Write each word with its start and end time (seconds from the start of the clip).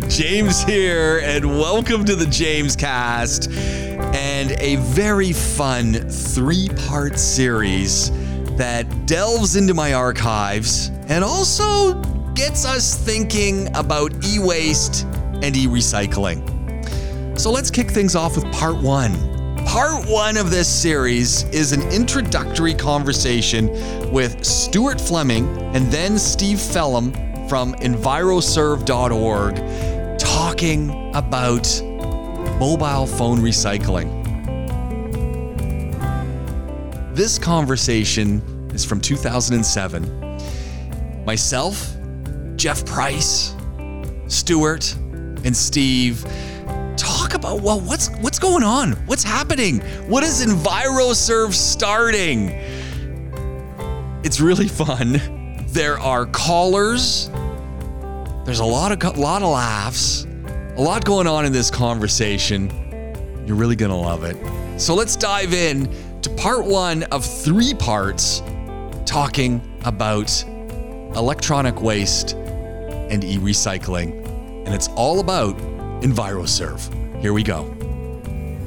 James 0.00 0.62
here, 0.62 1.20
and 1.22 1.44
welcome 1.44 2.04
to 2.04 2.16
the 2.16 2.26
James 2.26 2.74
Cast 2.74 3.50
and 3.50 4.52
a 4.60 4.76
very 4.76 5.32
fun 5.32 5.94
three 5.94 6.68
part 6.88 7.18
series 7.18 8.10
that 8.56 9.06
delves 9.06 9.56
into 9.56 9.72
my 9.72 9.92
archives 9.92 10.88
and 11.08 11.22
also 11.22 11.94
gets 12.34 12.64
us 12.64 12.96
thinking 12.96 13.68
about 13.76 14.12
e 14.24 14.38
waste 14.38 15.04
and 15.42 15.56
e 15.56 15.66
recycling. 15.66 16.42
So 17.38 17.50
let's 17.50 17.70
kick 17.70 17.90
things 17.90 18.16
off 18.16 18.36
with 18.36 18.50
part 18.52 18.76
one. 18.76 19.12
Part 19.64 20.08
one 20.08 20.36
of 20.36 20.50
this 20.50 20.68
series 20.68 21.44
is 21.50 21.72
an 21.72 21.82
introductory 21.92 22.74
conversation 22.74 23.68
with 24.10 24.44
Stuart 24.44 25.00
Fleming 25.00 25.46
and 25.74 25.86
then 25.92 26.18
Steve 26.18 26.58
Phelim 26.58 27.23
from 27.48 27.74
enviroserve.org 27.74 30.18
talking 30.18 31.14
about 31.14 31.82
mobile 32.58 33.06
phone 33.06 33.38
recycling. 33.38 34.22
This 37.14 37.38
conversation 37.38 38.42
is 38.74 38.84
from 38.84 39.00
2007. 39.00 41.24
Myself, 41.24 41.96
Jeff 42.56 42.84
Price, 42.86 43.54
Stuart, 44.26 44.94
and 45.44 45.56
Steve 45.56 46.24
talk 46.96 47.34
about 47.34 47.60
well 47.60 47.80
what's 47.80 48.08
what's 48.20 48.38
going 48.38 48.62
on? 48.62 48.92
What's 49.06 49.22
happening? 49.22 49.80
What 50.08 50.24
is 50.24 50.44
EnviroServe 50.44 51.52
starting? 51.52 52.50
It's 54.24 54.40
really 54.40 54.68
fun. 54.82 55.43
There 55.74 55.98
are 55.98 56.26
callers. 56.26 57.28
There's 58.44 58.60
a 58.60 58.64
lot 58.64 58.92
of 58.92 59.18
lot 59.18 59.42
of 59.42 59.48
laughs. 59.48 60.24
A 60.76 60.80
lot 60.80 61.04
going 61.04 61.26
on 61.26 61.44
in 61.44 61.52
this 61.52 61.68
conversation. 61.68 62.70
You're 63.44 63.56
really 63.56 63.74
to 63.90 63.96
love 63.96 64.22
it. 64.22 64.36
So 64.80 64.94
let's 64.94 65.16
dive 65.16 65.52
in 65.52 65.92
to 66.22 66.30
part 66.30 66.64
1 66.64 67.02
of 67.10 67.24
3 67.24 67.74
parts 67.74 68.40
talking 69.04 69.60
about 69.84 70.44
electronic 71.16 71.82
waste 71.82 72.34
and 72.34 73.24
e-recycling. 73.24 74.24
And 74.66 74.72
it's 74.72 74.86
all 74.90 75.18
about 75.18 75.58
EnviroServe. 76.02 77.20
Here 77.20 77.32
we 77.32 77.42
go. 77.42 77.62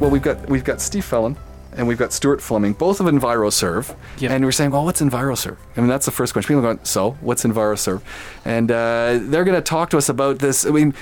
Well, 0.01 0.09
we've 0.09 0.21
got 0.21 0.45
we've 0.49 0.65
got 0.65 0.81
Steve 0.81 1.05
Phelim 1.05 1.37
and 1.77 1.87
we've 1.87 1.97
got 1.97 2.11
Stuart 2.11 2.41
Fleming, 2.41 2.73
both 2.73 2.99
of 2.99 3.05
EnviroServe. 3.05 3.95
Yep. 4.19 4.31
And 4.31 4.43
we're 4.43 4.51
saying, 4.51 4.71
well, 4.71 4.83
what's 4.83 5.01
EnviroServe? 5.01 5.57
I 5.75 5.79
mean, 5.79 5.89
that's 5.89 6.05
the 6.05 6.11
first 6.11 6.33
question. 6.33 6.47
People 6.47 6.67
are 6.67 6.73
going, 6.73 6.85
so 6.85 7.11
what's 7.21 7.43
EnviroServe? 7.43 8.01
And 8.43 8.71
uh, 8.71 9.19
they're 9.21 9.43
going 9.43 9.55
to 9.55 9.61
talk 9.61 9.89
to 9.91 9.97
us 9.97 10.09
about 10.09 10.39
this. 10.39 10.65
I 10.65 10.71
mean, 10.71 10.93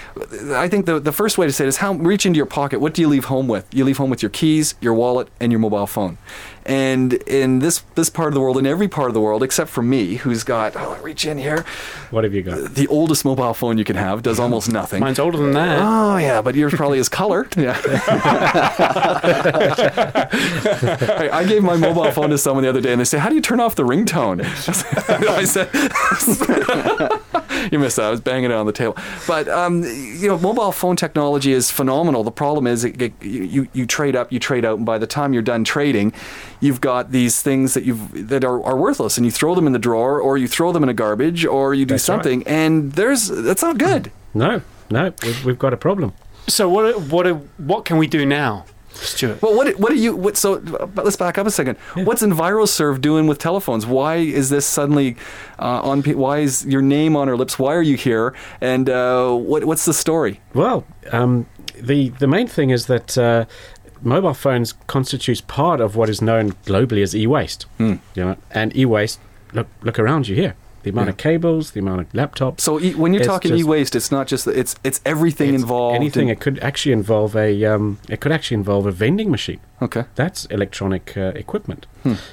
I 0.51 0.67
think 0.67 0.85
the, 0.85 0.99
the 0.99 1.11
first 1.11 1.37
way 1.37 1.45
to 1.47 1.51
say 1.51 1.65
it 1.65 1.67
is 1.69 1.77
how 1.77 1.93
reach 1.93 2.25
into 2.25 2.37
your 2.37 2.45
pocket. 2.45 2.79
What 2.79 2.93
do 2.93 3.01
you 3.01 3.07
leave 3.07 3.25
home 3.25 3.47
with? 3.47 3.73
You 3.73 3.85
leave 3.85 3.97
home 3.97 4.09
with 4.09 4.21
your 4.21 4.29
keys, 4.29 4.75
your 4.81 4.93
wallet, 4.93 5.29
and 5.39 5.51
your 5.51 5.59
mobile 5.59 5.87
phone. 5.87 6.17
And 6.67 7.13
in 7.13 7.59
this 7.59 7.83
this 7.93 8.09
part 8.09 8.29
of 8.29 8.33
the 8.33 8.41
world, 8.41 8.57
in 8.57 8.65
every 8.65 8.87
part 8.87 9.09
of 9.09 9.13
the 9.13 9.21
world, 9.21 9.43
except 9.43 9.69
for 9.69 9.83
me, 9.83 10.15
who's 10.15 10.43
got, 10.43 10.75
oh, 10.75 10.93
I'll 10.95 11.01
reach 11.03 11.23
in 11.25 11.37
here, 11.37 11.63
What 12.09 12.23
have 12.23 12.33
you 12.33 12.41
got? 12.41 12.73
the 12.73 12.87
oldest 12.87 13.23
mobile 13.23 13.53
phone 13.53 13.77
you 13.77 13.83
can 13.83 13.95
have, 13.95 14.23
does 14.23 14.39
almost 14.39 14.71
nothing. 14.71 14.99
Mine's 14.99 15.19
older 15.19 15.37
than 15.37 15.51
that. 15.51 15.79
Oh 15.79 16.17
yeah, 16.17 16.41
but 16.41 16.55
yours 16.55 16.73
probably 16.73 16.97
is 16.97 17.07
color. 17.07 17.47
Yeah. 17.55 17.79
I, 19.95 21.29
I 21.31 21.43
gave 21.45 21.63
my 21.63 21.77
mobile 21.77 22.09
phone 22.11 22.29
to 22.31 22.37
someone 22.37 22.63
the 22.63 22.69
other 22.69 22.81
day, 22.81 22.91
and 22.91 22.99
they 22.99 23.05
say, 23.05 23.17
"How 23.19 23.29
do 23.29 23.35
you 23.35 23.41
turn 23.41 23.59
off 23.59 23.75
the 23.75 23.83
ringtone?" 23.83 24.41
I 25.29 25.43
said, 25.43 25.69
"You 27.71 27.79
missed 27.79 27.95
that. 27.97 28.05
I 28.05 28.09
was 28.11 28.21
banging 28.21 28.51
it 28.51 28.53
on 28.53 28.65
the 28.65 28.71
table." 28.71 28.95
But 29.27 29.47
um, 29.47 29.83
you 29.83 30.27
know, 30.27 30.37
mobile 30.37 30.71
phone 30.71 30.95
technology 30.95 31.51
is 31.51 31.71
phenomenal. 31.71 32.23
The 32.23 32.31
problem 32.31 32.67
is, 32.67 32.83
it, 32.83 33.01
it, 33.01 33.13
you 33.21 33.67
you 33.73 33.85
trade 33.85 34.15
up, 34.15 34.31
you 34.31 34.39
trade 34.39 34.65
out, 34.65 34.77
and 34.77 34.85
by 34.85 34.97
the 34.97 35.07
time 35.07 35.33
you're 35.33 35.41
done 35.41 35.63
trading, 35.63 36.13
you've 36.59 36.81
got 36.81 37.11
these 37.11 37.41
things 37.41 37.73
that 37.73 37.83
you've 37.83 38.27
that 38.29 38.43
are, 38.43 38.63
are 38.63 38.77
worthless, 38.77 39.17
and 39.17 39.25
you 39.25 39.31
throw 39.31 39.55
them 39.55 39.67
in 39.67 39.73
the 39.73 39.79
drawer, 39.79 40.19
or 40.19 40.37
you 40.37 40.47
throw 40.47 40.71
them 40.71 40.83
in 40.83 40.89
a 40.89 40.93
garbage, 40.93 41.45
or 41.45 41.73
you 41.73 41.85
do 41.85 41.93
That's 41.93 42.07
right. 42.09 42.15
something, 42.15 42.43
and 42.47 42.93
there's 42.93 43.27
that's 43.27 43.61
not 43.61 43.77
good. 43.77 44.11
No, 44.33 44.61
no, 44.89 45.13
we've, 45.23 45.45
we've 45.45 45.59
got 45.59 45.73
a 45.73 45.77
problem. 45.77 46.13
So 46.47 46.69
what 46.69 46.99
what 47.03 47.25
what 47.57 47.85
can 47.85 47.97
we 47.97 48.07
do 48.07 48.25
now, 48.25 48.65
Stuart? 48.95 49.41
Well, 49.41 49.55
what 49.55 49.77
what 49.79 49.91
are 49.91 49.95
you? 49.95 50.15
What, 50.15 50.37
so, 50.37 50.59
but 50.59 51.03
let's 51.05 51.17
back 51.17 51.37
up 51.37 51.45
a 51.47 51.51
second. 51.51 51.77
What's 51.95 52.21
EnviroServe 52.21 53.01
doing 53.01 53.27
with 53.27 53.37
telephones? 53.39 53.85
Why 53.85 54.15
is 54.15 54.49
this 54.49 54.65
suddenly 54.65 55.15
uh, 55.59 55.81
on? 55.81 56.01
Why 56.03 56.39
is 56.39 56.65
your 56.65 56.81
name 56.81 57.15
on 57.15 57.29
our 57.29 57.35
lips? 57.37 57.59
Why 57.59 57.73
are 57.75 57.81
you 57.81 57.97
here? 57.97 58.33
And 58.61 58.89
uh, 58.89 59.31
what 59.33 59.65
what's 59.65 59.85
the 59.85 59.93
story? 59.93 60.39
Well, 60.53 60.85
um, 61.11 61.45
the 61.75 62.09
the 62.09 62.27
main 62.27 62.47
thing 62.47 62.69
is 62.69 62.85
that 62.87 63.17
uh, 63.17 63.45
mobile 64.01 64.33
phones 64.33 64.73
constitutes 64.87 65.41
part 65.41 65.81
of 65.81 65.95
what 65.95 66.09
is 66.09 66.21
known 66.21 66.53
globally 66.65 67.03
as 67.03 67.15
e-waste. 67.15 67.65
You 67.79 67.99
know, 68.15 68.37
and 68.51 68.75
e-waste. 68.75 69.19
Look 69.53 69.67
look 69.83 69.99
around 69.99 70.27
you 70.27 70.35
here. 70.35 70.55
The 70.85 70.91
amount 70.91 71.09
of 71.09 71.17
cables, 71.17 71.71
the 71.71 71.79
amount 71.79 72.01
of 72.01 72.11
laptops. 72.13 72.61
So, 72.61 72.79
e- 72.79 72.93
when 72.93 73.11
you're 73.13 73.23
talking 73.23 73.49
just- 73.49 73.61
e-waste, 73.61 73.95
it's 73.95 74.11
not 74.11 74.27
just 74.27 74.45
that 74.45 74.55
it's 74.55 74.75
it's 74.83 75.01
everything 75.03 75.53
it's 75.55 75.63
involved. 75.63 75.95
Anything. 75.95 76.27
in- 76.29 76.33
it 76.33 76.39
could 76.39 76.59
actually 76.59 76.91
involve 76.93 77.35
a. 77.35 77.65
Um, 77.65 77.97
it 78.07 78.19
could 78.21 78.31
actually 78.31 78.55
involve 78.55 78.85
a 78.85 78.91
vending 78.91 79.31
machine. 79.31 79.59
okay. 79.81 80.03
That's 80.13 80.45
electronic 80.45 81.17
uh, 81.17 81.31
equipment. 81.35 81.87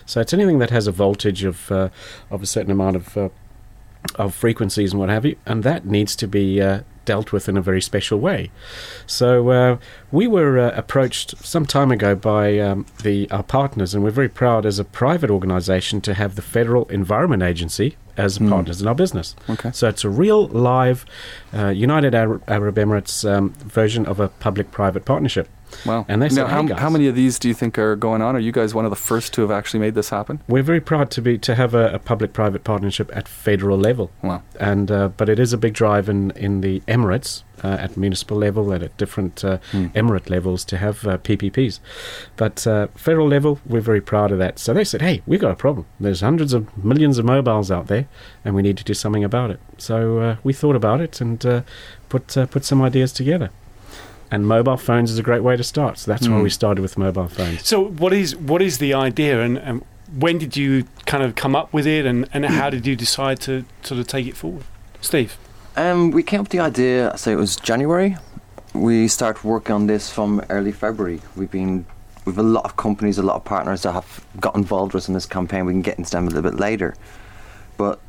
So 0.04 0.20
it's 0.20 0.34
anything 0.34 0.58
that 0.58 0.68
has 0.70 0.86
a 0.86 0.92
voltage 0.92 1.44
of 1.44 1.72
uh, 1.72 1.88
of 2.30 2.42
a 2.42 2.46
certain 2.46 2.70
amount 2.70 2.96
of 2.96 3.16
uh, 3.16 3.28
of 4.16 4.34
frequencies 4.34 4.92
and 4.92 5.00
what 5.00 5.08
have 5.08 5.24
you, 5.24 5.36
and 5.46 5.62
that 5.62 5.86
needs 5.86 6.14
to 6.16 6.26
be 6.28 6.60
uh, 6.60 6.80
dealt 7.06 7.32
with 7.32 7.48
in 7.48 7.56
a 7.56 7.62
very 7.62 7.80
special 7.80 8.18
way. 8.20 8.50
So 9.06 9.48
uh, 9.48 9.76
we 10.12 10.26
were 10.26 10.58
uh, 10.58 10.70
approached 10.76 11.36
some 11.44 11.66
time 11.66 11.90
ago 11.90 12.14
by 12.14 12.58
um, 12.58 12.86
the 13.02 13.28
our 13.30 13.42
partners, 13.42 13.94
and 13.94 14.04
we're 14.04 14.10
very 14.10 14.28
proud 14.28 14.64
as 14.66 14.78
a 14.78 14.84
private 14.84 15.30
organisation 15.30 16.00
to 16.02 16.14
have 16.14 16.36
the 16.36 16.42
Federal 16.42 16.84
Environment 16.90 17.42
Agency 17.42 17.96
as 18.16 18.38
partners 18.38 18.82
in 18.82 18.86
our 18.86 18.94
business. 18.94 19.34
Okay. 19.48 19.70
So 19.72 19.88
it's 19.88 20.04
a 20.04 20.10
real 20.10 20.46
live 20.48 21.06
uh, 21.54 21.68
United 21.68 22.14
Arab, 22.14 22.42
Arab 22.46 22.76
Emirates 22.76 23.28
um, 23.28 23.54
version 23.54 24.04
of 24.04 24.20
a 24.20 24.28
public-private 24.28 25.06
partnership. 25.06 25.48
Wow. 25.86 26.04
And 26.06 26.20
they 26.20 26.28
now, 26.28 26.34
said, 26.34 26.46
how, 26.48 26.62
"Hey, 26.62 26.68
guys." 26.68 26.78
how 26.78 26.90
many 26.90 27.06
of 27.06 27.14
these 27.14 27.38
do 27.38 27.48
you 27.48 27.54
think 27.54 27.78
are 27.78 27.96
going 27.96 28.20
on? 28.20 28.36
Are 28.36 28.40
you 28.40 28.52
guys 28.52 28.74
one 28.74 28.84
of 28.84 28.90
the 28.90 28.96
first 28.96 29.32
to 29.34 29.40
have 29.40 29.50
actually 29.50 29.80
made 29.80 29.94
this 29.94 30.10
happen? 30.10 30.40
We're 30.46 30.62
very 30.62 30.80
proud 30.80 31.10
to 31.12 31.22
be 31.22 31.38
to 31.38 31.54
have 31.54 31.72
a, 31.74 31.94
a 31.94 31.98
public-private 31.98 32.64
partnership 32.64 33.10
at 33.14 33.26
federal 33.26 33.78
level. 33.78 34.10
Wow. 34.22 34.42
And 34.60 34.90
uh, 34.90 35.08
but 35.08 35.30
it 35.30 35.38
is 35.38 35.54
a 35.54 35.58
big 35.58 35.72
drive 35.72 36.10
in 36.10 36.32
in 36.32 36.60
the 36.60 36.80
Emirates 36.80 37.42
at 37.62 37.96
municipal 37.96 38.36
level 38.36 38.72
and 38.72 38.82
at 38.82 38.96
different 38.96 39.44
uh, 39.44 39.58
emirate 39.72 40.28
levels 40.28 40.64
to 40.64 40.76
have 40.78 41.06
uh, 41.06 41.18
PPPs. 41.18 41.78
But 42.36 42.66
uh, 42.66 42.88
federal 42.96 43.28
level, 43.28 43.60
we're 43.66 43.80
very 43.80 44.00
proud 44.00 44.32
of 44.32 44.38
that. 44.38 44.58
So 44.58 44.74
they 44.74 44.84
said, 44.84 45.02
"Hey, 45.02 45.22
we've 45.26 45.40
got 45.40 45.52
a 45.52 45.56
problem. 45.56 45.86
There's 46.00 46.20
hundreds 46.20 46.52
of 46.52 46.76
millions 46.84 47.18
of 47.18 47.24
mobiles 47.24 47.70
out 47.70 47.86
there, 47.86 48.06
and 48.44 48.54
we 48.54 48.62
need 48.62 48.76
to 48.78 48.84
do 48.84 48.94
something 48.94 49.24
about 49.24 49.50
it." 49.50 49.60
So 49.78 50.18
uh, 50.18 50.36
we 50.42 50.52
thought 50.52 50.76
about 50.76 51.00
it 51.00 51.20
and 51.20 51.44
uh, 51.46 51.62
put 52.08 52.36
uh, 52.36 52.46
put 52.46 52.64
some 52.64 52.82
ideas 52.82 53.12
together. 53.12 53.50
And 54.30 54.46
mobile 54.46 54.78
phones 54.78 55.10
is 55.10 55.18
a 55.18 55.22
great 55.22 55.42
way 55.42 55.58
to 55.58 55.64
start. 55.64 55.98
So 55.98 56.10
that's 56.10 56.26
why 56.26 56.40
we 56.40 56.48
started 56.48 56.80
with 56.80 56.96
mobile 56.96 57.28
phones. 57.28 57.68
So 57.68 57.84
what 57.84 58.14
is 58.14 58.34
what 58.34 58.62
is 58.62 58.78
the 58.78 58.94
idea, 58.94 59.42
and, 59.42 59.58
and 59.58 59.84
when 60.18 60.38
did 60.38 60.56
you 60.56 60.84
kind 61.04 61.22
of 61.22 61.34
come 61.34 61.54
up 61.54 61.70
with 61.72 61.86
it, 61.86 62.06
and, 62.06 62.26
and 62.32 62.46
how 62.46 62.70
did 62.70 62.86
you 62.86 62.96
decide 62.96 63.40
to 63.40 63.66
sort 63.82 64.00
of 64.00 64.06
take 64.06 64.26
it 64.26 64.34
forward, 64.36 64.64
Steve? 65.02 65.36
Um, 65.76 66.10
we 66.10 66.22
came 66.22 66.40
up 66.40 66.44
with 66.44 66.52
the 66.52 66.60
idea, 66.60 67.16
say 67.16 67.32
it 67.32 67.36
was 67.36 67.56
January. 67.56 68.16
We 68.74 69.08
started 69.08 69.42
working 69.42 69.74
on 69.74 69.86
this 69.86 70.10
from 70.10 70.42
early 70.50 70.72
February. 70.72 71.20
We've 71.36 71.50
been 71.50 71.86
with 72.24 72.38
a 72.38 72.42
lot 72.42 72.64
of 72.64 72.76
companies, 72.76 73.18
a 73.18 73.22
lot 73.22 73.36
of 73.36 73.44
partners 73.44 73.82
that 73.82 73.92
have 73.92 74.24
got 74.38 74.54
involved 74.54 74.94
with 74.94 75.04
us 75.04 75.08
in 75.08 75.14
this 75.14 75.26
campaign. 75.26 75.64
We 75.66 75.72
can 75.72 75.82
get 75.82 75.98
into 75.98 76.10
them 76.10 76.24
a 76.24 76.30
little 76.30 76.50
bit 76.50 76.60
later. 76.60 76.94
But 77.76 78.00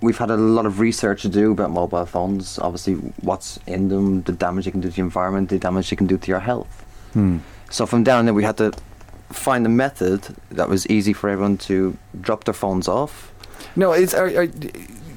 we've 0.00 0.16
had 0.16 0.30
a 0.30 0.36
lot 0.36 0.64
of 0.64 0.78
research 0.80 1.22
to 1.22 1.28
do 1.28 1.52
about 1.52 1.70
mobile 1.70 2.06
phones, 2.06 2.58
obviously 2.60 2.94
what's 3.20 3.58
in 3.66 3.88
them, 3.88 4.22
the 4.22 4.32
damage 4.32 4.64
they 4.66 4.70
can 4.70 4.80
do 4.80 4.88
to 4.88 4.94
the 4.94 5.02
environment, 5.02 5.48
the 5.50 5.58
damage 5.58 5.90
they 5.90 5.96
can 5.96 6.06
do 6.06 6.16
to 6.18 6.28
your 6.28 6.40
health. 6.40 6.84
So 7.70 7.84
from 7.84 8.04
down 8.04 8.26
there 8.26 8.34
we 8.34 8.44
had 8.44 8.56
to 8.58 8.72
find 9.30 9.66
a 9.66 9.68
method 9.68 10.36
that 10.52 10.68
was 10.68 10.86
easy 10.86 11.12
for 11.12 11.28
everyone 11.28 11.58
to 11.58 11.96
drop 12.20 12.44
their 12.44 12.54
phones 12.54 12.86
off. 12.86 13.32
No, 13.74 13.92
it's 13.92 14.14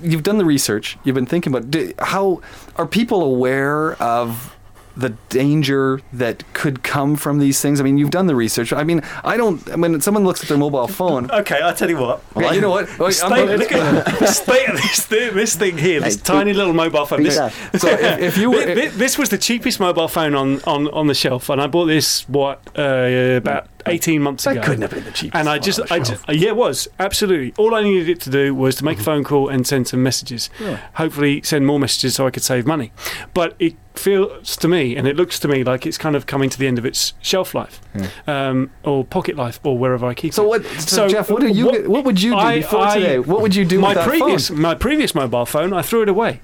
you've 0.03 0.24
done 0.24 0.38
the 0.38 0.45
research. 0.45 0.98
You've 1.03 1.15
been 1.15 1.25
thinking 1.25 1.53
about 1.53 1.71
do, 1.71 1.94
how 2.00 2.42
are 2.75 2.86
people 2.88 3.21
aware 3.21 3.94
of 4.01 4.56
the 4.98 5.12
danger 5.30 6.01
that 6.12 6.44
could 6.53 6.83
come 6.83 7.15
from 7.15 7.39
these 7.39 7.62
things. 7.62 7.80
I 7.80 7.83
mean, 7.86 7.98
you've 7.98 8.09
done 8.12 8.27
the 8.27 8.36
research. 8.36 8.74
I 8.74 8.83
mean, 8.83 9.01
I 9.24 9.38
don't. 9.38 9.57
When 9.80 10.01
someone 10.01 10.25
looks 10.25 10.44
at 10.44 10.50
their 10.50 10.57
mobile 10.57 10.86
phone, 10.89 11.31
Okay, 11.42 11.62
I'll 11.62 11.74
tell 11.74 11.89
you 11.89 11.98
what. 11.98 12.21
yeah, 12.36 12.51
you 12.51 12.59
know 12.59 12.69
what? 12.71 13.00
Wait, 13.00 13.15
The 13.15 13.25
I'm 13.25 13.48
look 13.57 13.71
at 13.71 14.06
the 14.19 14.25
state 14.27 14.68
of 14.68 14.75
this 14.75 15.06
thing, 15.06 15.33
this 15.33 15.56
thing 15.56 15.77
here, 15.77 16.01
this 16.01 16.15
Hey, 16.18 16.21
tiny 16.24 16.51
little 16.53 16.74
mobile 16.74 17.06
phone. 17.06 17.24
This, 17.24 17.38
Yeah. 17.38 17.50
so 17.77 17.88
if, 17.88 18.19
if 18.19 18.38
you 18.38 18.51
were, 18.51 18.63
Thi- 18.65 18.75
thi- 18.75 18.88
This 18.89 19.18
was 19.18 19.30
the 19.30 19.38
cheapest 19.38 19.80
mobile 19.80 20.09
phone 20.09 20.36
on, 20.36 20.62
on, 20.63 20.89
on 20.89 21.07
the 21.07 21.15
shelf, 21.15 21.50
and 21.50 21.62
I 21.62 21.68
bought 21.68 21.86
this 21.86 22.27
what 22.27 22.59
uh, 22.77 23.38
about 23.38 23.68
18 23.85 24.21
months 24.21 24.43
That 24.43 24.51
ago. 24.51 24.59
That 24.61 24.65
couldn't 24.65 24.81
have 24.81 24.91
been 24.91 25.03
the 25.03 25.11
cheapest 25.11 25.35
And 25.35 25.49
I 25.49 25.59
just, 25.59 25.79
I 25.91 25.99
just, 25.99 26.27
uh, 26.29 26.33
yeah, 26.33 26.49
it 26.49 26.55
was 26.55 26.87
absolutely. 26.99 27.53
All 27.57 27.75
I 27.75 27.83
needed 27.83 28.09
it 28.09 28.21
to 28.21 28.29
do 28.29 28.53
was 28.55 28.75
to 28.75 28.85
make 28.85 28.97
a 28.97 29.01
mm-hmm. 29.01 29.05
phone 29.05 29.23
call 29.23 29.49
and 29.49 29.65
send 29.65 29.87
some 29.87 30.03
messages. 30.03 30.49
Yeah. 30.59 30.79
Hopefully, 30.95 31.41
send 31.43 31.65
more 31.65 31.79
messages 31.79 32.15
so 32.15 32.27
I 32.27 32.31
could 32.31 32.43
save 32.43 32.65
money. 32.65 32.91
But 33.33 33.55
it 33.59 33.75
feels 33.93 34.55
to 34.57 34.67
me, 34.67 34.95
and 34.95 35.07
it 35.07 35.15
looks 35.15 35.39
to 35.39 35.47
me 35.47 35.63
like 35.63 35.85
it's 35.85 35.97
kind 35.97 36.15
of 36.15 36.25
coming 36.25 36.49
to 36.49 36.57
the 36.57 36.67
end 36.67 36.77
of 36.77 36.85
its 36.85 37.13
shelf 37.21 37.53
life, 37.53 37.81
hmm. 37.93 38.29
um, 38.29 38.71
or 38.83 39.03
pocket 39.03 39.35
life, 39.35 39.59
or 39.63 39.77
wherever 39.77 40.05
I 40.05 40.13
keep 40.13 40.33
So 40.33 40.45
it. 40.45 40.63
what, 40.63 40.65
so, 40.81 41.07
Jeff? 41.07 41.29
What 41.29 41.41
do 41.41 41.47
you? 41.47 41.65
what- 41.65 41.87
What, 41.87 42.05
would 42.05 42.21
you 42.21 42.31
do 42.31 42.37
I- 42.37 42.57
before 42.57 42.81
I- 42.81 42.97
today? 42.97 43.19
What 43.19 43.41
would 43.41 43.55
you 43.55 43.65
do 43.65 43.79
my 43.79 43.93
previous, 43.93 44.47
phone? 44.49 44.61
my 44.61 44.75
previous 44.75 45.13
mobile 45.13 45.45
phone, 45.45 45.73
I 45.73 45.81
threw 45.81 46.01
it 46.03 46.09
away. 46.09 46.41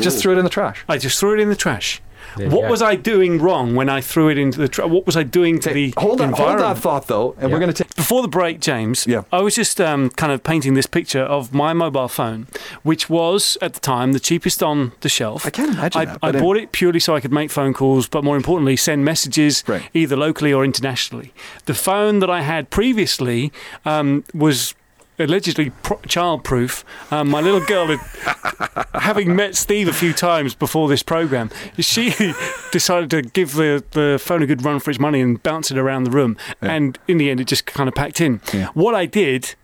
Just 0.00 0.20
threw 0.20 0.32
it 0.32 0.38
in 0.38 0.44
the 0.44 0.50
trash. 0.50 0.84
I 0.88 0.98
just 0.98 1.20
threw 1.20 1.34
it 1.34 1.40
in 1.40 1.48
the 1.48 1.56
trash. 1.56 2.02
There 2.36 2.50
What 2.50 2.70
was 2.70 2.82
I 2.82 2.96
doing 2.96 3.38
wrong 3.40 3.74
when 3.74 3.88
I 3.88 4.00
threw 4.00 4.28
it 4.28 4.38
into 4.38 4.58
the 4.58 4.68
trash? 4.68 4.88
What 4.88 5.06
was 5.06 5.16
I 5.16 5.22
doing 5.22 5.58
to 5.60 5.70
Okay, 5.70 5.90
the 5.90 6.00
hold 6.00 6.20
on, 6.20 6.32
hold 6.32 6.58
that 6.58 6.78
thought 6.78 7.06
though, 7.06 7.34
and 7.38 7.52
we're 7.52 7.58
going 7.58 7.72
to 7.72 7.84
take. 7.84 7.94
Before 7.94 8.22
the 8.22 8.28
break, 8.28 8.60
James, 8.60 9.06
Yeah. 9.06 9.22
I 9.32 9.40
was 9.40 9.54
just 9.54 9.80
um, 9.80 10.10
kind 10.10 10.32
of 10.32 10.42
painting 10.42 10.74
this 10.74 10.86
picture 10.86 11.22
of 11.22 11.52
my 11.54 11.72
mobile 11.72 12.08
phone, 12.08 12.46
which 12.82 13.08
was 13.08 13.56
at 13.62 13.74
the 13.74 13.80
time 13.80 14.12
the 14.12 14.20
cheapest 14.20 14.62
on 14.62 14.92
the 15.00 15.08
shelf. 15.08 15.46
I 15.46 15.50
can't 15.50 15.72
imagine 15.72 16.00
I, 16.00 16.04
that. 16.06 16.18
I 16.22 16.32
bought 16.32 16.56
it 16.56 16.72
purely 16.72 17.00
so 17.00 17.14
I 17.14 17.20
could 17.20 17.32
make 17.32 17.50
phone 17.50 17.72
calls, 17.74 18.08
but 18.08 18.24
more 18.24 18.36
importantly, 18.36 18.76
send 18.76 19.04
messages 19.04 19.62
Right. 19.66 19.82
either 19.94 20.16
locally 20.16 20.52
or 20.52 20.64
internationally. 20.64 21.32
The 21.66 21.74
phone 21.74 22.18
that 22.20 22.30
I 22.30 22.42
had 22.42 22.70
previously 22.70 23.52
um, 23.84 24.24
was 24.34 24.74
allegedly 25.18 25.70
pro- 25.70 26.00
child-proof. 26.00 26.84
Um, 27.10 27.30
my 27.30 27.40
little 27.40 27.60
girl, 27.60 27.86
had, 27.86 28.86
having 28.94 29.34
met 29.36 29.54
Steve 29.54 29.88
a 29.88 29.92
few 29.92 30.12
times 30.12 30.54
before 30.54 30.88
this 30.88 31.02
program, 31.02 31.50
she 31.78 32.12
decided 32.72 33.10
to 33.10 33.22
give 33.22 33.54
the, 33.54 33.84
the 33.92 34.18
phone 34.20 34.42
a 34.42 34.46
good 34.46 34.64
run 34.64 34.80
for 34.80 34.90
its 34.90 35.00
money 35.00 35.20
and 35.20 35.42
bounce 35.42 35.70
it 35.70 35.78
around 35.78 36.04
the 36.04 36.10
room. 36.10 36.36
And 36.60 36.98
in 37.06 37.18
the 37.18 37.30
end, 37.30 37.40
it 37.40 37.46
just 37.46 37.66
kind 37.66 37.88
of 37.88 37.94
packed 37.94 38.20
in. 38.20 38.40
Yeah. 38.52 38.68
What 38.74 38.94
I 38.94 39.06
did, 39.06 39.54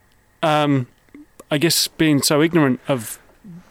um, 0.42 0.86
I 1.50 1.58
guess, 1.58 1.88
being 1.88 2.22
so 2.22 2.42
ignorant 2.42 2.80
of 2.88 3.18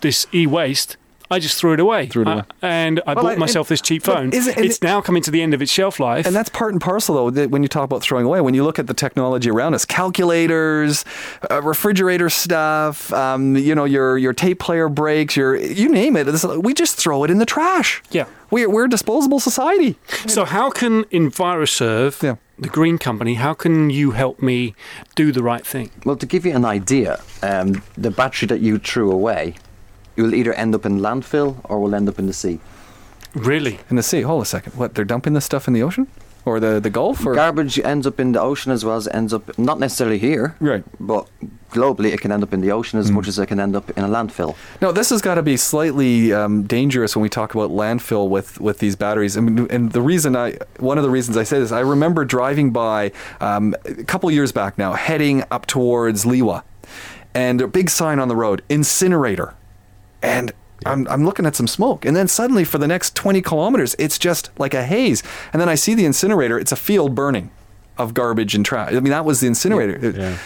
this 0.02 0.26
e-waste. 0.34 0.98
I 1.32 1.38
just 1.40 1.60
threw 1.60 1.74
it 1.74 1.80
away. 1.80 2.08
Threw 2.08 2.24
it 2.24 2.28
away. 2.28 2.42
I- 2.64 2.68
and 2.68 3.02
I 3.06 3.14
Well, 3.14 3.24
bought 3.26 3.34
I- 3.34 3.38
myself 3.38 3.68
this 3.68 3.82
cheap 3.82 4.04
phone. 4.04 4.32
is 4.34 4.48
it- 4.48 4.58
it's 4.58 4.78
it- 4.78 4.84
now 4.84 5.00
coming 5.00 5.22
to 5.24 5.32
the 5.32 5.42
end 5.42 5.54
of 5.54 5.62
its 5.62 5.72
shelf 5.72 6.00
life. 6.00 6.26
And 6.26 6.36
that's 6.36 6.50
part 6.50 6.72
and 6.74 6.82
parcel, 6.82 7.16
though, 7.16 7.30
that 7.30 7.52
when 7.52 7.62
you 7.62 7.70
talk 7.70 7.84
about 7.84 8.02
throwing 8.02 8.26
away, 8.26 8.42
when 8.42 8.54
you 8.56 8.64
look 8.64 8.80
at 8.80 8.88
the 8.88 8.94
technology 8.96 9.50
around 9.50 9.74
us, 9.76 9.86
calculators, 9.86 11.06
uh, 11.52 11.62
refrigerator 11.62 12.30
stuff, 12.30 13.14
um, 13.14 13.56
you 13.56 13.76
know, 13.76 13.86
your, 13.86 14.18
your 14.18 14.34
tape 14.34 14.60
player 14.60 14.90
breaks, 14.90 15.36
your, 15.38 15.56
you 15.56 15.88
name 15.90 16.16
it, 16.16 16.28
it's- 16.28 16.44
we 16.46 16.74
just 16.74 16.96
throw 16.98 17.24
it 17.24 17.30
in 17.32 17.38
the 17.38 17.46
trash. 17.46 18.02
yeah. 18.12 18.26
We're, 18.52 18.68
we're 18.68 18.86
a 18.86 18.90
disposable 18.90 19.40
society. 19.40 19.96
So 20.26 20.44
how 20.44 20.72
can 20.72 21.04
EnviroServe, 21.06 22.24
Yeah. 22.24 22.36
the 22.58 22.68
green 22.70 22.98
company, 22.98 23.36
how 23.36 23.54
can 23.54 23.92
you 23.92 24.12
help 24.12 24.42
me 24.42 24.74
do 25.16 25.32
the 25.32 25.44
right 25.44 25.64
thing? 25.66 25.92
Well, 26.04 26.16
to 26.16 26.26
give 26.26 26.48
you 26.48 26.56
an 26.56 26.66
idea, 26.66 27.20
um, 27.44 27.84
the 27.96 28.10
battery 28.10 28.48
that 28.48 28.60
you 28.62 28.80
threw 28.80 29.12
away, 29.12 29.54
it 30.20 30.24
will 30.24 30.36
either 30.36 30.54
end 30.54 30.76
up 30.76 30.86
in 30.86 31.00
landfill 31.00 31.56
or 31.64 31.80
will 31.80 31.96
end 31.96 32.10
up 32.10 32.20
in 32.20 32.28
the 32.28 32.34
sea. 32.34 32.60
Really? 33.34 33.80
In 33.90 33.96
the 33.96 34.04
sea, 34.04 34.22
hold 34.22 34.42
a 34.42 34.46
second. 34.46 34.74
What, 34.74 34.96
they're 34.96 35.06
dumping 35.06 35.34
this 35.34 35.46
stuff 35.46 35.68
in 35.68 35.74
the 35.74 35.82
ocean? 35.84 36.08
Or 36.46 36.60
the, 36.60 36.80
the 36.80 36.90
Gulf? 36.90 37.26
Or? 37.26 37.36
Garbage 37.36 37.80
ends 37.80 38.06
up 38.08 38.20
in 38.20 38.32
the 38.34 38.42
ocean 38.42 38.72
as 38.72 38.84
well 38.84 38.96
as 38.98 39.08
it 39.08 39.14
ends 39.16 39.34
up, 39.34 39.58
not 39.58 39.80
necessarily 39.80 40.18
here, 40.18 40.56
Right. 40.60 40.84
but 41.00 41.28
globally 41.72 42.12
it 42.12 42.20
can 42.22 42.32
end 42.32 42.42
up 42.44 42.54
in 42.54 42.62
the 42.62 42.72
ocean 42.72 42.98
as 43.00 43.12
much 43.12 43.28
as 43.28 43.38
it 43.38 43.46
can 43.48 43.60
end 43.60 43.76
up 43.76 43.90
in 43.92 44.04
a 44.04 44.08
landfill. 44.08 44.56
No, 44.82 44.92
this 44.92 45.10
has 45.12 45.22
got 45.22 45.36
to 45.36 45.44
be 45.44 45.56
slightly 45.58 46.34
um, 46.34 46.64
dangerous 46.64 47.16
when 47.16 47.22
we 47.24 47.30
talk 47.30 47.54
about 47.54 47.70
landfill 47.70 48.28
with, 48.30 48.60
with 48.60 48.80
these 48.80 48.96
batteries. 48.96 49.38
I 49.38 49.42
mean, 49.42 49.68
and 49.70 49.92
the 49.92 50.02
reason 50.02 50.36
I, 50.36 50.58
one 50.80 50.98
of 50.98 51.04
the 51.04 51.10
reasons 51.12 51.38
I 51.38 51.44
say 51.44 51.60
this, 51.60 51.72
I 51.72 51.82
remember 51.82 52.26
driving 52.26 52.72
by 52.72 53.12
um, 53.40 53.76
a 53.86 54.04
couple 54.06 54.32
years 54.32 54.52
back 54.52 54.78
now, 54.78 54.94
heading 54.94 55.44
up 55.52 55.66
towards 55.68 56.26
Liwa, 56.26 56.64
and 57.36 57.62
a 57.62 57.68
big 57.68 57.90
sign 57.92 58.18
on 58.18 58.28
the 58.28 58.36
road, 58.36 58.64
incinerator, 58.70 59.54
and. 60.22 60.52
I'm, 60.86 61.06
I'm 61.10 61.26
looking 61.26 61.46
at 61.46 61.58
some 61.58 61.68
smoke, 61.68 62.06
and 62.06 62.16
then 62.16 62.30
suddenly, 62.30 62.64
for 62.64 62.78
the 62.78 62.88
next 62.88 63.14
20 63.14 63.42
kilometers, 63.42 63.98
it's 64.00 64.18
just 64.18 64.50
like 64.58 64.74
a 64.74 64.86
haze. 64.86 65.22
And 65.52 65.62
then 65.62 65.68
I 65.68 65.76
see 65.76 65.94
the 65.94 66.06
incinerator; 66.06 66.58
it's 66.58 66.72
a 66.72 66.78
field 66.78 67.14
burning 67.16 67.52
of 67.98 68.14
garbage 68.14 68.56
and 68.56 68.66
trash. 68.66 68.92
I 68.94 69.02
mean, 69.02 69.12
that 69.12 69.26
was 69.26 69.42
the 69.42 69.48
incinerator. 69.48 69.96
It- 70.02 70.16
Yeah. 70.16 70.38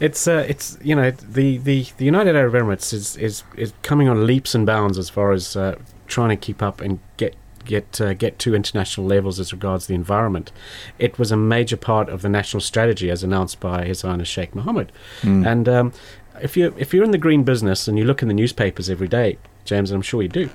It's 0.00 0.26
uh, 0.28 0.44
it's 0.48 0.76
you 0.82 0.94
know 0.94 1.10
the, 1.12 1.56
the, 1.58 1.86
the 1.96 2.04
United 2.04 2.36
Arab 2.36 2.54
Emirates 2.54 2.92
is, 2.92 3.16
is 3.16 3.44
is 3.56 3.72
coming 3.82 4.08
on 4.08 4.26
leaps 4.26 4.54
and 4.54 4.66
bounds 4.66 4.98
as 4.98 5.08
far 5.08 5.32
as 5.32 5.56
uh, 5.56 5.76
trying 6.06 6.30
to 6.30 6.36
keep 6.36 6.60
up 6.62 6.80
and 6.82 6.98
get 7.16 7.34
get 7.64 8.00
uh, 8.00 8.12
get 8.12 8.38
to 8.40 8.54
international 8.54 9.06
levels 9.06 9.40
as 9.40 9.52
regards 9.52 9.86
the 9.86 9.94
environment. 9.94 10.52
It 10.98 11.18
was 11.18 11.32
a 11.32 11.36
major 11.36 11.76
part 11.78 12.08
of 12.10 12.20
the 12.22 12.28
national 12.28 12.60
strategy 12.60 13.08
as 13.10 13.22
announced 13.22 13.58
by 13.58 13.84
His 13.86 14.02
Highness 14.02 14.28
Sheikh 14.28 14.54
Mohammed. 14.54 14.92
And 15.22 15.66
um, 15.68 15.92
if 16.42 16.56
you 16.56 16.74
if 16.78 16.92
you're 16.94 17.04
in 17.04 17.10
the 17.10 17.18
green 17.18 17.42
business 17.44 17.88
and 17.88 17.98
you 17.98 18.04
look 18.04 18.22
in 18.22 18.28
the 18.28 18.34
newspapers 18.34 18.88
every 18.90 19.08
day, 19.08 19.38
James, 19.64 19.90
and 19.90 19.96
I'm 19.96 20.02
sure 20.02 20.22
you 20.22 20.28
do, 20.28 20.48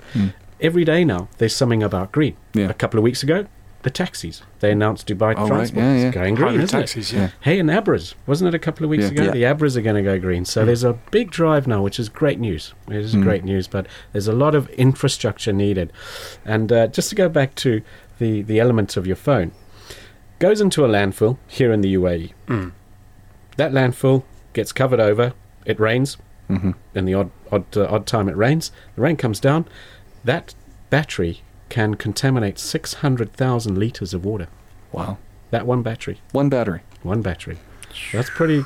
every 0.60 0.83
day 0.83 1.04
now 1.04 1.28
there's 1.38 1.56
something 1.56 1.83
about 1.83 2.12
green. 2.12 2.36
Yeah. 2.54 2.69
A 2.69 2.74
couple 2.74 2.98
of 3.00 3.04
weeks 3.04 3.24
ago, 3.24 3.45
the 3.83 3.89
taxis 3.89 4.44
they 4.60 4.72
announced 4.72 5.07
Dubai 5.07 5.33
Oh, 5.36 5.42
right. 5.42 5.48
Transport 5.48 5.83
Yeah, 5.83 5.94
is 5.95 6.04
yeah. 6.04 6.12
going 6.12 6.36
green, 6.36 6.62
isn't 6.62 6.80
taxis, 6.80 7.12
it? 7.12 7.16
yeah. 7.18 7.30
Hey, 7.42 7.60
and 7.60 7.69
Abras, 7.69 8.13
wasn't 8.28 8.50
it 8.50 8.54
a 8.54 8.60
couple 8.60 8.83
of 8.83 8.89
weeks 8.92 9.06
Yeah. 9.06 9.10
ago? 9.12 9.24
Yeah. 9.24 9.31
The 9.31 9.44
Abras 9.44 9.75
are 9.75 9.81
going 9.81 9.95
to 9.95 10.04
go 10.04 10.19
green. 10.19 10.45
So 10.45 10.63
there's 10.66 10.83
a 10.83 10.94
big 11.10 11.31
drive 11.31 11.66
now, 11.68 11.81
which 11.81 12.00
is 12.00 12.07
great 12.10 12.39
news. 12.39 12.74
It 12.88 12.98
is 12.98 13.16
great 13.16 13.44
news, 13.44 13.68
but 13.68 13.88
there's 14.12 14.28
a 14.28 14.33
lot 14.33 14.54
of 14.54 14.69
infrastructure 14.69 15.51
needed. 15.51 15.92
And 16.45 16.72
uh, 16.72 16.88
just 16.88 17.10
to 17.10 17.16
go 17.16 17.28
back 17.28 17.56
to 17.56 17.81
the, 18.19 18.44
the 18.44 18.60
elements 18.60 18.98
of 18.98 19.07
your 19.07 19.16
phone, 19.16 19.51
goes 20.38 20.62
into 20.62 20.86
a 20.86 20.88
landfill 20.88 21.38
here 21.48 21.72
in 21.74 21.81
the 21.81 21.94
UAE. 21.95 22.33
Mm. 22.48 22.72
That 23.57 23.72
landfill 23.72 24.24
gets 24.54 24.72
covered 24.72 25.00
over. 25.00 25.33
It 25.66 25.80
rains. 25.80 26.18
Mhm. 26.50 26.75
In 26.96 27.06
the 27.06 27.13
odd 27.13 27.31
odd 27.52 27.78
uh, 27.78 27.86
odd 27.90 28.06
time 28.06 28.28
it 28.28 28.36
rains, 28.36 28.72
the 28.96 29.02
rain 29.02 29.16
comes 29.16 29.40
down. 29.40 29.66
That 30.25 30.54
battery 30.90 31.42
can 31.69 31.96
contaminate 31.96 32.60
six 32.60 32.96
hundred 32.96 33.31
thousand 33.34 33.78
liters 33.78 34.13
of 34.13 34.25
water. 34.25 34.48
Wow. 34.92 35.18
That 35.52 35.66
one 35.66 35.81
battery, 35.84 36.19
One 36.31 36.50
battery. 36.50 36.81
one 37.04 37.22
battery. 37.22 37.58
That's 38.12 38.30
pretty 38.30 38.66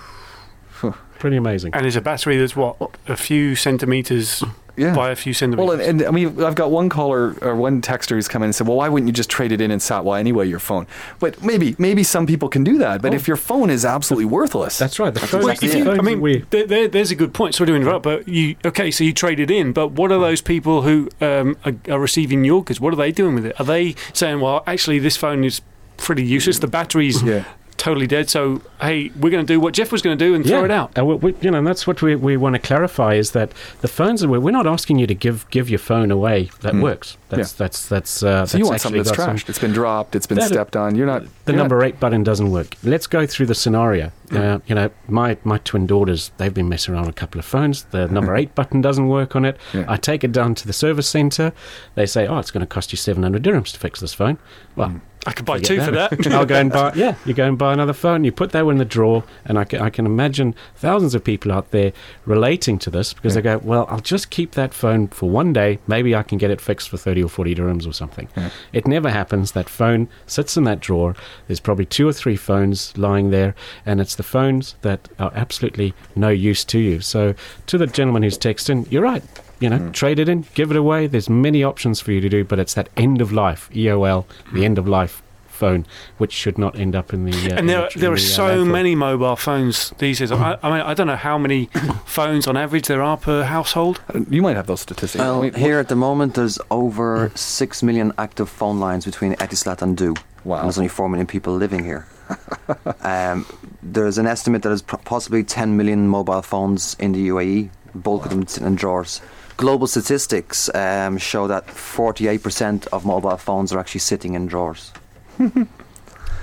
pretty 1.19 1.37
amazing. 1.37 1.73
And 1.73 1.85
it's 1.85 1.95
a 1.95 2.01
battery 2.01 2.37
that's 2.37 2.55
what 2.55 2.75
a 3.07 3.15
few 3.15 3.55
centimeters 3.55 4.43
Yeah. 4.77 4.93
by 4.93 5.09
a 5.11 5.15
few 5.15 5.33
centimeters. 5.33 5.67
Well, 5.67 5.79
and, 5.79 6.01
and 6.01 6.07
I 6.07 6.11
mean, 6.11 6.43
I've 6.43 6.55
got 6.55 6.69
one 6.71 6.89
caller 6.89 7.35
or 7.41 7.55
one 7.55 7.81
texter 7.81 8.09
who's 8.09 8.27
come 8.27 8.41
in 8.43 8.47
and 8.47 8.55
said, 8.55 8.67
"Well, 8.67 8.77
why 8.77 8.89
wouldn't 8.89 9.07
you 9.07 9.13
just 9.13 9.29
trade 9.29 9.51
it 9.51 9.61
in 9.61 9.71
and 9.71 9.81
satwa 9.81 10.19
anyway 10.19 10.47
your 10.47 10.59
phone?" 10.59 10.85
But 11.19 11.41
maybe, 11.43 11.75
maybe 11.79 12.03
some 12.03 12.25
people 12.27 12.49
can 12.49 12.63
do 12.63 12.77
that. 12.79 13.01
But 13.01 13.13
Oh. 13.13 13.15
if 13.15 13.27
your 13.27 13.37
phone 13.37 13.69
is 13.69 13.85
absolutely 13.85 14.25
worthless, 14.25 14.77
That's 14.77 14.99
right. 14.99 15.13
The 15.13 15.19
phone, 15.21 15.41
Well, 15.41 15.49
exactly 15.49 15.79
you- 15.79 15.91
I 15.91 16.01
mean, 16.01 16.45
there, 16.49 16.67
there, 16.67 16.87
there's 16.87 17.11
a 17.11 17.15
good 17.15 17.33
point. 17.33 17.55
Sorry 17.55 17.67
to 17.67 17.75
interrupt, 17.75 18.03
but 18.03 18.27
you 18.27 18.55
okay? 18.65 18.91
So 18.91 19.03
you 19.03 19.13
trade 19.13 19.39
it 19.39 19.49
in, 19.49 19.71
but 19.71 19.91
what 19.93 20.11
are 20.11 20.19
those 20.19 20.41
people 20.41 20.81
who 20.81 21.09
um, 21.21 21.57
are, 21.65 21.73
are 21.89 21.99
receiving 21.99 22.43
your 22.43 22.63
goods? 22.63 22.79
What 22.81 22.91
are 22.93 22.97
they 22.97 23.11
doing 23.11 23.35
with 23.35 23.45
it? 23.45 23.59
Are 23.59 23.65
they 23.65 23.95
saying, 24.13 24.41
"Well, 24.41 24.63
actually, 24.67 24.99
this 24.99 25.15
phone 25.17 25.43
is 25.43 25.61
pretty 25.97 26.23
useless. 26.25 26.59
The 26.59 26.67
battery's 26.67 27.23
yeah, 27.23 27.45
totally 27.85 28.07
dead. 28.07 28.29
So 28.29 28.61
hey, 28.81 29.11
we're 29.19 29.29
going 29.29 29.45
to 29.45 29.53
do 29.53 29.59
what 29.59 29.73
Jeff 29.73 29.91
was 29.91 30.01
going 30.01 30.17
to 30.17 30.25
do 30.25 30.33
and 30.35 30.45
throw 30.45 30.65
it 30.65 30.71
out." 30.71 30.91
And 30.95 31.07
we, 31.07 31.15
we, 31.15 31.35
you 31.41 31.51
know, 31.51 31.59
and 31.59 31.67
that's 31.67 31.85
what 31.87 32.01
we, 32.01 32.15
we 32.15 32.35
want 32.37 32.55
to 32.55 32.59
clarify 32.59 33.13
is 33.15 33.31
that 33.31 33.51
the 33.81 33.87
phones 33.87 34.21
that 34.21 34.27
we're, 34.29 34.39
we're 34.39 34.51
not 34.51 34.67
asking 34.67 34.99
you 34.99 35.07
to 35.07 35.15
give 35.15 35.45
give 35.51 35.69
your 35.69 35.79
phone 35.79 36.09
away 36.11 36.49
that 36.61 36.73
Mm. 36.73 36.81
works. 36.81 37.17
That's 37.29 37.51
that's 37.53 37.87
that's. 37.87 38.23
Uh, 38.23 38.45
so 38.45 38.57
you 38.57 38.65
want 38.65 38.81
something 38.81 38.99
that's 39.03 39.09
that's 39.11 39.23
some- 39.23 39.35
trashed. 39.37 39.49
It's 39.49 39.59
been 39.59 39.73
dropped. 39.73 40.15
It's 40.15 40.27
been 40.27 40.37
That- 40.39 40.47
stepped 40.47 40.75
on. 40.75 40.95
You're 40.95 41.07
not 41.07 41.23
the 41.45 41.51
you're 41.53 41.57
number 41.61 41.79
not- 41.79 41.87
eight 41.87 41.99
button 41.99 42.23
doesn't 42.23 42.49
work. 42.51 42.75
Let's 42.83 43.07
go 43.07 43.25
through 43.25 43.47
the 43.47 43.55
scenario. 43.55 44.11
Uh, 44.31 44.59
you 44.65 44.75
know, 44.75 44.89
my, 45.07 45.37
my 45.43 45.57
twin 45.59 45.85
daughters, 45.85 46.31
they've 46.37 46.53
been 46.53 46.69
messing 46.69 46.93
around 46.93 47.05
with 47.05 47.15
a 47.15 47.19
couple 47.19 47.39
of 47.39 47.45
phones. 47.45 47.83
The 47.85 48.07
number 48.07 48.35
eight 48.35 48.55
button 48.55 48.81
doesn't 48.81 49.07
work 49.07 49.35
on 49.35 49.45
it. 49.45 49.57
Yeah. 49.73 49.85
I 49.87 49.97
take 49.97 50.23
it 50.23 50.31
down 50.31 50.55
to 50.55 50.67
the 50.67 50.73
service 50.73 51.07
center. 51.07 51.53
They 51.95 52.05
say, 52.05 52.27
oh, 52.27 52.39
it's 52.39 52.51
going 52.51 52.61
to 52.61 52.67
cost 52.67 52.91
you 52.91 52.97
700 52.97 53.43
dirhams 53.43 53.71
to 53.73 53.79
fix 53.79 53.99
this 53.99 54.13
phone. 54.13 54.37
Well, 54.75 55.01
I 55.27 55.31
could 55.31 55.45
buy 55.45 55.57
forget 55.57 55.67
two 55.67 55.81
for 55.81 55.91
that. 55.91 56.27
I'll 56.33 56.45
go 56.45 56.55
and 56.55 56.71
buy, 56.71 56.93
yeah, 56.95 57.15
you 57.25 57.33
go 57.33 57.47
and 57.47 57.57
buy 57.57 57.73
another 57.73 57.93
phone. 57.93 58.23
You 58.23 58.31
put 58.31 58.51
that 58.51 58.65
one 58.65 58.75
in 58.75 58.77
the 58.77 58.85
drawer, 58.85 59.23
and 59.45 59.57
I 59.57 59.63
can, 59.63 59.81
I 59.81 59.89
can 59.89 60.05
imagine 60.05 60.53
thousands 60.75 61.15
of 61.15 61.23
people 61.23 61.51
out 61.51 61.71
there 61.71 61.93
relating 62.25 62.77
to 62.79 62.91
this 62.91 63.13
because 63.13 63.33
they 63.33 63.41
go, 63.41 63.57
well, 63.59 63.87
I'll 63.89 64.01
just 64.01 64.29
keep 64.29 64.51
that 64.51 64.73
phone 64.73 65.07
for 65.07 65.27
one 65.29 65.51
day. 65.51 65.79
Maybe 65.87 66.13
I 66.15 66.21
can 66.21 66.37
get 66.37 66.51
it 66.51 66.61
fixed 66.61 66.89
for 66.89 66.97
30 66.97 67.23
or 67.23 67.29
40 67.29 67.55
dirhams 67.55 67.87
or 67.87 67.93
something. 67.93 68.29
Yeah. 68.37 68.51
It 68.71 68.87
never 68.87 69.09
happens. 69.09 69.53
That 69.53 69.67
phone 69.67 70.09
sits 70.27 70.57
in 70.57 70.63
that 70.65 70.79
drawer. 70.79 71.15
There's 71.47 71.59
probably 71.59 71.85
two 71.85 72.07
or 72.07 72.13
three 72.13 72.35
phones 72.35 72.95
lying 72.95 73.31
there, 73.31 73.55
and 73.85 73.99
it's 73.99 74.14
the 74.15 74.23
phones 74.23 74.75
that 74.81 75.07
are 75.19 75.31
absolutely 75.35 75.93
no 76.15 76.29
use 76.29 76.63
to 76.65 76.79
you. 76.79 77.01
So, 77.01 77.33
to 77.67 77.77
the 77.77 77.87
gentleman 77.87 78.23
who's 78.23 78.37
texting, 78.37 78.89
you're 78.91 79.03
right. 79.03 79.23
You 79.59 79.69
know, 79.69 79.89
trade 79.91 80.19
it 80.19 80.27
in, 80.27 80.45
give 80.53 80.69
it 80.71 80.77
away. 80.77 81.07
There's 81.07 81.29
many 81.29 81.63
options 81.63 82.01
for 82.01 82.11
you 82.11 82.19
to 82.21 82.27
do, 82.29 82.43
but 82.43 82.59
it's 82.59 82.73
that 82.73 82.89
end 82.97 83.21
of 83.21 83.31
life 83.31 83.69
EOL, 83.73 84.25
the 84.53 84.65
end 84.65 84.77
of 84.77 84.85
life 84.87 85.21
phone, 85.47 85.85
which 86.17 86.33
should 86.33 86.57
not 86.57 86.77
end 86.77 86.93
up 86.93 87.13
in 87.13 87.23
the. 87.23 87.31
Uh, 87.31 87.49
And 87.51 87.59
in 87.59 87.67
there, 87.67 87.89
the- 87.93 87.99
there 87.99 88.11
are 88.11 88.17
the, 88.17 88.21
uh, 88.21 88.35
so 88.35 88.43
landfill. 88.65 88.67
many 88.71 88.95
mobile 88.95 89.37
phones 89.37 89.93
these 89.99 90.19
days. 90.19 90.29
I, 90.33 90.57
I 90.61 90.69
mean, 90.71 90.81
I 90.81 90.93
don't 90.93 91.07
know 91.07 91.15
how 91.15 91.37
many 91.37 91.67
phones 92.05 92.47
on 92.47 92.57
average 92.57 92.87
there 92.87 93.01
are 93.01 93.15
per 93.15 93.43
household. 93.43 94.01
You 94.29 94.41
might 94.41 94.57
have 94.57 94.67
those 94.67 94.81
statistics. 94.81 95.21
Well, 95.23 95.39
Wait, 95.39 95.55
here 95.55 95.79
at 95.79 95.87
the 95.87 95.95
moment, 95.95 96.33
there's 96.33 96.59
over 96.69 97.31
6 97.35 97.81
million 97.83 98.11
active 98.17 98.49
phone 98.49 98.81
lines 98.81 99.05
between 99.05 99.33
Etisalat 99.35 99.81
and 99.81 99.95
Du. 99.95 100.15
Wow. 100.43 100.57
And 100.57 100.65
there's 100.65 100.77
only 100.77 100.89
4 100.89 101.07
million 101.07 101.25
people 101.27 101.55
living 101.55 101.85
here. 101.85 102.05
um, 103.01 103.45
there's 103.83 104.17
an 104.17 104.27
estimate 104.27 104.61
that 104.63 104.69
there's 104.69 104.81
pro- 104.81 104.99
possibly 104.99 105.43
10 105.43 105.77
million 105.77 106.07
mobile 106.07 106.41
phones 106.41 106.95
in 106.99 107.11
the 107.11 107.27
UAE, 107.29 107.69
bulk 107.93 108.25
of 108.25 108.31
them 108.31 108.47
sitting 108.47 108.67
in 108.67 108.75
drawers. 108.75 109.21
Global 109.57 109.87
statistics 109.87 110.73
um, 110.75 111.17
show 111.17 111.47
that 111.47 111.67
48% 111.67 112.87
of 112.87 113.05
mobile 113.05 113.37
phones 113.37 113.71
are 113.71 113.79
actually 113.79 114.01
sitting 114.01 114.33
in 114.33 114.47
drawers. 114.47 114.91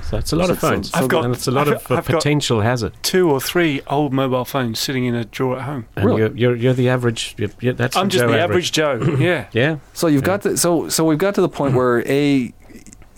So 0.04 0.18
it's 0.18 0.30
a 0.30 0.36
lot 0.36 0.48
So- 0.48 0.52
of 0.52 0.58
phones. 0.58 0.90
so- 0.90 0.98
I've 0.98 1.08
got- 1.08 1.24
and 1.24 1.34
it's 1.34 1.46
a 1.46 1.50
lot 1.50 1.68
I've- 1.68 1.76
of 1.76 1.90
uh, 1.90 1.94
I've 1.94 2.04
potential 2.04 2.60
hazard. 2.60 2.92
Two 3.02 3.30
or 3.30 3.40
three 3.40 3.80
old 3.86 4.12
mobile 4.12 4.44
phones 4.44 4.78
sitting 4.78 5.06
in 5.06 5.14
a 5.14 5.24
drawer 5.24 5.56
at 5.56 5.62
home. 5.62 5.86
And 5.96 6.04
Really? 6.04 6.20
you're, 6.20 6.36
you're 6.36 6.56
you're 6.56 6.72
the 6.74 6.90
average. 6.90 7.34
You're, 7.38 7.48
you're, 7.60 7.72
that's 7.72 7.96
I'm 7.96 8.10
just 8.10 8.22
Joe 8.24 8.30
the 8.30 8.38
average 8.38 8.72
Joe. 8.72 9.00
yeah. 9.18 9.46
Yeah. 9.52 9.76
So 9.94 10.08
you've 10.08 10.20
Yeah. 10.20 10.26
got 10.26 10.42
the, 10.42 10.58
so 10.58 10.90
so 10.90 11.06
we've 11.06 11.16
got 11.16 11.34
to 11.36 11.40
the 11.40 11.48
point 11.48 11.74
where 11.74 12.06
a 12.06 12.52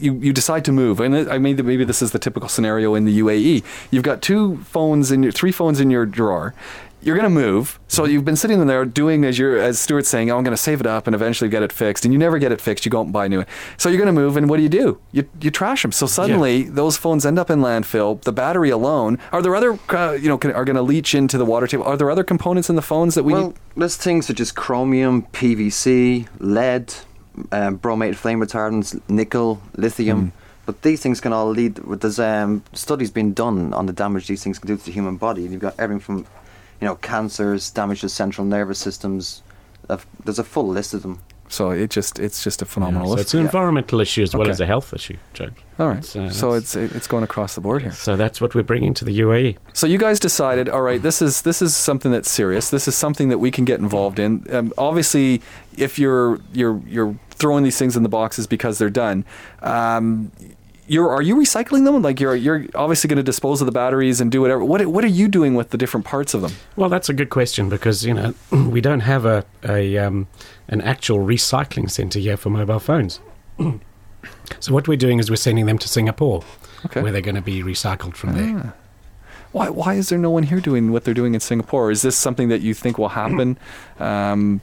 you, 0.05 0.15
you 0.17 0.33
decide 0.33 0.65
to 0.67 0.73
move, 0.73 1.01
and 1.01 1.17
I 1.29 1.39
mean 1.39 1.57
maybe 1.65 1.85
this 1.85 2.03
is 2.03 2.13
the 2.13 2.19
typical 2.19 2.49
scenario 2.49 2.95
in 2.95 3.05
the 3.07 3.19
UAE. 3.21 3.65
You've 3.91 4.03
got 4.05 4.23
two 4.23 4.59
phones 4.59 5.11
in 5.11 5.23
your 5.23 5.33
three 5.33 5.53
phones 5.53 5.81
in 5.81 5.91
your 5.91 6.07
drawer. 6.07 6.55
You're 7.01 7.17
going 7.17 7.25
to 7.25 7.41
move, 7.41 7.79
so 7.87 8.07
you've 8.07 8.25
been 8.25 8.35
sitting 8.35 8.59
in 8.63 8.67
there 8.67 8.87
doing 8.87 9.27
as 9.27 9.39
you're 9.39 9.59
as 9.59 9.79
Stuart's 9.79 10.09
saying. 10.09 10.31
Oh, 10.31 10.39
I'm 10.39 10.43
going 10.43 10.57
to 10.57 10.63
save 10.63 10.81
it 10.81 10.87
up 10.87 11.07
and 11.07 11.15
eventually 11.15 11.51
get 11.51 11.63
it 11.63 11.71
fixed, 11.71 12.07
and 12.07 12.15
you 12.15 12.19
never 12.19 12.39
get 12.39 12.51
it 12.51 12.63
fixed. 12.63 12.87
You 12.87 12.91
go 12.91 13.01
out 13.01 13.05
and 13.05 13.13
buy 13.13 13.27
a 13.27 13.29
new 13.29 13.39
one. 13.39 13.47
So 13.77 13.91
you're 13.91 13.99
going 13.99 14.15
to 14.15 14.19
move, 14.19 14.39
and 14.39 14.49
what 14.49 14.57
do 14.57 14.63
you 14.63 14.71
do? 14.71 14.99
You 15.13 15.29
you 15.39 15.51
trash 15.51 15.83
them. 15.83 15.93
So 15.93 16.07
suddenly 16.07 16.63
those 16.63 16.97
phones 16.97 17.27
end 17.27 17.39
up 17.39 17.51
in 17.51 17.59
landfill. 17.59 18.23
The 18.23 18.33
battery 18.33 18.71
alone. 18.71 19.19
Are 19.33 19.43
there 19.43 19.55
other 19.55 19.79
uh, 19.91 20.13
you 20.13 20.29
know 20.29 20.39
can, 20.39 20.53
are 20.53 20.65
going 20.65 20.77
to 20.77 20.83
leach 20.83 21.15
into 21.15 21.37
the 21.37 21.45
water 21.45 21.67
table? 21.67 21.85
Are 21.85 21.99
there 21.99 22.11
other 22.11 22.25
components 22.25 22.71
in 22.71 22.77
the 22.77 22.83
phones 22.83 23.15
that 23.17 23.25
we 23.25 23.35
well, 23.35 23.49
need? 23.49 23.57
there's 23.77 23.97
things 23.97 24.27
such 24.27 24.41
as 24.41 24.51
chromium, 24.51 25.25
PVC, 25.25 26.27
lead, 26.39 26.95
um, 27.53 27.79
bromate 27.79 28.15
flame 28.17 28.41
retardants, 28.41 29.01
nickel, 29.09 29.61
lithium. 29.77 30.33
But 30.67 30.81
these 30.83 31.03
things 31.03 31.21
can 31.21 31.33
all 31.35 31.51
lead. 31.51 31.75
There's 31.77 32.19
um, 32.19 32.63
studies 32.73 33.11
being 33.11 33.33
done 33.35 33.75
on 33.75 33.85
the 33.87 33.93
damage 33.93 34.27
these 34.29 34.43
things 34.43 34.59
can 34.59 34.67
do 34.69 34.77
to 34.79 34.85
the 34.85 34.93
human 34.93 35.17
body. 35.19 35.43
and 35.43 35.53
You've 35.53 35.61
got 35.61 35.75
everything 35.79 36.01
from, 36.01 36.19
you 36.81 36.87
know, 36.89 36.95
cancers, 36.97 37.71
damage 37.71 38.01
to 38.01 38.09
central 38.09 38.47
nervous 38.47 38.79
systems. 38.79 39.43
There's 40.25 40.39
a 40.39 40.45
full 40.45 40.69
list 40.69 40.95
of 40.95 41.03
them. 41.03 41.21
So 41.51 41.71
it 41.71 41.91
just 41.91 42.19
it's 42.19 42.43
just 42.43 42.63
a 42.63 42.65
Yeah, 42.65 42.71
phenomenal. 42.73 43.09
so 43.09 43.13
list. 43.13 43.21
it's 43.27 43.35
an 43.35 43.41
environmental 43.41 44.01
issue 44.01 44.23
as 44.23 44.33
well 44.35 44.43
Okay. 44.45 44.51
as 44.53 44.61
a 44.61 44.67
health 44.67 44.95
issue, 44.95 45.19
Joe. 45.35 45.51
All 45.79 45.89
right. 45.89 45.99
It's, 45.99 46.17
uh, 46.17 46.31
so 46.31 46.55
it's 46.55 46.75
it's 46.75 47.07
going 47.07 47.23
across 47.23 47.55
the 47.55 47.61
board 47.61 47.83
here. 47.83 47.93
So 47.93 48.17
that's 48.17 48.41
what 48.41 48.55
we're 48.55 48.63
bringing 48.63 48.95
to 48.95 49.05
the. 49.05 49.21
UAE. 49.21 49.59
So 49.75 49.87
you 49.87 49.99
guys 49.99 50.19
decided, 50.19 50.69
all 50.71 50.81
right, 50.81 51.01
this 51.03 51.21
is 51.21 51.43
this 51.43 51.61
is 51.61 51.77
something 51.77 52.11
that's 52.11 52.31
serious. 52.31 52.71
This 52.71 52.89
is 52.89 52.97
something 52.97 53.29
that 53.29 53.39
we 53.39 53.51
can 53.51 53.67
get 53.67 53.79
involved 53.79 54.19
in. 54.19 54.47
Um, 54.51 54.73
obviously, 54.79 55.43
if 55.77 55.99
you're 55.99 56.41
you're 56.55 56.81
you're 56.89 57.15
throwing 57.35 57.65
these 57.65 57.79
things 57.79 57.97
in 57.97 58.03
the 58.03 58.09
boxes 58.09 58.47
because 58.47 58.79
they're 58.79 58.91
done. 58.91 59.25
Um, 59.63 60.31
you're, 60.87 61.09
are 61.11 61.23
you 61.23 61.37
recycling 61.37 61.85
them? 61.85 62.03
Like 62.03 62.21
you're 62.21 62.37
you're 62.37 62.67
obviously 62.75 63.09
going 63.09 63.17
to 63.17 63.23
dispose 63.23 63.63
of 63.63 63.67
the 63.67 63.73
batteries 63.73 64.21
and 64.21 64.31
do 64.31 64.41
whatever. 64.43 64.63
What 64.65 64.85
what 64.87 65.03
are 65.03 65.09
you 65.09 65.29
doing 65.29 65.55
with 65.55 65.71
the 65.71 65.79
different 65.79 66.05
parts 66.05 66.35
of 66.35 66.43
them? 66.43 66.53
Well, 66.77 66.91
that's 66.91 67.09
a 67.09 67.15
good 67.15 67.31
question 67.31 67.69
because 67.71 68.05
you 68.05 68.13
know 68.13 68.35
we 68.53 68.81
don't 68.83 69.01
have 69.01 69.25
a, 69.25 69.45
a 69.67 69.97
um, 69.99 70.27
an 70.69 70.81
actual 70.83 71.19
recycling 71.21 71.91
centre 71.91 72.19
here 72.19 72.37
for 72.37 72.51
mobile 72.51 72.81
phones. 72.81 73.21
so 74.61 74.75
what 74.75 74.87
we're 74.87 74.97
doing 74.99 75.19
is 75.19 75.31
we're 75.31 75.37
sending 75.37 75.65
them 75.67 75.79
to 75.79 75.89
Singapore, 75.89 76.45
Okay. 76.85 77.01
where 77.01 77.13
they're 77.13 77.23
going 77.23 77.35
to 77.35 77.41
be 77.43 77.63
recycled 77.63 78.15
from 78.15 78.35
there. 78.35 78.75
Why 79.53 79.71
why 79.71 79.95
is 79.95 80.11
there 80.11 80.19
no 80.19 80.31
one 80.31 80.43
here 80.43 80.61
doing 80.61 80.93
what 80.93 81.05
they're 81.05 81.15
doing 81.15 81.33
in 81.35 81.41
Singapore? 81.41 81.91
Is 81.93 82.03
this 82.03 82.17
something 82.17 82.49
that 82.51 82.61
you 82.61 82.75
think 82.75 82.99
will 82.99 83.09
happen? 83.11 83.57
Um, 83.99 84.61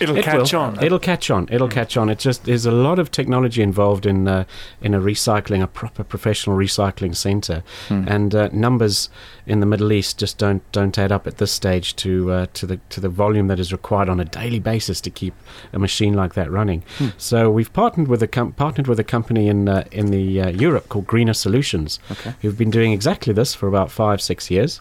It'll 0.00 0.16
It 0.16 0.24
catch 0.24 0.52
will. 0.52 0.60
on. 0.60 0.82
It'll 0.84 0.98
catch 0.98 1.30
on. 1.30 1.48
It'll 1.50 1.68
catch 1.68 1.96
on. 1.96 2.08
It's 2.08 2.24
just 2.24 2.44
there's 2.44 2.66
a 2.66 2.72
lot 2.72 2.98
of 2.98 3.10
technology 3.10 3.62
involved 3.62 4.06
in 4.06 4.26
uh, 4.28 4.44
in 4.80 4.94
a 4.94 5.00
recycling, 5.00 5.62
a 5.62 5.66
proper 5.66 6.04
professional 6.04 6.56
recycling 6.56 7.14
centre, 7.16 7.62
Hmm. 7.88 8.04
and 8.06 8.34
uh, 8.34 8.48
numbers 8.52 9.08
in 9.46 9.60
the 9.60 9.66
Middle 9.66 9.92
East 9.92 10.18
just 10.18 10.38
don't 10.38 10.62
don't 10.72 10.96
add 10.98 11.12
up 11.12 11.26
at 11.26 11.38
this 11.38 11.52
stage 11.52 11.96
to 11.96 12.30
uh, 12.30 12.46
to 12.54 12.66
the 12.66 12.76
to 12.90 13.00
the 13.00 13.08
volume 13.08 13.48
that 13.48 13.58
is 13.58 13.72
required 13.72 14.08
on 14.08 14.20
a 14.20 14.24
daily 14.24 14.58
basis 14.58 15.00
to 15.00 15.10
keep 15.10 15.34
a 15.72 15.78
machine 15.78 16.14
like 16.14 16.34
that 16.34 16.50
running. 16.50 16.84
Hmm. 16.98 17.08
So 17.18 17.50
we've 17.50 17.72
partnered 17.72 18.08
with 18.08 18.22
a 18.22 18.28
com- 18.28 18.52
partnered 18.52 18.86
with 18.86 19.00
a 19.00 19.04
company 19.04 19.48
in 19.48 19.68
uh, 19.68 19.84
in 19.90 20.10
the 20.10 20.40
uh, 20.40 20.48
Europe 20.50 20.88
called 20.88 21.06
Greener 21.06 21.34
Solutions, 21.34 21.98
Okay. 22.10 22.34
who've 22.40 22.58
been 22.58 22.70
doing 22.70 22.92
exactly 22.92 23.32
this 23.32 23.54
for 23.54 23.66
about 23.68 23.90
five 23.90 24.20
six 24.20 24.50
years, 24.50 24.80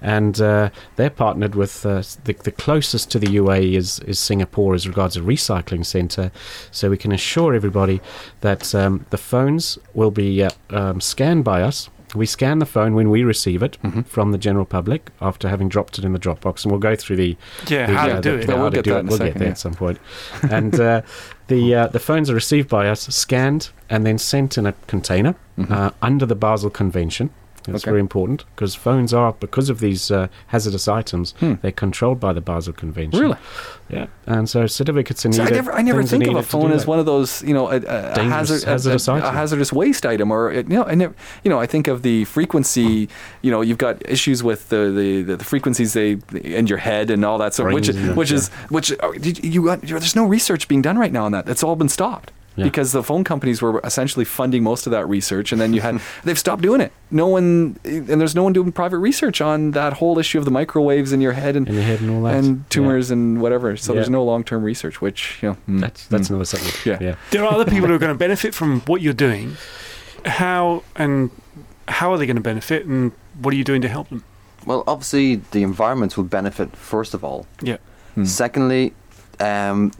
and 0.00 0.40
uh, 0.40 0.70
they're 0.96 1.10
partnered 1.10 1.54
with 1.54 1.86
uh, 1.86 2.02
the, 2.24 2.34
the 2.44 2.52
closest 2.52 3.10
to 3.12 3.18
the 3.18 3.26
UAE 3.36 3.74
is, 3.74 4.00
is 4.00 4.18
Singapore 4.18 4.74
as 4.74 4.86
regards 4.86 5.16
a 5.16 5.20
recycling 5.20 5.84
centre, 5.86 6.30
so 6.70 6.90
we 6.90 6.96
can 6.96 7.12
assure 7.12 7.54
everybody 7.54 8.00
that 8.40 8.74
um, 8.74 9.06
the 9.10 9.18
phones 9.18 9.78
will 9.94 10.10
be 10.10 10.42
uh, 10.42 10.50
um, 10.70 11.00
scanned 11.00 11.44
by 11.44 11.62
us. 11.62 11.88
We 12.14 12.26
scan 12.26 12.58
the 12.58 12.66
phone 12.66 12.94
when 12.94 13.08
we 13.10 13.22
receive 13.24 13.62
it 13.62 13.78
Mhm. 13.82 14.04
from 14.06 14.32
the 14.32 14.38
general 14.38 14.64
public 14.66 15.10
after 15.20 15.48
having 15.48 15.68
dropped 15.68 15.98
it 15.98 16.04
in 16.04 16.12
the 16.12 16.18
Dropbox, 16.18 16.64
and 16.64 16.70
we'll 16.72 16.78
go 16.80 16.94
through 16.94 17.16
the 17.16 17.36
yeah, 17.68 17.86
the, 17.86 17.94
how 17.94 18.08
uh, 18.08 18.14
to 18.16 18.20
do 18.20 18.30
the- 18.32 18.38
it. 18.42 18.46
the 18.46 18.52
Yeah, 18.52 18.60
we'll 18.60 18.70
get 18.70 18.84
that 18.84 18.90
it. 18.98 19.04
We'll 19.06 19.16
second, 19.18 19.32
get 19.32 19.38
there 19.38 19.48
yeah. 19.48 19.52
at 19.52 19.58
some 19.58 19.74
point. 19.74 19.98
and 20.50 20.78
uh, 20.80 21.02
the 21.48 21.74
uh, 21.74 21.86
the 21.88 21.98
phones 22.00 22.28
are 22.30 22.34
received 22.34 22.68
by 22.68 22.88
us, 22.88 23.00
scanned, 23.14 23.70
and 23.88 24.04
then 24.06 24.18
sent 24.18 24.58
in 24.58 24.66
a 24.66 24.74
container 24.86 25.34
Mhm. 25.58 25.70
uh, 25.70 25.90
under 26.02 26.26
the 26.26 26.34
Basel 26.34 26.70
Convention. 26.70 27.30
That's 27.64 27.84
Okay. 27.84 27.90
very 27.90 28.00
important 28.00 28.44
because 28.54 28.74
phones 28.74 29.14
are, 29.14 29.32
because 29.38 29.68
of 29.70 29.80
these 29.80 30.10
uh, 30.10 30.28
hazardous 30.48 30.88
items, 30.88 31.34
Hmm. 31.40 31.54
they're 31.62 31.70
controlled 31.72 32.18
by 32.20 32.32
the 32.32 32.40
Basel 32.40 32.72
Convention. 32.72 33.20
Really? 33.20 33.36
Yeah. 33.88 34.06
And 34.26 34.48
so 34.48 34.66
certificates 34.66 35.22
See, 35.22 35.28
needed. 35.28 35.46
I 35.46 35.50
never, 35.50 35.72
I 35.72 35.82
never 35.82 36.02
think 36.02 36.26
of 36.26 36.34
a 36.36 36.42
phone 36.42 36.72
as 36.72 36.82
that. 36.82 36.88
one 36.88 36.98
of 36.98 37.04
those, 37.06 37.42
you 37.42 37.52
know, 37.52 37.70
a, 37.70 37.76
a, 37.76 38.22
hazard, 38.22 38.64
hazardous 38.64 39.06
a, 39.08 39.12
a, 39.14 39.30
hazardous 39.32 39.72
waste 39.72 40.06
item, 40.06 40.30
or 40.30 40.50
you 40.52 40.62
know, 40.64 40.84
I 40.84 40.94
never, 40.94 41.14
you 41.44 41.50
know, 41.50 41.60
I 41.60 41.66
think 41.66 41.88
of 41.88 42.02
the 42.02 42.24
frequency. 42.24 43.08
You 43.42 43.50
know, 43.50 43.60
you've 43.60 43.78
got 43.78 44.02
issues 44.08 44.42
with 44.42 44.68
the 44.70 44.90
the, 44.90 45.22
the, 45.22 45.36
the 45.36 45.44
frequencies 45.44 45.92
they 45.92 46.18
in 46.42 46.66
your 46.68 46.78
head 46.78 47.10
and 47.10 47.24
all 47.24 47.38
that 47.38 47.52
sort, 47.54 47.74
which 47.74 47.88
is 47.88 47.96
and- 47.96 48.16
which 48.16 48.32
is 48.32 48.48
which 48.70 48.92
did 49.20 49.44
you 49.44 49.64
got, 49.66 49.82
there's 49.82 50.16
no 50.16 50.24
research 50.26 50.68
being 50.68 50.82
done 50.82 50.98
right 50.98 51.12
now 51.12 51.24
on 51.26 51.32
that. 51.32 51.44
That's 51.46 51.62
all 51.62 51.76
been 51.76 51.88
stopped. 51.90 52.30
Yeah. 52.56 52.64
Because 52.64 52.92
the 52.92 53.02
phone 53.02 53.24
companies 53.24 53.62
were 53.62 53.80
essentially 53.82 54.24
funding 54.24 54.62
most 54.62 54.86
of 54.86 54.90
that 54.90 55.08
research, 55.08 55.52
and 55.52 55.60
then 55.60 55.72
you 55.72 55.80
had 55.80 56.00
they've 56.24 56.38
stopped 56.38 56.62
doing 56.62 56.80
it. 56.80 56.92
No 57.10 57.26
one, 57.28 57.78
and 57.84 58.20
there's 58.20 58.34
no 58.34 58.42
one 58.42 58.52
doing 58.52 58.72
private 58.72 58.98
research 58.98 59.40
on 59.40 59.70
that 59.70 59.94
whole 59.94 60.18
issue 60.18 60.38
of 60.38 60.44
the 60.44 60.50
microwaves 60.50 61.12
in 61.12 61.20
your 61.20 61.32
head 61.32 61.56
and 61.56 61.66
in 61.68 61.74
your 61.74 61.82
head 61.82 62.00
and 62.00 62.10
all 62.10 62.22
that. 62.22 62.36
and 62.36 62.68
tumors 62.70 63.10
and 63.10 63.40
whatever. 63.40 63.76
So 63.76 63.94
there's 63.94 64.10
no 64.10 64.22
long 64.22 64.44
term 64.44 64.62
research, 64.62 65.00
which 65.00 65.38
you 65.42 65.50
know, 65.50 65.56
mm, 65.68 65.80
that's 65.80 66.06
that's 66.08 66.26
mm. 66.26 66.30
another 66.30 66.44
subject. 66.44 66.84
Yeah. 66.84 66.98
yeah. 67.00 67.14
There 67.30 67.44
are 67.44 67.52
other 67.52 67.64
people 67.64 67.88
who 67.88 67.94
are 67.94 67.98
going 67.98 68.12
to 68.18 68.18
benefit 68.18 68.54
from 68.54 68.80
what 68.82 69.00
you're 69.00 69.14
doing. 69.14 69.56
How 70.24 70.84
and 70.94 71.30
how 71.88 72.12
are 72.12 72.18
they 72.18 72.26
going 72.26 72.36
to 72.36 72.42
benefit, 72.42 72.86
and 72.86 73.12
what 73.40 73.54
are 73.54 73.56
you 73.56 73.64
doing 73.64 73.82
to 73.82 73.88
help 73.88 74.08
them? 74.08 74.24
Well, 74.66 74.84
obviously, 74.86 75.36
the 75.36 75.62
environment 75.62 76.16
will 76.16 76.24
benefit 76.24 76.76
first 76.76 77.14
of 77.14 77.24
all. 77.24 77.46
Yeah. 77.60 77.78
Hmm. 78.14 78.24
Secondly, 78.24 78.94
um, 79.40 79.92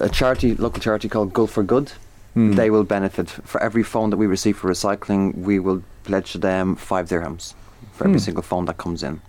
a 0.00 0.08
charity, 0.08 0.54
local 0.54 0.80
charity 0.80 1.08
called 1.08 1.32
Gulf 1.32 1.50
for 1.52 1.62
Good, 1.62 1.92
Mm. 2.36 2.56
they 2.56 2.68
will 2.68 2.82
benefit. 2.84 3.30
For 3.30 3.62
every 3.62 3.84
phone 3.84 4.10
that 4.10 4.16
we 4.16 4.26
receive 4.26 4.56
for 4.58 4.68
recycling, 4.68 5.36
we 5.38 5.60
will 5.60 5.82
pledge 6.02 6.32
to 6.32 6.38
them 6.38 6.74
five 6.74 7.08
dirhams 7.08 7.54
for 7.92 8.04
every 8.06 8.18
Hmm. 8.18 8.24
single 8.24 8.42
phone 8.42 8.64
that 8.64 8.76
comes 8.76 9.02
in. 9.04 9.20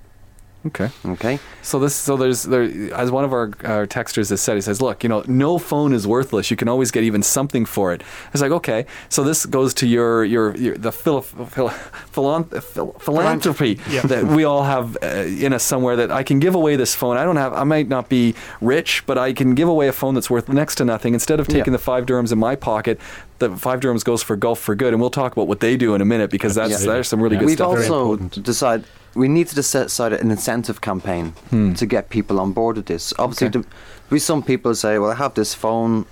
Okay. 0.68 0.90
Okay. 1.06 1.40
So 1.62 1.80
this, 1.80 1.94
so 1.96 2.18
there's 2.18 2.44
there, 2.44 2.64
as 2.94 3.12
one 3.12 3.24
of 3.24 3.34
our, 3.34 3.52
our 3.64 3.86
texters 3.86 4.30
has 4.32 4.42
said, 4.42 4.56
he 4.56 4.62
says, 4.62 4.82
look, 4.82 5.04
you 5.04 5.10
know, 5.10 5.24
no 5.28 5.58
phone 5.60 5.94
is 5.94 6.08
worthless. 6.08 6.50
You 6.50 6.58
can 6.58 6.68
always 6.68 6.90
get 6.92 7.04
even 7.04 7.22
something 7.22 7.66
for 7.66 7.94
it. 7.94 8.02
It's 8.34 8.42
like, 8.42 8.52
okay, 8.52 8.86
so 9.10 9.24
this 9.24 9.46
goes 9.46 9.74
to 9.76 9.88
your 9.88 10.24
your, 10.26 10.56
your 10.58 10.76
the 10.78 10.92
phil, 10.92 11.22
phil, 11.22 11.70
philan- 12.14 12.64
phil, 12.64 12.94
philanthropy 13.00 13.80
Yeah. 13.90 14.02
that 14.02 14.26
we 14.26 14.44
all 14.44 14.64
have 14.64 14.98
uh, 15.04 15.08
in 15.46 15.54
us 15.54 15.64
somewhere. 15.64 15.96
That 15.96 16.12
I 16.12 16.24
can 16.24 16.40
give 16.40 16.56
away 16.56 16.76
this 16.76 16.96
phone. 16.96 17.18
I 17.18 17.24
don't 17.24 17.36
have, 17.38 17.54
I 17.54 17.64
might 17.64 17.88
not 17.88 18.10
be 18.10 18.34
rich, 18.60 19.04
but 19.06 19.18
I 19.18 19.34
can 19.34 19.56
give 19.56 19.68
away 19.70 19.88
a 19.88 19.94
phone 19.94 20.16
that's 20.16 20.30
worth 20.30 20.50
next 20.50 20.76
to 20.76 20.86
nothing. 20.86 21.14
Instead 21.14 21.40
of 21.40 21.48
taking 21.48 21.74
Yeah. 21.74 21.78
the 21.78 21.84
five 21.84 22.06
dirhams 22.06 22.32
in 22.32 22.40
my 22.40 22.56
pocket, 22.56 23.00
the 23.40 23.56
five 23.56 23.80
dirhams 23.82 24.04
goes 24.04 24.24
for 24.24 24.36
Gulf 24.36 24.60
for 24.60 24.76
Good, 24.76 24.94
and 24.94 25.02
we'll 25.02 25.10
talk 25.10 25.32
about 25.34 25.48
what 25.48 25.60
they 25.60 25.78
do 25.78 25.94
in 25.96 26.02
a 26.02 26.06
minute 26.06 26.30
because 26.32 26.56
that's 26.56 26.72
Yeah. 26.84 26.94
there's 26.94 27.08
some 27.08 27.22
really 27.22 27.36
Yeah. 27.36 27.42
good 27.42 27.46
We've 27.48 27.56
stuff. 27.58 27.72
Very 27.74 27.84
also 27.88 28.02
important. 28.14 28.44
decided 28.44 28.86
we 29.16 29.28
need 29.28 29.48
to 29.48 29.56
decide 29.56 30.14
an 30.14 30.30
incentive 30.32 30.80
campaign 30.82 31.34
Hmm. 31.50 31.74
to 31.74 31.86
get 31.86 32.10
people 32.10 32.40
on 32.40 32.52
board 32.54 32.76
with 32.78 32.86
this. 32.86 33.14
Obviously, 33.18 33.48
Okay. 33.48 33.60
the, 33.62 33.66
we 34.10 34.20
some 34.20 34.42
people 34.44 34.76
say, 34.76 35.00
"Well, 35.00 35.12
I 35.12 35.16
have 35.16 35.34
this 35.34 35.54
phone, 35.54 36.06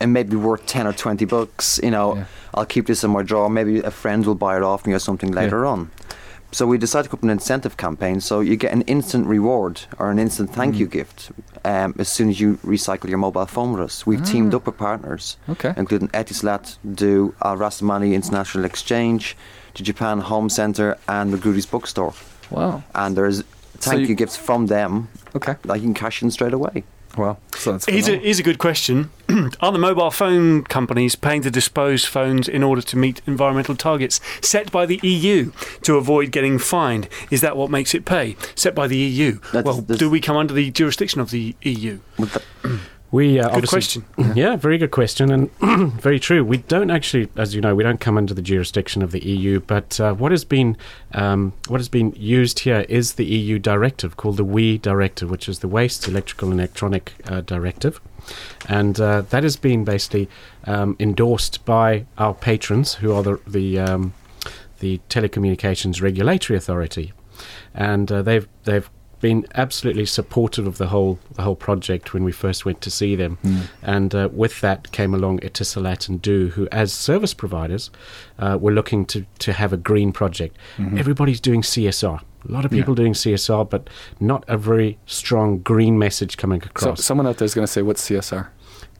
it 0.00 0.06
may 0.08 0.22
be 0.24 0.36
worth 0.36 0.66
ten 0.66 0.86
or 0.86 0.92
twenty 0.92 1.24
bucks. 1.24 1.78
You 1.82 1.90
know, 1.90 2.14
Yeah. 2.16 2.24
I'll 2.54 2.66
keep 2.66 2.86
this 2.86 3.04
in 3.04 3.10
my 3.10 3.22
drawer. 3.22 3.48
Maybe 3.48 3.78
a 3.80 3.90
friend 3.90 4.24
will 4.26 4.34
buy 4.46 4.56
it 4.56 4.62
off 4.62 4.86
me 4.86 4.92
or 4.94 4.98
something 5.00 5.30
later 5.34 5.64
on." 5.66 5.90
So 6.50 6.66
we 6.66 6.78
decided 6.78 7.04
to 7.04 7.10
put 7.10 7.18
up 7.18 7.24
an 7.24 7.30
incentive 7.30 7.76
campaign, 7.76 8.20
so 8.22 8.40
you 8.40 8.56
get 8.56 8.72
an 8.72 8.80
instant 8.86 9.26
reward 9.26 9.82
or 9.98 10.10
an 10.10 10.18
instant 10.18 10.50
thank 10.54 10.74
Hmm. 10.74 10.80
you 10.80 10.86
gift 10.86 11.30
um, 11.64 11.94
as 11.98 12.08
soon 12.08 12.30
as 12.30 12.40
you 12.40 12.58
recycle 12.64 13.08
your 13.10 13.18
mobile 13.18 13.44
phone 13.46 13.72
with 13.72 13.82
us. 13.82 14.06
We've 14.06 14.22
Ah. 14.22 14.32
teamed 14.32 14.54
up 14.54 14.64
with 14.66 14.78
partners 14.78 15.36
Okay. 15.50 15.74
including 15.76 16.08
Etisalat, 16.14 16.78
Du, 16.94 17.34
Al 17.44 17.56
Rostamani 17.58 18.14
International 18.14 18.64
Exchange, 18.64 19.36
the 19.74 19.82
Japan 19.82 20.20
Home 20.20 20.48
Center, 20.48 20.96
and 21.06 21.30
the 21.30 21.36
Magrudy's 21.36 21.66
Bookstore. 21.66 22.14
Wow. 22.50 22.82
And 22.94 23.16
there's 23.16 23.38
So 23.38 23.44
thank 23.90 24.02
you- 24.02 24.06
you 24.08 24.14
gifts 24.14 24.36
from 24.36 24.66
them 24.66 25.08
Okay. 25.36 25.54
that 25.64 25.76
you 25.76 25.82
can 25.82 25.94
cash 25.94 26.22
in 26.22 26.30
straight 26.30 26.52
away. 26.52 26.84
Wow. 27.16 27.38
So 27.56 27.72
that's 27.72 27.86
Here's 27.86 28.04
a, 28.04 28.06
phenomenal. 28.06 28.24
here's 28.26 28.38
a 28.38 28.42
good 28.42 28.58
question. 28.58 29.10
are 29.60 29.72
the 29.72 29.78
mobile 29.78 30.10
phone 30.10 30.62
companies 30.64 31.16
paying 31.16 31.42
to 31.42 31.50
dispose 31.50 32.04
phones 32.04 32.48
in 32.48 32.62
order 32.62 32.82
to 32.82 32.96
meet 32.96 33.20
environmental 33.26 33.74
targets 33.74 34.20
set 34.42 34.70
by 34.70 34.84
the 34.86 35.00
EU 35.02 35.50
to 35.82 35.96
avoid 35.96 36.30
getting 36.30 36.58
fined? 36.58 37.08
Is 37.30 37.40
that 37.40 37.56
what 37.56 37.70
makes 37.70 37.94
it 37.94 38.04
pay? 38.04 38.36
Set 38.54 38.74
by 38.74 38.86
the 38.86 38.96
EU. 38.96 39.38
That's- 39.52 39.64
well, 39.64 39.76
that's- 39.80 39.98
do 39.98 40.10
we 40.10 40.20
come 40.20 40.36
under 40.36 40.54
the 40.54 40.70
jurisdiction 40.70 41.20
of 41.20 41.30
the 41.30 41.56
EU? 41.62 41.98
We 43.10 43.40
uh, 43.40 43.48
Good 43.60 43.68
question. 43.68 44.04
Yeah, 44.34 44.56
very 44.56 44.76
good 44.76 44.90
question, 44.90 45.30
and 45.30 45.50
very 46.00 46.20
true. 46.20 46.44
We 46.44 46.58
don't 46.58 46.90
actually, 46.90 47.28
as 47.36 47.54
you 47.54 47.60
know, 47.60 47.74
we 47.74 47.82
don't 47.82 48.00
come 48.00 48.18
under 48.18 48.34
the 48.34 48.42
jurisdiction 48.42 49.02
of 49.02 49.10
the 49.12 49.24
EU. 49.24 49.60
But 49.60 49.98
uh, 49.98 50.12
what 50.14 50.30
has 50.30 50.44
been 50.44 50.76
um, 51.12 51.54
what 51.68 51.80
has 51.80 51.88
been 51.88 52.12
used 52.14 52.60
here 52.60 52.84
is 52.88 53.14
the 53.14 53.24
EU 53.24 53.58
directive 53.58 54.16
called 54.16 54.36
the 54.36 54.44
WEEE 54.44 54.78
directive, 54.78 55.30
which 55.30 55.48
is 55.48 55.60
the 55.60 55.68
Waste 55.68 56.06
Electrical 56.06 56.50
and 56.50 56.60
Electronic 56.60 57.14
uh, 57.26 57.40
Directive, 57.40 58.00
and 58.68 59.00
uh, 59.00 59.22
that 59.22 59.42
has 59.42 59.56
been 59.56 59.84
basically 59.84 60.28
um, 60.64 60.94
endorsed 61.00 61.64
by 61.64 62.04
our 62.18 62.34
patrons, 62.34 62.94
who 62.94 63.14
are 63.14 63.22
the 63.22 63.40
the 63.46 63.78
um, 63.78 64.12
the 64.80 65.00
Telecommunications 65.08 66.02
Regulatory 66.02 66.56
Authority, 66.56 67.12
and 67.74 68.12
uh, 68.12 68.20
they've 68.20 68.46
they've 68.64 68.90
been 69.20 69.46
absolutely 69.54 70.06
supportive 70.06 70.66
of 70.66 70.78
the 70.78 70.86
whole 70.88 71.18
the 71.34 71.42
whole 71.42 71.56
project 71.56 72.14
when 72.14 72.24
we 72.24 72.32
first 72.32 72.64
went 72.64 72.80
to 72.82 72.90
see 72.90 73.16
them, 73.16 73.38
and 73.82 74.14
uh, 74.14 74.28
with 74.32 74.60
that 74.60 74.92
came 74.92 75.14
along 75.14 75.40
Etisalat 75.40 76.08
and 76.08 76.22
Du, 76.22 76.48
who 76.48 76.68
as 76.72 76.92
service 76.92 77.34
providers 77.34 77.90
uh, 78.38 78.56
were 78.60 78.72
looking 78.72 79.04
to 79.06 79.24
to 79.40 79.52
have 79.52 79.72
a 79.72 79.76
green 79.76 80.12
project. 80.12 80.56
Everybody's 80.98 81.40
doing 81.40 81.62
CSR. 81.62 82.20
A 82.48 82.52
lot 82.52 82.64
of 82.64 82.70
people 82.70 82.94
doing 82.94 83.14
CSR, 83.14 83.68
but 83.68 83.90
not 84.20 84.44
a 84.46 84.56
very 84.56 84.96
strong 85.06 85.58
green 85.58 85.98
message 85.98 86.36
coming 86.36 86.62
across. 86.62 86.98
So, 86.98 87.02
someone 87.02 87.26
out 87.26 87.38
there 87.38 87.46
is 87.46 87.54
going 87.54 87.66
to 87.66 87.72
say, 87.72 87.82
"What's 87.82 88.08
CSR?" 88.08 88.48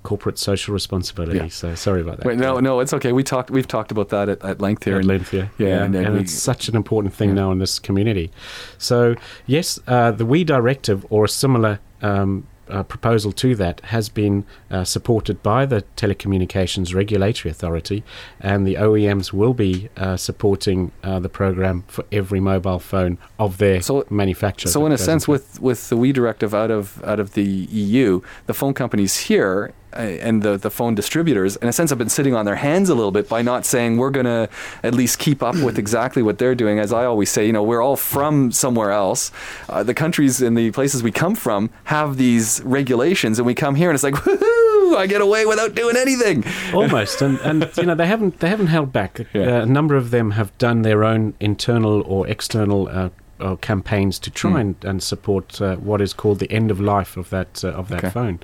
Corporate 0.08 0.38
social 0.38 0.72
responsibility. 0.72 1.36
Yeah. 1.38 1.48
So 1.48 1.74
sorry 1.74 2.00
about 2.00 2.16
that. 2.16 2.26
Wait, 2.26 2.38
no, 2.38 2.60
no, 2.60 2.80
it's 2.80 2.94
okay. 2.94 3.12
We 3.12 3.22
talked. 3.22 3.50
We've 3.50 3.68
talked 3.68 3.90
about 3.92 4.08
that 4.08 4.26
at, 4.30 4.42
at 4.42 4.58
length 4.58 4.84
here. 4.84 4.94
At 4.94 5.00
and- 5.00 5.08
length, 5.08 5.34
yeah. 5.34 5.48
Yeah, 5.58 5.84
and 5.84 5.94
and, 5.94 6.06
then 6.06 6.12
we- 6.14 6.20
it's 6.20 6.32
such 6.32 6.66
an 6.70 6.76
important 6.76 7.12
thing 7.12 7.28
Yeah. 7.30 7.34
now 7.42 7.52
in 7.52 7.58
this 7.58 7.78
community. 7.78 8.30
So, 8.78 9.16
yes, 9.46 9.78
uh, 9.86 10.10
the 10.12 10.24
WEEE 10.24 10.44
directive 10.44 11.04
or 11.10 11.24
a 11.26 11.28
similar 11.28 11.80
um, 12.00 12.46
uh, 12.70 12.82
proposal 12.84 13.32
to 13.32 13.54
that 13.56 13.80
has 13.96 14.08
been 14.08 14.44
uh, 14.70 14.84
supported 14.84 15.42
by 15.42 15.64
the 15.66 15.82
Telecommunications 15.96 16.94
Regulatory 16.94 17.50
Authority, 17.50 18.02
and 18.40 18.66
the 18.66 18.74
OEMs 18.76 19.32
will 19.32 19.54
be 19.54 19.88
uh, 19.96 20.16
supporting 20.16 20.92
uh, 21.02 21.18
the 21.18 21.28
program 21.28 21.84
for 21.88 22.04
every 22.12 22.40
mobile 22.40 22.78
phone 22.78 23.18
of 23.38 23.58
their 23.58 23.80
So- 23.82 24.06
manufacturer. 24.10 24.70
So 24.70 24.86
in 24.86 24.92
a 24.92 24.98
sense, 24.98 25.26
with 25.28 25.60
with 25.60 25.88
the 25.90 25.96
WEEE 25.96 26.12
directive 26.12 26.54
out 26.54 26.70
of 26.70 27.02
out 27.04 27.20
of 27.20 27.32
the 27.34 27.44
EU, 27.44 28.20
the 28.46 28.54
phone 28.54 28.74
companies 28.74 29.16
here 29.28 29.72
and 29.92 30.42
the 30.42 30.56
the 30.56 30.70
phone 30.70 30.94
distributors, 30.94 31.56
in 31.56 31.68
a 31.68 31.72
sense, 31.72 31.90
have 31.90 31.98
been 31.98 32.08
sitting 32.08 32.34
on 32.34 32.44
their 32.44 32.56
hands 32.56 32.88
a 32.88 32.94
little 32.94 33.10
bit 33.12 33.28
by 33.28 33.42
not 33.42 33.64
saying 33.66 33.96
we're 33.96 34.10
going 34.10 34.26
to 34.26 34.48
at 34.82 34.94
least 34.94 35.18
keep 35.18 35.42
up 35.42 35.56
with 35.56 35.78
exactly 35.78 36.22
what 36.22 36.38
they're 36.38 36.54
doing. 36.54 36.78
As 36.78 36.92
I 36.92 37.04
always 37.04 37.30
say, 37.30 37.46
you 37.46 37.52
know, 37.52 37.62
we're 37.62 37.80
all 37.82 37.96
from 37.96 38.52
somewhere 38.52 38.90
else. 38.90 39.30
Uh, 39.68 39.82
the 39.82 39.94
countries 39.94 40.40
and 40.42 40.56
the 40.56 40.70
places 40.72 41.02
we 41.02 41.10
come 41.12 41.34
from 41.34 41.70
have 41.84 42.16
these 42.16 42.60
regulations, 42.64 43.38
and 43.38 43.46
we 43.46 43.54
come 43.54 43.74
here 43.74 43.88
and 43.90 43.94
it's 43.94 44.04
like, 44.04 44.14
woohoo! 44.14 44.96
I 44.96 45.06
get 45.06 45.20
away 45.20 45.44
without 45.44 45.74
doing 45.74 45.96
anything. 45.96 46.44
almost 46.74 47.20
and, 47.20 47.38
and 47.40 47.70
you 47.76 47.84
know 47.84 47.94
they 47.94 48.06
haven't 48.06 48.40
they 48.40 48.48
haven't 48.48 48.68
held 48.68 48.90
back 48.92 49.20
Yeah. 49.34 49.58
uh, 49.58 49.62
a 49.62 49.66
number 49.66 49.96
of 49.96 50.10
them 50.10 50.30
have 50.32 50.56
done 50.56 50.80
their 50.82 51.04
own 51.04 51.34
internal 51.40 52.00
or 52.02 52.26
external 52.26 52.88
uh, 52.88 53.10
uh, 53.40 53.56
campaigns 53.56 54.18
to 54.18 54.30
try 54.30 54.50
Hmm. 54.50 54.56
and, 54.56 54.84
and 54.84 55.02
support 55.02 55.60
uh, 55.60 55.76
what 55.76 56.00
is 56.00 56.12
called 56.12 56.38
the 56.38 56.50
end 56.50 56.70
of 56.70 56.80
life 56.80 57.16
of 57.16 57.30
that 57.30 57.64
uh, 57.64 57.68
of 57.68 57.88
that 57.88 57.98
Okay. 58.04 58.10
phone 58.10 58.38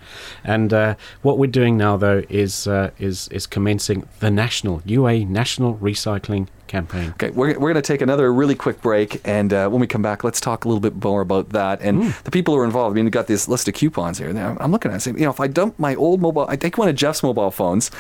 and 0.44 0.72
uh, 0.72 0.94
what 1.22 1.38
we're 1.38 1.50
doing 1.50 1.76
now 1.76 1.96
though 1.96 2.22
is 2.28 2.66
uh, 2.66 2.90
is 2.98 3.28
is 3.28 3.46
commencing 3.46 4.06
the 4.20 4.30
national 4.30 4.82
UA 4.84 5.24
national 5.24 5.74
recycling 5.76 6.46
campaign 6.66 7.10
Okay, 7.10 7.30
we're, 7.30 7.58
we're 7.58 7.72
going 7.72 7.74
to 7.74 7.82
take 7.82 8.00
another 8.00 8.32
really 8.32 8.54
quick 8.54 8.80
break, 8.80 9.20
and 9.24 9.52
uh, 9.52 9.68
when 9.68 9.80
we 9.80 9.86
come 9.86 10.02
back, 10.02 10.24
let's 10.24 10.40
talk 10.40 10.64
a 10.64 10.68
little 10.68 10.80
bit 10.80 11.02
more 11.02 11.20
about 11.20 11.50
that 11.50 11.80
and 11.80 12.14
the 12.24 12.30
people 12.30 12.54
who 12.54 12.60
are 12.60 12.64
involved. 12.64 12.94
I 12.94 12.96
mean, 12.96 13.04
we've 13.04 13.12
got 13.12 13.26
this 13.26 13.48
list 13.48 13.68
of 13.68 13.74
coupons 13.74 14.18
here. 14.18 14.30
I'm 14.60 14.72
looking 14.72 14.90
at 14.90 14.96
it, 14.96 15.00
saying, 15.00 15.18
you 15.18 15.24
know, 15.24 15.30
if 15.30 15.40
I 15.40 15.46
dump 15.46 15.78
my 15.78 15.94
old 15.94 16.20
mobile, 16.20 16.46
I 16.48 16.56
take 16.56 16.78
one 16.78 16.88
of 16.88 16.96
Jeff's 16.96 17.22
mobile 17.22 17.50
phones, 17.50 17.90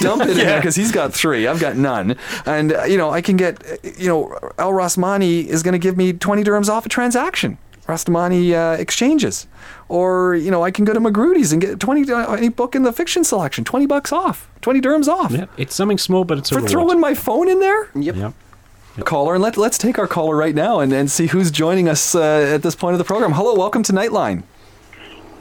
dump 0.00 0.22
it 0.22 0.30
in 0.30 0.36
there 0.36 0.56
because 0.60 0.76
he's 0.76 0.92
got 0.92 1.12
three, 1.12 1.46
I've 1.46 1.60
got 1.60 1.76
none, 1.76 2.16
and 2.46 2.72
uh, 2.72 2.84
you 2.84 2.96
know, 2.96 3.10
I 3.10 3.20
can 3.20 3.36
get, 3.36 3.64
uh, 3.66 3.76
you 3.96 4.08
know, 4.08 4.38
Al 4.58 4.72
Rostamani 4.72 5.46
is 5.46 5.62
going 5.62 5.72
to 5.72 5.78
give 5.78 5.96
me 5.96 6.12
20 6.12 6.42
dirhams 6.44 6.68
off 6.68 6.86
a 6.86 6.88
transaction. 6.88 7.58
Rostamani 7.86 8.52
uh, 8.52 8.76
exchanges, 8.80 9.46
or 9.88 10.34
you 10.34 10.50
know, 10.50 10.62
I 10.62 10.70
can 10.70 10.84
go 10.84 10.92
to 10.94 11.00
Magrudy's 11.00 11.52
and 11.52 11.60
get 11.60 11.78
20 11.80 12.10
uh, 12.12 12.32
any 12.32 12.48
book 12.48 12.74
in 12.74 12.82
the 12.82 12.92
fiction 12.92 13.24
selection, 13.24 13.64
20 13.64 13.86
bucks 13.86 14.12
off, 14.12 14.48
20 14.62 14.80
dirhams 14.80 15.08
off 15.08 15.30
yeah 15.32 15.44
it's 15.58 15.74
something 15.74 15.98
small 15.98 16.24
but 16.24 16.38
it's 16.38 16.50
a 16.50 16.54
for 16.54 16.60
reward. 16.60 16.70
throwing 16.70 17.00
my 17.00 17.12
phone 17.12 17.48
in 17.50 17.60
there 17.60 17.88
Yep. 17.94 18.16
yeah 18.16 18.32
caller 19.04 19.34
and 19.34 19.42
let, 19.42 19.56
let's 19.58 19.76
take 19.76 19.98
our 19.98 20.06
caller 20.06 20.34
right 20.36 20.54
now 20.54 20.80
and, 20.80 20.90
and 20.92 21.10
see 21.10 21.26
who's 21.26 21.50
joining 21.50 21.86
us 21.88 22.14
uh, 22.14 22.22
at 22.54 22.62
this 22.62 22.74
point 22.74 22.94
of 22.94 22.98
the 22.98 23.04
program 23.04 23.32
hello 23.32 23.54
welcome 23.54 23.82
to 23.82 23.92
nightline 23.92 24.42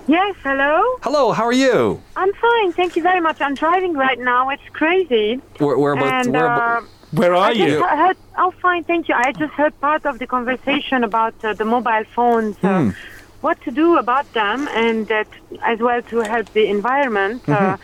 Yes, 0.08 0.36
hello. 0.43 0.82
hello 1.01 1.32
how 1.32 1.43
are 1.45 1.53
you 1.53 2.01
I'm 2.17 2.34
fine, 2.34 2.73
thank 2.73 2.97
you 2.97 3.01
very 3.01 3.21
much. 3.21 3.39
I'm 3.39 3.56
driving 3.56 3.93
right 3.93 4.19
now. 4.19 4.49
It's 4.49 4.67
crazy. 4.73 5.36
where, 5.60 5.77
where 5.77 5.93
about, 5.93 6.25
and 6.25 6.34
where 6.34 6.51
uh, 6.51 6.56
about 6.79 6.84
Where 7.13 7.34
are 7.34 7.49
I 7.49 7.52
you? 7.52 7.65
he- 7.65 7.97
heard. 8.04 8.17
Oh, 8.38 8.52
fine, 8.62 8.84
thank 8.84 9.08
you. 9.08 9.15
I 9.15 9.32
just 9.32 9.54
heard 9.54 9.80
part 9.80 10.06
of 10.06 10.17
the 10.19 10.28
conversation 10.28 11.04
about 11.04 11.36
uh, 11.43 11.54
the 11.54 11.65
mobile 11.65 12.04
phones, 12.15 12.56
uh, 12.63 12.91
what 13.41 13.62
to 13.62 13.71
do 13.71 13.97
about 13.97 14.32
them, 14.34 14.67
and 14.69 15.12
uh, 15.12 15.23
t- 15.23 15.60
as 15.63 15.80
well 15.80 16.02
to 16.02 16.17
help 16.21 16.52
the 16.54 16.65
environment. 16.67 17.47
Uh, 17.47 17.78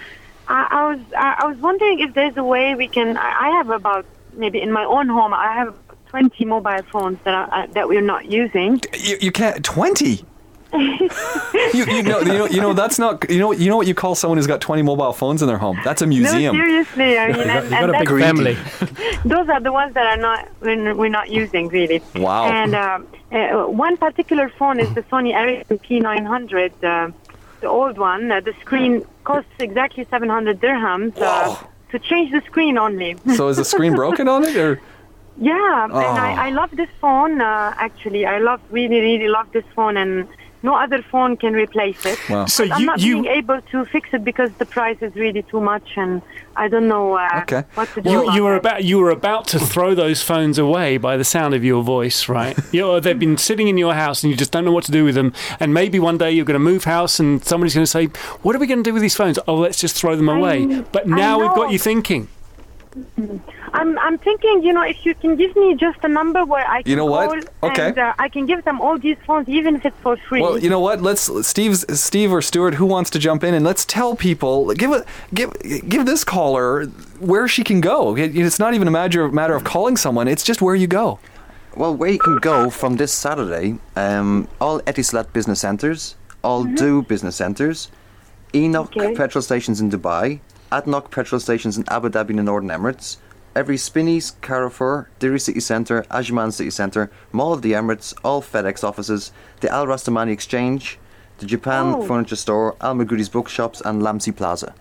I, 0.47 0.67
I 0.71 0.81
was 0.89 0.99
I, 1.15 1.45
was 1.47 1.57
wondering 1.57 1.99
if 1.99 2.13
there's 2.15 2.37
a 2.37 2.43
way 2.43 2.73
we 2.73 2.87
can. 2.87 3.17
I, 3.17 3.31
I 3.45 3.49
have 3.57 3.69
about 3.69 4.05
maybe 4.33 4.59
in 4.61 4.71
my 4.71 4.83
own 4.83 5.07
home. 5.07 5.33
I 5.33 5.53
have 5.53 5.75
20 6.07 6.45
mobile 6.45 6.81
phones 6.91 7.19
that 7.23 7.35
are, 7.35 7.49
uh, 7.53 7.67
that 7.73 7.87
we're 7.87 8.01
not 8.01 8.25
using. 8.25 8.81
you, 8.97 9.17
you 9.21 9.31
can't 9.31 9.63
20 9.63 10.25
you, 10.73 11.85
you, 11.85 12.03
know, 12.03 12.19
you 12.19 12.25
know 12.25 12.45
you 12.45 12.61
know 12.61 12.73
that's 12.73 12.99
not 12.99 13.27
you 13.29 13.39
know 13.39 13.51
you 13.51 13.69
know 13.69 13.77
what 13.77 13.87
you 13.87 13.95
call 13.95 14.13
someone 14.13 14.37
who's 14.37 14.45
got 14.45 14.61
20 14.61 14.83
mobile 14.83 15.13
phones 15.13 15.41
in 15.41 15.47
their 15.47 15.57
home 15.57 15.79
that's 15.83 16.01
a 16.01 16.07
museum 16.07 16.55
No, 16.55 16.61
seriously. 16.61 17.17
I 17.17 17.27
mean, 17.27 17.37
you 17.39 17.45
got, 17.45 17.63
and, 17.63 17.69
got 17.71 17.83
and 17.83 17.95
a 17.95 17.99
big 17.99 18.09
family 18.09 18.57
those 19.25 19.49
are 19.49 19.59
the 19.59 19.71
ones 19.71 19.93
that 19.95 20.05
are 20.05 20.17
not 20.17 20.47
we're, 20.61 20.95
we're 20.95 21.09
not 21.09 21.29
using 21.29 21.67
really. 21.69 22.01
Wow. 22.15 22.49
And 22.49 22.75
uh, 22.75 22.99
uh, 23.31 23.65
one 23.67 23.97
particular 23.97 24.49
phone 24.49 24.79
is 24.79 24.93
the 24.93 25.03
Sony 25.03 25.33
Ericsson 25.33 25.79
P900, 25.79 26.83
uh, 26.83 27.11
the 27.61 27.67
old 27.67 27.97
one. 27.97 28.31
Uh, 28.31 28.39
the 28.39 28.53
screen 28.61 29.05
costs 29.23 29.49
exactly 29.59 30.05
700 30.09 30.59
dirhams 30.59 31.17
uh, 31.17 31.55
to 31.91 31.99
change 31.99 32.31
the 32.31 32.41
screen 32.41 32.77
only. 32.77 33.15
so 33.35 33.47
is 33.47 33.57
the 33.57 33.65
screen 33.65 33.93
broken 33.95 34.27
on 34.27 34.43
it 34.43 34.55
or 34.55 34.81
yeah, 35.41 35.85
and 35.85 35.93
Oh. 35.93 35.97
I, 35.99 36.47
I 36.47 36.49
love 36.49 36.71
this 36.71 36.89
phone. 36.99 37.39
Uh, 37.39 37.73
actually, 37.77 38.25
I 38.25 38.39
love 38.39 38.59
really 38.71 38.99
really 38.99 39.29
love 39.29 39.47
this 39.53 39.63
phone, 39.73 39.95
and 39.95 40.27
no 40.61 40.75
other 40.75 41.01
phone 41.11 41.37
can 41.37 41.53
replace 41.53 42.05
it. 42.05 42.19
Wow. 42.29 42.45
So 42.45 42.67
But 42.67 42.77
I'm 42.77 42.85
not 42.85 42.99
you 42.99 43.21
being 43.21 43.33
able 43.37 43.61
to 43.71 43.85
fix 43.85 44.09
it 44.13 44.23
because 44.23 44.51
the 44.59 44.65
price 44.65 44.97
is 45.01 45.15
really 45.15 45.43
too 45.43 45.61
much, 45.61 45.87
and 45.95 46.21
I 46.55 46.67
don't 46.67 46.87
know 46.87 47.15
uh, 47.17 47.29
Okay. 47.43 47.63
what 47.75 47.93
to 47.93 48.01
do. 48.01 48.09
You, 48.09 48.23
about 48.23 48.35
you 48.35 48.43
were 48.43 48.51
that. 48.53 48.59
about 48.59 48.83
you 48.83 48.97
were 48.99 49.09
about 49.11 49.47
to 49.47 49.59
throw 49.59 49.95
those 49.95 50.21
phones 50.21 50.57
away 50.57 50.97
by 50.97 51.15
the 51.15 51.23
sound 51.23 51.53
of 51.53 51.63
your 51.63 51.81
voice, 51.83 52.27
right? 52.27 52.57
you 52.73 52.81
know, 52.81 52.99
they've 52.99 53.17
been 53.17 53.37
sitting 53.37 53.67
in 53.69 53.77
your 53.77 53.93
house 53.93 54.23
and 54.23 54.31
you 54.31 54.37
just 54.37 54.51
don't 54.51 54.65
know 54.65 54.71
what 54.73 54.83
to 54.85 54.91
do 54.91 55.05
with 55.05 55.15
them. 55.15 55.33
And 55.59 55.73
maybe 55.73 55.99
one 55.99 56.17
day 56.17 56.31
you're 56.31 56.45
going 56.45 56.55
to 56.55 56.59
move 56.59 56.83
house 56.83 57.19
and 57.19 57.43
somebody's 57.43 57.73
going 57.75 57.85
to 57.85 57.91
say, 57.91 58.07
"What 58.41 58.55
are 58.55 58.59
we 58.59 58.67
going 58.67 58.83
to 58.83 58.89
do 58.89 58.93
with 58.93 59.01
these 59.01 59.15
phones?" 59.15 59.39
Oh, 59.47 59.55
let's 59.55 59.79
just 59.79 59.95
throw 59.95 60.15
them 60.15 60.27
away. 60.29 60.83
But 60.91 61.07
now 61.07 61.39
we've 61.39 61.55
got 61.55 61.71
you 61.71 61.79
thinking. 61.79 62.27
I'm, 63.73 63.97
I'm 63.99 64.17
thinking, 64.17 64.63
you 64.63 64.73
know, 64.73 64.83
if 64.83 65.05
you 65.05 65.13
can 65.15 65.35
give 65.35 65.55
me 65.55 65.75
just 65.75 65.99
a 66.03 66.07
number 66.07 66.43
where 66.45 66.65
I 66.67 66.81
can 66.81 66.89
You 66.89 66.95
know 66.95 67.05
what? 67.05 67.29
call 67.61 67.69
Okay. 67.71 67.87
and 67.89 67.97
uh, 67.97 68.13
I 68.19 68.29
can 68.29 68.45
give 68.45 68.63
them 68.65 68.79
all 68.81 68.97
these 68.97 69.17
phones, 69.27 69.47
even 69.49 69.75
if 69.75 69.85
it's 69.85 69.97
for 70.01 70.15
free. 70.17 70.41
Well, 70.41 70.57
you 70.57 70.69
know 70.69 70.79
what? 70.79 71.01
Let's 71.01 71.29
Steve's 71.47 71.85
Steve 71.99 72.31
or 72.33 72.41
Stuart 72.41 72.75
who 72.75 72.85
wants 72.85 73.09
to 73.11 73.19
jump 73.19 73.43
in 73.43 73.53
and 73.53 73.65
let's 73.65 73.85
tell 73.85 74.15
people 74.15 74.73
give 74.73 74.91
a 74.91 75.05
give 75.33 75.51
give 75.87 76.05
this 76.05 76.23
caller 76.23 76.85
where 77.19 77.47
she 77.47 77.63
can 77.63 77.81
go. 77.81 78.15
It- 78.15 78.35
it's 78.35 78.59
not 78.59 78.73
even 78.73 78.87
a 78.87 78.91
matter 78.91 79.27
matter 79.29 79.55
of 79.55 79.63
calling 79.63 79.97
someone. 79.97 80.27
It's 80.27 80.43
just 80.43 80.61
where 80.61 80.75
you 80.75 80.87
go. 80.87 81.19
Well, 81.75 81.93
where 81.95 82.09
you 82.09 82.19
can 82.19 82.37
go 82.37 82.69
from 82.69 82.95
this 82.97 83.11
Saturday, 83.13 83.77
um, 83.95 84.47
all 84.59 84.79
Etisalat 84.81 85.31
business 85.33 85.59
centres, 85.59 86.15
all 86.43 86.63
Du 86.63 87.03
business 87.03 87.35
centres, 87.35 87.89
ENOC 88.53 88.97
Okay. 88.97 89.15
petrol 89.15 89.41
stations 89.41 89.79
in 89.79 89.89
Dubai, 89.91 90.39
Adnoc 90.71 91.11
petrol 91.11 91.39
stations 91.39 91.77
in 91.77 91.83
Abu 91.89 92.09
Dhabi 92.09 92.31
in 92.31 92.37
the 92.37 92.43
Northern 92.43 92.69
Emirates, 92.69 93.17
every 93.59 93.75
Spinneys, 93.77 94.31
Carrefour, 94.41 95.09
Deira 95.19 95.39
City 95.41 95.59
Centre, 95.59 96.03
Ajman 96.09 96.53
City 96.53 96.69
Centre, 96.71 97.11
Mall 97.33 97.51
of 97.53 97.61
the 97.61 97.73
Emirates, 97.73 98.13
all 98.23 98.41
FedEx 98.41 98.83
offices, 98.85 99.31
the 99.59 99.69
Al 99.69 99.85
Rostamani 99.85 100.31
Exchange, 100.31 100.97
the 101.39 101.45
Japan 101.45 101.85
Oh. 101.97 102.01
Furniture 102.07 102.37
Store, 102.37 102.75
Al 102.79 102.95
Magrudy's 102.95 103.27
Bookshops, 103.29 103.81
and 103.83 104.01
Lamcy 104.01 104.33
Plaza. 104.35 104.73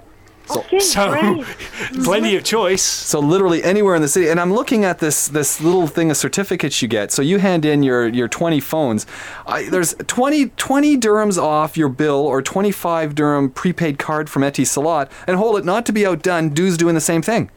Okay, 0.50 0.78
So, 0.78 1.10
great. 1.10 1.44
plenty 2.04 2.36
of 2.36 2.42
choice. 2.44 2.80
So 2.82 3.18
literally 3.20 3.62
anywhere 3.62 3.94
in 3.96 4.00
the 4.00 4.08
city, 4.08 4.28
and 4.30 4.40
I'm 4.40 4.54
looking 4.54 4.82
at 4.84 4.98
this 4.98 5.28
this 5.28 5.60
little 5.60 5.86
thing 5.86 6.10
of 6.10 6.16
certificates 6.16 6.80
you 6.80 6.88
get. 6.88 7.12
So 7.12 7.20
you 7.20 7.38
hand 7.38 7.64
in 7.66 7.82
your 7.82 8.08
your 8.08 8.28
20 8.28 8.58
phones. 8.60 9.06
I, 9.46 9.68
there's 9.68 9.94
20 10.06 10.46
20 10.56 10.96
dirhams 10.96 11.36
off 11.36 11.76
your 11.76 11.90
bill 11.90 12.20
or 12.32 12.40
25 12.40 13.14
dirham 13.14 13.50
prepaid 13.50 13.98
card 13.98 14.30
from 14.30 14.40
Etisalat, 14.42 15.10
and 15.26 15.36
hold 15.36 15.58
it 15.58 15.66
not 15.66 15.84
to 15.86 15.92
be 15.92 16.06
outdone. 16.06 16.48
Du's 16.50 16.78
doing 16.78 16.94
the 16.94 17.00
same 17.12 17.20
thing. 17.20 17.50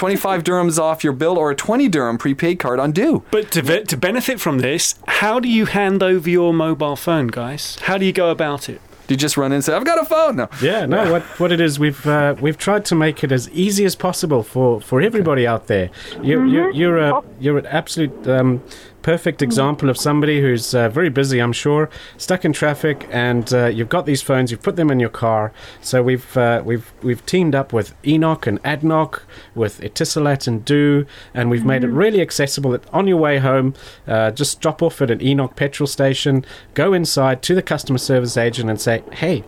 25 0.00 0.42
dirhams 0.44 0.78
off 0.78 1.04
your 1.04 1.12
bill 1.12 1.36
or 1.36 1.50
a 1.50 1.54
20 1.54 1.86
dirham 1.90 2.16
prepaid 2.16 2.58
card 2.58 2.80
on 2.80 2.90
Du. 2.90 3.22
But 3.30 3.50
to, 3.50 3.60
ve- 3.60 3.84
to 3.84 3.98
benefit 3.98 4.40
from 4.40 4.60
this, 4.60 4.94
how 5.06 5.38
do 5.38 5.46
you 5.46 5.66
hand 5.66 6.02
over 6.02 6.30
your 6.30 6.54
mobile 6.54 6.96
phone, 6.96 7.26
guys? 7.26 7.76
How 7.82 7.98
do 7.98 8.06
you 8.06 8.12
go 8.14 8.30
about 8.30 8.70
it? 8.70 8.80
Do 9.06 9.12
you 9.12 9.18
just 9.18 9.36
run 9.36 9.50
in 9.52 9.56
and 9.56 9.64
say, 9.64 9.74
"I've 9.74 9.84
got 9.84 10.00
a 10.00 10.06
phone"? 10.06 10.36
No. 10.36 10.48
Yeah, 10.62 10.86
no. 10.86 11.12
What 11.12 11.22
what 11.40 11.52
it 11.52 11.60
is, 11.60 11.78
we've 11.78 12.06
uh, 12.06 12.34
we've 12.40 12.56
tried 12.56 12.84
to 12.86 12.94
make 12.94 13.22
it 13.24 13.30
as 13.32 13.50
easy 13.50 13.84
as 13.84 13.94
possible 13.96 14.42
for, 14.42 14.80
for 14.80 15.02
everybody 15.02 15.46
out 15.46 15.66
there. 15.66 15.90
You, 16.22 16.46
you, 16.46 16.72
you're 16.72 16.96
a 16.98 17.20
you're 17.40 17.58
an 17.58 17.66
absolute 17.66 18.26
um, 18.28 18.62
perfect 19.02 19.42
example 19.42 19.88
of 19.88 19.96
somebody 19.96 20.40
who's 20.40 20.74
uh, 20.74 20.88
very 20.88 21.08
busy, 21.08 21.40
I'm 21.40 21.52
sure, 21.52 21.90
stuck 22.16 22.44
in 22.44 22.52
traffic, 22.52 23.06
and 23.10 23.52
uh, 23.52 23.66
you've 23.66 23.88
got 23.88 24.06
these 24.06 24.22
phones. 24.22 24.50
You've 24.50 24.62
put 24.62 24.76
them 24.76 24.90
in 24.90 25.00
your 25.00 25.10
car. 25.10 25.52
So 25.80 26.02
we've 26.02 26.36
uh, 26.36 26.62
we've 26.64 26.92
we've 27.02 27.24
teamed 27.26 27.54
up 27.54 27.72
with 27.72 28.00
ENOC 28.02 28.46
and 28.46 28.62
Adnoc, 28.62 29.22
with 29.54 29.80
Etisalat 29.80 30.46
and 30.46 30.64
Du, 30.64 31.06
and 31.34 31.50
we've 31.50 31.64
made 31.64 31.84
it 31.84 31.88
really 31.88 32.20
accessible. 32.20 32.70
That 32.72 32.88
on 32.92 33.06
your 33.06 33.18
way 33.18 33.38
home, 33.38 33.74
uh, 34.06 34.30
just 34.30 34.60
drop 34.60 34.82
off 34.82 35.00
at 35.02 35.10
an 35.10 35.20
ENOC 35.20 35.56
petrol 35.56 35.86
station, 35.86 36.44
go 36.74 36.92
inside 36.92 37.42
to 37.42 37.54
the 37.54 37.62
customer 37.62 37.98
service 37.98 38.36
agent, 38.36 38.70
and 38.70 38.80
say, 38.80 39.02
"Hey." 39.12 39.44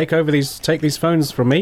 Take 0.00 0.12
over 0.18 0.30
these 0.36 0.50
take 0.58 0.80
these 0.86 0.96
phones 1.04 1.30
from 1.36 1.48
me 1.48 1.60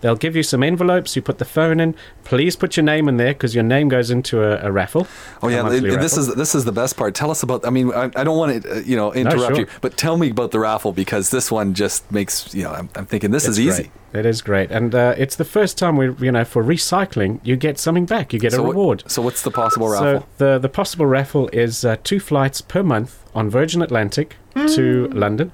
they'll 0.00 0.22
give 0.26 0.34
you 0.38 0.42
some 0.52 0.62
envelopes 0.62 1.16
you 1.16 1.22
put 1.30 1.38
the 1.38 1.44
phone 1.56 1.78
in 1.84 1.94
please 2.24 2.54
put 2.62 2.76
your 2.76 2.84
name 2.84 3.08
in 3.10 3.16
there 3.22 3.32
because 3.34 3.52
your 3.58 3.64
name 3.74 3.88
goes 3.96 4.08
into 4.10 4.34
a, 4.48 4.52
a 4.68 4.70
raffle 4.80 5.06
Oh 5.42 5.48
a 5.48 5.52
yeah, 5.52 5.62
monthly 5.62 5.80
this 5.90 6.16
raffle. 6.16 6.30
is 6.30 6.34
this 6.42 6.54
is 6.58 6.64
the 6.64 6.76
best 6.82 6.96
part. 6.96 7.14
Tell 7.22 7.30
us 7.34 7.42
about. 7.42 7.66
I 7.66 7.70
mean, 7.70 7.86
I, 7.92 8.04
I 8.20 8.22
don't 8.26 8.38
want 8.42 8.50
to 8.62 8.76
uh, 8.76 8.80
you 8.90 8.96
know 9.00 9.08
interrupt 9.12 9.56
sure. 9.56 9.64
you, 9.64 9.66
but 9.80 9.96
tell 9.96 10.16
me 10.16 10.30
about 10.30 10.50
the 10.52 10.60
raffle 10.60 10.92
because 10.92 11.30
this 11.30 11.50
one 11.50 11.74
just 11.74 12.00
makes 12.12 12.54
you 12.54 12.62
know. 12.64 12.70
I'm, 12.78 12.88
I'm 12.94 13.06
thinking 13.06 13.30
this 13.32 13.46
is 13.48 13.58
It's 13.58 13.66
easy. 13.68 13.90
great. 14.12 14.20
It 14.20 14.26
is 14.26 14.42
great, 14.42 14.70
and 14.70 14.94
uh, 14.94 15.14
it's 15.22 15.36
the 15.36 15.44
first 15.56 15.76
time 15.82 15.96
we, 15.96 16.06
you 16.26 16.30
know, 16.36 16.44
for 16.44 16.62
recycling, 16.62 17.40
you 17.42 17.56
get 17.56 17.78
something 17.78 18.06
back. 18.06 18.32
You 18.32 18.38
get 18.38 18.52
So 18.52 18.58
a 18.60 18.62
what- 18.62 18.76
reward. 18.76 18.98
so 19.08 19.22
what's 19.22 19.42
the 19.42 19.50
possible 19.50 19.88
raffle? 19.88 20.06
So 20.06 20.12
raffle? 20.14 20.28
the 20.38 20.58
the 20.58 20.68
possible 20.68 21.06
raffle 21.06 21.48
is 21.52 21.84
uh, 21.84 21.96
two 22.04 22.20
flights 22.20 22.60
per 22.60 22.82
month 22.84 23.12
on 23.34 23.50
Virgin 23.50 23.82
Atlantic 23.82 24.36
to 24.76 25.08
London, 25.08 25.50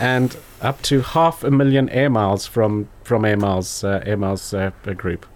and 0.00 0.36
up 0.60 0.82
to 0.82 1.00
half 1.02 1.44
a 1.44 1.50
million 1.50 1.88
air 1.90 2.10
miles 2.10 2.46
from 2.46 2.88
from 3.04 3.24
Air 3.24 3.36
Miles 3.36 3.84
uh, 3.84 4.02
Air 4.06 4.16
Miles 4.16 4.52
uh, 4.54 4.70
group. 4.96 5.26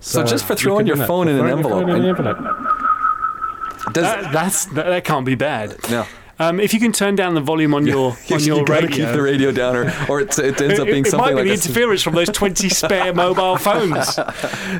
So 0.00 0.24
just 0.24 0.44
for 0.44 0.54
throwing 0.54 0.86
can 0.86 0.96
your 0.96 1.06
phone 1.06 1.28
in 1.28 1.36
an 1.36 1.40
throwing 1.46 1.58
your 1.58 1.62
phone 1.70 1.80
envelope 1.82 1.96
in 1.96 2.04
an 2.04 2.08
and- 2.10 2.38
envelope. 2.38 3.92
Does, 3.92 4.02
That, 4.04 4.32
that's 4.32 4.64
that, 4.66 4.86
that 4.86 5.04
can't 5.04 5.26
be 5.26 5.34
bad. 5.34 5.76
no. 5.90 6.06
Um, 6.38 6.58
if 6.58 6.74
you 6.74 6.80
can 6.80 6.92
turn 6.92 7.14
down 7.14 7.34
the 7.34 7.40
volume 7.40 7.74
on 7.74 7.86
your 7.86 8.16
on 8.30 8.40
your 8.40 8.64
gotta 8.64 8.82
radio, 8.82 9.06
keep 9.06 9.14
the 9.14 9.22
radio 9.22 9.52
down, 9.52 9.76
or, 9.76 9.92
or 10.08 10.20
it, 10.20 10.38
it 10.38 10.60
ends 10.60 10.80
up 10.80 10.86
being 10.86 11.06
it 11.06 11.10
something 11.10 11.34
might 11.34 11.42
be 11.42 11.50
like 11.50 11.60
the 11.60 11.68
interference 11.68 12.02
from 12.02 12.14
those 12.14 12.28
twenty 12.30 12.68
spare 12.80 13.14
mobile 13.14 13.56
phones. 13.56 14.18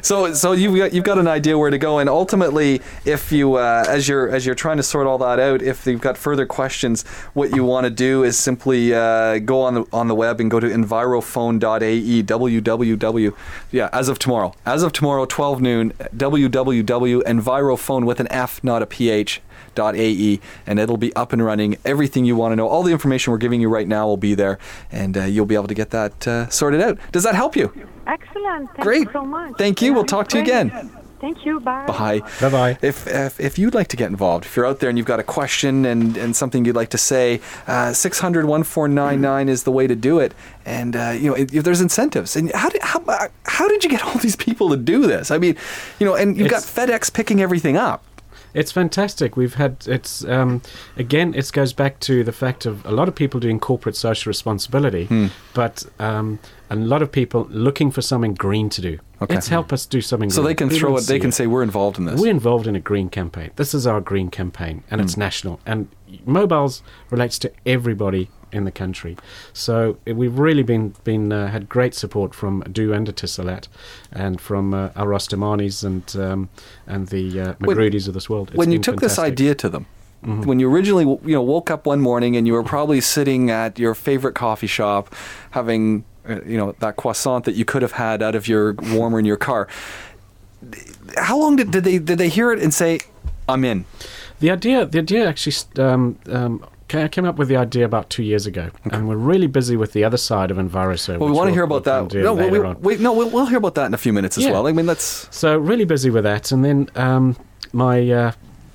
So, 0.07 0.35
so 0.35 0.53
you've 0.53 0.77
got 0.77 0.93
you've 0.93 1.05
got 1.05 1.19
an 1.19 1.29
idea 1.29 1.57
where 1.57 1.71
to 1.71 1.79
go, 1.79 1.99
and 1.99 2.09
ultimately, 2.09 2.81
if 3.05 3.31
you 3.33 3.55
uh, 3.55 3.85
as 3.89 4.09
you're 4.09 4.29
as 4.29 4.45
you're 4.47 4.55
trying 4.55 4.77
to 4.79 4.83
sort 4.83 5.07
all 5.07 5.19
that 5.19 5.39
out, 5.39 5.63
if 5.63 5.87
you've 5.87 6.01
got 6.01 6.17
further 6.19 6.47
questions, 6.47 7.03
what 7.35 7.55
you 7.55 7.65
want 7.65 7.85
to 7.85 7.91
do 7.91 8.25
is 8.25 8.37
simply 8.37 8.93
uh, 8.95 9.39
go 9.39 9.61
on 9.61 9.75
the 9.75 9.85
on 9.93 10.09
the 10.09 10.15
web 10.15 10.41
and 10.41 10.51
go 10.51 10.59
to 10.61 10.67
envirophone.ae 10.67 12.23
www. 12.23 13.35
Yeah, 13.71 13.89
as 13.93 14.09
of 14.09 14.19
tomorrow, 14.19 14.55
as 14.67 14.83
of 14.83 14.93
tomorrow, 14.93 15.25
12 15.27 15.61
noon, 15.61 15.93
www.envirophone 16.17 18.05
with 18.07 18.21
an 18.21 18.29
F, 18.31 18.63
not 18.65 18.83
a 18.83 18.87
PH. 18.87 19.41
.ae 19.75 20.41
and 20.67 20.79
it'll 20.79 20.97
be 20.97 21.15
up 21.17 21.33
and 21.33 21.45
running. 21.45 21.77
Everything 21.85 22.25
you 22.25 22.37
want 22.37 22.53
to 22.53 22.57
know, 22.57 22.69
all 22.69 22.83
the 22.83 22.93
information 22.93 23.33
we're 23.33 23.39
giving 23.39 23.61
you 23.61 23.69
right 23.69 23.89
now 23.89 24.07
will 24.07 24.17
be 24.17 24.35
there, 24.35 24.59
and 24.93 25.17
uh, 25.17 25.25
you'll 25.25 25.47
be 25.47 25.55
able 25.55 25.69
to 25.69 25.75
get 25.75 25.91
that 25.91 26.27
uh, 26.29 26.49
sorted 26.49 26.81
out. 26.81 26.99
Does 27.13 27.23
that 27.25 27.35
help 27.35 27.57
you? 27.57 27.73
Excellent. 28.07 28.69
Thank 28.71 28.81
Great. 28.81 29.07
you 29.07 29.13
so 29.13 29.25
much. 29.25 29.53
Thank 29.59 29.81
you. 29.83 29.95
We'll 29.95 30.05
talk 30.05 30.29
to 30.29 30.37
you 30.37 30.43
again. 30.43 30.91
Thank 31.21 31.47
you. 31.47 31.59
Bye. 31.59 31.87
Bye. 31.87 32.21
Bye 32.39 32.51
bye. 32.51 32.79
If, 32.83 33.07
if 33.07 33.41
if 33.41 33.59
you'd 33.59 33.73
like 33.73 33.89
to 33.89 33.97
get 33.97 34.11
involved, 34.11 34.45
if 34.45 34.55
you're 34.57 34.67
out 34.67 34.81
there 34.81 34.91
and 34.91 34.99
you've 34.99 35.07
got 35.07 35.21
a 35.21 35.23
question 35.23 35.87
and, 35.87 36.19
and 36.19 36.37
something 36.37 36.67
you'd 36.67 36.77
like 36.77 36.91
to 36.91 36.99
say, 36.99 37.41
uh, 37.67 37.95
600 37.95 38.45
1499 38.45 39.49
is 39.49 39.63
the 39.63 39.73
way 39.73 39.87
to 39.87 39.95
do 39.95 40.19
it. 40.19 40.35
And 40.67 40.95
uh, 40.95 41.15
you 41.19 41.31
know, 41.31 41.35
if, 41.35 41.55
if 41.55 41.65
there's 41.65 41.81
incentives. 41.81 42.37
And 42.37 42.53
how 42.53 42.69
did 42.69 42.83
how, 42.83 43.03
uh, 43.09 43.29
how 43.47 43.67
did 43.69 43.83
you 43.85 43.89
get 43.89 44.05
all 44.05 44.19
these 44.19 44.37
people 44.37 44.69
to 44.71 44.77
do 44.77 45.07
this? 45.07 45.31
I 45.31 45.39
mean, 45.39 45.57
you 45.99 46.05
know, 46.05 46.15
and 46.15 46.37
you've 46.37 46.49
It's- 46.49 46.75
got 46.75 46.89
FedEx 46.89 47.11
picking 47.15 47.41
everything 47.41 47.79
up. 47.79 48.05
It's 48.55 48.71
fantastic. 48.73 49.37
We've 49.37 49.55
had 49.55 49.85
it's 49.87 50.25
um, 50.25 50.63
again. 50.97 51.35
It 51.35 51.51
goes 51.53 51.73
back 51.73 51.99
to 52.01 52.23
the 52.25 52.33
fact 52.33 52.65
of 52.67 52.85
a 52.87 52.93
lot 52.93 53.09
of 53.09 53.15
people 53.15 53.41
doing 53.41 53.59
corporate 53.61 53.97
social 53.97 54.31
responsibility, 54.31 55.07
Hmm. 55.07 55.27
but 55.55 55.85
um, 55.99 56.39
a 56.71 56.77
lot 56.77 57.03
of 57.03 57.11
people 57.13 57.47
looking 57.51 57.91
for 57.91 58.01
something 58.03 58.35
green 58.35 58.69
to 58.71 58.81
do. 58.81 58.99
Okay. 59.21 59.35
Let's 59.35 59.49
help 59.49 59.73
us 59.73 59.87
do 59.87 60.01
something. 60.01 60.31
So 60.31 60.43
green. 60.43 60.47
they 60.51 60.55
can 60.55 60.69
We 60.69 60.79
throw 60.79 60.97
it. 60.97 61.07
They 61.07 61.19
can 61.19 61.33
say 61.33 61.47
we're 61.47 61.63
involved 61.63 61.99
in 61.99 62.05
this. 62.05 62.21
we're 62.21 62.31
involved 62.31 62.67
in 62.67 62.77
a 62.77 62.81
green 62.81 63.09
campaign. 63.09 63.51
This 63.57 63.75
is 63.75 63.87
our 63.87 64.01
green 64.01 64.29
campaign, 64.31 64.85
and 64.91 65.01
Hmm. 65.01 65.05
it's 65.05 65.17
national. 65.17 65.61
And 65.67 65.89
mobiles 66.25 66.83
relates 67.11 67.39
to 67.41 67.51
everybody 67.67 68.31
in 68.55 68.65
the 68.65 68.71
country. 68.71 69.17
So 69.53 69.99
uh, 70.09 70.15
we've 70.15 70.39
really 70.39 70.63
been 70.63 70.95
been 71.05 71.33
uh, 71.33 71.49
had 71.49 71.69
great 71.69 71.95
support 71.95 72.35
from 72.35 72.63
Du 72.73 72.93
and 72.93 73.09
Etisalat, 73.09 73.69
and 74.13 74.41
from 74.41 74.73
uh, 74.73 74.91
our 74.97 75.09
Rostamanis 75.09 75.85
and 75.85 76.17
um, 76.17 76.49
and 76.87 77.09
the 77.09 77.41
uh, 77.41 77.55
Magrudis 77.55 78.09
of 78.09 78.15
this 78.15 78.31
world. 78.31 78.49
It's 78.49 78.57
when 78.57 78.73
you 78.73 78.79
took 78.79 79.01
this 79.01 79.19
idea 79.19 79.55
to 79.57 79.69
them, 79.69 79.87
when 80.23 80.61
you 80.61 80.73
originally 80.73 81.05
you 81.05 81.35
know 81.35 81.43
woke 81.43 81.71
up 81.71 81.87
one 81.87 82.01
morning 82.01 82.37
and 82.37 82.47
you 82.47 82.55
were 82.55 82.63
probably 82.63 83.01
sitting 83.01 83.51
at 83.51 83.79
your 83.79 83.95
favorite 83.95 84.35
coffee 84.35 84.69
shop, 84.69 85.15
having 85.51 86.05
uh, 86.29 86.41
you 86.47 86.57
know 86.57 86.75
that 86.79 86.97
croissant 86.97 87.45
that 87.45 87.55
you 87.55 87.65
could 87.65 87.83
have 87.83 87.93
had 87.93 88.23
out 88.23 88.35
of 88.35 88.49
your 88.49 88.75
warmer 88.95 89.19
in 89.19 89.25
your 89.25 89.37
car. 89.37 89.69
How 91.19 91.39
long 91.39 91.57
did, 91.57 91.71
did 91.71 91.85
they 91.85 91.99
did 91.99 92.19
they 92.19 92.31
hear 92.31 92.53
it 92.53 92.63
and 92.63 92.73
say, 92.73 93.01
"I'm 93.49 93.65
in"? 93.65 93.85
The 94.41 94.51
idea, 94.51 94.87
the 94.87 94.99
idea 94.99 95.29
actually 95.29 95.57
um, 95.83 96.19
um, 96.27 96.65
ca- 96.95 97.09
came 97.09 97.25
up 97.25 97.37
with 97.37 97.49
the 97.49 97.57
idea 97.57 97.85
about 97.85 98.11
two 98.11 98.23
years 98.23 98.47
ago, 98.47 98.71
and 98.91 99.09
we're 99.09 99.17
really 99.17 99.47
busy 99.47 99.77
with 99.77 99.93
the 99.93 100.05
other 100.05 100.17
side 100.17 100.51
of 100.51 100.57
Enviroserve. 100.57 101.19
Well, 101.19 101.29
we 101.31 101.37
want 101.37 101.49
to 101.49 101.55
hear 101.55 101.65
about 101.65 101.85
that. 101.85 102.13
No, 102.15 102.35
we, 102.35 102.59
we, 102.97 102.97
no 103.03 103.13
we'll, 103.13 103.31
we'll 103.31 103.47
hear 103.47 103.59
about 103.59 103.75
that 103.75 103.87
in 103.87 103.95
a 103.95 103.99
few 103.99 104.13
minutes 104.13 104.39
as 104.39 104.45
Yeah. 104.45 104.53
well. 104.53 104.67
I 104.67 104.73
mean, 104.73 104.87
let's. 104.87 105.29
So 105.31 105.59
really 105.59 105.85
busy 105.85 106.11
with 106.11 106.25
that, 106.25 106.53
and 106.53 106.65
then 106.65 106.89
um, 106.95 107.37
my 107.73 108.11
uh, 108.11 108.33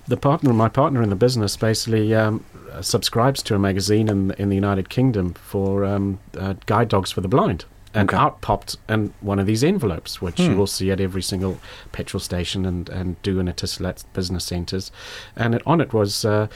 the 0.07 0.17
partner, 0.17 0.53
my 0.53 0.69
partner 0.69 1.01
in 1.01 1.09
the 1.09 1.15
business, 1.15 1.55
basically 1.55 2.13
um, 2.15 2.43
subscribes 2.81 3.41
to 3.43 3.55
a 3.55 3.59
magazine 3.59 4.09
in 4.09 4.31
in 4.31 4.49
the 4.49 4.55
United 4.55 4.89
Kingdom 4.89 5.33
for 5.35 5.85
um, 5.85 6.19
uh, 6.37 6.53
guide 6.65 6.89
dogs 6.89 7.11
for 7.11 7.21
the 7.21 7.27
blind. 7.29 7.65
And 7.91 8.07
Okay. 8.07 8.17
out 8.21 8.41
popped 8.41 8.77
and 8.87 9.13
one 9.21 9.39
of 9.39 9.47
these 9.47 9.63
envelopes, 9.63 10.21
which 10.21 10.39
you 10.39 10.51
Hmm. 10.51 10.57
will 10.59 10.67
see 10.67 10.91
at 10.91 11.01
every 11.01 11.23
single 11.23 11.57
petrol 11.91 12.19
station 12.21 12.63
and, 12.67 12.87
and 12.87 13.19
Du 13.23 13.39
in 13.39 13.47
Etisalat 13.47 14.03
business 14.13 14.45
centres. 14.45 14.91
And 15.35 15.55
it, 15.55 15.63
on 15.65 15.81
it 15.81 15.91
was 15.91 16.23
uh, 16.23 16.49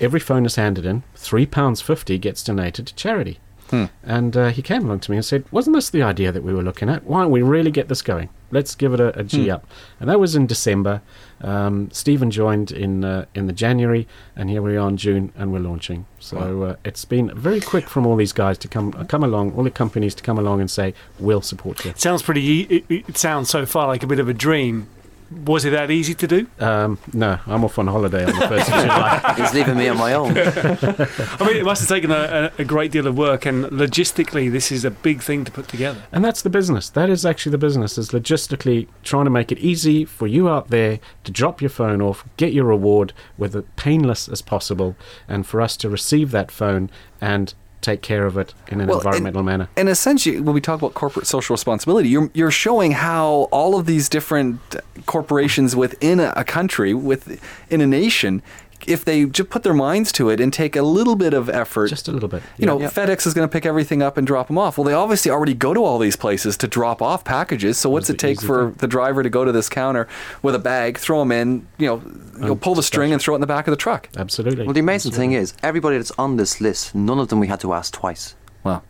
every 0.00 0.20
phone 0.20 0.44
is 0.46 0.56
handed 0.56 0.86
in, 0.86 1.02
£3.50 1.16 2.20
gets 2.20 2.42
donated 2.42 2.86
to 2.86 2.94
charity. 2.94 3.38
Hmm. 3.70 3.84
And 4.02 4.36
uh, 4.36 4.48
he 4.48 4.62
came 4.62 4.84
along 4.84 4.98
to 5.00 5.12
me 5.12 5.16
and 5.18 5.24
said, 5.24 5.44
Wasn't 5.52 5.76
this 5.76 5.90
the 5.90 6.02
idea 6.02 6.32
that 6.32 6.42
we 6.42 6.52
were 6.52 6.62
looking 6.62 6.88
at? 6.88 7.04
Why 7.04 7.22
don't 7.22 7.30
we 7.30 7.40
really 7.42 7.70
get 7.70 7.86
this 7.86 8.02
going? 8.02 8.28
Let's 8.50 8.74
give 8.74 8.92
it 8.94 8.98
a, 8.98 9.16
a 9.16 9.22
G 9.22 9.44
Hmm. 9.44 9.50
up. 9.52 9.66
And 10.00 10.10
that 10.10 10.18
was 10.18 10.34
in 10.34 10.48
December. 10.48 11.02
Um, 11.40 11.88
Stephen 11.92 12.32
joined 12.32 12.72
in 12.72 13.04
uh, 13.04 13.26
in 13.32 13.46
the 13.46 13.52
January, 13.52 14.08
and 14.34 14.50
here 14.50 14.60
we 14.60 14.76
are 14.76 14.88
in 14.88 14.96
June, 14.96 15.32
and 15.36 15.52
we're 15.52 15.60
launching. 15.60 16.06
So 16.18 16.62
uh, 16.64 16.76
it's 16.84 17.04
been 17.04 17.32
very 17.38 17.60
quick 17.60 17.88
from 17.88 18.06
all 18.08 18.16
these 18.16 18.32
guys 18.32 18.58
to 18.58 18.66
come 18.68 18.92
uh, 18.98 19.04
come 19.04 19.22
along, 19.22 19.52
all 19.52 19.62
the 19.62 19.70
companies 19.70 20.16
to 20.16 20.22
come 20.24 20.36
along 20.36 20.58
and 20.60 20.68
say, 20.68 20.92
We'll 21.20 21.40
support 21.42 21.84
you. 21.84 21.92
It 21.92 22.00
sounds 22.00 22.22
pretty. 22.22 22.62
It, 22.62 22.84
it 22.88 23.16
sounds 23.16 23.50
so 23.50 23.66
far 23.66 23.86
like 23.86 24.02
a 24.02 24.08
bit 24.08 24.18
of 24.18 24.28
a 24.28 24.34
dream. 24.34 24.88
Was 25.30 25.64
it 25.64 25.70
that 25.70 25.92
easy 25.92 26.14
to 26.14 26.26
do? 26.26 26.46
Um, 26.58 26.98
no, 27.12 27.38
I'm 27.46 27.64
off 27.64 27.78
on 27.78 27.86
holiday 27.86 28.24
on 28.24 28.32
the 28.32 28.46
1st 28.46 28.60
of 28.60 28.66
July. 28.66 29.34
He's 29.38 29.54
leaving 29.54 29.76
me 29.76 29.86
on 29.86 29.96
my 29.96 30.14
own. 30.14 30.30
I 30.36 31.46
mean, 31.46 31.56
it 31.56 31.64
must 31.64 31.82
have 31.82 31.88
taken 31.88 32.10
a, 32.10 32.52
a, 32.58 32.62
a 32.62 32.64
great 32.64 32.90
deal 32.90 33.06
of 33.06 33.16
work, 33.16 33.46
and 33.46 33.66
logistically, 33.66 34.50
this 34.50 34.72
is 34.72 34.84
a 34.84 34.90
big 34.90 35.22
thing 35.22 35.44
to 35.44 35.52
put 35.52 35.68
together. 35.68 36.02
And 36.10 36.24
that's 36.24 36.42
the 36.42 36.50
business. 36.50 36.88
That 36.88 37.08
is 37.08 37.24
actually 37.24 37.52
the 37.52 37.58
business, 37.58 37.96
is 37.96 38.10
logistically 38.10 38.88
trying 39.04 39.24
to 39.24 39.30
make 39.30 39.52
it 39.52 39.58
easy 39.58 40.04
for 40.04 40.26
you 40.26 40.48
out 40.48 40.70
there 40.70 40.98
to 41.22 41.30
drop 41.30 41.60
your 41.62 41.70
phone 41.70 42.02
off, 42.02 42.24
get 42.36 42.52
your 42.52 42.64
reward 42.64 43.12
with 43.38 43.54
it 43.54 43.76
painless 43.76 44.28
as 44.28 44.42
possible, 44.42 44.96
and 45.28 45.46
for 45.46 45.60
us 45.60 45.76
to 45.76 45.88
receive 45.88 46.32
that 46.32 46.50
phone 46.50 46.90
and 47.20 47.54
take 47.80 48.02
care 48.02 48.26
of 48.26 48.36
it 48.36 48.54
in 48.68 48.80
an 48.80 48.86
Well, 48.88 48.98
and- 48.98 49.06
environmental 49.06 49.42
manner. 49.42 49.68
And 49.76 49.88
essentially, 49.88 50.40
when 50.40 50.54
we 50.54 50.60
talk 50.60 50.78
about 50.80 50.94
corporate 50.94 51.26
social 51.26 51.54
responsibility, 51.54 52.08
you're, 52.08 52.30
you're 52.34 52.50
showing 52.50 52.92
how 52.92 53.48
all 53.50 53.78
of 53.78 53.86
these 53.86 54.08
different 54.08 54.60
corporations 55.06 55.74
within 55.74 56.20
a, 56.20 56.32
a 56.36 56.44
country, 56.44 56.92
within 56.94 57.80
a 57.80 57.86
nation, 57.86 58.42
if 58.88 59.04
they 59.04 59.24
just 59.26 59.50
put 59.50 59.62
their 59.62 59.74
minds 59.74 60.12
to 60.12 60.28
it 60.30 60.40
and 60.40 60.52
take 60.52 60.76
a 60.76 60.82
little 60.82 61.16
bit 61.16 61.34
of 61.34 61.48
effort, 61.48 61.88
Just 61.88 62.08
a 62.08 62.12
little 62.12 62.28
bit. 62.28 62.42
you 62.56 62.66
know, 62.66 62.80
Yeah. 62.80 62.88
FedEx 62.88 63.26
is 63.26 63.34
going 63.34 63.48
to 63.48 63.52
pick 63.52 63.66
everything 63.66 64.02
up 64.02 64.16
and 64.16 64.26
drop 64.26 64.46
them 64.48 64.58
off. 64.58 64.78
Well, 64.78 64.84
they 64.84 64.92
obviously 64.92 65.30
already 65.30 65.54
go 65.54 65.74
to 65.74 65.84
all 65.84 65.98
these 65.98 66.16
places 66.16 66.56
to 66.58 66.68
drop 66.68 67.02
off 67.02 67.24
packages. 67.24 67.78
So 67.78 67.90
what's 67.90 68.08
it 68.10 68.18
take 68.18 68.40
for 68.40 68.66
thing. 68.68 68.74
the 68.78 68.86
driver 68.86 69.22
to 69.22 69.30
go 69.30 69.44
to 69.44 69.52
this 69.52 69.68
counter 69.68 70.08
with 70.42 70.54
a 70.54 70.58
bag, 70.58 70.98
throw 70.98 71.18
them 71.20 71.32
in, 71.32 71.66
you 71.78 71.86
know, 71.86 72.02
you 72.36 72.46
know, 72.46 72.52
um, 72.52 72.58
pull 72.58 72.74
the 72.74 72.82
string 72.82 73.12
and 73.12 73.20
throw 73.20 73.34
it 73.34 73.36
in 73.36 73.40
the 73.40 73.46
back 73.46 73.66
of 73.66 73.72
the 73.72 73.76
truck? 73.76 74.08
Absolutely. 74.16 74.64
Well, 74.64 74.74
the 74.74 74.80
amazing 74.80 75.12
thing 75.12 75.32
is, 75.32 75.54
everybody 75.62 75.96
that's 75.96 76.12
on 76.18 76.36
this 76.36 76.60
list, 76.60 76.94
none 76.94 77.18
of 77.18 77.28
them 77.28 77.40
we 77.40 77.48
had 77.48 77.60
to 77.60 77.72
ask 77.72 77.92
twice. 77.92 78.34
Wow. 78.64 78.82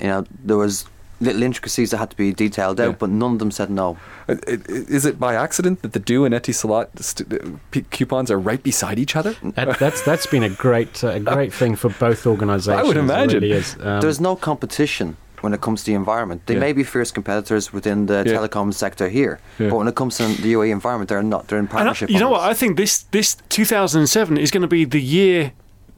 You 0.00 0.06
know, 0.08 0.24
there 0.44 0.56
was 0.56 0.86
little 1.20 1.42
intricacies 1.42 1.90
that 1.90 1.98
had 1.98 2.10
to 2.10 2.16
be 2.16 2.32
detailed 2.32 2.80
out, 2.80 2.88
Yeah. 2.88 2.96
but 2.98 3.10
none 3.10 3.32
of 3.34 3.38
them 3.38 3.50
said 3.50 3.70
no. 3.70 3.96
Uh, 4.28 4.36
i- 4.48 4.52
i- 4.52 4.58
Is 4.68 5.04
it 5.04 5.18
by 5.20 5.34
accident 5.34 5.82
that 5.82 5.92
the 5.92 5.98
Du 6.00 6.24
and 6.24 6.34
Etisalat 6.34 6.88
st- 6.98 7.32
uh, 7.32 7.80
coupons 7.90 8.30
are 8.30 8.38
right 8.38 8.62
beside 8.62 8.98
each 8.98 9.14
other? 9.16 9.34
That, 9.54 9.78
that's 9.78 10.02
that's 10.02 10.26
been 10.26 10.42
a 10.42 10.48
great 10.48 11.04
uh, 11.04 11.08
a 11.08 11.20
great 11.36 11.52
thing 11.52 11.76
for 11.76 11.90
both 11.90 12.26
organisations. 12.26 12.80
I 12.80 12.82
would 12.82 12.96
imagine. 12.96 13.40
really 13.42 13.52
is. 13.58 13.76
Um, 13.80 14.00
There's 14.00 14.20
no 14.20 14.34
competition 14.36 15.16
when 15.42 15.54
it 15.54 15.60
comes 15.60 15.80
to 15.80 15.86
the 15.90 15.94
environment. 15.94 16.42
They 16.46 16.54
Yeah. 16.54 16.60
may 16.66 16.72
be 16.74 16.84
fierce 16.84 17.10
competitors 17.12 17.72
within 17.72 18.06
the 18.06 18.22
Yeah. 18.26 18.34
telecom 18.36 18.72
sector 18.74 19.08
here, 19.08 19.38
Yeah. 19.58 19.70
but 19.70 19.76
when 19.78 19.88
it 19.88 19.94
comes 19.94 20.16
to 20.18 20.24
the 20.42 20.52
UAE 20.56 20.70
environment, 20.70 21.08
they're 21.08 21.22
not. 21.22 21.48
They're 21.48 21.58
in 21.58 21.64
And 21.66 21.72
I- 21.72 21.76
partnership. 21.76 22.10
you 22.10 22.18
know 22.18 22.30
what? 22.30 22.42
I 22.52 22.54
think 22.54 22.76
this 22.76 23.04
this 23.10 23.36
2007 23.48 24.36
is 24.38 24.50
going 24.50 24.62
to 24.62 24.68
be 24.68 24.84
the 24.86 25.00
year 25.00 25.52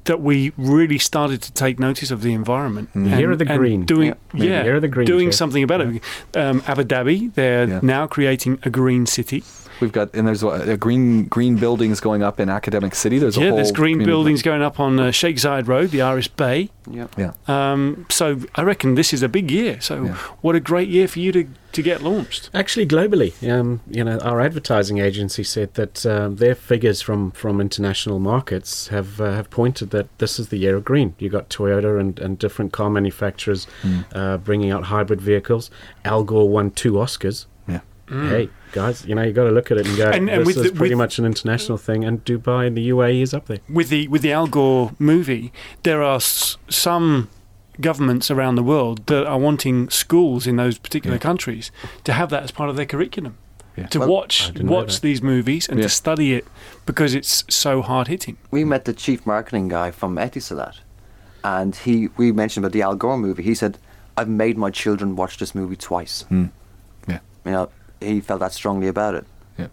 that 0.04 0.20
we 0.20 0.52
really 0.56 0.98
started 0.98 1.40
to 1.42 1.52
take 1.52 1.78
notice 1.78 2.10
of 2.10 2.22
the 2.22 2.32
environment. 2.32 2.88
Mm. 2.94 3.06
and- 3.12 3.20
Year 3.20 3.30
of 3.30 3.38
the 3.38 3.48
and 3.48 3.58
green. 3.58 3.84
Doing, 3.84 4.08
Yeah, 4.08 4.14
yeah, 4.34 4.38
maybe. 4.50 4.64
Year 4.64 4.74
of 4.76 4.82
the 4.82 4.88
green, 4.88 5.06
doing 5.06 5.28
Jeff. 5.28 5.34
something 5.34 5.62
about 5.62 5.80
it. 5.82 6.02
Um, 6.34 6.62
Abu 6.66 6.82
Dhabi, 6.84 7.32
they're 7.34 7.68
Yeah. 7.68 7.80
now 7.82 8.06
creating 8.06 8.58
a 8.64 8.70
green 8.70 9.06
city. 9.06 9.44
We've 9.82 9.92
got 9.92 10.14
and 10.14 10.26
there's 10.26 10.42
a 10.42 10.76
green 10.78 11.26
green 11.26 11.56
buildings 11.56 12.00
going 12.00 12.22
up 12.22 12.40
in 12.40 12.48
Academic 12.48 12.94
City. 12.94 13.18
There's 13.18 13.36
a 13.36 13.40
yeah, 13.40 13.48
whole 13.48 13.56
there's 13.56 13.72
green 13.72 13.94
community- 13.96 14.10
buildings 14.10 14.42
going 14.42 14.62
up 14.62 14.80
on 14.80 14.98
uh, 14.98 15.10
Sheikh 15.10 15.36
Zayed 15.36 15.66
Road, 15.68 15.90
the 15.90 16.00
Iris 16.00 16.28
Bay. 16.28 16.70
Yeah. 16.90 17.08
Yeah. 17.18 17.32
Um, 17.46 18.06
so 18.08 18.40
I 18.54 18.62
reckon 18.62 18.94
this 18.94 19.12
is 19.12 19.22
a 19.22 19.28
big 19.28 19.50
year. 19.50 19.80
So 19.80 20.04
Yeah. 20.04 20.14
what 20.40 20.56
a 20.56 20.60
great 20.60 20.88
year 20.88 21.06
for 21.06 21.20
you 21.20 21.30
to, 21.32 21.46
to 21.72 21.82
get 21.82 22.02
launched. 22.02 22.50
Actually, 22.54 22.86
globally, 22.86 23.32
um, 23.48 23.80
you 23.88 24.02
know, 24.02 24.18
our 24.18 24.40
advertising 24.40 24.98
agency 24.98 25.44
said 25.44 25.74
that 25.74 26.04
um, 26.06 26.36
their 26.36 26.54
figures 26.56 27.00
from, 27.00 27.30
from 27.32 27.60
international 27.60 28.18
markets 28.18 28.88
have 28.88 29.20
uh, 29.20 29.32
have 29.32 29.48
pointed 29.50 29.90
that 29.90 30.06
this 30.18 30.38
is 30.40 30.48
the 30.48 30.56
year 30.58 30.76
of 30.76 30.84
green. 30.84 31.14
You 31.18 31.28
got 31.28 31.48
Toyota 31.50 32.00
and, 32.00 32.18
and 32.18 32.38
different 32.38 32.72
car 32.72 32.90
manufacturers 32.90 33.66
uh, 34.12 34.38
bringing 34.38 34.70
out 34.70 34.84
hybrid 34.84 35.20
vehicles. 35.20 35.70
Al 36.04 36.24
Gore 36.24 36.48
won 36.48 36.70
two 36.72 36.92
Oscars. 36.94 37.46
Yeah. 38.10 38.28
Hey 38.28 38.48
guys, 38.72 39.04
you 39.06 39.14
know 39.14 39.22
you 39.22 39.32
got 39.32 39.44
to 39.44 39.50
look 39.50 39.70
at 39.70 39.78
it 39.78 39.86
and 39.86 39.96
go. 39.96 40.10
And- 40.10 40.28
and 40.28 40.44
this 40.46 40.56
is 40.56 40.64
the- 40.70 40.76
pretty 40.76 40.94
with- 40.94 40.98
much 40.98 41.18
an 41.18 41.24
international 41.24 41.78
thing, 41.78 42.04
and 42.04 42.24
Dubai 42.24 42.66
and 42.66 42.76
the 42.76 42.88
UAE 42.88 43.22
is 43.22 43.32
up 43.32 43.46
there. 43.46 43.58
with 43.68 43.88
the 43.88 44.08
with 44.08 44.22
the 44.22 44.32
Al 44.32 44.46
Gore 44.46 44.92
movie, 44.98 45.52
there 45.82 46.02
are 46.02 46.16
s- 46.16 46.56
some 46.68 47.28
governments 47.80 48.30
around 48.30 48.56
the 48.56 48.62
world 48.62 49.06
that 49.06 49.26
are 49.26 49.38
wanting 49.38 49.88
schools 49.88 50.46
in 50.46 50.56
those 50.56 50.78
particular 50.78 51.18
countries 51.18 51.70
to 52.04 52.12
have 52.12 52.28
that 52.30 52.42
as 52.42 52.50
part 52.50 52.68
of 52.68 52.76
their 52.76 52.84
curriculum. 52.86 53.34
Yeah. 53.76 53.86
To 53.86 54.00
Well, 54.00 54.08
watch 54.10 54.48
I 54.48 54.52
didn't 54.52 54.66
know 54.66 54.72
watch 54.72 55.00
these 55.00 55.22
movies 55.22 55.66
and 55.68 55.78
Yeah. 55.78 55.84
to 55.84 55.88
study 55.88 56.34
it 56.34 56.46
because 56.84 57.14
it's 57.14 57.44
so 57.48 57.80
hard 57.80 58.08
hitting. 58.08 58.36
We 58.50 58.64
met 58.64 58.84
the 58.84 58.92
chief 58.92 59.24
marketing 59.26 59.68
guy 59.68 59.90
from 59.90 60.16
Etisalat, 60.16 60.74
and 61.42 61.74
he 61.74 62.08
we 62.18 62.32
mentioned 62.32 62.66
about 62.66 62.72
the 62.74 62.82
Al 62.82 62.94
Gore 62.96 63.16
movie. 63.16 63.42
He 63.42 63.54
said, 63.54 63.78
"I've 64.18 64.28
made 64.28 64.58
my 64.58 64.70
children 64.70 65.16
watch 65.16 65.38
this 65.38 65.54
movie 65.54 65.76
twice." 65.76 66.26
Hmm. 66.28 66.46
Yeah. 67.08 67.20
You 67.46 67.52
know, 67.52 67.68
he 68.02 68.20
felt 68.20 68.40
that 68.40 68.52
strongly 68.52 68.88
about 68.88 69.14
it. 69.14 69.24
Yeah. 69.58 69.66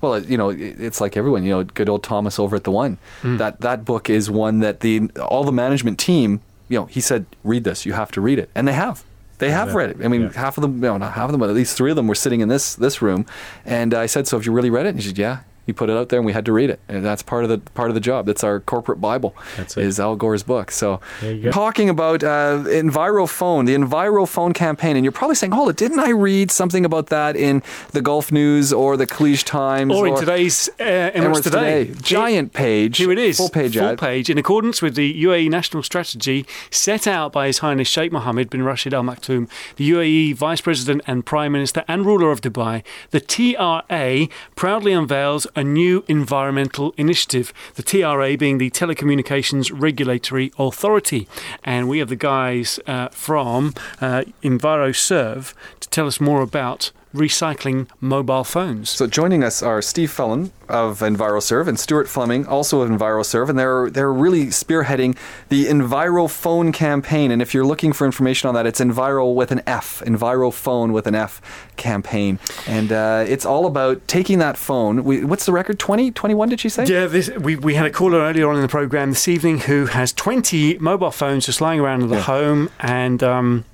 Well, 0.00 0.18
you 0.22 0.36
know, 0.38 0.50
it's 0.50 1.00
like 1.00 1.16
everyone. 1.16 1.44
You 1.44 1.50
know, 1.50 1.64
good 1.64 1.88
old 1.88 2.02
Thomas 2.02 2.38
over 2.38 2.56
at 2.56 2.64
the 2.64 2.70
One. 2.70 2.98
Hmm. 3.22 3.36
That 3.38 3.60
that 3.60 3.84
book 3.84 4.08
is 4.10 4.30
one 4.30 4.60
that 4.60 4.80
the 4.80 5.10
all 5.20 5.44
the 5.44 5.52
management 5.52 5.98
team. 5.98 6.40
You 6.68 6.78
know, 6.80 6.84
he 6.86 7.00
said, 7.00 7.26
"Read 7.44 7.64
this. 7.64 7.84
You 7.84 7.94
have 7.94 8.12
to 8.12 8.20
read 8.20 8.38
it," 8.38 8.48
and 8.54 8.66
they 8.68 8.72
have. 8.74 9.02
They 9.38 9.50
have 9.50 9.68
Yeah. 9.68 9.74
read 9.76 9.90
it. 9.90 9.96
I 10.04 10.08
mean, 10.08 10.22
Yeah. 10.22 10.32
half 10.34 10.58
of 10.58 10.62
them, 10.62 10.74
you 10.76 10.80
know, 10.82 10.98
not 10.98 11.14
half 11.14 11.24
of 11.24 11.32
them, 11.32 11.40
but 11.40 11.48
at 11.48 11.56
least 11.56 11.76
three 11.76 11.90
of 11.90 11.96
them 11.96 12.06
were 12.06 12.14
sitting 12.14 12.40
in 12.40 12.48
this 12.48 12.74
this 12.74 13.00
room. 13.02 13.24
And 13.64 13.92
I 13.94 14.06
said, 14.06 14.26
"So 14.28 14.36
have 14.36 14.44
you 14.46 14.52
really 14.52 14.70
read 14.70 14.86
it?" 14.86 14.90
And 14.90 15.00
he 15.00 15.06
said, 15.08 15.18
"Yeah." 15.18 15.38
He 15.70 15.72
put 15.72 15.88
it 15.88 15.96
out 15.96 16.08
there, 16.08 16.18
and 16.18 16.26
we 16.26 16.32
had 16.32 16.44
to 16.46 16.52
read 16.52 16.68
it. 16.68 16.80
And 16.88 17.04
that's 17.04 17.22
part 17.22 17.44
of 17.44 17.48
the 17.50 17.58
part 17.74 17.90
of 17.90 17.94
the 17.94 18.00
job. 18.00 18.26
That's 18.26 18.42
our 18.42 18.58
corporate 18.58 19.00
bible. 19.00 19.36
That's 19.56 19.76
it. 19.76 19.84
Is 19.84 20.00
Al 20.00 20.16
Gore's 20.16 20.42
book. 20.42 20.72
So, 20.72 21.00
There 21.20 21.32
you 21.32 21.42
go. 21.44 21.50
talking 21.52 21.88
about 21.88 22.24
uh, 22.24 22.64
EnviroPhone, 22.66 23.66
the 23.66 23.74
EnviroPhone 23.76 24.52
campaign, 24.54 24.96
and 24.96 25.04
you're 25.04 25.12
probably 25.12 25.36
saying, 25.36 25.52
"Hold 25.52 25.70
it, 25.70 25.76
didn't 25.76 26.00
I 26.00 26.10
read 26.10 26.50
something 26.50 26.84
about 26.84 27.06
that 27.08 27.36
in 27.36 27.62
the 27.92 28.02
Gulf 28.02 28.32
News 28.32 28.72
or 28.72 28.96
the 28.96 29.06
Khaleej 29.06 29.44
Times 29.44 29.92
Or 29.94 30.08
in 30.08 30.16
today's 30.16 30.68
uh, 30.80 30.82
Emirates, 30.82 31.12
Emirates 31.14 31.42
Today. 31.44 31.84
Today. 31.86 32.00
Giant 32.02 32.52
page. 32.52 32.98
Here 32.98 33.12
it 33.12 33.18
is. 33.18 33.36
Full 33.36 33.48
page 33.48 33.76
Full 33.76 33.90
ad. 33.90 33.98
page. 33.98 34.28
In 34.28 34.38
accordance 34.38 34.82
with 34.82 34.96
the 34.96 35.22
UAE 35.24 35.48
national 35.50 35.82
strategy 35.84 36.44
set 36.70 37.06
out 37.06 37.32
by 37.32 37.46
His 37.46 37.58
Highness 37.58 37.86
Sheikh 37.88 38.10
Mohammed 38.10 38.50
bin 38.50 38.62
Rashid 38.64 38.92
Al 38.92 39.02
Maktoum, 39.04 39.48
the 39.76 39.88
UAE 39.90 40.34
Vice 40.34 40.60
President 40.60 41.02
and 41.06 41.24
Prime 41.24 41.52
Minister 41.52 41.84
and 41.86 42.04
ruler 42.04 42.30
of 42.32 42.40
Dubai, 42.40 42.82
the 43.10 43.20
TRA 43.20 44.28
proudly 44.56 44.92
unveils 44.92 45.46
a 45.60 45.64
new 45.64 46.02
environmental 46.08 46.94
initiative. 46.96 47.52
The 47.74 47.82
TRA 47.82 48.38
being 48.38 48.56
the 48.56 48.70
Telecommunications 48.70 49.70
Regulatory 49.72 50.52
Authority. 50.58 51.28
And 51.62 51.86
we 51.86 51.98
have 51.98 52.08
the 52.08 52.16
guys 52.16 52.80
uh, 52.86 53.08
from 53.08 53.74
uh, 54.00 54.24
EnviroServe 54.42 55.52
to 55.80 55.88
tell 55.90 56.06
us 56.06 56.18
more 56.18 56.40
about 56.40 56.92
recycling 57.14 57.88
mobile 58.00 58.44
phones. 58.44 58.88
So 58.90 59.06
joining 59.06 59.42
us 59.42 59.62
are 59.62 59.82
Steve 59.82 60.10
Fellon 60.10 60.50
of 60.68 61.00
EnviroServe 61.00 61.66
and 61.66 61.78
Stuart 61.78 62.08
Fleming, 62.08 62.46
also 62.46 62.80
of 62.82 62.88
EnviroServe, 62.90 63.48
and 63.48 63.58
they're 63.58 63.90
they're 63.90 64.12
really 64.12 64.46
spearheading 64.46 65.16
the 65.48 65.66
EnviroPhone 65.66 66.72
campaign. 66.72 67.30
And 67.30 67.42
if 67.42 67.52
you're 67.52 67.64
looking 67.64 67.92
for 67.92 68.04
information 68.04 68.48
on 68.48 68.54
that, 68.54 68.66
it's 68.66 68.80
Enviro 68.80 69.34
with 69.34 69.50
an 69.50 69.62
F, 69.66 70.02
EnviroPhone 70.06 70.92
with 70.92 71.06
an 71.06 71.14
F 71.16 71.40
campaign, 71.76 72.38
and 72.66 72.92
uh, 72.92 73.24
it's 73.26 73.44
all 73.44 73.66
about 73.66 74.06
taking 74.06 74.38
that 74.38 74.56
phone. 74.56 75.02
We, 75.04 75.24
what's 75.24 75.46
the 75.46 75.52
record? 75.52 75.78
20, 75.78 76.12
21, 76.12 76.48
Did 76.50 76.60
she 76.60 76.68
say? 76.68 76.84
Yeah, 76.84 77.06
this, 77.06 77.30
we, 77.30 77.56
we 77.56 77.74
had 77.74 77.86
a 77.86 77.90
caller 77.90 78.18
earlier 78.20 78.48
on 78.48 78.56
in 78.56 78.62
the 78.62 78.68
program 78.68 79.10
this 79.10 79.26
evening 79.28 79.60
who 79.60 79.86
has 79.86 80.12
20 80.12 80.78
mobile 80.78 81.10
phones 81.10 81.46
just 81.46 81.60
lying 81.60 81.80
around 81.80 82.02
in 82.02 82.08
the 82.08 82.16
Yeah. 82.16 82.22
home, 82.22 82.70
and 82.78 83.22
um, 83.22 83.64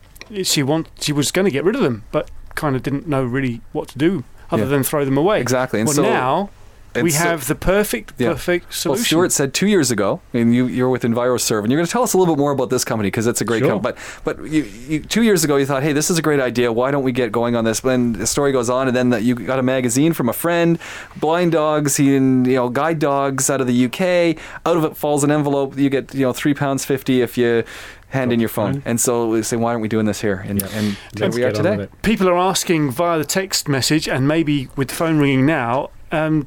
she 0.43 0.63
want 0.63 0.89
she 1.01 1.13
was 1.13 1.31
going 1.31 1.45
to 1.45 1.51
get 1.51 1.65
rid 1.65 1.75
of 1.77 1.83
them, 1.83 2.05
but 2.13 2.31
kind 2.57 2.75
of 2.77 2.83
didn't 2.83 3.07
know 3.07 3.25
really 3.25 3.61
what 3.73 3.89
to 3.89 3.99
do 3.99 4.25
other 4.51 4.65
Yeah. 4.65 4.69
than 4.71 4.83
throw 4.83 5.05
them 5.05 5.17
away. 5.17 5.41
Exactly, 5.41 5.81
and 5.81 5.87
well, 5.87 5.95
so- 5.97 6.03
now 6.03 6.51
and 6.95 7.05
we 7.05 7.11
so- 7.11 7.19
have 7.25 7.47
the 7.47 7.55
perfect 7.55 8.15
Yeah. 8.17 8.31
perfect 8.31 8.73
solution. 8.73 8.91
Well, 9.01 9.05
Stuart 9.05 9.33
said 9.33 9.53
two 9.53 9.67
years 9.67 9.91
ago, 9.91 10.21
and 10.33 10.55
you, 10.55 10.65
you're 10.67 10.89
with 10.89 11.03
EnviroServe, 11.03 11.61
and 11.63 11.71
you're 11.71 11.79
going 11.79 11.85
to 11.87 11.93
tell 11.93 12.03
us 12.03 12.15
a 12.15 12.17
little 12.19 12.35
bit 12.35 12.41
more 12.41 12.53
about 12.53 12.71
this 12.71 12.87
company 12.87 13.09
because 13.09 13.27
it's 13.27 13.43
a 13.43 13.45
great 13.45 13.59
Sure. 13.59 13.69
company. 13.69 13.97
But 14.25 14.39
but 14.39 14.51
you, 14.51 14.63
you, 14.89 15.01
two 15.01 15.23
years 15.23 15.45
ago, 15.45 15.57
you 15.57 15.67
thought, 15.67 15.83
hey, 15.83 15.93
this 15.93 16.09
is 16.11 16.17
a 16.17 16.23
great 16.23 16.41
idea. 16.41 16.73
Why 16.73 16.91
don't 16.91 17.03
we 17.03 17.13
get 17.13 17.33
going 17.33 17.55
on 17.55 17.65
this? 17.65 17.81
Then 17.81 18.15
the 18.15 18.27
story 18.27 18.51
goes 18.51 18.71
on, 18.71 18.89
and 18.89 18.97
then 18.97 19.11
that 19.11 19.23
you 19.25 19.35
got 19.35 19.59
a 19.59 19.63
magazine 19.63 20.15
from 20.15 20.31
a 20.31 20.33
friend, 20.33 20.79
blind 21.17 21.53
dogs, 21.53 21.97
he 21.99 22.17
and 22.17 22.47
you 22.47 22.55
know 22.55 22.71
guide 22.71 22.99
dogs 22.99 23.51
out 23.51 23.61
of 23.61 23.67
the 23.67 23.75
UK. 23.75 24.37
Out 24.65 24.79
of 24.79 24.85
it 24.85 24.97
falls 24.97 25.23
an 25.23 25.31
envelope. 25.31 25.77
You 25.77 25.91
get 25.91 26.15
you 26.15 26.23
know 26.25 26.33
three 26.33 26.55
pounds 26.55 26.87
fifty 26.87 27.21
if 27.21 27.37
you 27.37 27.63
hand 28.11 28.33
in 28.33 28.41
your 28.41 28.49
phone. 28.49 28.83
And 28.85 29.01
so 29.01 29.29
we 29.29 29.43
say, 29.43 29.57
why 29.57 29.71
aren't 29.71 29.83
we 29.83 29.89
doing 29.89 30.07
this 30.07 30.21
here? 30.21 30.45
And, 30.47 30.61
Yeah. 30.61 30.69
and 30.73 30.97
there 31.15 31.27
Let's 31.29 31.37
we 31.37 31.45
are 31.45 31.53
get 31.53 31.67
on 31.67 31.77
with 31.79 31.91
today. 31.91 31.99
People 32.03 32.29
are 32.29 32.37
asking 32.37 32.91
via 32.93 33.19
the 33.19 33.25
text 33.25 33.69
message 33.69 34.09
and 34.09 34.27
maybe 34.29 34.69
with 34.77 34.89
the 34.89 34.95
phone 34.95 35.19
ringing 35.19 35.45
now. 35.47 35.91
Um, 36.13 36.47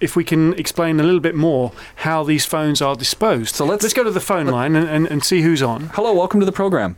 if 0.00 0.16
we 0.16 0.24
can 0.24 0.54
explain 0.54 0.98
a 0.98 1.02
little 1.02 1.20
bit 1.20 1.34
more 1.34 1.72
how 1.96 2.24
these 2.24 2.46
phones 2.46 2.80
are 2.80 2.94
disposed. 2.96 3.54
So 3.54 3.64
let's- 3.66 3.82
let's 3.82 3.92
go 3.94 4.02
to 4.02 4.10
the 4.10 4.20
phone 4.20 4.46
line 4.46 4.74
and, 4.74 4.88
and, 4.88 5.06
and 5.06 5.22
see 5.22 5.42
who's 5.42 5.62
on. 5.62 5.90
Hello, 5.92 6.14
welcome 6.14 6.40
to 6.40 6.46
the 6.46 6.52
program. 6.52 6.96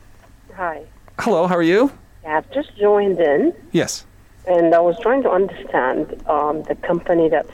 Hi. 0.54 0.82
Hello, 1.18 1.48
how 1.48 1.56
are 1.56 1.62
you? 1.62 1.90
I've 2.26 2.48
just 2.52 2.76
joined 2.76 3.18
in, 3.20 3.52
Yes. 3.72 4.04
and 4.46 4.72
I 4.74 4.78
was 4.80 4.96
trying 5.00 5.22
to 5.24 5.30
understand 5.30 6.22
um, 6.28 6.62
the 6.64 6.74
company 6.76 7.28
that's 7.28 7.50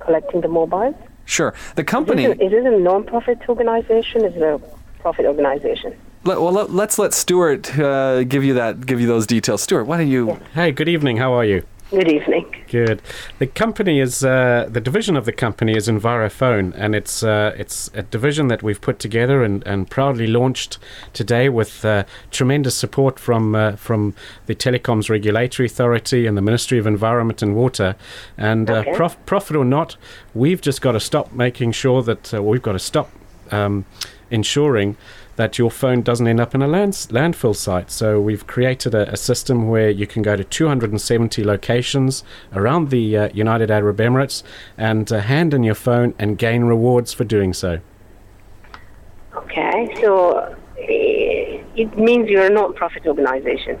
collecting 0.00 0.42
the 0.42 0.48
mobiles. 0.48 0.94
Sure. 1.24 1.54
The 1.74 1.82
Is 1.82 1.86
company. 1.88 2.24
it, 2.24 2.40
is 2.40 2.52
it 2.52 2.64
a 2.66 2.78
non-profit 2.78 3.48
organization? 3.48 4.24
Is 4.24 4.36
it 4.36 4.42
a 4.42 4.60
profit 5.06 5.24
organization? 5.24 5.96
Let, 6.24 6.40
well, 6.40 6.50
let, 6.50 6.72
let's 6.72 6.98
let 6.98 7.14
Stuart 7.14 7.78
uh, 7.78 8.24
give 8.24 8.42
you 8.42 8.54
that, 8.54 8.86
give 8.86 9.00
you 9.00 9.06
those 9.06 9.24
details. 9.24 9.62
Stuart, 9.62 9.84
why 9.84 9.98
don't 9.98 10.08
you? 10.08 10.40
Hey, 10.52 10.72
good 10.72 10.88
evening. 10.88 11.18
How 11.18 11.32
are 11.32 11.44
you? 11.44 11.64
Good 11.90 12.10
evening. 12.10 12.44
Good. 12.68 13.00
The 13.38 13.46
company 13.46 14.00
is 14.00 14.24
uh, 14.24 14.66
the 14.68 14.80
division 14.80 15.16
of 15.16 15.24
the 15.24 15.30
company 15.30 15.76
is 15.76 15.86
EnviroPhone, 15.86 16.72
and 16.74 16.96
it's 16.96 17.22
uh, 17.22 17.54
it's 17.56 17.88
a 17.94 18.02
division 18.02 18.48
that 18.48 18.64
we've 18.64 18.80
put 18.80 18.98
together 18.98 19.44
and, 19.44 19.64
and 19.64 19.88
proudly 19.88 20.26
launched 20.26 20.78
today 21.12 21.48
with 21.48 21.84
uh, 21.84 22.02
tremendous 22.32 22.74
support 22.76 23.20
from 23.20 23.54
uh, 23.54 23.76
from 23.76 24.12
the 24.46 24.56
Telecoms 24.56 25.08
Regulatory 25.08 25.66
Authority 25.66 26.26
and 26.26 26.36
the 26.36 26.42
Ministry 26.42 26.78
of 26.80 26.88
Environment 26.88 27.40
and 27.42 27.54
Water. 27.54 27.94
And 28.36 28.68
uh, 28.68 28.78
Okay. 28.78 28.94
prof- 28.96 29.24
profit 29.24 29.54
or 29.54 29.64
not, 29.64 29.96
we've 30.34 30.60
just 30.60 30.80
got 30.80 30.92
to 30.92 31.00
stop 31.00 31.32
making 31.32 31.70
sure 31.70 32.02
that 32.02 32.34
uh, 32.34 32.42
we've 32.42 32.62
got 32.62 32.72
to 32.72 32.80
stop 32.80 33.08
um, 33.52 33.84
ensuring 34.30 34.96
that 35.36 35.58
your 35.58 35.70
phone 35.70 36.02
doesn't 36.02 36.26
end 36.26 36.40
up 36.40 36.54
in 36.54 36.62
a 36.62 36.66
land, 36.66 36.92
landfill 36.92 37.54
site. 37.54 37.90
So 37.90 38.20
we've 38.20 38.46
created 38.46 38.94
a, 38.94 39.12
a 39.12 39.16
system 39.16 39.68
where 39.68 39.90
you 39.90 40.06
can 40.06 40.22
go 40.22 40.34
to 40.34 40.44
270 40.44 41.44
locations 41.44 42.24
around 42.52 42.90
the 42.90 43.16
uh, 43.16 43.28
United 43.32 43.70
Arab 43.70 43.98
Emirates 43.98 44.42
and 44.76 45.10
uh, 45.12 45.20
hand 45.20 45.54
in 45.54 45.62
your 45.62 45.74
phone 45.74 46.14
and 46.18 46.38
gain 46.38 46.64
rewards 46.64 47.12
for 47.12 47.24
doing 47.24 47.52
so. 47.52 47.80
Okay, 49.34 49.94
so 50.00 50.56
eh, 50.78 51.62
it 51.76 51.98
means 51.98 52.28
you're 52.28 52.46
a 52.46 52.50
non-profit 52.50 53.06
organization. 53.06 53.78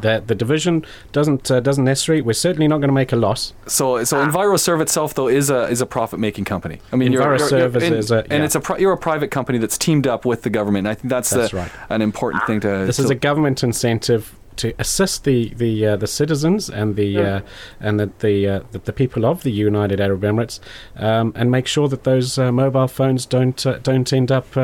The, 0.00 0.22
the 0.26 0.34
division 0.34 0.84
doesn't 1.12 1.50
uh, 1.50 1.60
doesn't 1.60 1.84
necessarily. 1.84 2.22
We're 2.22 2.32
certainly 2.32 2.68
not 2.68 2.78
going 2.78 2.88
to 2.88 2.94
make 2.94 3.12
a 3.12 3.16
loss. 3.16 3.52
So, 3.66 4.02
so 4.04 4.24
EnviroServe 4.24 4.80
itself 4.80 5.14
though 5.14 5.28
is 5.28 5.50
a 5.50 5.62
is 5.68 5.80
a 5.80 5.86
profit 5.86 6.18
making 6.18 6.44
company. 6.44 6.80
I 6.92 6.96
mean, 6.96 7.12
EnviroServe 7.12 7.76
is- 7.76 7.82
and, 7.84 7.94
is 7.94 8.10
a- 8.10 8.24
and 8.32 8.42
it's 8.44 8.54
a 8.54 8.60
pri- 8.60 8.78
you're 8.78 8.92
a 8.92 8.98
private 8.98 9.30
company 9.30 9.58
that's 9.58 9.78
teamed 9.78 10.06
up 10.06 10.24
with 10.24 10.42
the 10.42 10.50
government. 10.50 10.86
I 10.86 10.94
think 10.94 11.10
that's, 11.10 11.30
That's 11.30 11.50
the, 11.52 11.56
right. 11.58 11.70
an 11.88 12.02
important 12.02 12.44
thing 12.46 12.60
to. 12.60 12.68
This 12.86 12.96
to 12.96 13.04
is 13.04 13.10
a 13.10 13.14
government 13.14 13.62
incentive 13.62 14.34
to 14.56 14.72
assist 14.78 15.24
the 15.24 15.52
the 15.56 15.84
uh, 15.86 15.96
the 15.96 16.06
citizens 16.06 16.70
and 16.70 16.94
the 16.96 17.18
uh, 17.18 17.40
and 17.80 17.98
the 17.98 18.10
the, 18.20 18.48
uh, 18.48 18.60
the 18.72 18.78
the 18.78 18.92
people 18.92 19.24
of 19.26 19.42
the 19.42 19.50
United 19.50 20.00
Arab 20.00 20.22
Emirates, 20.22 20.60
um, 20.96 21.32
and 21.34 21.50
make 21.50 21.66
sure 21.66 21.88
that 21.88 22.04
those 22.04 22.38
uh, 22.38 22.52
mobile 22.52 22.86
phones 22.88 23.26
don't 23.26 23.66
uh, 23.66 23.78
don't 23.82 24.12
end 24.12 24.30
up. 24.30 24.56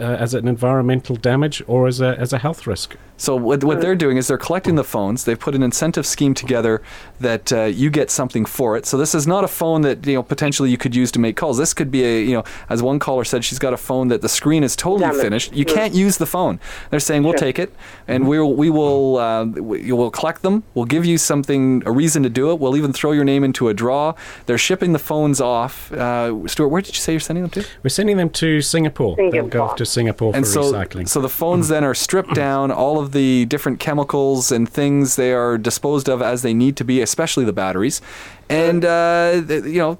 Uh, 0.00 0.16
as 0.24 0.32
an 0.34 0.46
environmental 0.46 1.16
damage 1.16 1.62
or 1.66 1.86
as 1.88 2.00
a 2.00 2.16
as 2.18 2.32
a 2.32 2.38
health 2.38 2.66
risk. 2.66 2.96
So 3.16 3.34
what, 3.34 3.64
what 3.64 3.80
they're 3.80 3.96
doing 3.96 4.16
is 4.16 4.28
they're 4.28 4.38
collecting 4.38 4.76
the 4.76 4.84
phones. 4.84 5.24
They've 5.24 5.38
put 5.38 5.56
an 5.56 5.62
incentive 5.64 6.06
scheme 6.06 6.34
together 6.34 6.80
that 7.18 7.52
uh, 7.52 7.64
you 7.64 7.90
get 7.90 8.10
something 8.12 8.44
for 8.44 8.76
it. 8.76 8.86
So 8.86 8.96
this 8.96 9.12
is 9.12 9.26
not 9.26 9.42
a 9.42 9.48
phone 9.48 9.80
that 9.82 10.06
you 10.06 10.14
know 10.14 10.22
potentially 10.22 10.70
you 10.70 10.78
could 10.78 10.94
use 10.94 11.10
to 11.12 11.18
make 11.18 11.36
calls. 11.36 11.58
This 11.58 11.74
could 11.74 11.90
be 11.90 12.04
a 12.04 12.20
you 12.22 12.34
know 12.36 12.44
as 12.68 12.80
one 12.80 12.98
caller 13.00 13.24
said, 13.24 13.44
she's 13.44 13.58
got 13.58 13.72
a 13.72 13.76
phone 13.76 14.06
that 14.08 14.22
the 14.22 14.28
screen 14.28 14.62
is 14.62 14.76
totally 14.76 15.00
Damaged. 15.00 15.20
finished. 15.22 15.52
You 15.54 15.64
can't 15.64 15.94
use 15.94 16.16
the 16.18 16.26
phone. 16.26 16.60
They're 16.90 17.00
saying 17.00 17.24
we'll 17.24 17.32
Sure. 17.32 17.40
take 17.48 17.58
it 17.58 17.72
and 18.06 18.28
we'll 18.28 18.54
we 18.54 18.70
will 18.70 19.16
uh, 19.18 19.44
we 19.46 19.90
will 19.92 20.10
collect 20.12 20.42
them. 20.42 20.62
We'll 20.74 20.84
give 20.96 21.04
you 21.04 21.18
something 21.18 21.82
a 21.86 21.90
reason 21.92 22.22
to 22.22 22.30
do 22.30 22.52
it. 22.52 22.60
We'll 22.60 22.76
even 22.76 22.92
throw 22.92 23.10
your 23.12 23.24
name 23.24 23.42
into 23.42 23.68
a 23.68 23.74
draw. 23.74 24.14
They're 24.46 24.58
shipping 24.68 24.92
the 24.92 24.98
phones 25.10 25.40
off. 25.40 25.90
Uh, 25.92 26.46
Stuart, 26.46 26.68
where 26.68 26.82
did 26.82 26.94
you 26.94 27.00
say 27.00 27.12
you're 27.14 27.20
sending 27.20 27.42
them 27.42 27.50
to? 27.50 27.64
We're 27.82 27.90
sending 27.90 28.16
them 28.16 28.30
to 28.30 28.60
Singapore. 28.60 29.16
They'll 29.16 29.48
go 29.48 29.62
off 29.64 29.76
to 29.76 29.87
Singapore 29.88 30.34
and 30.34 30.44
for 30.46 30.52
so, 30.52 30.72
recycling. 30.72 31.08
so 31.08 31.20
the 31.20 31.28
phones 31.28 31.68
then 31.68 31.82
are 31.84 31.94
stripped 31.94 32.34
down. 32.34 32.70
All 32.70 32.98
of 33.00 33.12
the 33.12 33.46
different 33.46 33.80
chemicals 33.80 34.52
and 34.52 34.68
things 34.68 35.16
they 35.16 35.32
are 35.32 35.58
disposed 35.58 36.08
of 36.08 36.22
as 36.22 36.42
they 36.42 36.54
need 36.54 36.76
to 36.76 36.84
be, 36.84 37.00
especially 37.00 37.44
the 37.44 37.52
batteries. 37.52 38.00
And 38.48 38.84
uh, 38.84 39.42
you 39.48 39.78
know, 39.78 39.98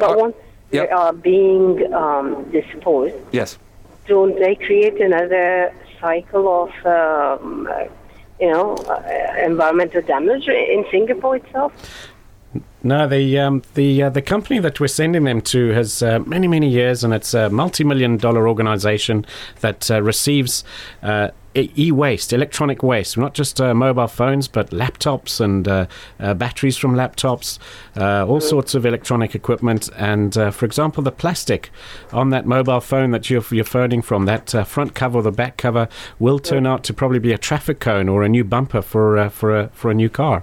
But 0.00 0.18
once 0.18 0.36
Yep. 0.72 0.88
they 0.88 0.92
are 0.94 1.12
being 1.12 1.92
um, 1.92 2.50
disposed, 2.50 3.14
yes. 3.30 3.58
don't 4.06 4.38
they 4.38 4.54
create 4.54 4.98
another 5.02 5.74
cycle 6.00 6.48
of, 6.62 6.70
um, 6.86 7.68
uh, 7.70 7.84
you 8.40 8.50
know, 8.50 8.76
uh, 8.88 9.34
environmental 9.44 10.00
damage 10.00 10.48
in 10.48 10.86
Singapore 10.90 11.36
itself? 11.36 11.72
No, 12.84 13.06
the 13.06 13.38
um, 13.38 13.62
the 13.74 14.02
uh, 14.02 14.10
the 14.10 14.22
company 14.22 14.58
that 14.58 14.80
we're 14.80 14.88
sending 14.88 15.22
them 15.22 15.40
to 15.42 15.68
has 15.68 16.02
uh, 16.02 16.18
many 16.26 16.48
many 16.48 16.68
years, 16.68 17.04
and 17.04 17.14
it's 17.14 17.32
a 17.32 17.48
multi-million 17.48 18.16
dollar 18.16 18.48
organization 18.48 19.24
that 19.60 19.88
uh, 19.88 20.02
receives 20.02 20.64
uh, 21.00 21.28
e- 21.54 21.70
e-waste, 21.78 22.32
electronic 22.32 22.82
waste, 22.82 23.16
not 23.16 23.34
just 23.34 23.60
uh, 23.60 23.72
mobile 23.72 24.08
phones, 24.08 24.48
but 24.48 24.70
laptops 24.70 25.40
and 25.40 25.68
uh, 25.68 25.86
uh, 26.18 26.34
batteries 26.34 26.76
from 26.76 26.94
laptops, 26.94 27.60
uh, 27.96 28.26
all 28.26 28.40
sorts 28.40 28.74
of 28.74 28.84
electronic 28.84 29.36
equipment, 29.36 29.88
and 29.96 30.36
uh, 30.36 30.50
for 30.50 30.66
example, 30.66 31.04
the 31.04 31.12
plastic 31.12 31.70
on 32.12 32.30
that 32.30 32.46
mobile 32.46 32.80
phone 32.80 33.12
that 33.12 33.30
you're, 33.30 33.44
you're 33.52 33.64
phoning 33.64 34.02
from, 34.02 34.24
that 34.24 34.54
uh, 34.56 34.64
front 34.64 34.94
cover 34.94 35.18
or 35.18 35.22
the 35.22 35.30
back 35.30 35.56
cover 35.56 35.88
will 36.18 36.40
turn 36.40 36.66
out 36.66 36.82
to 36.82 36.92
probably 36.92 37.20
be 37.20 37.32
a 37.32 37.38
traffic 37.38 37.78
cone 37.78 38.08
or 38.08 38.24
a 38.24 38.28
new 38.28 38.42
bumper 38.42 38.82
for 38.82 39.18
uh, 39.18 39.28
for 39.28 39.56
a 39.56 39.68
for 39.68 39.90
a 39.90 39.94
new 39.94 40.08
car. 40.08 40.42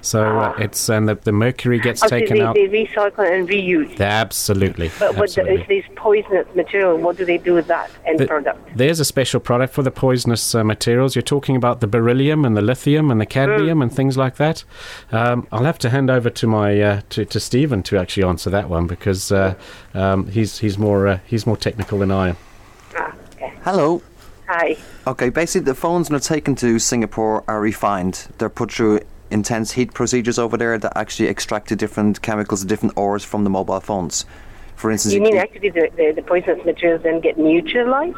So 0.00 0.38
uh, 0.38 0.54
it's 0.58 0.88
and 0.88 1.08
the, 1.08 1.14
the 1.14 1.32
mercury 1.32 1.78
gets 1.78 2.02
Oh, 2.02 2.06
so 2.08 2.18
taken 2.18 2.38
they, 2.38 2.42
out. 2.42 2.54
they 2.54 2.68
recycle 2.68 3.30
and 3.30 3.48
reuse. 3.48 3.98
Absolutely. 4.00 4.90
But, 4.98 5.16
but 5.16 5.30
the, 5.30 5.46
if 5.52 5.68
there's 5.68 5.84
poisonous 5.96 6.46
material, 6.54 6.96
what 6.96 7.16
do 7.16 7.24
they 7.24 7.38
do 7.38 7.54
with 7.54 7.66
that 7.68 7.90
end 8.06 8.18
The- 8.20 8.26
product? 8.26 8.58
There's 8.76 9.00
a 9.00 9.04
special 9.04 9.40
product 9.40 9.74
for 9.74 9.82
the 9.82 9.90
poisonous 9.90 10.54
uh, 10.54 10.64
materials. 10.64 11.14
You're 11.14 11.22
talking 11.22 11.56
about 11.56 11.80
the 11.80 11.86
beryllium 11.86 12.44
and 12.44 12.56
the 12.56 12.62
lithium 12.62 13.10
and 13.10 13.20
the 13.20 13.26
cadmium 13.26 13.82
and 13.82 13.92
things 13.94 14.16
like 14.16 14.36
that. 14.36 14.64
Um, 15.12 15.46
I'll 15.52 15.64
have 15.64 15.78
to 15.80 15.90
hand 15.90 16.10
over 16.10 16.30
to 16.30 16.46
my 16.46 16.80
uh, 16.80 17.00
to, 17.10 17.24
to 17.24 17.40
Stephen 17.40 17.82
to 17.84 17.98
actually 17.98 18.24
answer 18.24 18.50
that 18.50 18.68
one 18.68 18.86
because 18.86 19.30
uh, 19.32 19.54
um, 19.94 20.28
he's 20.28 20.58
he's 20.58 20.78
more 20.78 21.06
uh, 21.08 21.18
he's 21.26 21.46
more 21.46 21.56
technical 21.56 21.98
than 21.98 22.10
I 22.10 22.30
am. 22.30 22.36
Ah, 22.96 23.14
okay. 23.34 23.52
Hello. 23.64 24.02
Hi. 24.48 24.76
Okay, 25.06 25.28
basically 25.28 25.64
the 25.64 25.74
phones 25.74 26.10
when 26.10 26.18
they're 26.18 26.20
taken 26.36 26.54
to 26.56 26.78
Singapore 26.78 27.44
are 27.46 27.60
refined. 27.60 28.26
They're 28.38 28.48
put 28.48 28.72
through 28.72 29.00
intense 29.30 29.72
heat 29.72 29.94
procedures 29.94 30.38
over 30.38 30.56
there 30.56 30.78
that 30.78 30.96
actually 30.96 31.28
extract 31.28 31.68
the 31.68 31.76
different 31.76 32.22
chemicals, 32.22 32.64
different 32.64 32.96
ores 32.96 33.24
from 33.24 33.44
the 33.44 33.50
mobile 33.50 33.80
phones. 33.80 34.24
For 34.76 34.90
instance, 34.90 35.14
You 35.14 35.20
mean 35.20 35.36
actually 35.36 35.70
the, 35.70 35.90
the, 35.96 36.12
the 36.16 36.22
poisonous 36.22 36.64
materials 36.64 37.02
then 37.02 37.20
get 37.20 37.38
neutralized? 37.38 38.16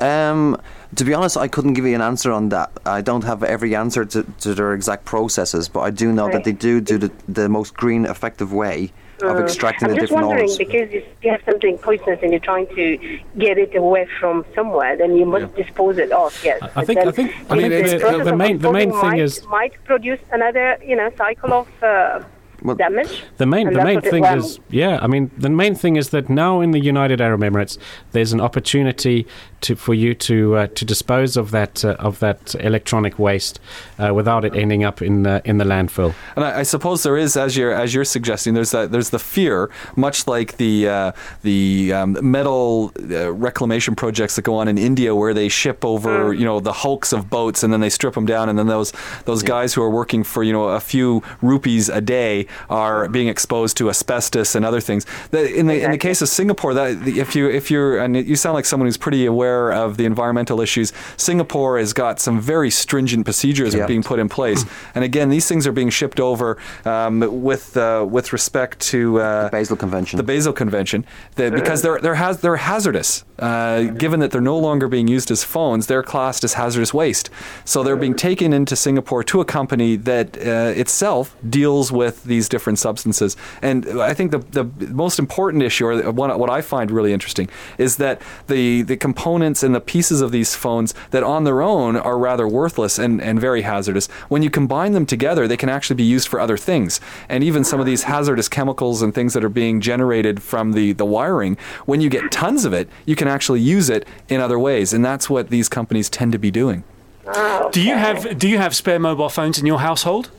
Um, 0.00 0.60
to 0.96 1.04
be 1.04 1.14
honest, 1.14 1.36
I 1.36 1.48
couldn't 1.48 1.74
give 1.74 1.86
you 1.86 1.94
an 1.94 2.00
answer 2.00 2.32
on 2.32 2.48
that. 2.50 2.70
I 2.84 3.00
don't 3.00 3.24
have 3.24 3.42
every 3.42 3.74
answer 3.76 4.04
to, 4.04 4.24
to 4.40 4.54
their 4.54 4.74
exact 4.74 5.04
processes, 5.04 5.68
but 5.68 5.80
I 5.80 5.90
do 5.90 6.12
know 6.12 6.30
that 6.30 6.44
they 6.44 6.52
do 6.52 6.80
do 6.80 6.98
the, 6.98 7.12
the 7.28 7.48
most 7.48 7.74
green, 7.74 8.04
effective 8.04 8.52
way 8.52 8.92
of 9.26 9.38
extracting 9.40 9.88
I'm 9.88 9.94
the 9.94 10.00
just 10.00 10.12
wondering 10.12 10.42
ores. 10.48 10.58
because 10.58 10.88
if 10.92 11.04
you 11.22 11.30
have 11.30 11.42
something 11.44 11.78
poisonous 11.78 12.18
and 12.22 12.30
you're 12.32 12.40
trying 12.40 12.66
to 12.74 12.98
get 13.38 13.58
it 13.58 13.74
away 13.74 14.06
from 14.20 14.44
somewhere, 14.54 14.96
then 14.96 15.16
you 15.16 15.24
must 15.26 15.54
dispose 15.54 15.98
it 15.98 16.12
off. 16.12 16.42
Yes. 16.44 16.60
I 16.62 16.68
But 16.74 16.86
think- 16.86 16.98
I 17.00 17.10
think- 17.10 17.32
I 17.50 17.54
mean, 17.56 17.70
the 17.70 17.78
it's- 17.84 18.00
process 18.00 18.24
the 18.24 18.36
main- 18.36 18.58
the 18.58 18.72
main 18.72 18.90
thing 18.90 19.00
might, 19.10 19.18
is- 19.20 19.46
might 19.48 19.72
produce 19.84 20.20
another 20.32 20.76
you 20.86 20.96
know 20.96 21.10
cycle 21.16 21.52
of 21.52 21.68
uh, 21.82 22.20
Well, 22.62 22.76
damage. 22.76 23.22
The 23.36 23.46
main, 23.46 23.66
the 23.72 23.84
main 23.84 24.00
thing 24.00 24.24
is, 24.24 24.58
yeah. 24.70 24.98
I 25.02 25.06
mean, 25.06 25.30
the 25.36 25.50
main 25.50 25.74
thing 25.74 25.96
is 25.96 26.08
that 26.10 26.30
now 26.30 26.60
in 26.62 26.70
the 26.70 26.80
United 26.80 27.20
Arab 27.20 27.40
Emirates, 27.42 27.76
there's 28.12 28.32
an 28.32 28.40
opportunity 28.40 29.26
to 29.64 29.76
for 29.76 29.94
you 29.94 30.14
to 30.14 30.56
uh, 30.56 30.66
to 30.68 30.84
dispose 30.84 31.36
of 31.36 31.50
that 31.50 31.84
uh, 31.84 31.96
of 31.98 32.20
that 32.20 32.54
electronic 32.60 33.18
waste 33.18 33.60
uh, 33.98 34.12
without 34.14 34.44
it 34.44 34.54
ending 34.54 34.84
up 34.84 35.02
in 35.02 35.26
in 35.44 35.58
the 35.58 35.64
landfill. 35.64 36.14
And 36.36 36.44
I, 36.44 36.60
I 36.60 36.62
suppose 36.62 37.02
there 37.02 37.16
is, 37.16 37.36
as 37.36 37.56
you're 37.56 37.72
as 37.72 37.94
you're 37.94 38.04
suggesting, 38.04 38.54
there's 38.54 38.70
that 38.70 38.92
there's 38.92 39.10
the 39.10 39.18
fear, 39.18 39.70
much 39.96 40.26
like 40.26 40.58
the 40.58 40.88
uh, 40.88 41.12
the 41.42 41.92
um, 41.92 42.18
metal 42.20 42.92
uh, 43.10 43.32
reclamation 43.32 43.94
projects 43.96 44.36
that 44.36 44.42
go 44.42 44.54
on 44.56 44.68
in 44.68 44.78
India, 44.78 45.14
where 45.14 45.34
they 45.34 45.48
ship 45.48 45.84
over 45.84 46.32
you 46.32 46.44
know 46.44 46.60
the 46.60 46.72
hulks 46.72 47.12
of 47.12 47.30
boats 47.30 47.62
and 47.62 47.72
then 47.72 47.80
they 47.80 47.90
strip 47.90 48.14
them 48.14 48.26
down, 48.26 48.48
and 48.48 48.58
then 48.58 48.66
those 48.66 48.92
those 49.24 49.42
guys 49.42 49.74
who 49.74 49.82
are 49.82 49.90
working 49.90 50.22
for 50.24 50.42
you 50.42 50.52
know 50.52 50.68
a 50.68 50.80
few 50.80 51.22
rupees 51.40 51.88
a 51.88 52.00
day 52.00 52.46
are 52.68 53.08
being 53.08 53.28
exposed 53.28 53.76
to 53.78 53.88
asbestos 53.88 54.54
and 54.54 54.64
other 54.64 54.80
things. 54.80 55.06
In 55.32 55.66
the 55.66 55.82
in 55.82 55.90
the 55.90 55.98
case 55.98 56.20
of 56.22 56.28
Singapore, 56.28 56.74
that 56.74 57.08
if 57.08 57.34
you 57.34 57.48
if 57.48 57.70
you're 57.70 57.98
and 57.98 58.14
you 58.16 58.36
sound 58.36 58.54
like 58.54 58.66
someone 58.66 58.86
who's 58.86 58.98
pretty 58.98 59.24
aware 59.26 59.53
of 59.72 59.96
the 59.96 60.04
environmental 60.04 60.60
issues, 60.60 60.92
Singapore 61.16 61.78
has 61.78 61.92
got 61.92 62.20
some 62.20 62.40
very 62.40 62.70
stringent 62.70 63.24
procedures 63.24 63.74
Yeah. 63.74 63.86
being 63.86 64.02
put 64.02 64.18
in 64.18 64.28
place. 64.28 64.64
and 64.94 65.02
again, 65.04 65.28
these 65.30 65.46
things 65.48 65.66
are 65.66 65.72
being 65.72 65.90
shipped 65.90 66.20
over 66.20 66.48
um, 66.84 67.14
with 67.50 67.76
uh, 67.76 68.04
with 68.16 68.32
respect 68.32 68.78
to 68.92 68.98
uh, 69.20 69.44
the 69.44 69.50
Basel 69.58 69.76
Convention. 69.76 70.16
the 70.16 70.22
Basel 70.32 70.52
Convention, 70.52 71.04
that 71.36 71.52
because 71.52 71.80
they're 71.82 72.00
they're 72.00 72.14
has 72.26 72.40
they're 72.40 72.56
hazardous. 72.72 73.24
Uh, 73.38 73.82
given 74.04 74.20
that 74.20 74.30
they're 74.30 74.40
no 74.54 74.58
longer 74.68 74.86
being 74.88 75.08
used 75.08 75.30
as 75.30 75.42
phones, 75.42 75.86
they're 75.88 76.04
classed 76.04 76.44
as 76.44 76.54
hazardous 76.54 76.94
waste. 76.94 77.30
So 77.64 77.82
they're 77.82 77.96
being 78.06 78.14
taken 78.14 78.52
into 78.52 78.76
Singapore 78.76 79.24
to 79.24 79.40
a 79.40 79.44
company 79.44 79.96
that 79.96 80.36
uh, 80.36 80.72
itself 80.82 81.34
deals 81.50 81.90
with 81.90 82.22
these 82.24 82.48
different 82.48 82.78
substances. 82.78 83.36
And 83.60 83.86
I 84.00 84.14
think 84.14 84.30
the 84.30 84.38
the 84.38 84.64
most 85.04 85.18
important 85.18 85.62
issue, 85.64 85.84
or 85.86 86.12
one, 86.12 86.30
what 86.38 86.50
I 86.58 86.60
find 86.62 86.90
really 86.90 87.12
interesting, 87.12 87.48
is 87.78 87.96
that 87.96 88.22
the 88.46 88.82
the 88.82 88.96
components 89.44 89.62
and 89.62 89.74
the 89.74 89.80
pieces 89.80 90.22
of 90.22 90.32
these 90.32 90.54
phones 90.54 90.94
that 91.10 91.22
on 91.22 91.44
their 91.44 91.60
own 91.60 91.96
are 91.96 92.16
rather 92.18 92.48
worthless 92.48 92.98
and, 92.98 93.20
and 93.20 93.38
very 93.38 93.62
hazardous. 93.62 94.06
When 94.30 94.42
you 94.42 94.48
combine 94.50 94.92
them 94.92 95.04
together, 95.04 95.46
they 95.46 95.56
can 95.58 95.68
actually 95.68 95.96
be 95.96 96.04
used 96.04 96.28
for 96.28 96.40
other 96.40 96.56
things. 96.56 96.98
And 97.28 97.44
even 97.44 97.62
some 97.62 97.78
of 97.78 97.84
these 97.84 98.04
hazardous 98.04 98.48
chemicals 98.48 99.02
and 99.02 99.14
things 99.14 99.34
that 99.34 99.44
are 99.44 99.50
being 99.50 99.82
generated 99.82 100.42
from 100.42 100.72
the, 100.72 100.92
the 100.94 101.04
wiring, 101.04 101.58
when 101.84 102.00
you 102.00 102.08
get 102.08 102.32
tons 102.32 102.64
of 102.64 102.72
it, 102.72 102.88
you 103.04 103.16
can 103.16 103.28
actually 103.28 103.60
use 103.60 103.90
it 103.90 104.06
in 104.28 104.40
other 104.40 104.58
ways. 104.58 104.94
And 104.94 105.04
that's 105.04 105.28
what 105.28 105.50
these 105.50 105.68
companies 105.68 106.08
tend 106.08 106.32
to 106.32 106.38
be 106.38 106.50
doing. 106.50 106.82
ah, 107.26 107.68
Do 107.70 107.80
you 107.82 107.96
have 107.96 108.38
do 108.38 108.48
you 108.48 108.58
have 108.58 108.72
spare 108.74 108.98
mobile 108.98 109.28
phones 109.28 109.58
in 109.58 109.66
your 109.66 109.80
household? 109.80 110.30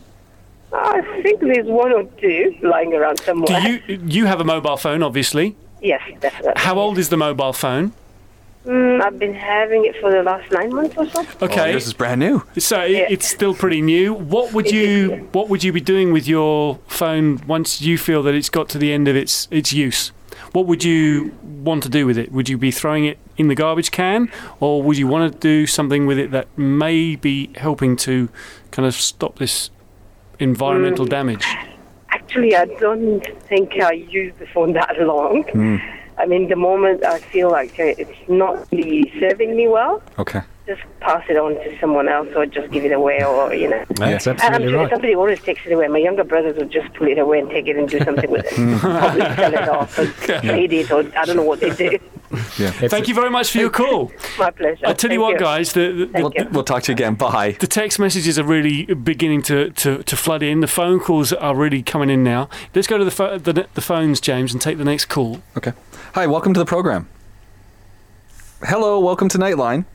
I 0.74 1.02
think 1.22 1.42
there's 1.42 1.68
one 1.68 1.92
or 1.94 2.04
two 2.20 2.56
lying 2.64 2.94
around 2.94 3.20
somewhere. 3.20 3.48
Do 3.48 3.58
you 3.70 4.00
you 4.18 4.26
have 4.26 4.40
a 4.42 4.44
mobile 4.44 4.78
phone, 4.78 5.04
obviously? 5.04 5.56
Yes, 5.82 6.02
definitely. 6.20 6.62
How 6.68 6.76
old 6.80 6.98
is 6.98 7.10
the 7.10 7.18
mobile 7.18 7.54
phone? 7.54 7.92
Mm, 8.66 9.02
I've 9.02 9.20
been 9.20 9.34
having 9.34 9.86
it 9.86 9.96
for 10.02 10.12
the 10.12 10.24
last 10.24 10.52
nine 10.52 10.74
months 10.74 10.96
or 10.98 11.08
so. 11.10 11.26
Okay, 11.42 11.62
Oh, 11.62 11.66
yours 11.66 11.86
is 11.88 11.94
brand 11.94 12.20
new. 12.20 12.44
so 12.58 12.78
i 12.80 12.86
Yeah. 12.86 13.08
it's 13.10 13.28
still 13.28 13.54
pretty 13.54 13.82
new. 13.82 14.14
What 14.14 14.54
would 14.54 14.72
you 14.72 15.28
what 15.34 15.50
would 15.50 15.64
you 15.64 15.72
be 15.72 15.82
doing 15.82 16.12
with 16.12 16.28
your 16.28 16.80
phone 16.88 17.42
once 17.48 17.80
you 17.82 17.98
feel 17.98 18.24
that 18.24 18.34
it's 18.34 18.50
got 18.50 18.68
to 18.70 18.78
the 18.80 18.92
end 18.92 19.08
of 19.08 19.16
its 19.16 19.48
its 19.52 19.72
use? 19.74 20.12
what 20.52 20.66
would 20.68 20.84
you 20.86 21.32
want 21.44 21.84
to 21.84 21.90
do 21.90 22.06
with 22.06 22.18
it? 22.18 22.32
Would 22.32 22.48
you 22.48 22.58
be 22.58 22.72
throwing 22.72 23.04
it 23.06 23.18
in 23.38 23.50
the 23.50 23.56
garbage 23.56 23.92
can, 23.92 24.30
or 24.62 24.82
would 24.82 24.98
you 24.98 25.06
want 25.08 25.32
to 25.32 25.38
do 25.40 25.68
something 25.68 26.06
with 26.06 26.18
it 26.18 26.32
that 26.32 26.48
may 26.58 27.16
be 27.18 27.50
helping 27.58 27.96
to 27.98 28.30
kind 28.72 28.86
of 28.88 28.94
stop 28.96 29.38
this 29.38 29.70
environmental 30.40 31.06
damage? 31.06 31.46
Actually, 32.10 32.56
I 32.56 32.66
don't 32.66 33.22
think 33.50 33.74
I 33.82 33.92
use 33.92 34.34
the 34.40 34.48
phone 34.48 34.74
that 34.74 34.98
long. 35.02 35.44
Hmm. 35.44 35.78
I 36.18 36.26
mean, 36.26 36.50
the 36.50 36.56
moment 36.56 37.04
I 37.04 37.20
feel 37.20 37.52
like 37.52 37.78
it's 37.78 38.30
not 38.30 38.68
really 38.72 39.12
serving 39.20 39.56
me 39.56 39.68
well, 39.68 40.02
Okay. 40.18 40.42
Just 40.66 40.82
pass 41.00 41.24
it 41.30 41.38
on 41.38 41.54
to 41.56 41.80
someone 41.80 42.08
else 42.08 42.28
or 42.36 42.46
just 42.46 42.72
give 42.72 42.84
it 42.86 42.92
away 42.92 43.24
or, 43.24 43.54
you 43.54 43.70
know. 43.70 43.86
That's 43.96 44.26
And 44.26 44.40
I'm 44.42 44.46
absolutely 44.48 44.72
sure 44.74 44.82
right. 44.82 44.90
somebody 44.90 45.16
always 45.16 45.40
takes 45.42 45.66
it 45.66 45.72
away. 45.72 45.88
My 45.88 46.00
younger 46.00 46.24
brothers 46.24 46.58
would 46.58 46.72
just 46.72 46.92
pull 46.96 47.08
it 47.08 47.20
away 47.20 47.40
and 47.40 47.50
take 47.50 47.68
it 47.68 47.78
and 47.78 47.88
do 47.88 48.00
something 48.04 48.30
with 48.32 48.46
it. 48.46 48.54
Mm. 48.66 48.80
Probably 48.80 49.22
sell 49.36 49.54
it 49.54 49.70
off 49.70 50.00
or 50.00 50.06
trade 50.26 50.74
it 50.74 50.90
or 50.90 51.00
I 51.18 51.26
don't 51.26 51.36
know 51.36 51.44
what 51.44 51.60
they 51.60 51.70
do. 51.72 52.00
Yeah. 52.58 52.72
Thank 52.72 53.08
you 53.08 53.14
very 53.14 53.30
much 53.30 53.52
for 53.52 53.60
your 53.60 53.70
call. 53.70 54.12
My 54.38 54.50
pleasure. 54.52 54.88
I 54.88 54.94
tell 54.94 55.12
you 55.12 55.20
Thank 55.22 55.34
what, 55.36 55.40
guys, 55.40 55.72
the, 55.74 55.92
the, 55.92 56.08
Thank 56.08 56.34
the, 56.36 56.44
you. 56.44 56.50
We'll 56.52 56.64
talk 56.64 56.84
to 56.84 56.92
you 56.92 56.96
again. 56.96 57.14
Bye. 57.16 57.56
the 57.60 57.68
text 57.68 57.98
messages 58.00 58.38
are 58.40 58.44
really 58.44 58.86
beginning 58.86 59.42
to, 59.44 59.70
to, 59.70 60.04
to 60.04 60.18
flood 60.18 60.42
in. 60.44 60.60
The 60.60 60.68
phone 60.68 61.00
calls 61.00 61.32
are 61.32 61.56
really 61.56 61.82
coming 61.84 62.10
in 62.10 62.24
now. 62.24 62.50
Let's 62.74 62.88
go 62.88 62.98
to 62.98 63.06
the, 63.06 63.12
pho- 63.12 63.38
the, 63.38 63.68
the 63.74 63.82
phones, 63.82 64.20
James, 64.20 64.52
and 64.52 64.62
take 64.62 64.78
the 64.78 64.84
next 64.84 65.06
call. 65.06 65.42
Okay. 65.56 65.72
Hi, 66.16 66.28
welcome 66.28 66.54
to 66.56 66.60
the 66.60 66.66
program. 66.66 67.08
Hello, 68.64 69.00
welcome 69.00 69.30
to 69.30 69.38
Nightline. 69.38 69.86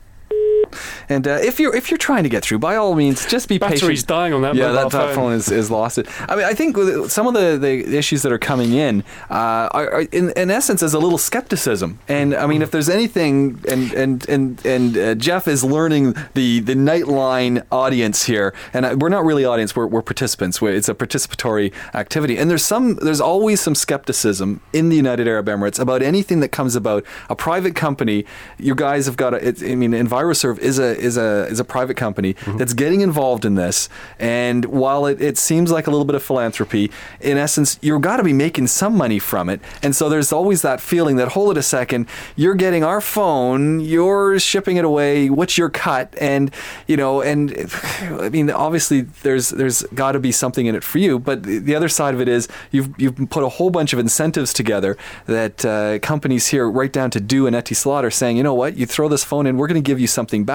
And 1.09 1.27
uh, 1.27 1.39
if 1.41 1.59
you're 1.59 1.75
if 1.75 1.91
you're 1.91 1.97
trying 1.97 2.23
to 2.23 2.29
get 2.29 2.43
through, 2.43 2.59
by 2.59 2.75
all 2.75 2.95
means, 2.95 3.25
just 3.25 3.47
be 3.47 3.57
Battery's 3.57 3.81
patient. 3.81 4.07
dying 4.07 4.33
on 4.33 4.41
that 4.41 4.55
yeah, 4.55 4.71
that, 4.71 4.91
phone. 4.91 5.15
phone 5.15 5.33
is, 5.33 5.51
is 5.51 5.69
lost. 5.69 5.97
It. 5.97 6.07
I 6.29 6.35
mean, 6.35 6.45
I 6.45 6.53
think 6.53 6.77
some 7.09 7.27
of 7.27 7.33
the, 7.33 7.57
the 7.57 7.97
issues 7.97 8.21
that 8.23 8.31
are 8.31 8.39
coming 8.39 8.73
in 8.73 9.03
uh, 9.29 9.69
are, 9.71 9.91
are 9.91 10.01
in, 10.01 10.31
in 10.31 10.51
essence 10.51 10.83
is 10.83 10.93
a 10.93 10.99
little 10.99 11.17
skepticism. 11.17 11.99
And 12.07 12.33
I 12.33 12.47
mean, 12.47 12.61
if 12.61 12.71
there's 12.71 12.89
anything, 12.89 13.61
and 13.67 13.91
and 13.93 14.29
and 14.29 14.65
and 14.65 14.97
uh, 14.97 15.15
Jeff 15.15 15.47
is 15.47 15.63
learning 15.63 16.15
the 16.33 16.59
the 16.59 16.75
Nightline 16.75 17.65
audience 17.71 18.25
here, 18.25 18.53
and 18.73 18.85
uh, 18.85 18.95
we're 18.99 19.09
not 19.09 19.25
really 19.25 19.45
audience, 19.45 19.75
we're, 19.75 19.87
we're 19.87 20.01
participants. 20.01 20.61
We're, 20.61 20.73
it's 20.73 20.89
a 20.89 20.95
participatory 20.95 21.73
activity, 21.93 22.37
and 22.37 22.49
there's 22.49 22.65
some 22.65 22.95
there's 22.95 23.21
always 23.21 23.61
some 23.61 23.75
skepticism 23.75 24.61
in 24.73 24.89
the 24.89 24.95
United 24.95 25.27
Arab 25.27 25.47
Emirates 25.47 25.79
about 25.79 26.01
anything 26.01 26.39
that 26.41 26.49
comes 26.49 26.75
about 26.75 27.05
a 27.29 27.35
private 27.35 27.75
company. 27.75 28.25
You 28.57 28.75
guys 28.75 29.05
have 29.05 29.17
got 29.17 29.33
a, 29.33 29.47
it's, 29.47 29.63
I 29.63 29.75
mean, 29.75 29.91
EnviroServe 29.91 30.59
is 30.61 30.79
a 30.79 30.97
is 30.97 31.17
a 31.17 31.47
is 31.47 31.59
a 31.59 31.63
private 31.63 31.95
company 31.97 32.35
that's 32.57 32.73
getting 32.73 33.01
involved 33.01 33.45
in 33.45 33.55
this, 33.55 33.89
and 34.19 34.65
while 34.65 35.05
it, 35.05 35.21
it 35.21 35.37
seems 35.37 35.71
like 35.71 35.87
a 35.87 35.91
little 35.91 36.05
bit 36.05 36.15
of 36.15 36.23
philanthropy, 36.23 36.91
in 37.19 37.37
essence, 37.37 37.77
you've 37.81 38.01
got 38.01 38.17
to 38.17 38.23
be 38.23 38.33
making 38.33 38.67
some 38.67 38.95
money 38.95 39.19
from 39.19 39.49
it, 39.49 39.61
and 39.83 39.95
so 39.95 40.09
there's 40.09 40.31
always 40.31 40.61
that 40.63 40.81
feeling 40.81 41.15
that 41.17 41.29
hold 41.29 41.51
it 41.51 41.59
a 41.59 41.63
second, 41.63 42.07
you're 42.35 42.55
getting 42.55 42.83
our 42.83 43.01
phone, 43.01 43.79
you're 43.79 44.39
shipping 44.39 44.77
it 44.77 44.85
away, 44.85 45.29
what's 45.29 45.57
your 45.57 45.69
cut, 45.69 46.15
and 46.19 46.51
you 46.87 46.97
know, 46.97 47.21
and 47.21 47.55
I 48.01 48.29
mean, 48.29 48.49
obviously 48.49 49.01
there's 49.01 49.51
there's 49.51 49.83
got 49.93 50.13
to 50.13 50.19
be 50.19 50.31
something 50.31 50.65
in 50.65 50.75
it 50.75 50.83
for 50.83 50.97
you, 50.97 51.19
but 51.19 51.43
the 51.43 51.59
the 51.59 51.75
other 51.75 51.89
side 51.89 52.13
of 52.15 52.21
it 52.21 52.27
is 52.27 52.47
you've 52.71 52.89
you've 52.99 53.29
put 53.29 53.43
a 53.43 53.49
whole 53.49 53.69
bunch 53.69 53.93
of 53.93 53.99
incentives 53.99 54.53
together 54.53 54.97
that 55.27 55.63
uh, 55.65 55.99
companies 55.99 56.47
here, 56.47 56.69
right 56.69 56.91
down 56.91 57.11
to 57.11 57.19
Du 57.19 57.45
and 57.47 57.55
Etisalat, 57.55 57.91
Slaughter, 57.91 58.11
saying, 58.11 58.37
you 58.37 58.43
know 58.43 58.53
what, 58.53 58.77
you 58.77 58.85
throw 58.85 59.09
this 59.09 59.25
phone 59.25 59.45
in, 59.45 59.57
we're 59.57 59.67
going 59.67 59.81
to 59.83 59.85
give 59.85 59.99
you 59.99 60.07
something 60.07 60.45
back, 60.45 60.50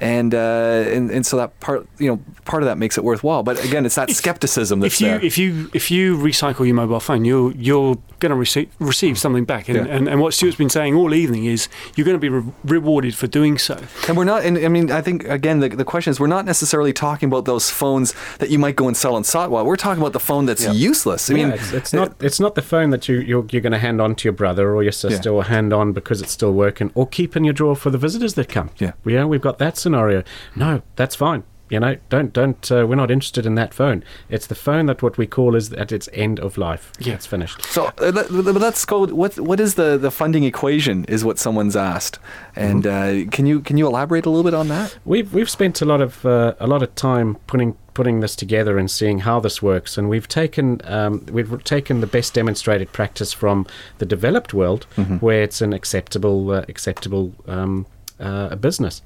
and 0.00 0.34
uh, 0.34 0.84
and 0.94 1.10
and 1.10 1.24
so 1.26 1.36
that 1.36 1.58
part, 1.60 1.86
you 1.98 2.08
know, 2.08 2.20
part 2.44 2.62
of 2.62 2.66
that 2.68 2.78
makes 2.78 2.96
it 2.98 3.04
worthwhile. 3.04 3.42
But 3.42 3.62
again, 3.64 3.86
it's 3.86 3.94
that 3.96 4.10
skepticism 4.10 4.80
that's 4.80 4.94
if 4.94 5.00
you 5.00 5.06
there. 5.08 5.24
if 5.24 5.38
you 5.38 5.70
if 5.74 5.90
you 5.90 6.16
recycle 6.16 6.66
your 6.66 6.74
mobile 6.74 7.00
phone, 7.00 7.24
you're 7.24 7.52
you're 7.52 7.96
going 8.20 8.30
to 8.30 8.36
receive 8.36 8.68
receive 8.78 9.18
something 9.18 9.44
back. 9.44 9.68
And, 9.68 9.86
Yeah. 9.86 9.94
and 9.96 10.08
and 10.08 10.20
what 10.20 10.34
Stuart's 10.34 10.56
been 10.56 10.70
saying 10.70 10.94
all 10.94 11.14
evening 11.14 11.44
is 11.44 11.68
you're 11.94 12.04
going 12.04 12.16
to 12.16 12.20
be 12.20 12.28
re- 12.28 12.52
rewarded 12.64 13.14
for 13.14 13.26
doing 13.26 13.58
so. 13.58 13.76
And 14.08 14.16
we're 14.16 14.24
not, 14.24 14.44
and 14.44 14.58
I 14.58 14.68
mean, 14.68 14.90
I 14.90 15.02
think, 15.02 15.24
again, 15.24 15.60
the, 15.60 15.68
the 15.68 15.84
question 15.84 16.10
is 16.10 16.18
we're 16.18 16.26
not 16.26 16.44
necessarily 16.44 16.92
talking 16.92 17.28
about 17.28 17.44
those 17.44 17.70
phones 17.70 18.14
that 18.38 18.50
you 18.50 18.58
might 18.58 18.76
go 18.76 18.88
and 18.88 18.96
sell 18.96 19.14
on 19.14 19.22
Sotwa. 19.22 19.64
We're 19.64 19.76
talking 19.76 20.00
about 20.00 20.12
the 20.14 20.20
phone 20.20 20.46
that's 20.46 20.66
useless. 20.74 21.30
I 21.30 21.34
mean, 21.34 21.48
yeah, 21.48 21.54
it's, 21.54 21.72
it's 21.72 21.92
not 21.92 22.12
it's 22.20 22.40
not 22.40 22.54
the 22.54 22.62
phone 22.62 22.90
that 22.90 23.08
you 23.08 23.20
you're, 23.20 23.44
you're 23.50 23.62
going 23.62 23.72
to 23.72 23.78
hand 23.78 24.00
on 24.00 24.14
to 24.16 24.24
your 24.24 24.32
brother 24.32 24.74
or 24.74 24.82
your 24.82 24.92
sister 24.92 25.30
or 25.30 25.44
hand 25.44 25.72
on 25.72 25.92
because 25.92 26.22
it's 26.22 26.32
still 26.32 26.52
working 26.52 26.90
or 26.94 27.06
keep 27.06 27.36
in 27.36 27.44
your 27.44 27.52
drawer 27.54 27.76
for 27.76 27.90
the 27.90 27.98
visitors 27.98 28.34
that 28.34 28.48
come. 28.48 28.70
Yeah. 28.78 28.92
We, 29.04 29.17
yeah, 29.18 29.24
we've 29.24 29.40
got 29.40 29.58
that 29.58 29.76
scenario. 29.76 30.22
No, 30.54 30.82
that's 30.96 31.14
fine. 31.16 31.42
You 31.70 31.80
know, 31.80 31.96
don't 32.08 32.32
don't. 32.32 32.72
Uh, 32.72 32.86
we're 32.88 32.94
not 33.04 33.10
interested 33.10 33.44
in 33.44 33.54
that 33.56 33.74
phone. 33.74 34.02
It's 34.30 34.46
the 34.46 34.54
phone 34.54 34.86
that 34.86 35.02
what 35.02 35.18
we 35.18 35.26
call 35.26 35.54
is 35.54 35.70
at 35.74 35.92
its 35.92 36.08
end 36.14 36.40
of 36.40 36.56
life. 36.56 36.92
Yeah. 36.98 37.12
it's 37.12 37.26
finished. 37.26 37.62
So 37.66 37.86
uh, 38.00 38.10
let, 38.14 38.30
let- 38.30 38.54
let's 38.54 38.86
go. 38.86 39.04
What 39.06 39.38
what 39.38 39.60
is 39.60 39.74
the, 39.74 39.98
the 39.98 40.10
funding 40.10 40.44
equation? 40.44 41.04
Is 41.04 41.24
what 41.26 41.38
someone's 41.38 41.76
asked, 41.76 42.18
and 42.56 42.86
uh, 42.86 43.26
can 43.30 43.44
you 43.44 43.60
can 43.60 43.76
you 43.76 43.86
elaborate 43.86 44.24
a 44.24 44.30
little 44.30 44.44
bit 44.50 44.54
on 44.54 44.68
that? 44.68 44.96
We've 45.04 45.30
we've 45.34 45.50
spent 45.50 45.82
a 45.82 45.84
lot 45.84 46.00
of 46.00 46.24
uh, 46.24 46.54
a 46.58 46.66
lot 46.66 46.82
of 46.82 46.94
time 46.94 47.34
putting 47.46 47.76
putting 47.92 48.20
this 48.20 48.34
together 48.34 48.78
and 48.78 48.90
seeing 48.90 49.18
how 49.18 49.38
this 49.38 49.60
works, 49.60 49.98
and 49.98 50.08
we've 50.08 50.28
taken 50.28 50.80
um, 50.84 51.26
we've 51.30 51.62
taken 51.64 52.00
the 52.00 52.06
best 52.06 52.32
demonstrated 52.32 52.92
practice 52.94 53.34
from 53.34 53.66
the 53.98 54.06
developed 54.06 54.54
world, 54.54 54.86
where 55.20 55.42
it's 55.42 55.60
an 55.60 55.74
acceptable 55.74 56.50
uh, 56.50 56.64
acceptable 56.66 57.34
um, 57.46 57.84
uh, 58.18 58.56
business. 58.56 59.02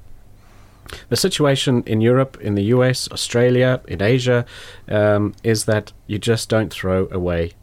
The 1.09 1.15
situation 1.15 1.83
in 1.85 2.01
Europe, 2.01 2.37
in 2.41 2.55
the 2.55 2.63
US, 2.75 3.09
Australia, 3.11 3.81
in 3.87 4.01
Asia, 4.01 4.45
um, 4.87 5.33
is 5.43 5.65
that 5.65 5.91
you 6.07 6.19
just 6.19 6.49
don't 6.49 6.71
throw 6.71 7.07
away 7.11 7.53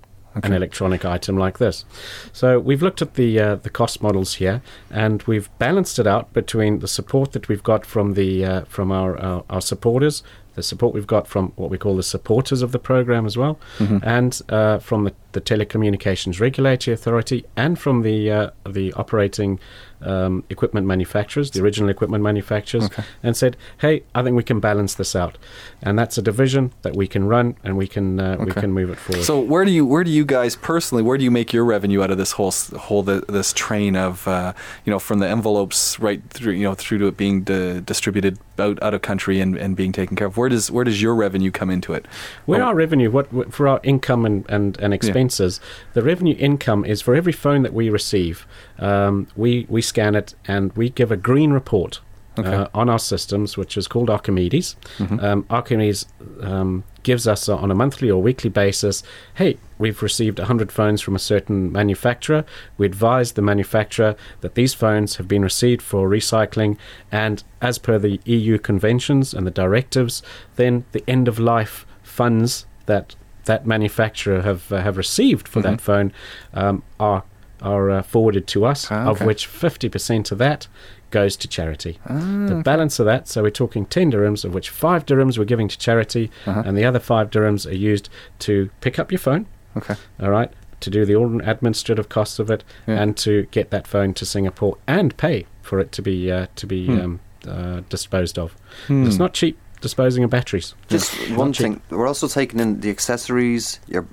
an 0.42 0.52
electronic 0.52 1.04
item 1.04 1.36
like 1.36 1.58
this. 1.58 1.84
So 2.32 2.58
we've 2.60 2.82
looked 2.82 3.02
at 3.02 3.14
the 3.14 3.40
uh, 3.40 3.54
the 3.56 3.70
cost 3.70 4.02
models 4.02 4.34
here, 4.34 4.62
and 4.90 5.22
we've 5.24 5.50
balanced 5.58 5.98
it 5.98 6.06
out 6.06 6.32
between 6.32 6.78
the 6.78 6.88
support 6.88 7.32
that 7.32 7.48
we've 7.48 7.62
got 7.62 7.84
from 7.84 8.14
the 8.14 8.44
uh, 8.44 8.60
from 8.64 8.92
our, 8.92 9.18
our 9.18 9.44
our 9.50 9.60
supporters, 9.60 10.22
the 10.54 10.62
support 10.62 10.94
we've 10.94 11.06
got 11.06 11.26
from 11.26 11.52
what 11.56 11.70
we 11.70 11.78
call 11.78 11.96
the 11.96 12.02
supporters 12.02 12.62
of 12.62 12.70
the 12.72 12.78
program 12.78 13.26
as 13.26 13.36
well, 13.36 13.58
and 14.04 14.40
uh, 14.48 14.78
from 14.78 15.04
the, 15.04 15.14
the 15.32 15.40
telecommunications 15.40 16.40
regulatory 16.40 16.94
authority, 16.94 17.44
and 17.56 17.78
from 17.78 18.02
the 18.02 18.30
uh, 18.30 18.50
the 18.68 18.92
operating 18.94 19.58
um, 20.02 20.44
equipment 20.48 20.86
manufacturers, 20.86 21.50
the 21.50 21.60
original 21.62 21.90
equipment 21.90 22.22
manufacturers, 22.24 22.88
and 23.22 23.36
said, 23.36 23.56
"Hey, 23.78 24.02
I 24.14 24.22
think 24.22 24.36
we 24.36 24.42
can 24.42 24.60
balance 24.60 24.94
this 24.94 25.14
out," 25.14 25.36
and 25.82 25.98
that's 25.98 26.16
a 26.18 26.22
division 26.22 26.72
that 26.82 26.96
we 26.96 27.06
can 27.06 27.24
run 27.24 27.56
and 27.64 27.76
we 27.76 27.86
can 27.86 28.18
uh, 28.18 28.36
we 28.40 28.52
can 28.52 28.72
move 28.72 28.90
it 28.90 28.98
forward. 28.98 29.24
So 29.24 29.38
where 29.38 29.64
do 29.64 29.70
you 29.70 29.84
where 29.86 30.04
do 30.04 30.10
you 30.10 30.24
guys 30.24 30.56
personally 30.56 31.02
where 31.02 31.18
do 31.18 31.24
you 31.24 31.30
make 31.30 31.52
your 31.52 31.64
revenue 31.64 32.02
out 32.02 32.10
of 32.10 32.18
this 32.18 32.32
whole 32.32 32.52
whole 32.76 33.04
th 33.04 33.24
this 33.28 33.52
train 33.52 33.94
of 33.96 34.26
uh, 34.26 34.52
you 34.84 34.90
know 34.90 34.98
from 34.98 35.18
the 35.18 35.28
envelopes 35.28 35.98
right 36.00 36.22
through 36.30 36.54
you 36.54 36.64
know 36.64 36.74
through 36.74 36.98
to 36.98 37.06
it 37.06 37.16
being 37.16 37.42
di- 37.42 37.80
distributed 37.80 38.38
out 38.58 38.82
out 38.82 38.94
of 38.94 39.02
country 39.02 39.40
and, 39.40 39.56
and 39.56 39.76
being 39.76 39.92
taken 39.92 40.16
care 40.16 40.26
of? 40.26 40.36
Where 40.36 40.48
does 40.48 40.70
where 40.70 40.84
does 40.84 41.00
your 41.02 41.14
revenue 41.14 41.50
come 41.50 41.70
into 41.70 41.92
it? 41.92 42.06
Where 42.46 42.62
Oh, 42.62 42.66
our 42.68 42.74
revenue, 42.74 43.10
what 43.10 43.30
what- 43.32 43.52
for 43.52 43.68
our 43.68 43.80
income 43.82 44.24
and, 44.24 44.44
and, 44.48 44.78
and 44.80 44.94
expenses, 44.94 45.19
the 45.28 46.02
revenue 46.02 46.36
income 46.38 46.84
is 46.84 47.02
for 47.02 47.14
every 47.14 47.32
phone 47.32 47.62
that 47.62 47.74
we 47.74 47.90
receive, 47.90 48.46
um, 48.78 49.26
we 49.36 49.66
we 49.68 49.82
scan 49.82 50.14
it 50.14 50.34
and 50.46 50.72
we 50.76 50.88
give 50.90 51.12
a 51.12 51.16
green 51.16 51.52
report 51.52 52.00
Okay. 52.38 52.54
uh, 52.54 52.68
on 52.72 52.88
our 52.88 52.98
systems, 53.00 53.56
which 53.56 53.76
is 53.76 53.88
called 53.88 54.08
Archimedes. 54.08 54.76
Um, 55.20 55.44
Archimedes 55.50 56.06
um, 56.40 56.84
gives 57.02 57.26
us 57.26 57.48
uh, 57.48 57.56
on 57.56 57.70
a 57.70 57.74
monthly 57.74 58.08
or 58.08 58.22
weekly 58.22 58.48
basis, 58.48 59.02
hey, 59.34 59.58
we've 59.78 60.00
received 60.00 60.38
100 60.38 60.70
phones 60.70 61.00
from 61.02 61.16
a 61.16 61.18
certain 61.18 61.72
manufacturer. 61.72 62.44
We 62.78 62.86
advise 62.86 63.32
the 63.32 63.42
manufacturer 63.42 64.14
that 64.42 64.54
these 64.54 64.74
phones 64.74 65.16
have 65.16 65.26
been 65.26 65.42
received 65.42 65.82
for 65.82 66.08
recycling, 66.08 66.78
and 67.10 67.42
as 67.60 67.78
per 67.78 67.98
the 67.98 68.20
EU 68.24 68.58
conventions 68.58 69.34
and 69.34 69.44
the 69.44 69.50
directives, 69.50 70.22
then 70.54 70.84
the 70.92 71.02
end 71.08 71.26
of 71.28 71.38
life 71.40 71.84
funds 72.02 72.64
that 72.86 73.16
that 73.44 73.66
manufacturer 73.66 74.42
have 74.42 74.70
uh, 74.72 74.80
have 74.82 74.96
received 74.96 75.48
for 75.48 75.60
that 75.62 75.80
phone 75.80 76.12
um, 76.54 76.82
are 76.98 77.24
are 77.62 77.90
uh, 77.90 78.02
forwarded 78.02 78.46
to 78.46 78.64
us, 78.64 78.90
Ah, 78.90 79.10
of 79.10 79.20
which 79.20 79.46
50% 79.46 80.32
of 80.32 80.38
that 80.38 80.66
goes 81.10 81.36
to 81.36 81.46
charity. 81.48 81.98
the 82.06 82.62
balance 82.64 82.98
of 82.98 83.04
that, 83.04 83.28
so 83.28 83.42
we're 83.42 83.50
talking 83.50 83.84
10 83.84 84.12
dirhams, 84.12 84.44
of 84.46 84.54
which 84.54 84.70
5 84.70 85.04
dirhams 85.04 85.36
we're 85.36 85.44
giving 85.44 85.68
to 85.68 85.76
charity, 85.76 86.30
Uh-huh. 86.46 86.62
and 86.64 86.74
the 86.78 86.84
other 86.86 86.98
5 86.98 87.28
dirhams 87.30 87.70
are 87.70 87.74
used 87.74 88.08
to 88.38 88.70
pick 88.80 88.98
up 88.98 89.12
your 89.12 89.18
phone, 89.18 89.44
Okay. 89.76 89.94
all 90.22 90.30
right, 90.30 90.50
to 90.80 90.88
do 90.88 91.04
the 91.04 91.20
administrative 91.44 92.08
costs 92.08 92.38
of 92.38 92.50
it, 92.50 92.64
Yeah. 92.86 93.02
and 93.02 93.14
to 93.18 93.42
get 93.50 93.68
that 93.70 93.86
phone 93.86 94.14
to 94.14 94.24
Singapore 94.24 94.78
and 94.86 95.14
pay 95.18 95.44
for 95.60 95.78
it 95.80 95.92
to 95.92 96.00
be 96.02 96.32
uh, 96.32 96.46
to 96.56 96.66
be 96.66 96.86
Hmm. 96.86 97.00
um, 97.00 97.20
uh, 97.46 97.80
disposed 97.90 98.38
of. 98.38 98.56
Hmm. 98.86 99.04
It's 99.06 99.18
not 99.18 99.34
cheap 99.34 99.58
disposing 99.80 100.24
of 100.24 100.30
batteries. 100.30 100.74
Just 100.88 101.12
one 101.32 101.52
thing. 101.52 101.80
We're 101.90 102.06
also 102.06 102.28
taking 102.28 102.60
in 102.60 102.80
the 102.80 102.90
accessories, 102.90 103.80
your 103.88 104.06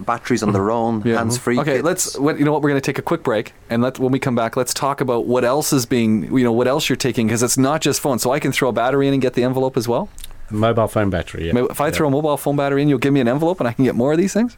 batteries 0.00 0.42
on 0.42 0.52
their 0.52 0.70
own, 0.70 1.00
Mm-hmm. 1.00 1.08
Yeah. 1.08 1.16
hands-free. 1.18 1.58
Okay, 1.60 1.72
kits. 1.76 1.84
let's. 1.84 2.18
What, 2.18 2.38
you 2.38 2.44
know 2.44 2.52
what? 2.52 2.62
We're 2.62 2.70
going 2.70 2.80
to 2.80 2.86
take 2.86 2.98
a 2.98 3.02
quick 3.02 3.22
break, 3.22 3.54
and 3.70 3.82
let 3.82 3.98
when 3.98 4.12
we 4.12 4.18
come 4.18 4.34
back, 4.34 4.56
let's 4.56 4.74
talk 4.74 5.00
about 5.00 5.26
what 5.26 5.44
else 5.44 5.72
is 5.72 5.86
being. 5.86 6.24
You 6.36 6.44
know, 6.44 6.52
what 6.52 6.68
else 6.68 6.88
you're 6.88 6.96
taking 6.96 7.26
because 7.26 7.42
it's 7.42 7.58
not 7.58 7.80
just 7.80 8.00
phone. 8.00 8.18
So 8.18 8.30
I 8.32 8.38
can 8.40 8.52
throw 8.52 8.68
a 8.68 8.72
battery 8.72 9.08
in 9.08 9.12
and 9.14 9.22
get 9.22 9.34
the 9.34 9.42
envelope 9.44 9.76
as 9.76 9.88
well. 9.88 10.08
Mobile 10.50 10.86
phone 10.86 11.10
battery, 11.10 11.48
yeah. 11.48 11.64
If 11.70 11.80
I 11.80 11.86
Yeah. 11.86 11.90
throw 11.92 12.08
a 12.08 12.10
mobile 12.10 12.36
phone 12.36 12.54
battery 12.56 12.82
in, 12.82 12.88
you'll 12.88 12.98
give 13.00 13.12
me 13.12 13.20
an 13.20 13.26
envelope, 13.28 13.58
and 13.60 13.68
I 13.68 13.72
can 13.72 13.84
get 13.84 13.94
more 13.96 14.12
of 14.12 14.18
these 14.18 14.32
things. 14.32 14.56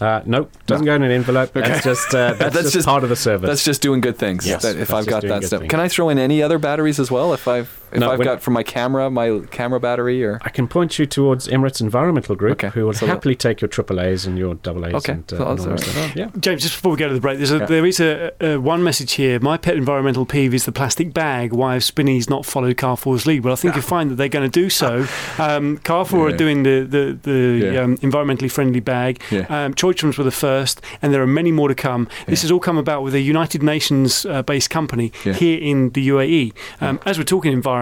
Uh, 0.00 0.22
nope, 0.24 0.50
doesn't 0.66 0.86
go 0.86 0.94
in 0.94 1.02
an 1.02 1.10
envelope. 1.10 1.52
That's 1.52 1.84
just 1.84 2.14
uh, 2.14 2.32
that's, 2.38 2.38
That's 2.38 2.54
just, 2.62 2.72
just- 2.74 2.86
part 2.86 3.02
of 3.04 3.10
the 3.10 3.16
service. 3.16 3.46
That's 3.46 3.62
just 3.62 3.82
doing 3.82 4.00
good 4.00 4.16
things. 4.18 4.46
Yes, 4.46 4.62
that- 4.62 4.76
if 4.76 4.92
I've 4.94 5.06
got 5.06 5.22
that 5.24 5.44
stuff, 5.44 5.60
things. 5.60 5.70
can 5.70 5.78
I 5.78 5.88
throw 5.88 6.08
in 6.08 6.18
any 6.18 6.42
other 6.42 6.58
batteries 6.58 6.98
as 6.98 7.10
well? 7.10 7.34
If 7.34 7.46
I've 7.46 7.79
if 7.92 8.00
No, 8.00 8.10
I've 8.12 8.22
got 8.22 8.42
for 8.42 8.50
my 8.50 8.62
camera, 8.62 9.10
my 9.10 9.40
camera 9.50 9.80
battery, 9.80 10.24
or 10.24 10.38
I 10.42 10.48
can 10.50 10.68
point 10.68 10.98
you 10.98 11.06
towards 11.06 11.48
Emirates 11.48 11.80
Environmental 11.80 12.34
Group, 12.36 12.52
Okay, 12.52 12.68
who 12.68 12.86
will 12.86 12.92
so- 12.92 13.06
happily 13.06 13.34
take 13.34 13.60
your 13.60 13.68
AAAs 13.68 14.26
and 14.26 14.38
your 14.38 14.54
AAs. 14.54 14.94
Okay, 14.94 15.12
and, 15.14 15.32
uh, 15.32 15.36
so 15.36 15.48
and 15.48 15.58
that's 15.58 15.66
all 15.66 15.72
all 15.72 15.76
that 15.78 15.96
right. 15.96 16.16
Yeah. 16.16 16.28
James, 16.38 16.62
just 16.62 16.74
before 16.76 16.92
we 16.92 16.98
go 16.98 17.08
to 17.08 17.14
the 17.14 17.20
break, 17.20 17.38
there's 17.38 17.50
a, 17.52 17.58
Yeah. 17.58 17.66
there 17.66 17.86
is 17.86 18.00
a, 18.00 18.32
a 18.40 18.56
one 18.58 18.82
message 18.82 19.12
here. 19.12 19.38
My 19.40 19.56
pet 19.56 19.76
environmental 19.76 20.26
peeve 20.26 20.54
is 20.54 20.64
the 20.64 20.72
plastic 20.72 21.12
bag. 21.14 21.52
Why 21.52 21.74
have 21.74 21.84
Spinneys 21.84 22.28
not 22.30 22.44
followed 22.46 22.76
Carrefour's 22.76 23.26
lead? 23.26 23.44
Well, 23.44 23.52
I 23.52 23.56
think 23.56 23.74
you'll 23.74 23.82
find 23.82 24.10
that 24.10 24.16
they're 24.16 24.28
going 24.28 24.48
to 24.50 24.60
do 24.60 24.70
so. 24.70 25.06
Um, 25.38 25.78
Carrefour 25.78 26.28
Yeah. 26.28 26.34
are 26.34 26.38
doing 26.38 26.62
the 26.62 26.80
the, 26.80 27.18
the 27.22 27.70
Yeah. 27.74 27.80
um, 27.82 27.96
environmentally 27.98 28.50
friendly 28.50 28.80
bag. 28.80 29.20
Yeah. 29.30 29.46
Um, 29.48 29.74
Choithrams 29.74 30.16
were 30.18 30.24
the 30.24 30.30
first, 30.30 30.80
and 31.02 31.12
there 31.12 31.22
are 31.22 31.26
many 31.26 31.52
more 31.52 31.68
to 31.68 31.74
come. 31.74 32.08
This 32.26 32.42
has 32.42 32.50
all 32.50 32.60
come 32.60 32.78
about 32.78 33.02
with 33.02 33.14
a 33.14 33.20
United 33.20 33.62
Nations 33.62 34.24
uh, 34.26 34.42
based 34.42 34.70
company 34.70 35.12
Yeah. 35.24 35.32
here 35.34 35.58
in 35.60 35.90
the 35.90 36.08
UAE. 36.08 36.52
Um, 36.80 36.98
As 37.06 37.18
we're 37.18 37.24
talking 37.24 37.52
environment, 37.52 37.79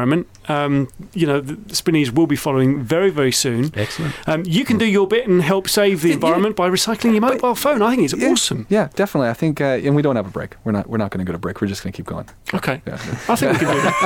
um, 0.48 0.88
you 1.12 1.26
know, 1.26 1.40
the 1.40 1.74
Spinneys 1.74 2.10
will 2.12 2.26
be 2.26 2.36
following 2.36 2.82
very 2.82 3.10
very 3.10 3.32
soon. 3.32 3.70
Excellent. 3.74 4.14
Um, 4.28 4.42
you 4.46 4.64
can 4.64 4.78
do 4.78 4.84
your 4.86 5.06
bit 5.06 5.26
and 5.28 5.42
help 5.42 5.68
save 5.68 6.02
the 6.02 6.08
Yeah, 6.08 6.14
environment 6.14 6.56
by 6.56 6.68
recycling 6.70 7.12
your 7.12 7.20
mobile 7.20 7.54
phone. 7.54 7.82
I 7.82 7.90
think 7.94 8.04
it's 8.10 8.14
Yeah. 8.20 8.30
awesome. 8.30 8.66
Yeah, 8.68 8.88
definitely. 8.94 9.28
I 9.30 9.34
think, 9.34 9.60
uh, 9.60 9.64
and 9.86 9.94
we 9.96 10.02
don't 10.02 10.16
have 10.16 10.26
a 10.26 10.30
break. 10.30 10.56
We're 10.64 10.72
not. 10.72 10.88
We're 10.88 10.98
not 10.98 11.10
going 11.10 11.24
to 11.24 11.30
go 11.30 11.32
to 11.32 11.38
break. 11.38 11.60
We're 11.60 11.68
just 11.68 11.82
going 11.82 11.92
to 11.92 11.96
keep 11.96 12.06
going. 12.06 12.26
Okay. 12.54 12.82
Yeah. 12.86 12.94
I 13.28 13.36
think 13.36 13.52
we 13.52 13.58
can 13.58 13.74
do 13.74 13.80
that. 13.82 13.94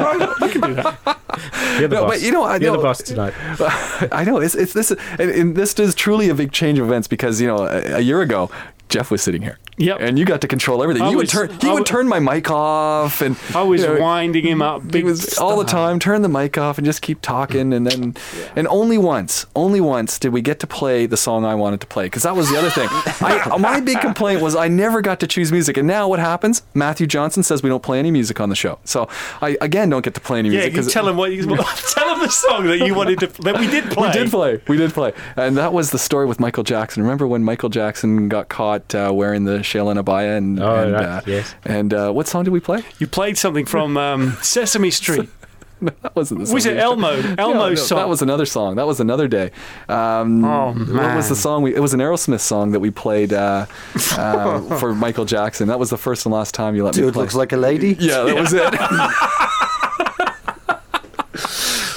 I, 0.00 0.36
I, 0.40 0.46
we 0.46 0.52
can 0.52 0.60
do 0.62 0.74
that. 0.74 1.18
You're 1.78 1.88
the 1.88 1.96
No, 1.96 2.02
boss. 2.02 2.10
but 2.12 2.22
you 2.22 2.32
know, 2.32 2.44
I 2.44 2.56
You're 2.56 2.70
know- 2.72 2.76
the 2.76 2.82
boss 2.82 2.98
tonight. 3.02 3.34
I 4.12 4.24
know 4.24 4.38
it's 4.38 4.54
it's 4.54 4.72
this, 4.72 4.90
and, 5.18 5.30
and 5.30 5.56
this 5.56 5.74
is 5.78 5.94
truly 5.94 6.28
a 6.28 6.34
big 6.34 6.52
change 6.52 6.78
of 6.78 6.86
events 6.86 7.08
because 7.08 7.40
you 7.40 7.46
know 7.48 7.66
a, 7.66 7.96
a 7.96 8.00
year 8.00 8.20
ago. 8.22 8.50
Jeff 8.94 9.10
was 9.10 9.22
sitting 9.22 9.42
here. 9.42 9.58
Yep. 9.76 9.96
And 10.00 10.18
you 10.18 10.24
got 10.24 10.40
to 10.42 10.46
control 10.48 10.80
everything. 10.82 11.02
I 11.02 11.10
you 11.10 11.16
would 11.16 11.28
turn 11.28 11.48
he 11.60 11.68
I 11.68 11.72
would 11.72 11.84
w- 11.84 11.84
turn 11.84 12.06
my 12.08 12.20
mic 12.20 12.48
off 12.48 13.20
and 13.20 13.36
I 13.54 13.62
was 13.62 13.82
you 13.82 13.88
know, 13.88 14.00
winding 14.00 14.46
him 14.46 14.62
up. 14.62 14.82
He 14.82 14.88
Big 14.88 15.04
was 15.04 15.36
all 15.36 15.58
the 15.58 15.64
time 15.64 15.98
turn 15.98 16.22
the 16.22 16.28
mic 16.28 16.56
off 16.56 16.78
and 16.78 16.84
just 16.84 17.02
keep 17.02 17.20
talking 17.20 17.72
and 17.72 17.84
then 17.84 18.14
and 18.54 18.68
only 18.68 18.98
once 18.98 19.46
only 19.56 19.80
once 19.80 20.18
did 20.20 20.32
we 20.32 20.40
get 20.42 20.60
to 20.60 20.68
play 20.68 21.06
the 21.06 21.16
song 21.16 21.44
I 21.44 21.56
wanted 21.56 21.80
to 21.80 21.88
play 21.88 22.06
because 22.06 22.22
that 22.22 22.36
was 22.36 22.48
the 22.50 22.56
other 22.56 22.70
thing 22.70 22.88
I, 23.20 23.56
my 23.58 23.80
big 23.80 24.00
complaint 24.00 24.40
was 24.40 24.54
I 24.54 24.68
never 24.68 25.02
got 25.02 25.18
to 25.20 25.26
choose 25.26 25.50
music 25.50 25.76
and 25.76 25.88
now 25.88 26.08
what 26.08 26.20
happens 26.20 26.62
Matthew 26.72 27.08
Johnson 27.08 27.42
says 27.42 27.62
we 27.64 27.68
don't 27.68 27.82
play 27.82 27.98
any 27.98 28.12
music 28.12 28.40
on 28.40 28.50
the 28.50 28.56
show 28.56 28.78
so 28.84 29.08
I 29.42 29.56
again 29.60 29.90
don't 29.90 30.04
get 30.04 30.14
to 30.14 30.20
play 30.20 30.38
any 30.38 30.50
Yeah, 30.50 30.68
music 30.68 30.84
you 30.84 30.90
tell 30.90 31.08
him 31.08 31.16
what 31.16 31.32
you 31.32 31.42
tell 31.46 32.14
him 32.14 32.20
the 32.20 32.28
song 32.28 32.66
that 32.66 32.78
you 32.78 32.94
wanted 32.94 33.18
to 33.20 33.26
that 33.42 33.58
we 33.58 33.66
did 33.66 33.90
play. 33.90 34.08
we 34.08 34.12
did 34.12 34.30
play. 34.30 34.60
We 34.68 34.76
did 34.76 34.92
play. 34.92 35.12
And 35.36 35.56
that 35.56 35.72
was 35.72 35.90
the 35.90 35.98
story 35.98 36.26
with 36.26 36.40
Michael 36.40 36.64
Jackson. 36.64 37.02
Remember 37.02 37.26
when 37.26 37.44
Michael 37.44 37.68
Jackson 37.68 38.28
got 38.28 38.48
caught 38.48 38.83
uh, 38.92 39.12
wearing 39.14 39.44
the 39.44 39.58
Shaylin 39.58 40.02
Abaya? 40.02 40.36
And, 40.36 40.58
Oh, 40.60 40.74
and, 40.74 40.92
right, 40.94 41.04
uh, 41.04 41.20
yes. 41.26 41.54
And 41.64 41.94
uh, 41.94 42.10
what 42.10 42.26
song 42.26 42.42
did 42.42 42.50
we 42.50 42.58
play? 42.58 42.82
You 42.98 43.06
played 43.06 43.38
something 43.38 43.66
from 43.66 43.96
um, 43.96 44.32
Sesame 44.42 44.90
Street. 44.90 45.28
That 45.82 46.16
wasn't 46.16 46.40
the 46.40 46.46
song. 46.46 46.54
Was 46.54 46.66
it 46.66 46.74
we- 46.74 46.80
Elmo? 46.80 47.10
Yeah, 47.20 47.34
Elmo's 47.38 47.78
no, 47.78 47.84
song. 47.86 47.98
That 47.98 48.08
was 48.08 48.22
another 48.22 48.46
song. 48.46 48.76
That 48.76 48.86
was 48.86 49.00
another 49.00 49.28
day. 49.28 49.50
Um, 49.88 50.42
Oh, 50.44 50.72
What 50.72 51.16
was 51.16 51.28
the 51.28 51.36
song? 51.36 51.62
We, 51.62 51.74
it 51.74 51.80
was 51.80 51.92
an 51.92 52.00
Aerosmith 52.00 52.40
song 52.40 52.70
that 52.72 52.80
we 52.80 52.90
played 52.90 53.32
uh, 53.32 53.66
uh, 54.12 54.60
for 54.78 54.94
Michael 54.94 55.24
Jackson. 55.26 55.68
That 55.68 55.78
was 55.78 55.90
the 55.90 55.98
first 55.98 56.24
and 56.26 56.32
last 56.34 56.54
time 56.54 56.74
you 56.74 56.84
let 56.84 56.94
me 56.96 57.02
play. 57.02 57.08
Dude 57.08 57.16
looks 57.16 57.34
like 57.34 57.52
a 57.52 57.56
lady. 57.58 57.96
Yeah, 57.98 58.22
that 58.22 58.34
was 58.36 58.52
it. 58.54 58.74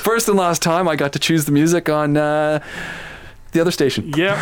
First 0.04 0.28
and 0.30 0.38
last 0.38 0.62
time 0.62 0.88
I 0.88 0.96
got 0.96 1.14
to 1.14 1.20
choose 1.20 1.46
the 1.46 1.52
music 1.52 1.90
on 1.90 2.18
uh, 2.18 2.60
the 3.58 3.62
other 3.62 3.72
station. 3.72 4.14
Yeah. 4.16 4.38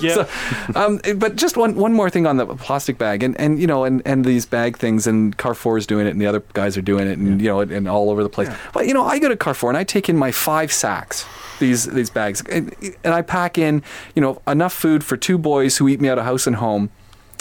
Yeah. 0.00 0.26
Um, 0.74 1.00
but 1.16 1.36
just 1.36 1.56
one 1.56 1.74
one 1.74 1.92
more 1.92 2.08
thing 2.08 2.26
on 2.26 2.36
the 2.38 2.46
plastic 2.46 2.96
bag, 2.96 3.22
and, 3.22 3.38
and 3.38 3.60
you 3.60 3.66
know, 3.66 3.84
and, 3.84 4.00
and 4.06 4.24
these 4.24 4.46
bag 4.46 4.78
things, 4.78 5.06
and 5.06 5.36
Carrefour 5.36 5.76
is 5.76 5.86
doing 5.86 6.06
it, 6.06 6.10
and 6.10 6.20
the 6.20 6.26
other 6.26 6.42
guys 6.54 6.78
are 6.78 6.82
doing 6.82 7.08
it, 7.08 7.18
and 7.18 7.40
you 7.42 7.48
know, 7.48 7.60
and, 7.60 7.70
and 7.70 7.88
all 7.88 8.08
over 8.08 8.22
the 8.22 8.28
place. 8.28 8.48
But 8.72 8.86
you 8.86 8.94
know, 8.94 9.04
I 9.04 9.18
go 9.18 9.28
to 9.28 9.36
Carrefour 9.36 9.68
and 9.68 9.76
I 9.76 9.84
take 9.84 10.08
in 10.08 10.16
my 10.16 10.32
five 10.32 10.72
sacks. 10.72 11.26
These 11.58 11.84
these 11.86 12.10
bags, 12.10 12.42
and, 12.50 12.74
and 13.04 13.12
I 13.12 13.22
pack 13.22 13.58
in, 13.58 13.82
you 14.14 14.22
know, 14.22 14.40
enough 14.46 14.72
food 14.72 15.04
for 15.04 15.16
two 15.16 15.36
boys 15.36 15.76
who 15.76 15.88
eat 15.88 16.00
me 16.00 16.08
out 16.08 16.18
of 16.18 16.24
house 16.24 16.46
and 16.46 16.56
home 16.56 16.90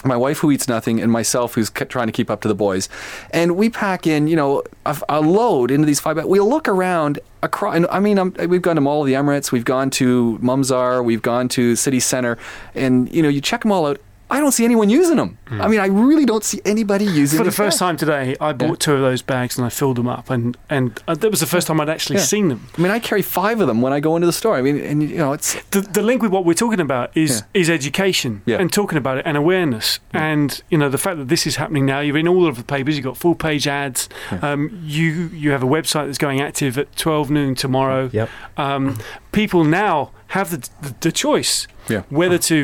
my 0.03 0.17
wife 0.17 0.39
who 0.39 0.51
eats 0.51 0.67
nothing 0.67 0.99
and 1.01 1.11
myself 1.11 1.55
who's 1.55 1.69
trying 1.69 2.07
to 2.07 2.13
keep 2.13 2.29
up 2.29 2.41
to 2.41 2.47
the 2.47 2.55
boys. 2.55 2.89
And 3.31 3.55
we 3.55 3.69
pack 3.69 4.07
in 4.07 4.27
you 4.27 4.35
know 4.35 4.63
a, 4.85 4.97
a 5.09 5.21
load 5.21 5.71
into 5.71 5.85
these 5.85 5.99
five 5.99 6.15
bags 6.15 6.27
we'll 6.27 6.49
look 6.49 6.67
around 6.67 7.19
across 7.43 7.85
i 7.89 7.99
mean 7.99 8.19
i 8.19 8.45
we've 8.45 8.61
gone 8.61 8.75
to 8.75 8.81
mall 8.81 9.01
of 9.01 9.07
the 9.07 9.13
emirates 9.13 9.51
we've 9.51 9.65
gone 9.65 9.89
to 9.89 10.37
mumsar 10.41 11.03
we've 11.03 11.21
gone 11.21 11.47
to 11.47 11.75
city 11.75 11.99
center 11.99 12.37
and 12.75 13.11
you 13.13 13.21
know 13.21 13.29
you 13.29 13.41
check 13.41 13.61
them 13.61 13.71
all 13.71 13.87
out 13.87 13.99
i 14.31 14.39
don't 14.39 14.53
see 14.53 14.65
anyone 14.65 14.89
using 14.89 15.17
them 15.17 15.37
i 15.51 15.67
mean 15.67 15.79
i 15.79 15.85
really 15.85 16.25
don't 16.25 16.43
see 16.43 16.59
anybody 16.65 17.05
using 17.05 17.37
them. 17.37 17.45
For 17.45 17.51
the 17.51 17.55
first 17.55 17.75
bags. 17.75 17.79
time 17.79 17.97
today, 17.97 18.35
I 18.41 18.53
bought 18.53 18.79
two 18.79 18.93
of 18.93 19.01
those 19.01 19.21
bags 19.21 19.57
and 19.57 19.65
I 19.65 19.69
filled 19.69 19.97
them 19.97 20.07
up, 20.07 20.29
and 20.29 20.57
and 20.69 20.97
uh, 21.07 21.15
that 21.15 21.29
was 21.29 21.39
the 21.41 21.45
first 21.55 21.67
time 21.67 21.79
I'd 21.81 21.89
actually 21.89 22.17
Yeah. 22.17 22.23
seen 22.35 22.47
them. 22.47 22.61
i 22.77 22.81
mean 22.81 22.91
i 22.91 22.99
carry 22.99 23.21
five 23.21 23.59
of 23.61 23.67
them 23.67 23.81
when 23.81 23.93
i 23.93 23.99
go 23.99 24.15
into 24.15 24.25
the 24.25 24.33
store 24.41 24.55
i 24.55 24.61
mean 24.61 24.77
and 24.79 25.03
you 25.03 25.17
know 25.17 25.33
it's 25.33 25.55
The, 25.71 25.81
the 25.81 26.01
link 26.01 26.21
with 26.23 26.31
what 26.31 26.43
we're 26.45 26.61
talking 26.65 26.79
about 26.79 27.15
is 27.15 27.43
is 27.53 27.69
education 27.69 28.41
Yeah. 28.45 28.59
and 28.61 28.71
talking 28.71 28.97
about 28.97 29.17
it 29.19 29.25
and 29.27 29.35
awareness 29.37 29.99
and 30.13 30.61
you 30.71 30.77
know 30.77 30.89
the 30.89 30.97
fact 30.97 31.17
that 31.17 31.27
this 31.27 31.45
is 31.45 31.55
happening 31.57 31.85
now. 31.85 31.99
You're 31.99 32.17
in 32.17 32.27
all 32.27 32.47
of 32.47 32.55
the 32.57 32.63
papers. 32.63 32.95
You've 32.97 33.05
got 33.11 33.17
full 33.17 33.35
page 33.35 33.67
ads. 33.67 34.09
Um, 34.41 34.61
you 34.83 35.29
you 35.43 35.51
have 35.51 35.63
a 35.63 35.67
website 35.77 36.05
that's 36.07 36.17
going 36.17 36.39
active 36.41 36.77
at 36.77 36.87
12 36.95 37.29
noon 37.31 37.55
tomorrow. 37.55 38.09
Yep. 38.13 38.29
Um, 38.57 38.97
people 39.31 39.63
now 39.63 40.11
have 40.27 40.49
the, 40.51 40.59
the, 40.81 40.95
the 41.01 41.11
choice 41.11 41.67
Yeah. 41.89 42.03
whether 42.09 42.37
to 42.37 42.57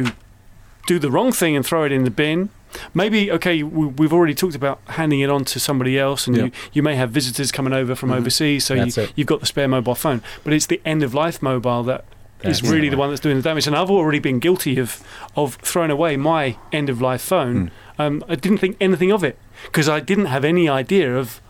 do 0.87 0.97
the 0.97 1.11
wrong 1.11 1.31
thing 1.31 1.55
and 1.55 1.63
throw 1.63 1.83
it 1.83 1.91
in 1.91 2.03
the 2.03 2.09
bin. 2.11 2.49
Maybe 2.93 3.31
okay. 3.31 3.61
We, 3.63 3.85
we've 3.87 4.11
already 4.13 4.33
talked 4.33 4.55
about 4.55 4.79
handing 4.87 5.19
it 5.19 5.29
on 5.29 5.45
to 5.45 5.59
somebody 5.59 5.97
else, 5.99 6.25
and 6.27 6.35
Yeah. 6.35 6.43
you, 6.45 6.51
you 6.73 6.83
may 6.83 6.95
have 6.95 7.11
visitors 7.11 7.51
coming 7.51 7.73
over 7.73 7.93
from 7.95 8.11
overseas, 8.11 8.65
so 8.65 8.73
you, 8.73 8.91
it. 9.03 9.13
you've 9.15 9.27
got 9.27 9.39
the 9.39 9.45
spare 9.45 9.67
mobile 9.67 9.95
phone. 9.95 10.21
But 10.43 10.53
it's 10.53 10.65
the 10.65 10.81
end 10.83 11.03
of 11.03 11.13
life 11.13 11.41
mobile 11.41 11.83
that 11.83 12.03
is 12.43 12.61
That's 12.61 12.71
really 12.71 12.89
the 12.89 12.97
one 12.97 13.09
that's 13.09 13.21
doing 13.21 13.37
the 13.37 13.41
damage. 13.41 13.67
And 13.67 13.75
I've 13.75 13.89
already 13.89 14.19
been 14.19 14.39
guilty 14.39 14.77
of 14.79 15.01
of 15.35 15.55
throwing 15.61 15.91
away 15.91 16.17
my 16.17 16.57
end 16.71 16.89
of 16.89 17.01
life 17.01 17.21
phone. 17.21 17.71
Um, 17.99 18.23
I 18.27 18.35
didn't 18.35 18.59
think 18.59 18.77
anything 18.79 19.11
of 19.11 19.23
it 19.23 19.37
because 19.65 19.87
I 19.89 19.99
didn't 19.99 20.25
have 20.27 20.43
any 20.45 20.67
idea 20.69 21.17
of 21.17 21.41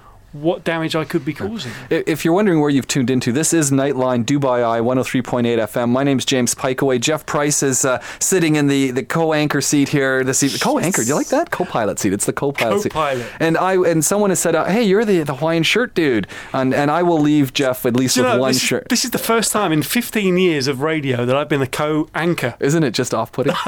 what 0.41 0.63
damage 0.63 0.95
I 0.95 1.03
could 1.05 1.23
be 1.25 1.33
causing. 1.33 1.71
If 1.89 2.23
you're 2.25 2.33
wondering 2.33 2.59
where 2.59 2.69
you've 2.69 2.87
tuned 2.87 3.09
into, 3.09 3.31
this 3.31 3.53
is 3.53 3.71
Nightline 3.71 4.25
Dubai 4.25 4.63
Eye 4.63 4.79
103.8 4.79 5.43
FM. 5.59 5.89
My 5.89 6.03
name's 6.03 6.25
James 6.25 6.53
Pikeaway. 6.55 6.99
Jeff 6.99 7.25
Price 7.25 7.63
is 7.63 7.85
uh, 7.85 8.01
sitting 8.19 8.55
in 8.55 8.67
the, 8.67 8.91
the 8.91 9.03
co-anchor 9.03 9.61
seat 9.61 9.89
here 9.89 10.23
this 10.23 10.43
evening. 10.43 10.59
Co-anchor, 10.59 11.01
do 11.03 11.07
you 11.09 11.15
like 11.15 11.27
that? 11.27 11.51
Co-pilot 11.51 11.99
seat. 11.99 12.13
It's 12.13 12.25
the 12.25 12.33
co-pilot, 12.33 12.81
seat. 12.81 12.91
Co-pilot. 12.93 13.25
And 13.39 13.57
I 13.57 13.73
and 13.89 14.03
someone 14.03 14.29
has 14.31 14.39
said, 14.39 14.55
uh, 14.55 14.65
"Hey, 14.65 14.83
you're 14.83 15.05
the 15.05 15.23
the 15.23 15.35
Hawaiian 15.35 15.63
shirt 15.63 15.93
dude," 15.93 16.27
and 16.53 16.73
and 16.73 16.89
I 16.91 17.03
will 17.03 17.19
leave 17.19 17.53
Jeff 17.53 17.83
with 17.83 17.95
at 17.95 17.99
least 17.99 18.15
Do 18.15 18.21
you 18.21 18.25
with 18.27 18.35
know, 18.35 18.41
one 18.41 18.51
this, 18.53 18.61
shirt. 18.61 18.89
this 18.89 19.03
is 19.05 19.11
the 19.11 19.17
first 19.17 19.51
time 19.51 19.71
in 19.71 19.81
15 19.83 20.37
years 20.37 20.67
of 20.67 20.81
radio 20.81 21.25
that 21.25 21.35
I've 21.35 21.49
been 21.49 21.59
the 21.59 21.67
co-anchor. 21.67 22.55
Isn't 22.59 22.83
it 22.83 22.91
just 22.91 23.13
off-putting? 23.13 23.53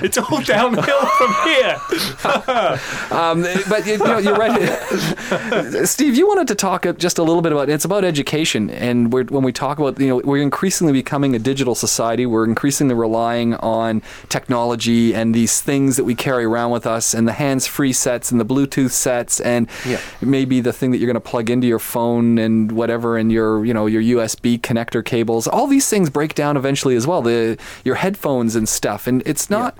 It's 0.00 0.16
all 0.18 0.40
downhill 0.42 1.06
from 1.06 1.34
here. 1.44 1.76
Um, 3.10 3.42
but 3.68 3.86
you, 3.86 3.92
you 3.92 3.98
know, 3.98 4.18
you're 4.18 4.34
right, 4.36 4.50
Steve. 5.84 6.14
You 6.16 6.26
wanted 6.28 6.48
to 6.48 6.54
talk 6.54 6.86
just 6.98 7.18
a 7.18 7.22
little 7.22 7.42
bit 7.42 7.52
about 7.52 7.68
it's 7.68 7.84
about 7.84 8.04
education, 8.04 8.70
and 8.70 9.12
we're, 9.12 9.24
when 9.24 9.42
we 9.42 9.52
talk 9.52 9.78
about 9.78 9.98
you 10.00 10.08
know 10.08 10.16
we're 10.24 10.42
increasingly 10.42 10.92
becoming 10.92 11.34
a 11.34 11.38
digital 11.38 11.74
society. 11.74 12.26
We're 12.26 12.44
increasingly 12.44 12.94
relying 12.94 13.54
on 13.56 14.02
technology 14.28 15.14
and 15.14 15.34
these 15.34 15.60
things 15.60 15.96
that 15.96 16.04
we 16.04 16.14
carry 16.14 16.44
around 16.44 16.70
with 16.70 16.86
us, 16.86 17.14
and 17.14 17.26
the 17.26 17.32
hands-free 17.32 17.92
sets 17.92 18.30
and 18.30 18.40
the 18.40 18.44
Bluetooth 18.44 18.90
sets, 18.90 19.40
and 19.40 19.68
Yeah. 19.86 19.98
maybe 20.20 20.60
the 20.60 20.72
thing 20.72 20.90
that 20.92 20.98
you're 20.98 21.06
going 21.06 21.14
to 21.14 21.20
plug 21.20 21.50
into 21.50 21.66
your 21.66 21.78
phone 21.78 22.38
and 22.38 22.72
whatever, 22.72 23.16
and 23.16 23.30
your 23.32 23.64
you 23.64 23.74
know 23.74 23.86
your 23.86 24.02
USB 24.02 24.58
connector 24.58 25.04
cables. 25.04 25.46
All 25.46 25.66
these 25.66 25.88
things 25.88 26.10
break 26.10 26.34
down 26.34 26.56
eventually 26.56 26.96
as 26.96 27.06
well. 27.06 27.22
The 27.22 27.56
your 27.84 27.96
headphones 27.96 28.54
and 28.56 28.68
stuff, 28.68 29.06
and 29.06 29.22
it's 29.26 29.50
not 29.50 29.76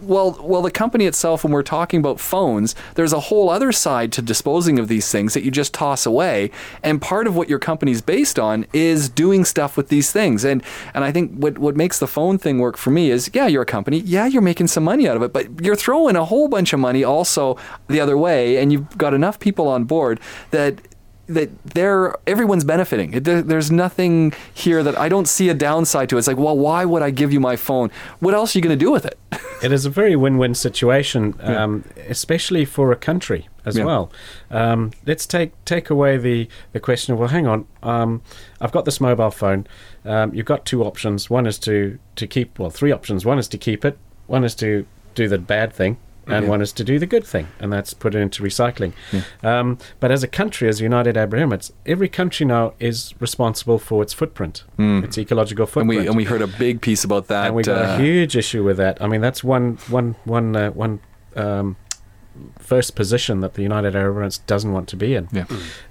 well. 0.00 0.38
Well, 0.42 0.62
the 0.62 0.70
company 0.70 1.06
itself, 1.06 1.44
when 1.44 1.52
we're 1.52 1.62
talking 1.62 2.00
about 2.00 2.20
phones, 2.20 2.74
there's 2.94 3.12
a 3.12 3.20
whole 3.20 3.48
other 3.50 3.72
side 3.72 4.12
to 4.12 4.22
disposing 4.22 4.78
of 4.78 4.88
these 4.88 5.04
things 5.12 5.34
that 5.34 5.44
you 5.44 5.50
just 5.50 5.72
toss 5.72 6.06
away. 6.06 6.50
And 6.82 7.00
part 7.00 7.26
of 7.26 7.36
what 7.36 7.48
your 7.48 7.58
company's 7.58 8.00
based 8.00 8.38
on 8.38 8.66
is 8.72 9.08
doing 9.08 9.44
stuff 9.44 9.76
with 9.76 9.88
these 9.88 10.10
things. 10.10 10.44
And 10.44 10.62
and 10.94 11.04
I 11.04 11.12
think 11.12 11.32
what 11.32 11.58
what 11.58 11.76
makes 11.76 11.98
the 11.98 12.08
phone 12.08 12.38
thing 12.38 12.58
work 12.58 12.76
for 12.76 12.90
me 12.90 13.10
is 13.10 13.30
yeah, 13.32 13.46
you're 13.46 13.62
a 13.62 13.66
company, 13.66 13.98
yeah, 14.00 14.26
you're 14.26 14.42
making 14.42 14.68
some 14.68 14.84
money 14.84 15.08
out 15.08 15.16
of 15.16 15.22
it, 15.22 15.32
but 15.32 15.60
you're 15.60 15.76
throwing 15.76 16.16
a 16.16 16.24
whole 16.24 16.48
bunch 16.48 16.72
of 16.72 16.80
money 16.80 17.04
also 17.04 17.56
the 17.88 18.00
other 18.00 18.18
way, 18.18 18.56
and 18.56 18.72
you've 18.72 18.98
got 18.98 19.14
enough 19.14 19.38
people 19.38 19.68
on 19.68 19.84
board 19.84 20.18
that 20.50 20.80
that 21.34 21.50
they're 21.64 22.14
everyone's 22.26 22.64
benefiting. 22.64 23.14
It, 23.14 23.24
there, 23.24 23.42
there's 23.42 23.70
nothing 23.70 24.32
here 24.54 24.82
that 24.82 24.96
I 24.98 25.08
don't 25.08 25.26
see 25.28 25.48
a 25.48 25.54
downside 25.54 26.08
to. 26.10 26.18
It's 26.18 26.26
like, 26.28 26.36
well, 26.36 26.56
why 26.56 26.84
would 26.84 27.02
I 27.02 27.10
give 27.10 27.32
you 27.32 27.40
my 27.40 27.56
phone? 27.56 27.90
What 28.20 28.34
else 28.34 28.54
are 28.54 28.58
you 28.58 28.62
going 28.62 28.78
to 28.78 28.84
do 28.84 28.90
with 28.90 29.04
it? 29.04 29.18
it 29.62 29.72
is 29.72 29.84
a 29.86 29.90
very 29.90 30.16
win-win 30.16 30.54
situation, 30.54 31.34
um, 31.40 31.84
especially 32.08 32.64
for 32.64 32.92
a 32.92 32.96
country 32.96 33.48
as 33.64 33.76
Yeah. 33.76 33.84
well. 33.84 34.10
Um, 34.50 34.92
let's 35.06 35.26
take 35.26 35.52
take 35.64 35.88
away 35.90 36.16
the, 36.16 36.48
the 36.72 36.80
question 36.80 37.12
of 37.14 37.18
well, 37.20 37.28
hang 37.28 37.46
on, 37.46 37.66
um, 37.82 38.22
I've 38.60 38.72
got 38.72 38.84
this 38.84 39.00
mobile 39.00 39.30
phone. 39.30 39.66
Um, 40.04 40.34
you've 40.34 40.46
got 40.46 40.64
two 40.66 40.82
options. 40.84 41.30
One 41.30 41.46
is 41.46 41.58
to 41.60 41.98
to 42.16 42.26
keep 42.26 42.58
well, 42.58 42.70
three 42.70 42.92
options. 42.92 43.24
One 43.24 43.38
is 43.38 43.48
to 43.48 43.58
keep 43.58 43.84
it. 43.84 43.96
One 44.26 44.44
is 44.44 44.54
to 44.56 44.86
do 45.14 45.28
the 45.28 45.38
bad 45.38 45.72
thing. 45.72 45.96
And 46.32 46.44
Yeah. 46.44 46.50
one 46.50 46.62
is 46.62 46.72
to 46.72 46.84
do 46.84 46.98
the 46.98 47.06
good 47.06 47.24
thing, 47.24 47.46
and 47.60 47.72
that's 47.72 47.94
put 47.94 48.14
it 48.14 48.18
into 48.20 48.42
recycling. 48.42 48.92
Um, 49.42 49.78
but 50.00 50.10
as 50.10 50.22
a 50.22 50.28
country, 50.28 50.68
as 50.68 50.80
United 50.80 51.16
Arab 51.16 51.32
Emirates, 51.32 51.70
every 51.86 52.08
country 52.08 52.46
now 52.46 52.72
is 52.80 53.14
responsible 53.20 53.78
for 53.78 54.02
its 54.02 54.12
footprint, 54.12 54.64
its 54.78 55.18
ecological 55.18 55.64
and 55.64 55.70
footprint 55.72 56.00
we 56.00 56.06
and 56.06 56.16
we 56.16 56.24
heard 56.24 56.42
a 56.42 56.46
big 56.46 56.80
piece 56.80 57.04
about 57.04 57.26
that. 57.28 57.46
and 57.46 57.54
we 57.54 57.62
got 57.62 57.78
uh, 57.84 57.94
a 57.94 57.98
huge 57.98 58.36
issue 58.36 58.62
with 58.64 58.76
that. 58.78 59.00
I 59.00 59.06
mean, 59.06 59.20
that's 59.20 59.42
one 59.44 59.78
one 59.88 60.14
one 60.24 60.56
uh, 60.56 60.70
one 60.70 61.00
um, 61.36 61.76
first 62.58 62.94
position 62.96 63.40
that 63.40 63.54
the 63.54 63.62
United 63.62 63.94
Arab 63.94 64.16
Emirates 64.16 64.40
doesn't 64.46 64.72
want 64.72 64.88
to 64.88 64.96
be 64.96 65.14
in. 65.14 65.28
Yeah. 65.32 65.44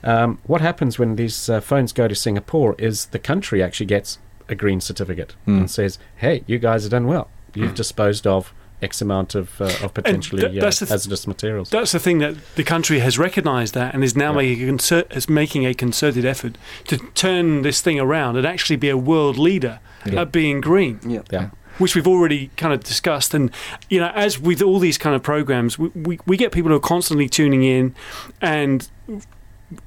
Um, 0.03 0.39
what 0.45 0.61
happens 0.61 0.97
when 0.97 1.15
these 1.15 1.49
uh, 1.49 1.59
phones 1.61 1.93
go 1.93 2.07
to 2.07 2.15
Singapore 2.15 2.75
is 2.79 3.05
the 3.07 3.19
country 3.19 3.61
actually 3.61 3.85
gets 3.85 4.17
a 4.49 4.55
green 4.55 4.81
certificate 4.81 5.35
Hmm. 5.45 5.59
and 5.59 5.69
says, 5.71 5.99
"Hey, 6.17 6.43
you 6.47 6.57
guys 6.57 6.83
have 6.83 6.91
done 6.91 7.05
well. 7.07 7.29
You've 7.53 7.75
disposed 7.75 8.25
of." 8.25 8.53
X 8.81 9.01
amount 9.01 9.35
of, 9.35 9.59
uh, 9.61 9.65
of 9.83 9.93
potentially 9.93 10.41
th- 10.41 10.57
uh, 10.57 10.61
that's 10.61 10.79
th- 10.79 10.89
hazardous 10.89 11.27
materials. 11.27 11.69
That's 11.69 11.91
the 11.91 11.99
thing 11.99 12.19
that 12.19 12.35
the 12.55 12.63
country 12.63 12.99
has 12.99 13.19
recognised 13.19 13.73
that 13.75 13.93
and 13.93 14.03
is 14.03 14.15
now 14.15 14.33
making 14.33 14.63
a 14.63 14.67
concer- 14.67 15.05
is 15.11 15.29
making 15.29 15.65
a 15.65 15.73
concerted 15.73 16.25
effort 16.25 16.57
to 16.87 16.97
turn 17.13 17.61
this 17.61 17.81
thing 17.81 17.99
around 17.99 18.37
and 18.37 18.45
actually 18.47 18.77
be 18.77 18.89
a 18.89 18.97
world 18.97 19.37
leader 19.37 19.79
Yeah. 20.05 20.21
at 20.21 20.31
being 20.31 20.61
green. 20.61 20.99
Yeah. 21.05 21.21
yeah. 21.31 21.49
which 21.77 21.95
we've 21.95 22.07
already 22.07 22.51
kind 22.57 22.73
of 22.73 22.83
discussed. 22.83 23.33
And, 23.33 23.49
you 23.89 23.99
know, 23.99 24.11
as 24.13 24.37
with 24.37 24.61
all 24.61 24.77
these 24.77 24.97
kind 24.99 25.15
of 25.15 25.23
programs, 25.23 25.79
we, 25.79 25.89
we, 25.95 26.19
we 26.27 26.37
get 26.37 26.51
people 26.51 26.69
who 26.69 26.77
are 26.77 26.79
constantly 26.79 27.27
tuning 27.29 27.63
in 27.63 27.95
and. 28.41 28.87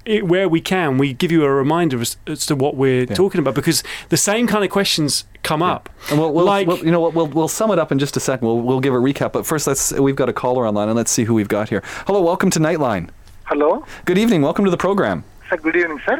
It, 0.05 0.27
where 0.27 0.49
we 0.49 0.61
can, 0.61 0.99
we 0.99 1.13
give 1.13 1.31
you 1.31 1.45
a 1.45 1.51
reminder 1.53 2.01
as, 2.01 2.17
as 2.27 2.47
to 2.47 2.57
what 2.57 2.77
we're 2.77 3.05
talking 3.07 3.39
about 3.39 3.55
because 3.55 3.83
the 4.09 4.17
same 4.17 4.47
kind 4.47 4.65
of 4.65 4.71
questions 4.71 5.25
come 5.43 5.63
up. 5.63 5.91
And 6.11 6.19
we'll, 6.19 6.33
we'll, 6.33 6.45
like, 6.47 6.67
we'll- 6.67 6.79
you 6.85 6.91
know 6.91 7.01
what? 7.01 7.15
We'll, 7.15 7.27
we'll 7.27 7.49
sum 7.49 7.71
it 7.71 7.79
up 7.79 7.93
in 7.93 7.99
just 7.99 8.17
a 8.17 8.21
second. 8.21 8.47
We'll, 8.47 8.61
we'll 8.61 8.81
give 8.81 8.95
a 8.95 8.99
recap. 8.99 9.33
But 9.33 9.45
first, 9.47 9.67
let's 9.67 9.93
we've 9.93 10.17
got 10.17 10.29
a 10.29 10.33
caller 10.33 10.67
online, 10.67 10.89
and 10.89 10.97
let's 10.97 11.11
see 11.11 11.25
who 11.25 11.35
we've 11.35 11.49
got 11.49 11.69
here. 11.69 11.83
Hello, 12.07 12.23
welcome 12.23 12.51
to 12.51 12.59
Nightline. 12.59 13.11
Hello. 13.45 13.85
Good 14.07 14.17
evening. 14.19 14.41
Welcome 14.43 14.65
to 14.65 14.71
the 14.71 14.77
program. 14.79 15.23
Sir, 15.51 15.59
good 15.59 15.77
evening, 15.77 16.01
sir. 16.07 16.19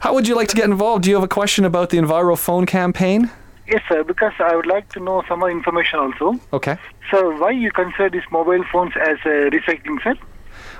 How 0.00 0.12
would 0.14 0.26
you 0.26 0.34
like 0.34 0.48
to 0.48 0.56
get 0.56 0.64
involved? 0.64 1.04
Do 1.04 1.10
you 1.10 1.16
have 1.16 1.24
a 1.24 1.28
question 1.28 1.64
about 1.64 1.90
the 1.90 1.98
Enviro 1.98 2.36
phone 2.36 2.66
campaign? 2.66 3.30
Yes, 3.68 3.82
sir, 3.88 4.02
because 4.02 4.32
I 4.40 4.56
would 4.56 4.66
like 4.66 4.88
to 4.94 5.00
know 5.00 5.22
some 5.28 5.40
more 5.40 5.50
information 5.50 5.98
also. 6.00 6.40
Okay. 6.52 6.78
So, 7.10 7.36
why 7.38 7.50
you 7.50 7.70
consider 7.70 8.10
these 8.10 8.22
mobile 8.32 8.64
phones 8.72 8.94
as 8.96 9.18
uh, 9.24 9.50
recycling, 9.50 10.02
sir? 10.02 10.14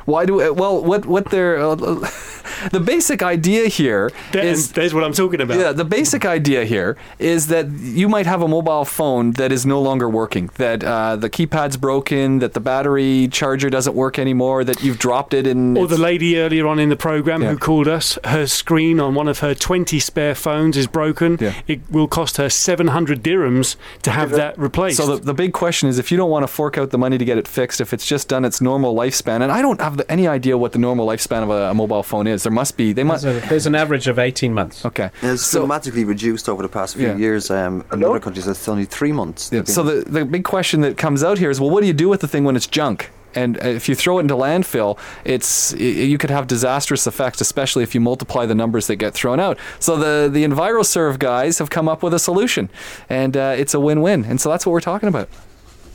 Why 0.08 0.24
do 0.24 0.40
uh, 0.40 0.52
well? 0.52 0.82
What 0.82 1.04
what 1.06 1.24
they're 1.30 1.58
uh, 1.58 1.74
the 2.72 2.80
basic 2.80 3.22
idea 3.22 3.68
here 3.68 4.10
there- 4.32 4.42
is 4.52 4.72
there's 4.72 4.94
what 4.94 5.04
I'm 5.04 5.12
talking 5.12 5.40
about. 5.42 5.58
Yeah, 5.58 5.72
the 5.72 5.84
basic 5.84 6.24
idea 6.24 6.64
here 6.64 6.96
is 7.18 7.48
that 7.48 7.66
you 7.70 8.08
might 8.08 8.24
have 8.26 8.40
a 8.40 8.48
mobile 8.48 8.86
phone 8.86 9.32
that 9.32 9.52
is 9.52 9.66
no 9.66 9.80
longer 9.82 10.08
working, 10.08 10.48
that 10.54 10.82
uh, 10.82 11.16
the 11.16 11.28
keypad's 11.28 11.76
broken, 11.76 12.38
that 12.38 12.54
the 12.54 12.60
battery 12.60 13.28
charger 13.30 13.68
doesn't 13.68 13.94
work 13.94 14.18
anymore, 14.18 14.64
that 14.64 14.82
you've 14.82 14.98
dropped 14.98 15.34
it 15.34 15.46
in. 15.46 15.76
Or 15.76 15.86
the 15.86 15.98
lady 15.98 16.38
earlier 16.38 16.66
on 16.66 16.78
in 16.78 16.88
the 16.88 16.96
program 16.96 17.42
Yeah. 17.42 17.50
who 17.50 17.58
called 17.58 17.86
us, 17.88 18.18
her 18.24 18.46
screen 18.46 18.98
on 19.00 19.14
one 19.14 19.28
of 19.28 19.40
her 19.40 19.54
20 19.54 20.00
spare 20.00 20.34
phones 20.34 20.76
is 20.78 20.86
broken. 20.86 21.36
Yeah. 21.40 21.52
It 21.66 21.80
will 21.90 22.08
cost 22.08 22.38
her 22.38 22.48
700 22.48 23.22
dirhams 23.22 23.76
to 24.04 24.10
have 24.10 24.30
that 24.30 24.58
replaced. 24.58 24.96
so 24.96 25.16
the, 25.16 25.22
the 25.22 25.34
big 25.34 25.52
question 25.52 25.88
is 25.90 25.98
if 25.98 26.10
you 26.10 26.16
don't 26.16 26.30
want 26.30 26.44
to 26.44 26.48
fork 26.48 26.78
out 26.78 26.90
the 26.92 26.98
money 26.98 27.18
to 27.18 27.24
get 27.26 27.36
it 27.36 27.46
fixed, 27.46 27.78
if 27.80 27.92
it's 27.92 28.06
just 28.06 28.28
done 28.28 28.46
its 28.46 28.60
normal 28.62 28.94
lifespan, 28.94 29.42
and 29.42 29.52
I 29.52 29.60
don't 29.60 29.80
have 29.82 29.97
the, 29.98 30.10
any 30.10 30.26
idea 30.26 30.56
what 30.56 30.72
the 30.72 30.78
normal 30.78 31.06
lifespan 31.06 31.42
of 31.42 31.50
a, 31.50 31.70
a 31.70 31.74
mobile 31.74 32.02
phone 32.02 32.26
is. 32.26 32.42
There 32.42 32.52
must 32.52 32.76
be. 32.76 32.92
They 32.92 33.04
must. 33.04 33.24
There's, 33.24 33.44
a, 33.44 33.48
there's 33.48 33.66
an 33.66 33.74
average 33.74 34.06
of 34.08 34.18
18 34.18 34.52
months. 34.54 34.84
Okay. 34.84 35.10
It's 35.22 35.42
So- 35.44 35.60
dramatically 35.60 36.04
reduced 36.04 36.48
over 36.48 36.62
the 36.62 36.68
past 36.68 36.96
few 36.96 37.08
Yeah. 37.08 37.16
years. 37.16 37.50
Um, 37.50 37.84
in 37.92 38.02
other 38.04 38.20
countries, 38.20 38.46
it's 38.48 38.68
only 38.68 38.84
three 38.86 39.12
months. 39.12 39.50
Yeah, 39.52 39.64
so 39.64 39.82
the, 39.82 40.08
the 40.10 40.24
big 40.24 40.44
question 40.44 40.80
that 40.80 40.96
comes 40.96 41.22
out 41.22 41.38
here 41.38 41.50
is, 41.50 41.60
well, 41.60 41.70
what 41.70 41.82
do 41.82 41.86
you 41.86 41.92
do 41.92 42.08
with 42.08 42.20
the 42.20 42.28
thing 42.28 42.44
when 42.44 42.56
it's 42.56 42.66
junk? 42.66 43.10
And 43.34 43.58
uh, 43.62 43.68
if 43.68 43.88
you 43.90 43.94
throw 43.94 44.18
it 44.18 44.22
into 44.22 44.34
landfill, 44.34 44.98
it's 45.24 45.72
y- 45.74 45.80
you 45.80 46.16
could 46.16 46.30
have 46.30 46.46
disastrous 46.46 47.06
effects, 47.06 47.40
especially 47.42 47.82
if 47.82 47.94
you 47.94 48.00
multiply 48.00 48.46
the 48.46 48.54
numbers 48.54 48.86
that 48.86 48.96
get 48.96 49.12
thrown 49.12 49.38
out. 49.38 49.58
So 49.80 49.96
the 49.96 50.30
the 50.30 50.44
EnviroServe 50.44 51.18
guys 51.18 51.58
have 51.58 51.68
come 51.68 51.88
up 51.90 52.02
with 52.02 52.14
a 52.14 52.18
solution, 52.18 52.70
and 53.10 53.36
uh, 53.36 53.54
it's 53.58 53.74
a 53.74 53.80
win-win. 53.80 54.24
And 54.24 54.40
so 54.40 54.48
that's 54.50 54.64
what 54.64 54.72
we're 54.72 54.80
talking 54.80 55.10
about. 55.10 55.28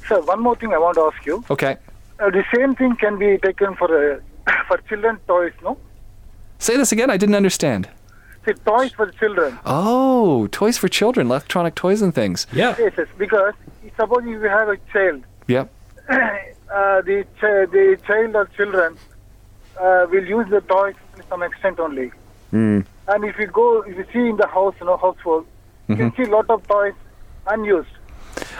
Sir, 0.07 0.21
one 0.21 0.41
more 0.41 0.55
thing 0.55 0.73
I 0.73 0.77
want 0.77 0.95
to 0.95 1.11
ask 1.11 1.25
you. 1.25 1.43
Okay, 1.49 1.77
Uh, 2.19 2.29
the 2.29 2.43
same 2.55 2.75
thing 2.75 2.95
can 2.95 3.17
be 3.17 3.37
taken 3.37 3.75
for 3.75 3.89
uh, 3.89 4.19
for 4.67 4.77
children 4.89 5.17
toys, 5.27 5.53
no? 5.63 5.77
say 6.59 6.77
this 6.77 6.91
again. 6.91 7.09
I 7.09 7.17
didn't 7.17 7.35
understand. 7.35 7.89
See, 8.45 8.53
toys 8.53 8.91
for 8.93 9.09
children. 9.11 9.57
Oh, 9.65 10.47
toys 10.47 10.77
for 10.77 10.87
children, 10.87 11.27
electronic 11.27 11.75
toys 11.75 12.01
and 12.01 12.13
things. 12.13 12.45
Yeah. 12.53 12.75
Yes, 12.79 12.93
yes. 12.97 13.07
Because 13.17 13.53
suppose 13.97 14.23
you 14.25 14.39
have 14.41 14.69
a 14.69 14.77
child, 14.91 15.23
Yep. 15.47 15.71
uh, 16.09 17.01
the 17.01 17.25
ch- 17.37 17.69
the 17.71 17.97
child 18.07 18.35
or 18.35 18.45
children 18.57 18.97
uh, 19.79 20.05
will 20.09 20.25
use 20.25 20.49
the 20.49 20.61
toys 20.61 20.95
to 21.15 21.23
some 21.29 21.41
extent 21.43 21.79
only. 21.79 22.11
And 22.51 23.25
if 23.25 23.37
you 23.39 23.47
go, 23.47 23.81
if 23.81 23.97
you 23.97 24.05
see 24.13 24.29
in 24.29 24.37
the 24.37 24.47
house, 24.47 24.75
you 24.79 24.85
know, 24.85 24.97
household, 24.97 25.45
you 25.87 25.95
can 25.95 26.15
see 26.15 26.23
a 26.23 26.29
lot 26.29 26.49
of 26.49 26.65
toys 26.67 26.93
unused. 27.47 27.89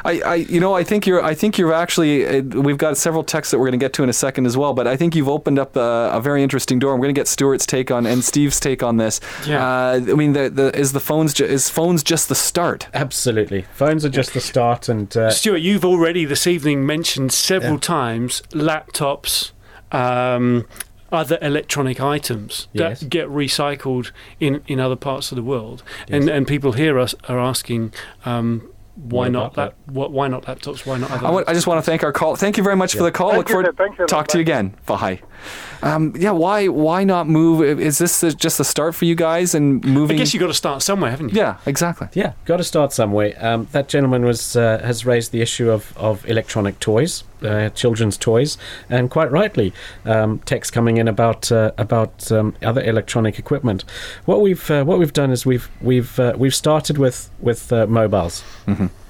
I, 0.05 0.19
I, 0.21 0.35
you 0.35 0.59
know, 0.59 0.73
I 0.73 0.83
think 0.83 1.05
you're. 1.07 1.23
I 1.23 1.33
think 1.33 1.57
you've 1.57 1.71
actually. 1.71 2.25
Uh, 2.25 2.41
we've 2.41 2.77
got 2.77 2.97
several 2.97 3.23
texts 3.23 3.51
that 3.51 3.59
we're 3.59 3.67
going 3.67 3.79
to 3.79 3.83
get 3.83 3.93
to 3.93 4.03
in 4.03 4.09
a 4.09 4.13
second 4.13 4.45
as 4.45 4.55
well. 4.57 4.73
But 4.73 4.87
I 4.87 4.97
think 4.97 5.15
you've 5.15 5.29
opened 5.29 5.59
up 5.59 5.75
a, 5.75 6.09
a 6.13 6.21
very 6.21 6.43
interesting 6.43 6.79
door. 6.79 6.93
I'm 6.93 6.99
going 6.99 7.13
to 7.13 7.19
get 7.19 7.27
Stuart's 7.27 7.65
take 7.65 7.91
on 7.91 8.05
and 8.05 8.23
Steve's 8.23 8.59
take 8.59 8.83
on 8.83 8.97
this. 8.97 9.19
Yeah. 9.47 9.65
Uh, 9.65 9.93
I 9.95 10.13
mean, 10.13 10.33
the, 10.33 10.49
the 10.49 10.77
is 10.77 10.91
the 10.93 10.99
phones 10.99 11.33
ju- 11.33 11.45
is 11.45 11.69
phones 11.69 12.03
just 12.03 12.29
the 12.29 12.35
start? 12.35 12.87
Absolutely. 12.93 13.65
Phones 13.73 14.03
are 14.05 14.09
just 14.09 14.33
the 14.33 14.41
start, 14.41 14.89
and 14.89 15.15
uh, 15.15 15.29
Stuart, 15.31 15.57
you've 15.57 15.85
already 15.85 16.25
this 16.25 16.47
evening 16.47 16.85
mentioned 16.85 17.31
several 17.31 17.79
times 17.79 18.41
laptops, 18.51 19.51
um, 19.91 20.65
other 21.11 21.37
electronic 21.41 22.01
items 22.01 22.67
Yes. 22.73 22.99
that 23.01 23.09
get 23.09 23.27
recycled 23.27 24.11
in, 24.39 24.61
in 24.67 24.79
other 24.79 24.95
parts 24.95 25.31
of 25.31 25.35
the 25.35 25.43
world, 25.43 25.83
and 26.09 26.27
and 26.29 26.47
people 26.47 26.71
here 26.73 26.97
are, 26.99 27.07
are 27.29 27.39
asking. 27.39 27.93
Um, 28.25 28.69
why 28.95 29.27
not 29.27 29.53
about 29.53 29.57
lap, 29.57 29.75
what, 29.85 30.11
Why 30.11 30.27
not 30.27 30.43
laptops? 30.43 30.85
Why 30.85 30.97
not 30.97 31.11
other? 31.11 31.49
I, 31.49 31.53
just 31.53 31.65
want 31.65 31.83
to 31.83 31.89
thank 31.89 32.03
our 32.03 32.11
call. 32.11 32.35
Thank 32.35 32.57
you 32.57 32.63
very 32.63 32.75
much 32.75 32.95
for 32.95 33.03
the 33.03 33.11
call. 33.11 33.31
Thank 33.31 33.37
Look 33.39 33.49
you, 33.49 33.53
forward 33.53 33.65
sir. 33.65 33.73
Thank 33.73 33.99
you. 33.99 34.05
talk 34.05 34.27
to 34.29 34.37
you 34.37 34.41
again. 34.41 34.75
Bye. 34.85 35.21
Um, 35.81 36.13
yeah. 36.17 36.31
Why 36.31 36.67
why 36.67 37.03
not 37.03 37.27
move? 37.27 37.61
Is 37.79 37.97
this 37.97 38.21
the- 38.21 38.33
just 38.33 38.57
the 38.57 38.63
start 38.63 38.95
for 38.95 39.05
you 39.05 39.15
guys 39.15 39.53
and 39.55 39.83
moving? 39.83 40.15
I 40.15 40.19
guess 40.19 40.33
you 40.33 40.39
got 40.39 40.47
to 40.47 40.53
start 40.53 40.81
somewhere, 40.81 41.11
haven't 41.11 41.29
you? 41.29 41.37
yeah. 41.41 41.57
Exactly. 41.65 42.07
Yeah, 42.13 42.33
got 42.45 42.57
to 42.57 42.63
start 42.63 42.93
somewhere. 42.93 43.33
Um, 43.39 43.67
that 43.71 43.87
gentleman 43.89 44.23
was 44.25 44.55
uh, 44.55 44.79
has 44.83 45.05
raised 45.05 45.31
the 45.31 45.41
issue 45.41 45.69
of, 45.71 45.93
of 45.97 46.25
electronic 46.29 46.79
toys, 46.79 47.23
uh, 47.43 47.69
children's 47.69 48.17
toys, 48.17 48.57
and 48.89 49.09
quite 49.09 49.31
rightly, 49.31 49.73
um, 50.05 50.39
text 50.45 50.71
coming 50.73 50.97
in 50.97 51.07
about 51.07 51.51
uh, 51.51 51.71
about 51.77 52.31
um, 52.31 52.55
other 52.61 52.81
electronic 52.83 53.39
equipment. 53.39 53.83
What 54.25 54.41
we've 54.41 54.69
uh, 54.71 54.83
what 54.85 54.99
we've 54.99 55.13
done 55.13 55.31
is 55.31 55.45
we've 55.45 55.69
we've 55.81 56.17
uh, 56.19 56.33
we've 56.37 56.55
started 56.55 56.97
with 56.97 57.29
with 57.39 57.71
uh, 57.73 57.87
mobiles. 57.87 58.43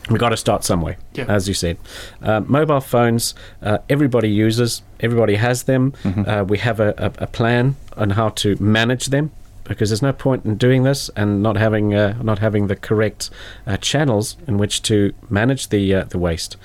We've 0.10 0.20
got 0.20 0.30
to 0.30 0.38
start 0.38 0.64
somewhere, 0.64 0.98
Yeah. 1.14 1.26
as 1.30 1.48
you 1.48 1.54
said. 1.54 1.78
Uh, 2.22 2.42
mobile 2.46 2.82
phones, 2.82 3.34
uh, 3.62 3.78
everybody 3.90 4.30
uses, 4.30 4.82
everybody 5.00 5.36
has 5.36 5.64
them. 5.64 5.94
Uh, 6.06 6.44
we 6.48 6.58
have 6.58 6.80
a, 6.82 6.90
a, 6.98 7.24
a 7.24 7.28
plan 7.28 7.76
on 7.96 8.10
how 8.12 8.30
to 8.30 8.56
manage 8.62 9.08
them 9.08 9.32
because 9.64 9.90
there's 9.90 10.02
no 10.02 10.12
point 10.12 10.44
in 10.46 10.56
doing 10.58 10.84
this 10.84 11.10
and 11.16 11.42
not 11.42 11.56
having 11.56 11.94
uh, 11.94 12.18
not 12.22 12.40
having 12.40 12.68
the 12.68 12.76
correct 12.76 13.30
uh, 13.66 13.78
channels 13.78 14.36
in 14.46 14.58
which 14.58 14.82
to 14.82 15.14
manage 15.30 15.70
the 15.70 15.96
uh, 15.96 16.04
the 16.06 16.18
waste. 16.20 16.58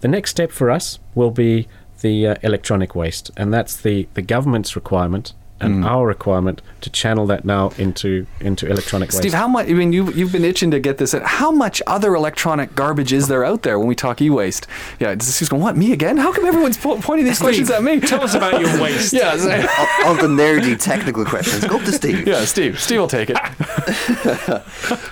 The 0.00 0.08
next 0.08 0.30
step 0.30 0.52
for 0.52 0.70
us 0.70 1.00
will 1.16 1.32
be 1.32 1.66
the 2.00 2.28
uh, 2.28 2.34
electronic 2.42 2.94
waste, 2.94 3.30
and 3.36 3.52
that's 3.52 3.76
the 3.76 4.06
the 4.14 4.22
government's 4.22 4.76
requirement 4.76 5.32
and 5.60 5.84
our 5.84 6.06
requirement 6.06 6.60
to 6.82 6.90
channel 6.90 7.26
that 7.26 7.44
now 7.46 7.70
into 7.78 8.26
into 8.40 8.66
electronic 8.70 9.08
waste. 9.08 9.18
Steve, 9.18 9.32
how 9.32 9.48
much? 9.48 9.66
I 9.68 9.72
mean, 9.72 9.92
you 9.92 10.12
you've 10.12 10.32
been 10.32 10.44
itching 10.44 10.70
to 10.72 10.80
get 10.80 10.98
this. 10.98 11.14
Out. 11.14 11.22
How 11.22 11.50
much 11.50 11.80
other 11.86 12.14
electronic 12.14 12.74
garbage 12.74 13.12
is 13.12 13.28
there 13.28 13.44
out 13.44 13.62
there 13.62 13.78
when 13.78 13.88
we 13.88 13.94
talk 13.94 14.20
e-waste? 14.20 14.66
Yeah, 15.00 15.14
Steve's 15.20 15.48
going. 15.48 15.62
What 15.62 15.76
me 15.76 15.92
again? 15.92 16.16
How 16.18 16.32
come 16.32 16.44
everyone's 16.44 16.76
po- 16.76 17.00
pointing 17.00 17.24
these 17.24 17.38
questions 17.38 17.70
at 17.70 17.82
me? 17.82 18.00
Tell 18.12 18.22
us 18.22 18.34
about 18.34 18.60
your 18.60 18.82
waste. 18.82 19.12
yeah, 19.14 19.34
it's- 19.34 19.68
all, 20.04 20.08
all 20.08 20.14
the 20.16 20.28
nerdy 20.28 20.78
technical 20.78 21.24
questions. 21.24 21.64
Go 21.64 21.76
up 21.76 21.84
to 21.84 21.92
Steve. 21.92 22.26
yeah, 22.26 22.44
Steve. 22.44 22.78
Steve 22.80 23.00
will 23.00 23.08
take 23.08 23.30
it. 23.30 23.38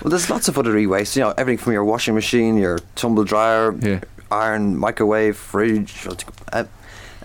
Well, 0.03 0.11
there's 0.11 0.29
lots 0.29 0.49
of 0.49 0.59
other 0.59 0.77
e-waste. 0.77 1.17
You 1.17 1.23
know, 1.23 1.35
everything 1.39 1.63
from 1.63 1.73
your 1.73 1.85
washing 1.85 2.15
machine, 2.15 2.57
your 2.57 2.81
tumble 2.97 3.25
dryer, 3.25 3.75
Yeah. 3.81 4.01
iron, 4.31 4.77
microwave, 4.77 5.37
fridge. 5.37 6.07
Uh, 6.53 6.65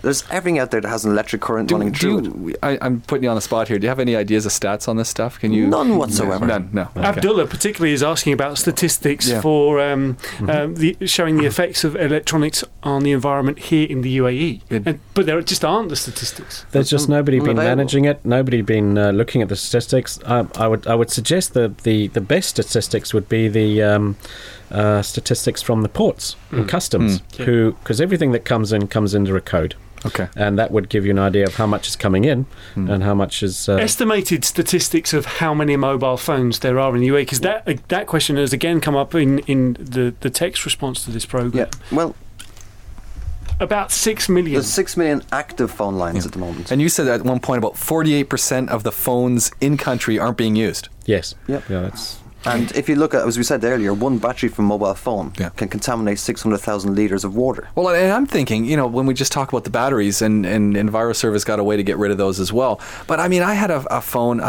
There's 0.02 0.24
everything 0.30 0.58
out 0.58 0.70
there 0.70 0.80
that 0.80 0.88
has 0.88 1.04
an 1.04 1.12
electric 1.12 1.42
current 1.42 1.68
Do, 1.68 1.74
running 1.76 1.92
do 1.92 1.98
through 1.98 2.18
it. 2.18 2.24
you, 2.50 2.56
I, 2.62 2.78
I'm 2.80 3.00
putting 3.02 3.24
you 3.24 3.30
on 3.30 3.34
the 3.36 3.40
spot 3.42 3.68
here. 3.68 3.78
Do 3.78 3.84
you 3.84 3.88
have 3.88 3.98
any 4.00 4.14
ideas 4.16 4.46
of 4.46 4.52
stats 4.52 4.88
on 4.88 4.96
this 4.96 5.08
stuff? 5.08 5.38
Can 5.40 5.52
you? 5.52 5.66
None 5.66 5.96
whatsoever. 5.96 6.46
None. 6.46 6.70
No. 6.72 6.82
Okay. 6.96 7.00
Abdullah 7.02 7.46
particularly 7.46 7.92
is 7.92 8.02
asking 8.02 8.32
about 8.32 8.58
statistics 8.58 9.28
Yeah. 9.28 9.40
for 9.40 9.80
um, 9.80 10.16
um, 10.48 10.74
the, 10.76 10.96
showing 11.06 11.36
the 11.38 11.46
effects 11.46 11.84
of 11.84 11.96
electronics 11.96 12.64
on 12.82 13.02
the 13.02 13.12
environment 13.12 13.58
here 13.58 13.86
in 13.88 14.02
the 14.02 14.18
UAE. 14.18 14.60
Good. 14.68 14.86
And, 14.86 15.00
but 15.14 15.26
there 15.26 15.40
just 15.42 15.64
aren't 15.64 15.88
the 15.88 15.96
statistics. 15.96 16.64
There's 16.70 16.88
just 16.90 17.08
nobody 17.08 17.38
been 17.38 17.50
unavailable. 17.50 17.76
managing 17.76 18.04
it. 18.04 18.24
Nobody 18.24 18.62
been 18.62 18.96
uh, 18.98 19.10
looking 19.10 19.42
at 19.42 19.48
the 19.48 19.56
statistics. 19.56 20.18
I, 20.26 20.46
I 20.56 20.68
would 20.68 20.86
I 20.86 20.94
would 20.94 21.10
suggest 21.10 21.54
that 21.54 21.78
the, 21.78 22.08
the 22.08 22.20
best 22.20 22.50
statistics 22.50 23.12
would 23.12 23.28
be 23.28 23.48
the 23.48 23.82
um, 23.82 24.16
uh, 24.70 25.02
statistics 25.02 25.62
from 25.62 25.82
the 25.82 25.88
ports 25.88 26.36
and 26.50 26.68
customs, 26.68 27.22
Yeah. 27.38 27.46
who 27.46 27.72
because 27.72 28.00
everything 28.00 28.32
that 28.32 28.44
comes 28.44 28.72
in 28.72 28.86
comes 28.86 29.14
under 29.14 29.36
a 29.36 29.40
code, 29.40 29.74
Okay. 30.06 30.28
and 30.36 30.58
that 30.58 30.70
would 30.70 30.88
give 30.88 31.04
you 31.04 31.10
an 31.10 31.18
idea 31.18 31.44
of 31.46 31.54
how 31.56 31.66
much 31.66 31.88
is 31.88 31.96
coming 31.96 32.24
in 32.24 32.46
and 32.76 33.02
how 33.02 33.14
much 33.14 33.42
is. 33.42 33.68
Uh, 33.68 33.74
Estimated 33.76 34.44
statistics 34.44 35.12
of 35.12 35.24
how 35.26 35.52
many 35.54 35.76
mobile 35.76 36.16
phones 36.16 36.60
there 36.60 36.78
are 36.78 36.94
in 36.94 37.00
the 37.02 37.08
UAE, 37.08 37.22
because 37.22 37.40
that 37.40 37.66
uh, 37.68 37.74
that 37.88 38.06
question 38.06 38.36
has 38.36 38.52
again 38.52 38.80
come 38.80 38.96
up 38.96 39.14
in, 39.14 39.40
in 39.40 39.74
the, 39.74 40.14
the 40.20 40.30
text 40.30 40.64
response 40.64 41.04
to 41.04 41.10
this 41.10 41.26
program. 41.26 41.52
Yeah. 41.66 41.96
Well, 41.96 42.14
About 43.60 43.90
six 43.90 44.28
million. 44.28 44.52
there's 44.54 44.68
six 44.72 44.96
million 44.96 45.22
active 45.32 45.70
phone 45.70 45.96
lines 45.96 46.24
at 46.26 46.32
the 46.32 46.38
moment. 46.38 46.70
And 46.70 46.80
you 46.80 46.88
said 46.88 47.08
at 47.08 47.22
one 47.24 47.40
point 47.40 47.58
about 47.58 47.74
48% 47.74 48.68
of 48.68 48.84
the 48.84 48.92
phones 48.92 49.50
in 49.60 49.76
country 49.76 50.16
aren't 50.18 50.36
being 50.36 50.54
used. 50.54 50.88
yes. 51.06 51.34
Yep. 51.48 51.64
Yeah, 51.68 51.80
that's. 51.80 52.18
And 52.44 52.70
if 52.72 52.88
you 52.88 52.94
look 52.96 53.14
at, 53.14 53.26
as 53.26 53.36
we 53.36 53.42
said 53.44 53.64
earlier, 53.64 53.92
one 53.92 54.18
battery 54.18 54.48
from 54.48 54.66
mobile 54.66 54.94
phone 54.94 55.32
Yeah. 55.38 55.48
can 55.50 55.68
contaminate 55.68 56.18
600,000 56.18 56.94
litres 56.94 57.24
of 57.24 57.34
water. 57.34 57.68
Well, 57.74 57.88
and 57.88 58.12
I'm 58.12 58.26
thinking, 58.26 58.64
you 58.64 58.76
know, 58.76 58.86
when 58.86 59.06
we 59.06 59.12
just 59.14 59.32
talk 59.32 59.48
about 59.52 59.64
the 59.64 59.70
batteries, 59.70 60.22
and, 60.22 60.46
and 60.46 60.74
EnviroServe 60.76 61.32
has 61.32 61.44
got 61.44 61.58
a 61.58 61.64
way 61.64 61.76
to 61.76 61.82
get 61.82 61.98
rid 61.98 62.10
of 62.10 62.16
those 62.18 62.38
as 62.40 62.52
well. 62.52 62.80
But 63.06 63.18
I 63.20 63.28
mean, 63.28 63.42
I 63.42 63.54
had 63.54 63.70
a, 63.70 63.84
a 63.96 64.00
phone, 64.00 64.40
uh, 64.40 64.44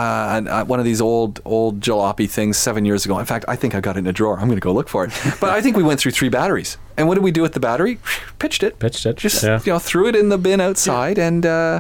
uh, 0.47 0.65
one 0.65 0.79
of 0.79 0.85
these 0.85 1.01
old 1.01 1.41
old 1.45 1.79
jalopy 1.81 2.29
things 2.29 2.57
seven 2.57 2.85
years 2.85 3.05
ago. 3.05 3.17
In 3.19 3.25
fact, 3.25 3.45
I 3.47 3.55
think 3.55 3.73
I 3.75 3.81
got 3.81 3.95
it 3.95 3.99
in 3.99 4.07
a 4.07 4.13
drawer. 4.13 4.35
I'm 4.39 4.47
going 4.47 4.57
to 4.57 4.61
go 4.61 4.71
look 4.73 4.87
for 4.89 5.03
it. 5.05 5.11
But 5.39 5.49
I 5.49 5.61
think 5.61 5.75
we 5.75 5.83
went 5.83 5.99
through 5.99 6.11
three 6.11 6.29
batteries. 6.29 6.77
And 6.97 7.07
what 7.07 7.15
did 7.15 7.23
we 7.23 7.31
do 7.31 7.41
with 7.41 7.53
the 7.53 7.59
battery? 7.59 7.97
Pitched 8.39 8.61
it. 8.63 8.77
Pitched 8.79 9.05
it, 9.05 9.17
Just, 9.17 9.41
yeah. 9.43 9.59
you 9.65 9.71
know, 9.73 9.79
threw 9.79 10.07
it 10.07 10.15
in 10.15 10.29
the 10.29 10.37
bin 10.37 10.59
outside 10.61 11.17
and, 11.17 11.45
uh, 11.45 11.79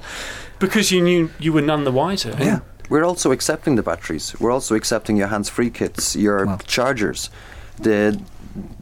because 0.59 0.91
you 0.91 1.01
knew 1.01 1.29
you 1.39 1.53
were 1.53 1.61
none 1.61 1.83
the 1.83 1.91
wiser. 1.91 2.35
yeah. 2.39 2.59
We're 2.89 3.03
also 3.05 3.31
accepting 3.31 3.75
the 3.75 3.83
batteries. 3.83 4.35
We're 4.39 4.51
also 4.51 4.75
accepting 4.75 5.15
your 5.17 5.27
hands-free 5.27 5.69
kits, 5.71 6.15
your 6.15 6.45
Wow. 6.45 6.57
chargers. 6.65 7.29
The 7.79 8.19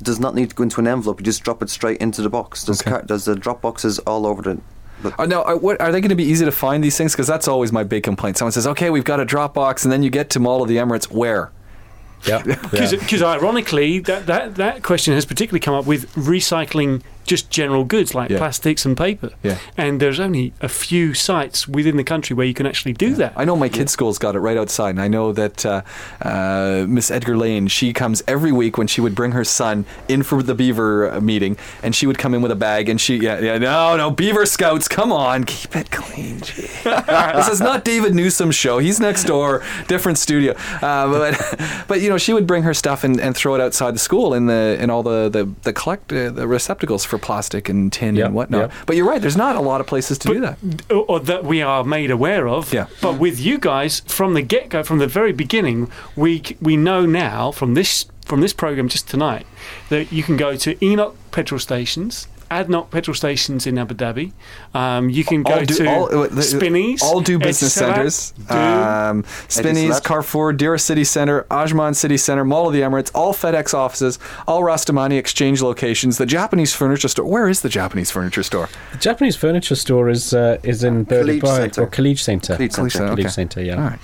does 0.01 0.19
not 0.19 0.33
need 0.33 0.49
to 0.49 0.55
go 0.55 0.63
into 0.63 0.79
an 0.79 0.87
envelope. 0.87 1.19
You 1.19 1.25
just 1.25 1.43
drop 1.43 1.61
it 1.61 1.69
straight 1.69 1.97
into 1.97 2.21
the 2.21 2.29
box. 2.29 2.63
There's, 2.63 2.81
Okay. 2.81 2.89
car- 2.91 3.03
there's 3.05 3.25
the 3.25 3.35
drop 3.35 3.61
boxes 3.61 3.99
all 3.99 4.25
over 4.25 4.41
the. 4.41 4.53
the 5.03 5.09
oh, 5.11 5.15
Are, 5.19 5.27
now, 5.27 5.43
are, 5.43 5.57
what, 5.57 5.79
are 5.81 5.91
they 5.91 5.99
going 6.01 6.09
to 6.09 6.15
be 6.15 6.23
easy 6.23 6.45
to 6.45 6.51
find 6.51 6.83
these 6.83 6.97
things? 6.97 7.11
Because 7.11 7.27
that's 7.27 7.47
always 7.47 7.71
my 7.71 7.83
big 7.83 8.03
complaint. 8.03 8.37
Someone 8.37 8.53
says, 8.53 8.65
okay, 8.65 8.89
we've 8.89 9.03
got 9.03 9.19
a 9.19 9.25
Dropbox, 9.25 9.83
and 9.83 9.91
then 9.91 10.01
you 10.03 10.09
get 10.09 10.29
to 10.31 10.39
Mall 10.39 10.63
of 10.63 10.69
the 10.69 10.77
Emirates. 10.77 11.11
Where? 11.11 11.51
Yeah. 12.27 12.41
Because 12.41 13.21
ironically, 13.21 13.99
that, 13.99 14.25
that, 14.25 14.55
that 14.55 14.81
question 14.81 15.13
has 15.13 15.23
particularly 15.25 15.59
come 15.59 15.75
up 15.75 15.85
with 15.85 16.11
recycling 16.15 17.03
just 17.27 17.49
general 17.51 17.83
goods 17.83 18.15
like 18.15 18.29
Yeah. 18.31 18.37
plastics 18.39 18.85
and 18.85 18.97
paper. 18.97 19.29
Yeah. 19.43 19.57
And 19.77 19.99
there's 19.99 20.19
only 20.19 20.53
a 20.61 20.69
few 20.69 21.13
sites 21.13 21.67
within 21.67 21.97
the 21.97 22.03
country 22.03 22.35
where 22.35 22.45
you 22.47 22.53
can 22.53 22.65
actually 22.65 22.93
do 22.93 23.13
that. 23.15 23.33
I 23.35 23.45
know 23.45 23.55
my 23.55 23.69
kids' 23.69 23.91
school's 23.91 24.17
got 24.17 24.35
it 24.35 24.39
right 24.39 24.57
outside, 24.57 24.91
and 24.91 25.01
I 25.01 25.07
know 25.07 25.31
that 25.33 25.65
uh, 25.65 25.81
uh, 26.21 26.85
Miss 26.87 27.11
Edgar 27.11 27.37
Lane, 27.37 27.67
she 27.67 27.93
comes 27.93 28.23
every 28.27 28.51
week 28.51 28.77
when 28.77 28.87
she 28.87 29.01
would 29.01 29.13
bring 29.13 29.31
her 29.33 29.43
son 29.43 29.85
in 30.07 30.23
for 30.23 30.41
the 30.41 30.55
Beaver 30.55 31.11
uh, 31.11 31.21
meeting, 31.21 31.57
and 31.83 31.93
she 31.95 32.07
would 32.07 32.17
come 32.17 32.33
in 32.33 32.41
with 32.41 32.51
a 32.51 32.55
bag, 32.55 32.89
and 32.89 32.99
she, 32.99 33.17
yeah, 33.17 33.39
yeah, 33.39 33.57
no, 33.57 33.95
no, 33.97 34.09
Beaver 34.09 34.45
Scouts, 34.45 34.87
come 34.87 35.11
on, 35.11 35.43
keep 35.43 35.75
it 35.75 35.91
clean. 35.91 36.41
gee. 36.41 36.61
this 36.83 37.47
is 37.49 37.59
not 37.61 37.83
David 37.85 38.15
Newsom's 38.15 38.55
show. 38.55 38.79
He's 38.79 38.99
next 38.99 39.25
door, 39.25 39.63
different 39.87 40.17
studio. 40.17 40.53
Uh, 40.81 41.07
but, 41.09 41.57
but 41.87 42.01
you 42.01 42.09
know, 42.09 42.17
she 42.17 42.33
would 42.33 42.47
bring 42.47 42.63
her 42.63 42.73
stuff 42.73 43.03
and, 43.03 43.19
and 43.19 43.35
throw 43.35 43.53
it 43.55 43.61
outside 43.61 43.93
the 43.93 43.99
school 43.99 44.33
in 44.33 44.45
the 44.47 44.77
in 44.79 44.89
all 44.89 45.03
the 45.03 45.29
the, 45.29 45.49
the 45.63 45.73
collect 45.73 46.11
uh, 46.13 46.29
the 46.29 46.47
receptacles 46.47 47.03
for 47.05 47.16
plastic 47.17 47.69
and 47.69 47.91
tin 47.91 48.15
Yep, 48.15 48.25
and 48.27 48.35
whatnot. 48.35 48.61
yep. 48.61 48.71
But 48.85 48.95
you're 48.95 49.07
right. 49.07 49.21
There's 49.21 49.37
not 49.37 49.55
a 49.55 49.61
lot 49.61 49.81
of 49.81 49.87
places 49.87 50.17
to 50.19 50.27
do 50.27 50.39
that. 50.41 50.57
or, 50.89 51.05
or 51.07 51.19
that 51.21 51.43
we 51.43 51.61
are 51.61 51.83
made 51.83 52.11
aware 52.11 52.47
of. 52.47 52.73
Yeah. 52.73 52.87
But 53.01 53.17
with 53.19 53.39
you 53.39 53.57
guys, 53.57 54.01
from 54.07 54.33
the 54.33 54.41
get 54.41 54.69
go, 54.69 54.83
from 54.83 54.99
the 54.99 55.07
very 55.07 55.31
beginning, 55.33 55.89
we 56.15 56.43
we 56.61 56.77
know 56.77 57.05
now 57.05 57.51
from 57.51 57.73
this 57.73 58.05
from 58.25 58.41
this 58.41 58.53
program 58.53 58.89
just 58.89 59.07
tonight 59.09 59.45
that 59.89 60.11
you 60.11 60.21
can 60.23 60.35
go 60.37 60.55
to 60.57 60.75
ENOC 60.75 61.15
petrol 61.31 61.59
stations. 61.59 62.27
ADNOC 62.49 62.89
petrol 62.91 63.13
stations 63.15 63.67
in 63.67 63.77
Abu 63.77 63.95
Dhabi. 63.95 64.31
Um, 64.73 65.09
you 65.09 65.23
can 65.23 65.43
go 65.43 65.53
all 65.53 65.65
do, 65.65 65.73
to 65.75 65.87
all, 65.89 66.23
uh, 66.23 66.41
Spinneys. 66.41 67.01
all 67.01 67.21
du 67.21 67.37
business 67.39 67.75
Etisalat, 67.77 68.11
centers. 68.11 68.33
Um, 68.49 69.23
Spinneys, 69.47 69.99
Carrefour, 69.99 70.53
Deira 70.53 70.79
City 70.79 71.03
Centre, 71.03 71.45
Ajman 71.51 71.95
City 71.95 72.17
Center, 72.17 72.43
Mall 72.45 72.67
of 72.67 72.73
the 72.73 72.81
Emirates, 72.81 73.11
all 73.13 73.33
FedEx 73.33 73.73
offices, 73.73 74.19
all 74.47 74.61
Rostamani 74.61 75.17
exchange 75.17 75.61
locations. 75.61 76.17
The 76.17 76.25
Japanese 76.25 76.73
furniture 76.73 77.07
store. 77.07 77.25
Where 77.25 77.47
is 77.49 77.61
the 77.61 77.69
Japanese 77.69 78.11
furniture 78.11 78.43
store? 78.43 78.69
The 78.93 78.97
Japanese 78.99 79.35
furniture 79.35 79.75
store 79.75 80.09
is 80.09 80.33
uh, 80.33 80.57
is 80.63 80.83
in 80.83 81.05
Khalid 81.05 81.41
Burdubai 81.41 81.55
Centre. 81.57 81.81
or 81.83 81.87
Khalid 81.87 82.19
Centre. 82.19 82.55
Khalid 82.55 82.73
Khalid 82.73 82.91
Centre. 82.91 83.05
Okay. 83.13 83.21
Khalid 83.23 83.31
Centre, 83.33 83.61
yeah. 83.63 83.75
All 83.75 83.89
right. 83.89 83.99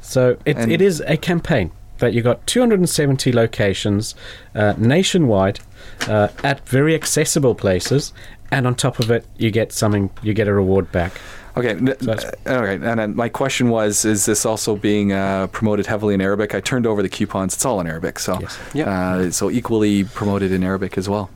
So 0.00 0.36
it, 0.44 0.56
And- 0.56 0.70
it 0.72 0.80
is 0.82 1.00
a 1.06 1.16
campaign 1.16 1.70
that 1.98 2.12
you've 2.12 2.24
got 2.24 2.46
270 2.46 3.32
locations 3.32 4.14
uh, 4.54 4.74
nationwide 4.78 5.60
uh, 6.08 6.28
at 6.42 6.66
very 6.68 6.94
accessible 6.94 7.54
places, 7.54 8.12
and 8.50 8.66
on 8.66 8.74
top 8.74 8.98
of 8.98 9.10
it, 9.10 9.24
you 9.36 9.50
get 9.50 9.72
something. 9.72 10.10
You 10.22 10.34
get 10.34 10.48
a 10.48 10.52
reward 10.54 10.90
back. 10.92 11.12
Okay. 11.56 11.70
n- 11.70 11.84
that's- 12.00 12.24
uh, 12.24 12.32
all 12.56 12.62
right. 12.62 12.80
And 12.82 12.98
then 12.98 13.14
my 13.14 13.28
question 13.28 13.68
was: 13.68 14.04
Is 14.04 14.26
this 14.26 14.44
also 14.44 14.76
being 14.76 15.12
uh, 15.12 15.46
promoted 15.48 15.86
heavily 15.86 16.14
in 16.14 16.20
Arabic? 16.20 16.54
I 16.54 16.60
turned 16.60 16.86
over 16.86 17.00
the 17.02 17.08
coupons. 17.08 17.54
It's 17.54 17.64
all 17.64 17.80
in 17.80 17.86
Arabic. 17.86 18.18
So, 18.18 18.38
Yes. 18.40 18.58
Yeah. 18.74 18.88
uh, 18.90 19.30
so 19.30 19.50
equally 19.50 20.04
promoted 20.04 20.50
in 20.52 20.64
Arabic 20.64 20.98
as 20.98 21.08
well. 21.08 21.30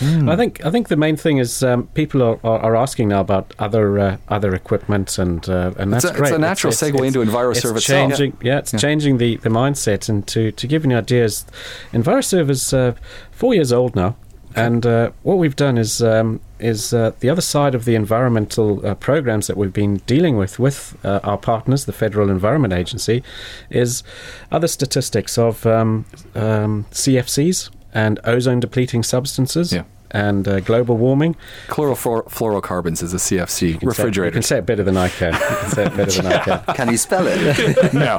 I 0.00 0.36
think 0.36 0.64
I 0.64 0.70
think 0.70 0.88
the 0.88 0.96
main 0.96 1.16
thing 1.16 1.38
is 1.38 1.62
um, 1.62 1.86
people 1.94 2.22
are, 2.22 2.38
are, 2.44 2.76
asking 2.76 3.08
now 3.08 3.20
about 3.20 3.54
other 3.58 3.98
uh, 3.98 4.16
other 4.28 4.54
equipment 4.54 5.18
and 5.18 5.48
uh, 5.48 5.72
and 5.78 5.94
It's 5.94 6.04
that's 6.04 6.18
a- 6.18 6.22
it's 6.22 6.32
a 6.32 6.38
natural 6.38 6.72
segue 6.72 7.06
into 7.06 7.20
EnviroServe 7.20 7.56
it's 7.76 7.84
itself. 7.84 8.10
Changing, 8.10 8.36
yeah. 8.42 8.58
it's 8.58 8.72
Yeah. 8.72 8.78
changing 8.80 9.18
the, 9.18 9.36
the 9.36 9.50
mindset 9.50 10.08
and 10.08 10.26
to, 10.28 10.50
to 10.52 10.66
give 10.66 10.84
you 10.84 10.90
an 10.90 10.96
idea 10.96 11.24
is 11.24 11.44
EnviroServe 11.92 12.50
is 12.50 12.72
uh, 12.74 12.94
four 13.30 13.54
years 13.54 13.72
old 13.72 13.94
now. 13.94 14.16
And 14.56 14.86
uh, 14.86 15.10
what 15.24 15.38
we've 15.38 15.56
done 15.56 15.76
is 15.78 16.00
um, 16.00 16.40
is 16.60 16.94
uh, 16.94 17.10
the 17.18 17.28
other 17.28 17.40
side 17.40 17.74
of 17.74 17.84
the 17.84 17.96
environmental 17.96 18.86
uh, 18.86 18.94
programs 18.94 19.48
that 19.48 19.56
we've 19.56 19.72
been 19.72 19.96
dealing 20.06 20.36
with 20.36 20.60
with 20.60 20.96
uh, 21.04 21.18
our 21.24 21.36
partners, 21.38 21.86
the 21.86 21.92
Federal 21.92 22.30
Environment 22.30 22.72
Agency, 22.72 23.24
is 23.70 24.04
other 24.52 24.68
statistics 24.68 25.38
of 25.38 25.66
um, 25.66 26.04
um, 26.36 26.86
CFCs 26.92 27.70
and 27.94 28.18
ozone 28.24 28.60
depleting 28.60 29.02
substances 29.04 29.72
Yeah. 29.72 29.84
and 30.10 30.46
uh, 30.48 30.60
global 30.60 30.96
warming. 30.96 31.36
Chlorofluorocarbons 31.68 33.02
is 33.02 33.14
a 33.14 33.18
CFC 33.18 33.68
You 33.68 33.78
can 33.78 33.80
say- 33.80 33.86
refrigerator. 33.86 34.26
you 34.28 34.32
can 34.32 34.42
say 34.42 34.58
it 34.58 34.66
better 34.66 34.82
than 34.82 34.96
I 34.96 35.08
can. 35.08 35.32
You 35.32 35.38
can 35.38 35.70
say 35.70 35.84
it 35.86 35.96
better 35.96 36.22
than 36.22 36.26
I 36.32 36.38
can. 36.38 36.74
Can 36.74 36.90
you 36.90 36.96
spell 36.98 37.24
it? 37.26 37.94
no. 37.94 38.18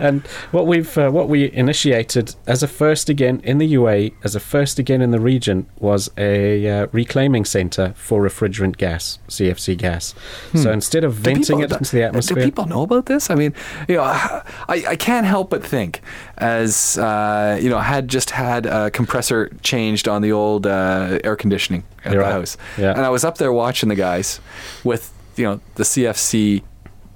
and 0.00 0.22
what 0.50 0.66
we've 0.66 0.96
uh, 0.98 1.10
what 1.10 1.28
we 1.28 1.50
initiated 1.52 2.34
as 2.46 2.62
a 2.62 2.68
first 2.68 3.08
again 3.08 3.40
in 3.44 3.58
the 3.58 3.74
UAE, 3.74 4.12
as 4.24 4.34
a 4.34 4.40
first 4.40 4.78
again 4.78 5.00
in 5.02 5.10
the 5.10 5.20
region, 5.20 5.66
was 5.78 6.10
a 6.18 6.68
uh, 6.68 6.86
reclaiming 6.92 7.44
centre 7.44 7.92
for 7.96 8.22
refrigerant 8.22 8.76
gas, 8.76 9.18
CFC 9.28 9.76
gas. 9.76 10.14
So 10.54 10.70
instead 10.72 11.04
of 11.04 11.16
Hmm. 11.16 11.22
Venting 11.22 11.58
people- 11.60 11.62
it 11.76 11.78
into 11.78 11.96
the 11.96 12.02
atmosphere, 12.04 12.36
Do 12.36 12.44
people 12.44 12.66
know 12.66 12.82
about 12.82 13.06
this? 13.06 13.30
I 13.30 13.34
mean, 13.34 13.54
you 13.88 13.96
know, 13.96 14.02
I, 14.02 14.42
I 14.68 14.96
can't 14.96 15.26
help 15.26 15.50
but 15.50 15.64
think, 15.64 16.00
as 16.40 16.98
uh, 16.98 17.58
you 17.62 17.68
know, 17.70 17.78
had 17.78 18.08
just 18.08 18.30
had 18.30 18.66
a 18.66 18.90
compressor 18.90 19.50
changed 19.62 20.08
on 20.08 20.22
the 20.22 20.32
old 20.32 20.66
uh, 20.66 21.18
air 21.22 21.36
conditioning 21.36 21.84
at 22.04 22.12
You're 22.12 22.22
the 22.22 22.28
right. 22.28 22.32
house, 22.32 22.56
Yeah. 22.78 22.90
and 22.92 23.00
I 23.00 23.10
was 23.10 23.24
up 23.24 23.38
there 23.38 23.52
watching 23.52 23.88
the 23.88 23.94
guys 23.94 24.40
with 24.84 25.12
you 25.36 25.44
know 25.44 25.60
the 25.76 25.84
CFC 25.84 26.62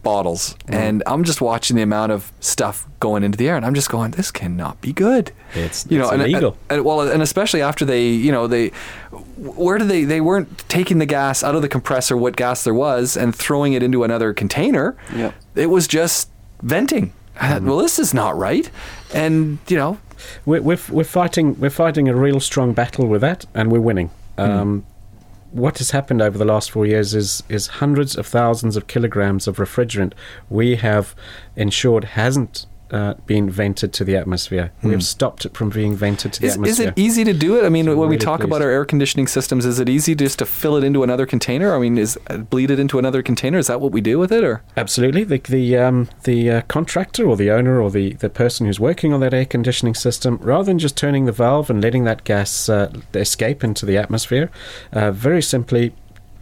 bottles, 0.02 0.54
Mm. 0.66 0.74
and 0.74 1.02
I'm 1.06 1.24
just 1.24 1.40
watching 1.40 1.76
the 1.76 1.82
amount 1.82 2.12
of 2.12 2.30
stuff 2.40 2.86
going 3.00 3.24
into 3.24 3.38
the 3.38 3.48
air, 3.48 3.56
and 3.56 3.64
I'm 3.64 3.72
just 3.74 3.88
going, 3.88 4.10
this 4.10 4.30
cannot 4.30 4.78
be 4.82 4.92
good. 4.92 5.32
It's- 5.54 5.86
you 5.88 5.96
know, 5.98 6.04
it's 6.04 6.12
and, 6.12 6.22
illegal. 6.22 6.58
and- 6.68 6.84
well, 6.84 7.00
and 7.00 7.22
especially 7.22 7.62
after 7.62 7.86
they, 7.86 8.08
you 8.08 8.30
know, 8.30 8.46
they, 8.46 8.68
where 9.38 9.78
do 9.78 9.86
they? 9.86 10.04
They 10.04 10.20
weren't 10.20 10.58
taking 10.68 10.98
the 10.98 11.06
gas 11.06 11.42
out 11.42 11.54
of 11.54 11.62
the 11.62 11.68
compressor, 11.70 12.18
what 12.18 12.36
gas 12.36 12.64
there 12.64 12.74
was, 12.74 13.16
and 13.16 13.34
throwing 13.34 13.72
it 13.72 13.82
into 13.82 14.04
another 14.04 14.34
container. 14.34 14.94
Yep. 15.16 15.34
It 15.54 15.70
was 15.70 15.88
just 15.88 16.28
venting. 16.62 17.14
I 17.40 17.48
thought, 17.54 17.62
well, 17.62 17.78
this 17.78 17.98
is 17.98 18.12
not 18.12 18.36
right. 18.36 18.70
And 19.14 19.58
you 19.68 19.76
know, 19.76 19.98
we're, 20.44 20.62
we're, 20.62 20.78
we're 20.90 21.04
fighting 21.04 21.58
we're 21.58 21.70
fighting 21.70 22.08
a 22.08 22.14
real 22.14 22.40
strong 22.40 22.72
battle 22.72 23.06
with 23.06 23.20
that, 23.20 23.46
and 23.54 23.70
we're 23.70 23.80
winning. 23.80 24.10
Um, 24.36 24.84
what 25.52 25.78
has 25.78 25.92
happened 25.92 26.20
over 26.20 26.36
the 26.36 26.44
last 26.44 26.72
four 26.72 26.84
years 26.84 27.14
is 27.14 27.44
is 27.48 27.68
hundreds 27.68 28.16
of 28.16 28.26
thousands 28.26 28.76
of 28.76 28.88
kilograms 28.88 29.46
of 29.46 29.56
refrigerant 29.58 30.12
we 30.50 30.74
have 30.74 31.14
ensured 31.54 32.04
hasn't 32.04 32.66
uh, 32.94 33.14
been 33.26 33.50
vented 33.50 33.92
to 33.92 34.04
the 34.04 34.16
atmosphere. 34.16 34.70
We 34.82 34.92
have 34.92 35.02
stopped 35.02 35.44
it 35.44 35.56
from 35.56 35.70
being 35.70 35.96
vented 35.96 36.32
to 36.34 36.40
the 36.40 36.46
Is, 36.46 36.52
is 36.52 36.58
atmosphere. 36.58 36.88
it 36.88 36.98
easy 36.98 37.24
to 37.24 37.32
do 37.32 37.58
it? 37.58 37.64
I 37.64 37.68
mean, 37.68 37.86
So 37.86 37.96
when 37.96 38.08
we 38.08 38.14
really 38.14 38.24
talk 38.24 38.44
about 38.44 38.62
our 38.62 38.70
air 38.70 38.84
conditioning 38.84 39.26
systems, 39.26 39.66
is 39.66 39.80
it 39.80 39.88
easy 39.88 40.14
just 40.14 40.38
to 40.38 40.46
fill 40.46 40.76
it 40.76 40.84
into 40.84 41.02
another 41.02 41.26
container? 41.26 41.74
I 41.74 41.78
mean, 41.80 41.98
is 41.98 42.16
uh, 42.28 42.38
bleed 42.38 42.70
it 42.70 42.78
into 42.78 42.98
another 42.98 43.22
container? 43.22 43.58
Is 43.58 43.66
that 43.66 43.80
what 43.80 43.90
we 43.92 44.00
do 44.00 44.18
with 44.18 44.30
it, 44.32 44.44
or 44.44 44.62
Absolutely. 44.76 45.24
The 45.24 45.38
the 45.38 45.76
um, 45.76 46.08
the 46.22 46.50
uh, 46.50 46.60
contractor 46.62 47.28
or 47.28 47.36
the 47.36 47.50
owner 47.50 47.80
or 47.80 47.90
the, 47.90 48.12
the 48.14 48.30
person 48.30 48.66
who's 48.66 48.78
working 48.78 49.12
on 49.12 49.20
that 49.20 49.34
air 49.34 49.44
conditioning 49.44 49.94
system, 49.94 50.38
rather 50.40 50.64
than 50.64 50.78
just 50.78 50.96
turning 50.96 51.24
the 51.24 51.32
valve 51.32 51.70
and 51.70 51.82
letting 51.82 52.04
that 52.04 52.22
gas 52.24 52.68
uh, 52.68 52.92
escape 53.14 53.64
into 53.64 53.84
the 53.84 53.96
atmosphere, 53.98 54.50
uh, 54.92 55.10
very 55.10 55.42
simply, 55.42 55.92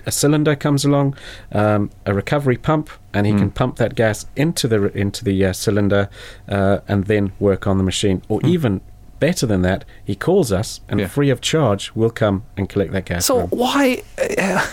a 0.07 0.12
cylinder 0.12 0.57
comes 0.57 0.84
along, 0.84 1.16
um, 1.53 1.90
a 2.07 2.14
recovery 2.14 2.57
pump, 2.57 2.90
and 3.14 3.26
he 3.26 3.32
can 3.32 3.50
pump 3.50 3.76
that 3.76 3.94
gas 3.94 4.26
into 4.36 4.68
the 4.68 4.86
into 4.96 5.24
the 5.24 5.44
uh, 5.44 5.53
cylinder, 5.53 6.09
uh, 6.48 6.78
and 6.88 7.05
then 7.05 7.32
work 7.38 7.66
on 7.66 7.78
the 7.78 7.84
machine. 7.84 8.22
Or 8.28 8.40
even 8.44 8.80
better 9.27 9.47
than 9.47 9.62
that, 9.62 9.85
he 10.05 10.14
calls 10.16 10.51
us, 10.61 10.81
and 10.89 10.99
Yeah. 11.01 11.07
free 11.07 11.31
of 11.31 11.41
charge, 11.41 11.93
we'll 11.95 12.11
come 12.25 12.43
and 12.57 12.68
collect 12.68 12.91
that 12.93 13.05
gas. 13.05 13.25
So 13.27 13.47
why, 13.64 14.03
uh, 14.39 14.66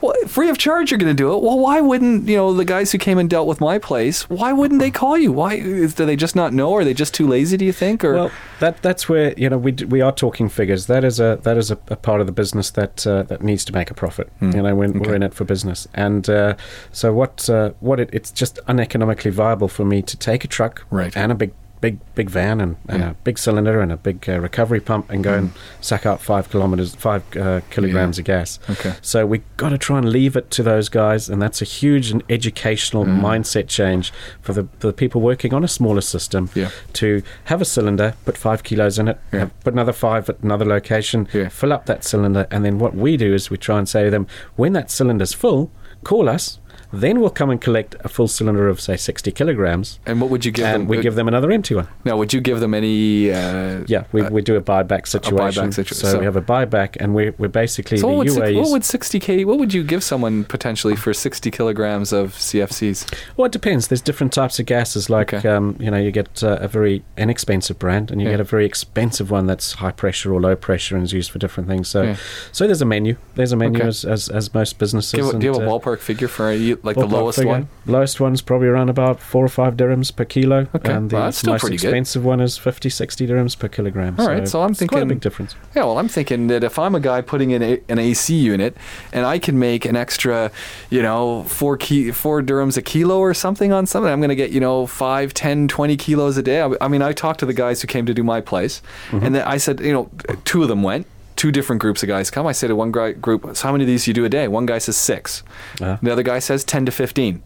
well, 0.00 0.14
free 0.26 0.48
of 0.50 0.56
charge, 0.58 0.90
you're 0.90 0.98
going 1.04 1.14
to 1.16 1.22
do 1.24 1.32
it? 1.34 1.42
Well, 1.42 1.58
why 1.58 1.80
wouldn't 1.80 2.28
you 2.28 2.36
know 2.36 2.54
the 2.54 2.64
guys 2.64 2.92
who 2.92 2.98
came 2.98 3.18
and 3.18 3.28
dealt 3.28 3.48
with 3.48 3.60
my 3.60 3.78
place? 3.78 4.30
Why 4.30 4.52
wouldn't 4.52 4.80
they 4.80 4.90
call 4.92 5.16
you? 5.18 5.32
Why 5.32 5.58
do 5.60 5.86
they 6.10 6.16
just 6.16 6.36
not 6.36 6.52
know? 6.52 6.74
Are 6.76 6.84
they 6.84 6.94
just 6.94 7.12
too 7.14 7.26
lazy? 7.26 7.56
Do 7.56 7.64
you 7.64 7.72
think? 7.72 8.04
Or 8.04 8.12
Well, 8.14 8.30
that 8.60 8.82
that's 8.82 9.08
where 9.08 9.34
you 9.36 9.48
know 9.50 9.58
we 9.58 9.72
we 9.94 10.00
are 10.00 10.12
talking 10.12 10.48
figures. 10.48 10.86
That 10.86 11.04
is 11.04 11.18
a 11.20 11.38
that 11.42 11.56
is 11.56 11.70
a, 11.70 11.78
a 11.88 11.96
part 11.96 12.20
of 12.20 12.26
the 12.26 12.32
business 12.42 12.70
that 12.72 13.06
uh, 13.06 13.22
that 13.24 13.42
needs 13.42 13.64
to 13.66 13.72
make 13.72 13.90
a 13.90 13.94
profit. 13.94 14.28
You 14.40 14.62
know, 14.62 14.74
when 14.74 14.98
we're 15.00 15.14
in 15.14 15.22
it 15.22 15.34
for 15.34 15.44
business, 15.44 15.88
and 15.94 16.28
uh, 16.28 16.54
so 16.92 17.12
what 17.12 17.48
uh, 17.50 17.70
what 17.80 17.98
it, 18.00 18.10
it's 18.12 18.30
just 18.30 18.58
uneconomically 18.68 19.30
viable 19.32 19.68
for 19.68 19.84
me 19.84 20.02
to 20.02 20.16
take 20.16 20.44
a 20.44 20.48
truck 20.48 20.84
Right. 20.90 21.16
and 21.16 21.32
a 21.32 21.34
big. 21.34 21.52
Big 21.80 21.98
big 22.14 22.28
van 22.28 22.60
and, 22.60 22.76
and 22.88 23.00
Yeah. 23.02 23.10
a 23.10 23.14
big 23.14 23.38
cylinder 23.38 23.80
and 23.80 23.92
a 23.92 23.96
big 23.96 24.28
uh, 24.28 24.40
recovery 24.40 24.80
pump 24.80 25.10
and 25.10 25.22
go 25.22 25.34
and 25.34 25.52
suck 25.80 26.04
out 26.06 26.20
five 26.20 26.50
kilometers, 26.50 26.94
five 26.96 27.22
uh, 27.36 27.60
kilograms 27.70 28.18
of 28.18 28.24
gas. 28.24 28.58
Okay. 28.68 28.94
So 29.00 29.24
we 29.26 29.42
got 29.56 29.68
to 29.68 29.78
try 29.78 29.98
and 29.98 30.08
leave 30.10 30.34
it 30.36 30.50
to 30.52 30.62
those 30.64 30.88
guys, 30.88 31.28
and 31.28 31.40
that's 31.40 31.62
a 31.62 31.64
huge 31.64 32.10
and 32.10 32.22
educational 32.28 33.04
Mm. 33.04 33.20
mindset 33.20 33.68
change 33.68 34.12
for 34.42 34.52
the 34.52 34.64
for 34.80 34.88
the 34.88 34.92
people 34.92 35.20
working 35.20 35.54
on 35.54 35.62
a 35.62 35.68
smaller 35.68 36.00
system 36.00 36.50
Yeah. 36.54 36.70
to 36.94 37.22
have 37.44 37.60
a 37.62 37.64
cylinder, 37.64 38.14
put 38.24 38.36
five 38.36 38.62
kilos 38.64 38.98
in 38.98 39.06
it, 39.08 39.18
Yeah. 39.32 39.38
have- 39.40 39.60
put 39.64 39.72
another 39.72 39.92
five 39.92 40.28
at 40.28 40.40
another 40.42 40.64
location, 40.64 41.28
Yeah. 41.32 41.48
fill 41.48 41.72
up 41.72 41.86
that 41.86 42.02
cylinder, 42.04 42.46
and 42.50 42.64
then 42.64 42.78
what 42.78 42.94
we 42.96 43.16
do 43.16 43.32
is 43.34 43.50
we 43.50 43.56
try 43.56 43.78
and 43.78 43.88
say 43.88 44.02
to 44.04 44.10
them, 44.10 44.26
when 44.56 44.72
that 44.72 44.90
cylinder's 44.90 45.32
full, 45.32 45.70
call 46.02 46.28
us. 46.28 46.58
Then 46.92 47.20
we'll 47.20 47.30
come 47.30 47.50
and 47.50 47.60
collect 47.60 47.96
a 48.00 48.08
full 48.08 48.28
cylinder 48.28 48.66
of 48.68 48.80
say 48.80 48.96
sixty 48.96 49.30
kilograms, 49.30 49.98
and 50.06 50.20
what 50.20 50.30
would 50.30 50.44
you 50.44 50.52
give 50.52 50.64
and 50.64 50.82
them? 50.82 50.88
we 50.88 51.00
give 51.02 51.14
them 51.16 51.28
another 51.28 51.50
empty 51.50 51.74
one. 51.74 51.86
now, 52.04 52.16
would 52.16 52.32
you 52.32 52.40
give 52.40 52.60
them 52.60 52.72
any? 52.74 53.30
Uh, 53.30 53.84
Yeah, 53.86 54.04
we, 54.12 54.22
uh, 54.22 54.30
we 54.30 54.40
do 54.42 54.56
a 54.56 54.60
buyback 54.60 55.06
situation. 55.06 55.68
situa- 55.68 55.94
so, 55.94 56.08
so- 56.12 56.18
we 56.18 56.24
have 56.24 56.36
a 56.36 56.40
buyback, 56.42 56.96
and 56.98 57.14
we're, 57.14 57.34
we're 57.38 57.48
basically 57.48 57.98
so 57.98 58.08
the 58.08 58.14
what 58.14 58.26
would, 58.26 58.28
UAE's. 58.28 58.56
what 58.56 58.70
would 58.70 58.84
60 58.84 59.20
k? 59.20 59.44
What 59.44 59.58
would 59.58 59.74
you 59.74 59.84
give 59.84 60.02
someone 60.02 60.44
potentially 60.44 60.96
for 60.96 61.12
60 61.12 61.50
kilograms 61.50 62.12
of 62.12 62.32
CFCs? 62.34 63.12
Well, 63.36 63.46
it 63.46 63.52
depends. 63.52 63.88
There's 63.88 64.00
different 64.00 64.32
types 64.32 64.58
of 64.58 64.66
gases. 64.66 65.10
Like, 65.10 65.34
Okay. 65.34 65.48
um, 65.48 65.76
you 65.78 65.90
know, 65.90 65.98
you 65.98 66.10
get 66.10 66.42
uh, 66.42 66.56
a 66.60 66.68
very 66.68 67.02
inexpensive 67.18 67.78
brand, 67.78 68.10
and 68.10 68.20
you 68.20 68.26
Yeah. 68.28 68.34
get 68.34 68.40
a 68.40 68.44
very 68.44 68.64
expensive 68.64 69.30
one 69.30 69.46
that's 69.46 69.74
high 69.74 69.92
pressure 69.92 70.32
or 70.32 70.40
low 70.40 70.56
pressure 70.56 70.96
and 70.96 71.04
is 71.04 71.12
used 71.12 71.30
for 71.30 71.38
different 71.38 71.68
things. 71.68 71.88
So, 71.88 72.02
Yeah. 72.02 72.16
so 72.52 72.64
there's 72.66 72.80
a 72.82 72.86
menu. 72.86 73.16
There's 73.34 73.52
a 73.52 73.56
menu 73.56 73.80
Okay. 73.80 73.88
as, 73.88 74.04
as 74.04 74.28
as 74.30 74.54
most 74.54 74.78
businesses. 74.78 75.12
Give, 75.12 75.26
a- 75.26 75.30
and, 75.30 75.40
give 75.40 75.54
a 75.54 75.58
uh, 75.58 75.68
ballpark 75.68 75.98
figure 75.98 76.28
for 76.28 76.52
you, 76.52 76.77
like 76.82 76.96
the 76.96 77.06
lowest 77.06 77.38
figure. 77.38 77.50
one. 77.52 77.68
Lowest 77.86 78.20
one's 78.20 78.42
probably 78.42 78.68
around 78.68 78.88
about 78.90 79.20
four 79.20 79.44
or 79.44 79.48
five 79.48 79.76
dirhams 79.76 80.14
per 80.14 80.24
kilo, 80.24 80.66
Okay. 80.74 80.92
and 80.92 81.10
the 81.10 81.16
Well, 81.16 81.24
that's 81.26 81.38
still 81.38 81.54
most 81.54 81.60
pretty 81.62 81.76
good. 81.76 81.86
expensive 81.88 82.24
one 82.24 82.40
is 82.40 82.56
50, 82.58 82.88
60 82.90 83.26
dirhams 83.26 83.58
per 83.58 83.68
kilogram. 83.68 84.16
All 84.18 84.26
right, 84.26 84.46
so 84.48 84.62
I'm 84.62 84.70
it's 84.70 84.78
quite 84.80 84.88
a 84.88 85.00
thinking- 85.00 85.08
big 85.08 85.20
difference. 85.20 85.54
Yeah, 85.74 85.84
well, 85.84 85.98
I'm 85.98 86.08
thinking 86.08 86.46
that 86.48 86.64
if 86.64 86.78
I'm 86.78 86.94
a 86.94 87.00
guy 87.00 87.20
putting 87.20 87.50
in 87.50 87.62
a, 87.62 87.80
an 87.88 87.98
AC 87.98 88.34
unit 88.34 88.76
and 89.12 89.24
I 89.26 89.38
can 89.38 89.58
make 89.58 89.84
an 89.84 89.96
extra, 89.96 90.50
you 90.90 91.02
know, 91.02 91.44
four 91.44 91.76
ki- 91.76 92.10
four 92.12 92.42
dirhams 92.42 92.76
a 92.76 92.82
kilo 92.82 93.18
or 93.18 93.34
something 93.34 93.72
on 93.72 93.86
something, 93.86 94.12
I'm 94.12 94.20
going 94.20 94.28
to 94.30 94.36
get, 94.36 94.50
you 94.50 94.60
know, 94.60 94.86
five, 94.86 95.34
10, 95.34 95.68
20 95.68 95.96
kilos 95.96 96.36
a 96.36 96.42
day. 96.42 96.60
I, 96.62 96.70
I 96.80 96.88
mean, 96.88 97.02
I 97.02 97.12
talked 97.12 97.40
to 97.40 97.46
the 97.46 97.52
guys 97.54 97.80
who 97.82 97.86
came 97.88 98.06
to 98.06 98.14
do 98.14 98.22
my 98.22 98.40
place, 98.40 98.82
mm-hmm. 99.10 99.24
and 99.24 99.34
then 99.34 99.42
I 99.46 99.56
said, 99.56 99.80
you 99.80 99.92
know, 99.92 100.10
two 100.44 100.62
of 100.62 100.68
them 100.68 100.82
went. 100.82 101.06
Two 101.38 101.50
different 101.52 101.80
groups 101.80 102.02
of 102.02 102.08
guys 102.08 102.30
come. 102.30 102.46
I 102.46 102.52
say 102.52 102.66
to 102.68 102.74
one 102.76 102.90
guy, 102.92 103.12
group, 103.12 103.48
so 103.56 103.62
how 103.68 103.72
many 103.72 103.84
of 103.84 103.88
these 103.88 104.04
do 104.04 104.10
you 104.10 104.14
do 104.14 104.24
a 104.24 104.28
day? 104.28 104.48
One 104.48 104.66
guy 104.66 104.78
says 104.78 104.96
six. 104.96 105.42
Uh, 105.80 105.96
The 106.02 106.10
other 106.12 106.22
guy 106.24 106.40
says 106.40 106.64
10 106.64 106.84
to 106.86 106.92
15. 106.92 107.42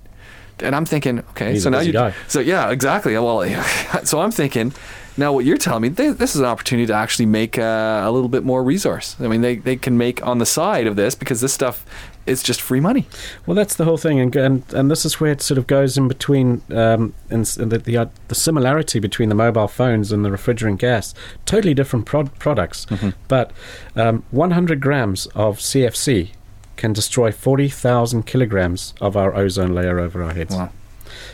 And 0.61 0.75
I'm 0.75 0.85
thinking, 0.85 1.21
okay, 1.31 1.53
He's 1.53 1.63
so 1.65 1.71
now 1.71 1.81
you. 1.81 1.93
guy. 1.93 2.15
So 2.29 2.41
yeah, 2.41 2.71
exactly. 2.71 3.13
Well, 3.19 3.43
so 4.05 4.21
I'm 4.21 4.31
thinking, 4.31 4.73
now 5.17 5.33
what 5.35 5.45
you're 5.45 5.59
telling 5.59 5.83
me, 5.83 5.91
th- 5.91 6.17
this 6.17 6.35
is 6.35 6.41
an 6.41 6.47
opportunity 6.47 6.87
to 6.87 6.95
actually 6.95 7.27
make 7.27 7.59
uh, 7.59 8.03
a 8.05 8.11
little 8.11 8.29
bit 8.31 8.45
more 8.45 8.63
resource. 8.65 9.15
I 9.21 9.29
mean, 9.29 9.41
they, 9.43 9.57
they 9.57 9.77
can 9.77 9.99
make 9.99 10.25
on 10.27 10.39
the 10.39 10.47
side 10.47 10.87
of 10.87 10.97
this 10.97 11.15
because 11.15 11.41
this 11.43 11.53
stuff 11.53 11.85
is 12.27 12.43
just 12.43 12.61
free 12.61 12.81
money. 12.81 13.07
Well, 13.47 13.55
that's 13.55 13.75
the 13.75 13.85
whole 13.85 13.97
thing, 13.97 14.21
and 14.21 14.35
and, 14.37 14.63
and 14.75 14.91
this 14.91 15.05
is 15.05 15.21
where 15.21 15.33
it 15.33 15.43
sort 15.43 15.59
of 15.59 15.67
goes 15.67 15.97
in 15.97 16.09
between, 16.09 16.63
um, 16.71 17.15
and, 17.31 17.51
and 17.59 17.73
the, 17.73 17.79
the 17.79 17.97
uh, 17.97 18.07
the 18.29 18.35
similarity 18.35 18.99
between 19.01 19.29
the 19.29 19.35
mobile 19.35 19.69
phones 19.69 20.13
and 20.13 20.25
the 20.25 20.29
refrigerant 20.31 20.79
gas, 20.79 21.15
totally 21.47 21.75
different 21.75 22.07
prod- 22.07 22.37
products, 22.39 22.87
but 23.29 23.51
um, 23.97 24.23
100 24.31 24.81
grams 24.81 25.27
of 25.35 25.59
CFC 25.59 26.31
can 26.77 26.93
destroy 26.93 27.31
40,000 27.31 28.25
kilograms 28.25 28.95
of 29.01 29.17
our 29.17 29.35
ozone 29.37 29.75
layer 29.75 30.01
over 30.01 30.23
our 30.23 30.33
heads. 30.33 30.57
Wow. 30.57 30.71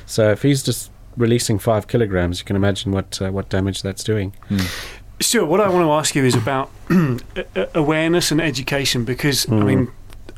So 0.04 0.30
if 0.32 0.42
he's 0.42 0.62
just 0.62 0.90
releasing 1.16 1.58
five 1.58 1.86
kilograms, 1.86 2.38
you 2.40 2.44
can 2.44 2.56
imagine 2.56 2.92
what 2.92 3.20
uh, 3.22 3.30
what 3.30 3.48
damage 3.48 3.82
that's 3.82 4.02
doing. 4.04 4.32
Stuart, 5.20 5.46
what 5.46 5.60
I 5.60 5.68
want 5.68 5.84
to 5.84 5.90
ask 5.92 6.14
you 6.14 6.24
is 6.24 6.34
about 6.36 6.70
a- 6.90 7.18
a- 7.56 7.68
awareness 7.74 8.30
and 8.30 8.40
education 8.40 9.04
because, 9.04 9.50
I 9.50 9.56
mean, 9.56 9.90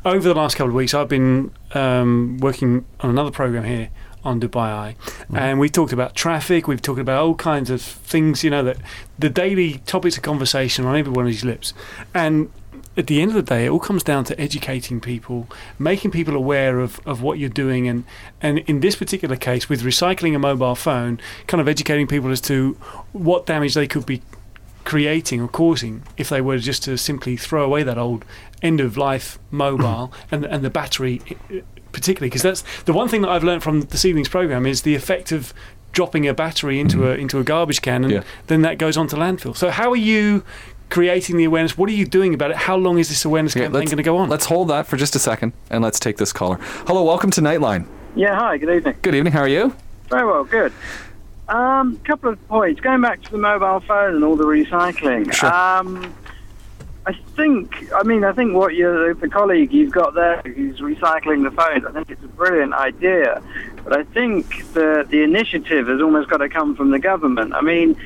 over 0.05 0.27
the 0.27 0.33
last 0.33 0.55
couple 0.55 0.69
of 0.69 0.75
weeks, 0.75 0.93
I've 0.93 1.09
been 1.09 1.51
um, 1.73 2.37
working 2.39 2.85
on 3.01 3.09
another 3.09 3.31
program 3.31 3.63
here 3.63 3.89
on 4.23 4.39
Dubai 4.39 4.69
Eye, 4.69 4.95
and 5.33 5.59
we've 5.59 5.71
talked 5.71 5.93
about 5.93 6.15
traffic, 6.15 6.67
we've 6.67 6.81
talked 6.81 6.99
about 6.99 7.23
all 7.23 7.35
kinds 7.35 7.69
of 7.69 7.81
things, 7.81 8.43
you 8.43 8.49
know, 8.49 8.63
that 8.63 8.77
the 9.17 9.29
daily 9.29 9.79
topics 9.85 10.17
of 10.17 10.23
conversation 10.23 10.85
on 10.85 10.95
everybody's 10.95 11.43
lips. 11.43 11.73
And 12.13 12.51
at 12.97 13.07
the 13.07 13.21
end 13.21 13.31
of 13.31 13.35
the 13.35 13.43
day, 13.43 13.65
it 13.65 13.69
all 13.69 13.79
comes 13.79 14.03
down 14.03 14.25
to 14.25 14.39
educating 14.39 14.99
people, 14.99 15.47
making 15.79 16.11
people 16.11 16.35
aware 16.35 16.79
of, 16.79 16.99
of 17.05 17.21
what 17.21 17.39
you're 17.39 17.49
doing, 17.49 17.87
and, 17.87 18.03
and 18.41 18.59
in 18.59 18.81
this 18.81 18.95
particular 18.95 19.35
case, 19.35 19.69
with 19.69 19.81
recycling 19.81 20.35
a 20.35 20.39
mobile 20.39 20.75
phone, 20.75 21.19
kind 21.47 21.61
of 21.61 21.67
educating 21.67 22.05
people 22.05 22.29
as 22.31 22.41
to 22.41 22.73
what 23.13 23.45
damage 23.45 23.73
they 23.73 23.87
could 23.87 24.05
be 24.05 24.21
creating 24.83 25.41
or 25.41 25.47
causing 25.47 26.03
if 26.17 26.29
they 26.29 26.41
were 26.41 26.57
just 26.57 26.83
to 26.83 26.97
simply 26.97 27.37
throw 27.37 27.63
away 27.63 27.83
that 27.83 27.97
old 27.97 28.25
end 28.61 28.79
of 28.79 28.97
life 28.97 29.37
mobile 29.51 30.11
and 30.31 30.45
and 30.45 30.63
the 30.63 30.69
battery 30.69 31.21
uh, 31.29 31.55
particularly 31.91 32.29
because 32.29 32.41
that's 32.41 32.63
the 32.83 32.93
one 32.93 33.07
thing 33.07 33.21
that 33.21 33.29
I've 33.29 33.43
learned 33.43 33.63
from 33.63 33.81
this 33.81 34.05
evening's 34.05 34.29
program 34.29 34.65
is 34.65 34.81
the 34.83 34.95
effect 34.95 35.31
of 35.31 35.53
dropping 35.91 36.27
a 36.27 36.33
battery 36.33 36.79
into 36.79 37.09
a 37.09 37.15
into 37.15 37.37
a 37.39 37.43
garbage 37.43 37.81
can 37.81 38.03
and 38.03 38.13
Yeah. 38.13 38.23
then 38.47 38.61
that 38.61 38.77
goes 38.77 38.95
on 38.97 39.07
to 39.07 39.15
landfill. 39.17 39.55
So 39.57 39.69
how 39.71 39.91
are 39.91 39.95
you 39.97 40.43
creating 40.89 41.37
the 41.37 41.43
awareness? 41.45 41.77
What 41.77 41.89
are 41.89 41.93
you 41.93 42.05
doing 42.05 42.33
about 42.33 42.51
it? 42.51 42.57
How 42.57 42.75
long 42.77 42.97
is 42.97 43.09
this 43.09 43.23
awareness 43.25 43.53
Okay, 43.55 43.65
campaign 43.65 43.85
going 43.85 43.97
to 43.97 44.03
go 44.03 44.17
on? 44.17 44.29
Let's 44.29 44.45
hold 44.45 44.69
that 44.69 44.87
for 44.87 44.97
just 44.97 45.15
a 45.15 45.19
second 45.19 45.53
and 45.69 45.83
let's 45.83 45.99
take 45.99 46.17
this 46.17 46.31
caller. 46.33 46.57
Hello, 46.87 47.03
welcome 47.03 47.29
to 47.31 47.41
Nightline. 47.41 47.87
Yeah, 48.15 48.35
hi, 48.35 48.57
good 48.57 48.69
evening. 48.75 48.95
Good 49.01 49.15
evening. 49.15 49.33
How 49.33 49.41
are 49.41 49.47
you? 49.47 49.75
Very 50.09 50.25
well, 50.25 50.43
good. 50.43 50.73
Um, 51.51 51.97
couple 52.05 52.29
of 52.29 52.47
points. 52.47 52.79
Going 52.79 53.01
back 53.01 53.21
to 53.23 53.31
the 53.31 53.37
mobile 53.37 53.81
phone 53.81 54.15
and 54.15 54.23
all 54.23 54.37
the 54.37 54.45
recycling. 54.45 55.33
Sure. 55.33 55.53
Um, 55.53 56.15
I 57.05 57.13
think, 57.35 57.91
I 57.93 58.03
mean, 58.03 58.23
I 58.23 58.31
think 58.31 58.53
what 58.53 58.73
you 58.73 59.13
the 59.15 59.27
colleague 59.27 59.73
you've 59.73 59.91
got 59.91 60.13
there 60.13 60.41
who's 60.43 60.79
recycling 60.79 61.43
the 61.43 61.51
phones, 61.51 61.83
I 61.85 61.91
think 61.91 62.09
it's 62.09 62.23
a 62.23 62.27
brilliant 62.27 62.73
idea. 62.73 63.43
But 63.83 63.97
I 63.99 64.03
think 64.03 64.71
the 64.73 65.05
the 65.09 65.23
initiative 65.23 65.87
has 65.87 65.99
almost 65.99 66.29
got 66.29 66.37
to 66.37 66.47
come 66.47 66.73
from 66.75 66.91
the 66.91 66.99
government. 66.99 67.53
I 67.53 67.61
mean, 67.61 67.97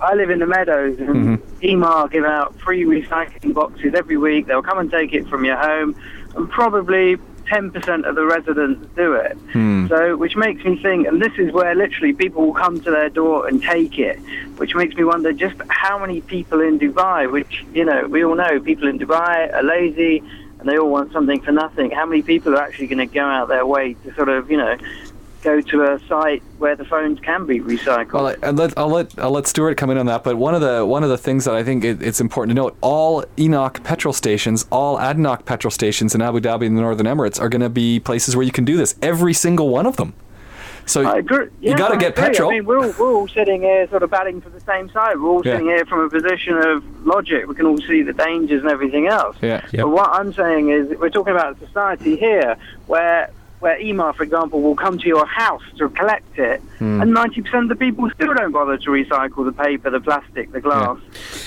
I 0.00 0.14
live 0.14 0.30
in 0.30 0.38
the 0.38 0.46
Meadows, 0.46 1.00
and 1.00 1.42
Emaar 1.60 2.08
give 2.08 2.24
out 2.24 2.56
free 2.60 2.84
recycling 2.84 3.54
boxes 3.54 3.94
every 3.94 4.16
week. 4.16 4.46
They'll 4.46 4.62
come 4.62 4.78
and 4.78 4.90
take 4.90 5.12
it 5.12 5.26
from 5.28 5.44
your 5.44 5.56
home, 5.56 5.96
and 6.36 6.48
probably 6.50 7.16
10% 7.52 8.08
of 8.08 8.14
the 8.14 8.24
residents 8.24 8.86
do 8.96 9.12
it. 9.12 9.36
Hmm. 9.52 9.86
So, 9.88 10.16
which 10.16 10.36
makes 10.36 10.64
me 10.64 10.80
think, 10.82 11.06
and 11.06 11.20
this 11.20 11.34
is 11.36 11.52
where 11.52 11.74
literally 11.74 12.14
people 12.14 12.46
will 12.46 12.54
come 12.54 12.80
to 12.80 12.90
their 12.90 13.10
door 13.10 13.46
and 13.46 13.62
take 13.62 13.98
it, 13.98 14.18
which 14.56 14.74
makes 14.74 14.94
me 14.94 15.04
wonder 15.04 15.34
just 15.34 15.56
how 15.68 15.98
many 15.98 16.22
people 16.22 16.62
in 16.62 16.78
Dubai, 16.78 17.30
which, 17.30 17.64
you 17.74 17.84
know, 17.84 18.06
we 18.06 18.24
all 18.24 18.36
know 18.36 18.58
people 18.60 18.88
in 18.88 18.98
Dubai 18.98 19.52
are 19.52 19.62
lazy 19.62 20.22
and 20.60 20.68
they 20.68 20.78
all 20.78 20.90
want 20.90 21.12
something 21.12 21.42
for 21.42 21.52
nothing. 21.52 21.90
How 21.90 22.06
many 22.06 22.22
people 22.22 22.54
are 22.54 22.62
actually 22.62 22.86
going 22.86 23.06
to 23.06 23.12
go 23.12 23.24
out 23.24 23.48
their 23.48 23.66
way 23.66 23.94
to 24.04 24.14
sort 24.14 24.30
of, 24.30 24.50
you 24.50 24.56
know, 24.56 24.76
go 25.42 25.60
to 25.60 25.82
a 25.92 25.98
site 26.06 26.42
where 26.58 26.76
the 26.76 26.84
phones 26.84 27.20
can 27.20 27.46
be 27.46 27.60
recycled? 27.60 28.12
Well, 28.12 28.36
I, 28.42 28.50
let, 28.50 28.76
I'll 28.78 28.88
let 28.88 29.18
I'll 29.18 29.30
let 29.30 29.46
Stuart 29.46 29.76
come 29.76 29.90
in 29.90 29.98
on 29.98 30.06
that. 30.06 30.24
But 30.24 30.36
one 30.36 30.54
of 30.54 30.60
the 30.60 30.84
one 30.86 31.02
of 31.02 31.10
the 31.10 31.18
things 31.18 31.44
that 31.44 31.54
I 31.54 31.62
think 31.62 31.84
it, 31.84 32.02
it's 32.02 32.20
important 32.20 32.50
to 32.56 32.62
note: 32.62 32.76
all 32.80 33.24
ENOC 33.36 33.82
petrol 33.84 34.14
stations, 34.14 34.66
all 34.70 34.98
Adnoc 34.98 35.44
petrol 35.44 35.70
stations 35.70 36.14
in 36.14 36.22
Abu 36.22 36.40
Dhabi 36.40 36.66
and 36.66 36.76
the 36.76 36.80
Northern 36.82 37.06
Emirates 37.06 37.40
are 37.40 37.48
going 37.48 37.62
to 37.62 37.68
be 37.70 38.00
places 38.00 38.36
where 38.36 38.44
you 38.44 38.52
can 38.52 38.64
do 38.64 38.76
this. 38.76 38.94
Every 39.02 39.34
single 39.34 39.68
one 39.68 39.86
of 39.86 39.96
them. 39.96 40.14
So 40.84 41.02
I 41.06 41.18
agree. 41.18 41.44
you 41.60 41.70
Yeah, 41.70 41.76
got 41.76 41.90
to 41.90 41.96
get 41.96 42.10
agree. 42.18 42.24
petrol. 42.30 42.50
I 42.50 42.54
mean, 42.54 42.64
we're 42.64 42.78
all, 42.84 42.92
we're 42.98 43.14
all 43.14 43.28
sitting 43.28 43.62
here 43.62 43.88
sort 43.88 44.02
of 44.02 44.10
batting 44.10 44.40
for 44.40 44.48
the 44.50 44.60
same 44.62 44.88
side. 44.90 45.16
We're 45.20 45.28
all 45.28 45.42
Yeah. 45.44 45.52
sitting 45.52 45.68
here 45.68 45.84
from 45.86 46.00
a 46.00 46.10
position 46.10 46.56
of 46.58 47.06
logic. 47.06 47.46
We 47.46 47.54
can 47.54 47.66
all 47.66 47.78
see 47.78 48.02
the 48.02 48.12
dangers 48.12 48.62
and 48.62 48.70
everything 48.70 49.06
else. 49.06 49.36
Yeah. 49.40 49.64
Yep. 49.70 49.82
But 49.84 49.88
what 49.90 50.10
I'm 50.10 50.32
saying 50.32 50.70
is, 50.70 50.98
we're 50.98 51.08
talking 51.08 51.34
about 51.34 51.56
a 51.56 51.66
society 51.66 52.16
here 52.16 52.56
where 52.88 53.30
where 53.62 53.78
Emaar, 53.78 54.12
for 54.14 54.24
example, 54.24 54.60
will 54.60 54.74
come 54.74 54.98
to 54.98 55.06
your 55.06 55.24
house 55.24 55.62
to 55.78 55.88
collect 55.90 56.36
it, 56.38 56.60
Hmm. 56.80 57.00
and 57.00 57.12
90% 57.14 57.62
of 57.62 57.68
the 57.68 57.76
people 57.76 58.10
still 58.14 58.34
don't 58.34 58.50
bother 58.52 58.76
to 58.76 58.90
recycle 58.90 59.44
the 59.44 59.52
paper, 59.52 59.88
the 59.88 60.00
plastic, 60.00 60.50
the 60.52 60.60
glass. 60.60 60.98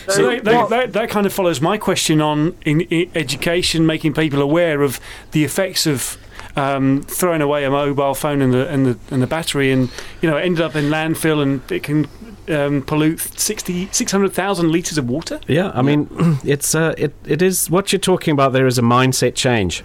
So 0.07 0.31
that, 0.31 0.43
that, 0.45 0.55
what- 0.55 0.69
that, 0.69 0.93
that 0.93 1.09
kind 1.09 1.25
of 1.25 1.33
follows 1.33 1.59
my 1.61 1.77
question 1.77 2.21
on 2.21 2.55
in, 2.65 2.81
in 2.81 3.11
education, 3.15 3.85
making 3.85 4.13
people 4.13 4.41
aware 4.41 4.81
of 4.81 4.99
the 5.31 5.43
effects 5.43 5.85
of 5.85 6.17
um, 6.55 7.03
throwing 7.03 7.41
away 7.41 7.65
a 7.65 7.69
mobile 7.69 8.13
phone 8.15 8.41
and 8.41 8.53
the 8.53 8.65
and 8.69 8.85
the 8.85 8.97
and 9.11 9.21
the 9.21 9.27
battery, 9.27 9.71
and 9.73 9.89
you 10.21 10.29
know, 10.29 10.37
it 10.37 10.43
ended 10.43 10.61
up 10.61 10.73
in 10.75 10.85
landfill, 10.85 11.41
and 11.43 11.69
it 11.69 11.83
can 11.83 12.07
um, 12.47 12.81
pollute 12.81 13.19
60 13.19 13.89
600,000 13.91 14.71
liters 14.71 14.97
of 14.97 15.09
water. 15.09 15.41
Yeah, 15.47 15.71
I 15.75 15.81
mean, 15.81 16.07
it's 16.45 16.73
uh, 16.73 16.93
it 16.97 17.13
it 17.25 17.41
is 17.41 17.69
what 17.69 17.91
you're 17.91 17.99
talking 17.99 18.31
about. 18.31 18.53
There 18.53 18.67
is 18.67 18.77
a 18.77 18.81
mindset 18.83 19.35
change. 19.35 19.83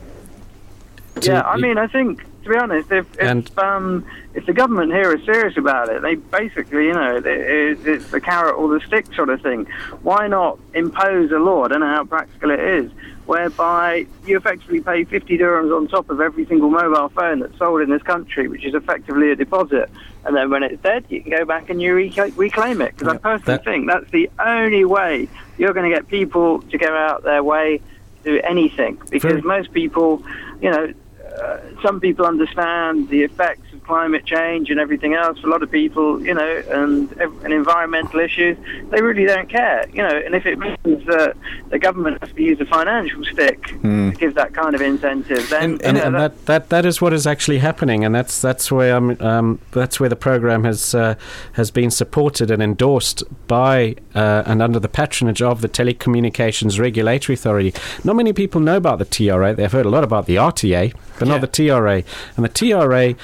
Yeah, 1.22 1.42
I 1.42 1.56
mean, 1.56 1.78
I 1.78 1.86
think 1.86 2.24
to 2.44 2.48
be 2.48 2.56
honest, 2.56 2.90
if 2.90 3.06
if, 3.18 3.58
um, 3.58 4.04
if 4.34 4.46
the 4.46 4.52
government 4.52 4.92
here 4.92 5.12
is 5.14 5.24
serious 5.24 5.56
about 5.56 5.88
it, 5.88 6.02
they 6.02 6.14
basically, 6.14 6.86
you 6.86 6.94
know, 6.94 7.16
it, 7.16 7.26
it, 7.26 7.86
it's 7.86 8.10
the 8.10 8.20
carrot 8.20 8.54
or 8.56 8.68
the 8.78 8.84
stick 8.86 9.12
sort 9.14 9.28
of 9.28 9.40
thing. 9.42 9.66
Why 10.02 10.26
not 10.28 10.58
impose 10.74 11.30
a 11.32 11.38
law? 11.38 11.64
I 11.64 11.68
don't 11.68 11.80
know 11.80 11.86
how 11.86 12.04
practical 12.04 12.50
it 12.50 12.60
is, 12.60 12.90
whereby 13.26 14.06
you 14.24 14.36
effectively 14.36 14.80
pay 14.80 15.04
50 15.04 15.36
dirhams 15.38 15.76
on 15.76 15.88
top 15.88 16.08
of 16.10 16.20
every 16.20 16.46
single 16.46 16.70
mobile 16.70 17.08
phone 17.10 17.40
that's 17.40 17.58
sold 17.58 17.82
in 17.82 17.90
this 17.90 18.02
country, 18.02 18.48
which 18.48 18.64
is 18.64 18.74
effectively 18.74 19.30
a 19.30 19.36
deposit. 19.36 19.90
And 20.24 20.36
then 20.36 20.50
when 20.50 20.62
it's 20.62 20.82
dead, 20.82 21.04
you 21.08 21.22
can 21.22 21.30
go 21.30 21.44
back 21.44 21.70
and 21.70 21.80
you 21.80 21.94
reca- 21.94 22.36
reclaim 22.36 22.80
it. 22.80 22.96
Because 22.96 23.14
I 23.14 23.18
personally 23.18 23.56
that- 23.56 23.64
think 23.64 23.86
that's 23.86 24.10
the 24.10 24.30
only 24.38 24.84
way 24.84 25.28
you're 25.58 25.72
going 25.74 25.90
to 25.90 25.94
get 25.94 26.08
people 26.08 26.62
to 26.62 26.78
go 26.78 26.94
out 26.94 27.22
their 27.22 27.42
way 27.42 27.80
to 28.24 28.32
do 28.32 28.40
anything. 28.44 28.98
Because 29.10 29.32
Very- 29.32 29.42
most 29.42 29.72
people, 29.72 30.22
you 30.62 30.70
know, 30.70 30.92
Uh, 31.38 31.58
some 31.84 32.00
people 32.00 32.26
understand 32.26 33.08
the 33.08 33.22
effects 33.22 33.69
of 33.80 33.86
climate 33.86 34.24
change 34.24 34.70
and 34.70 34.78
everything 34.80 35.14
else. 35.14 35.38
For 35.40 35.46
a 35.48 35.50
lot 35.50 35.62
of 35.62 35.70
people, 35.70 36.24
you 36.24 36.34
know, 36.34 36.62
and, 36.70 37.10
and 37.12 37.52
environmental 37.52 38.20
issues, 38.20 38.56
they 38.90 39.00
really 39.02 39.24
don't 39.26 39.48
care, 39.48 39.86
you 39.92 40.02
know. 40.02 40.08
And 40.24 40.34
if 40.34 40.46
it 40.46 40.58
means 40.58 41.06
that 41.06 41.36
the 41.70 41.78
government 41.78 42.18
has 42.22 42.32
to 42.32 42.42
use 42.42 42.60
a 42.60 42.66
financial 42.66 43.24
stick 43.24 43.66
to 43.82 44.12
give 44.12 44.34
that 44.34 44.54
kind 44.54 44.74
of 44.74 44.80
incentive, 44.80 45.48
then 45.50 45.62
And- 45.62 45.82
you 45.82 45.92
know, 45.92 46.02
and 46.06 46.14
that- 46.16 46.46
that, 46.46 46.68
that 46.70 46.84
is 46.86 47.00
what 47.00 47.12
is 47.12 47.26
actually 47.26 47.58
happening, 47.58 48.04
and 48.04 48.14
that's 48.14 48.40
that's 48.40 48.70
where 48.72 48.96
um, 48.96 49.16
um, 49.20 49.58
that's 49.72 49.98
where 50.00 50.08
the 50.08 50.16
program 50.16 50.64
has 50.64 50.94
uh, 50.94 51.14
has 51.52 51.70
been 51.70 51.90
supported 51.90 52.50
and 52.50 52.62
endorsed 52.62 53.22
by 53.46 53.96
uh, 54.14 54.42
and 54.46 54.62
under 54.62 54.78
the 54.78 54.88
patronage 54.88 55.42
of 55.42 55.60
the 55.60 55.68
Telecommunications 55.68 56.78
Regulatory 56.80 57.34
Authority. 57.34 57.74
Not 58.04 58.16
many 58.16 58.32
people 58.32 58.60
know 58.60 58.76
about 58.76 58.98
the 58.98 59.04
TRA. 59.04 59.54
They've 59.54 59.70
heard 59.70 59.86
a 59.86 59.90
lot 59.90 60.04
about 60.04 60.26
the 60.26 60.36
RTA, 60.36 60.92
but 61.18 61.28
not 61.28 61.40
the 61.40 61.46
TRA. 61.46 62.02
And 62.36 62.44
the 62.44 62.48
TRA, 62.48 63.14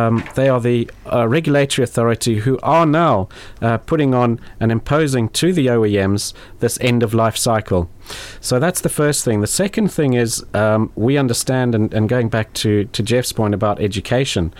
um, 0.00 0.24
they 0.34 0.48
are 0.48 0.60
the 0.60 0.90
uh, 1.12 1.28
regulatory 1.28 1.84
authority 1.84 2.36
who 2.38 2.58
are 2.62 2.86
now 2.86 3.28
uh, 3.60 3.78
putting 3.78 4.14
on 4.14 4.40
and 4.58 4.72
imposing 4.72 5.28
to 5.30 5.52
the 5.52 5.66
OEMs 5.66 6.32
this 6.60 6.78
end 6.80 7.02
of 7.02 7.14
life 7.14 7.36
cycle. 7.36 7.90
So 8.40 8.58
that's 8.58 8.80
the 8.80 8.88
first 8.88 9.24
thing. 9.24 9.40
The 9.40 9.46
second 9.46 9.88
thing 9.92 10.14
is 10.14 10.44
um, 10.54 10.90
we 10.96 11.16
understand, 11.16 11.74
and, 11.74 11.92
and 11.94 12.08
going 12.08 12.28
back 12.28 12.52
to, 12.54 12.84
to 12.84 13.02
Jeff's 13.02 13.32
point 13.32 13.54
about 13.54 13.80
education, 13.80 14.52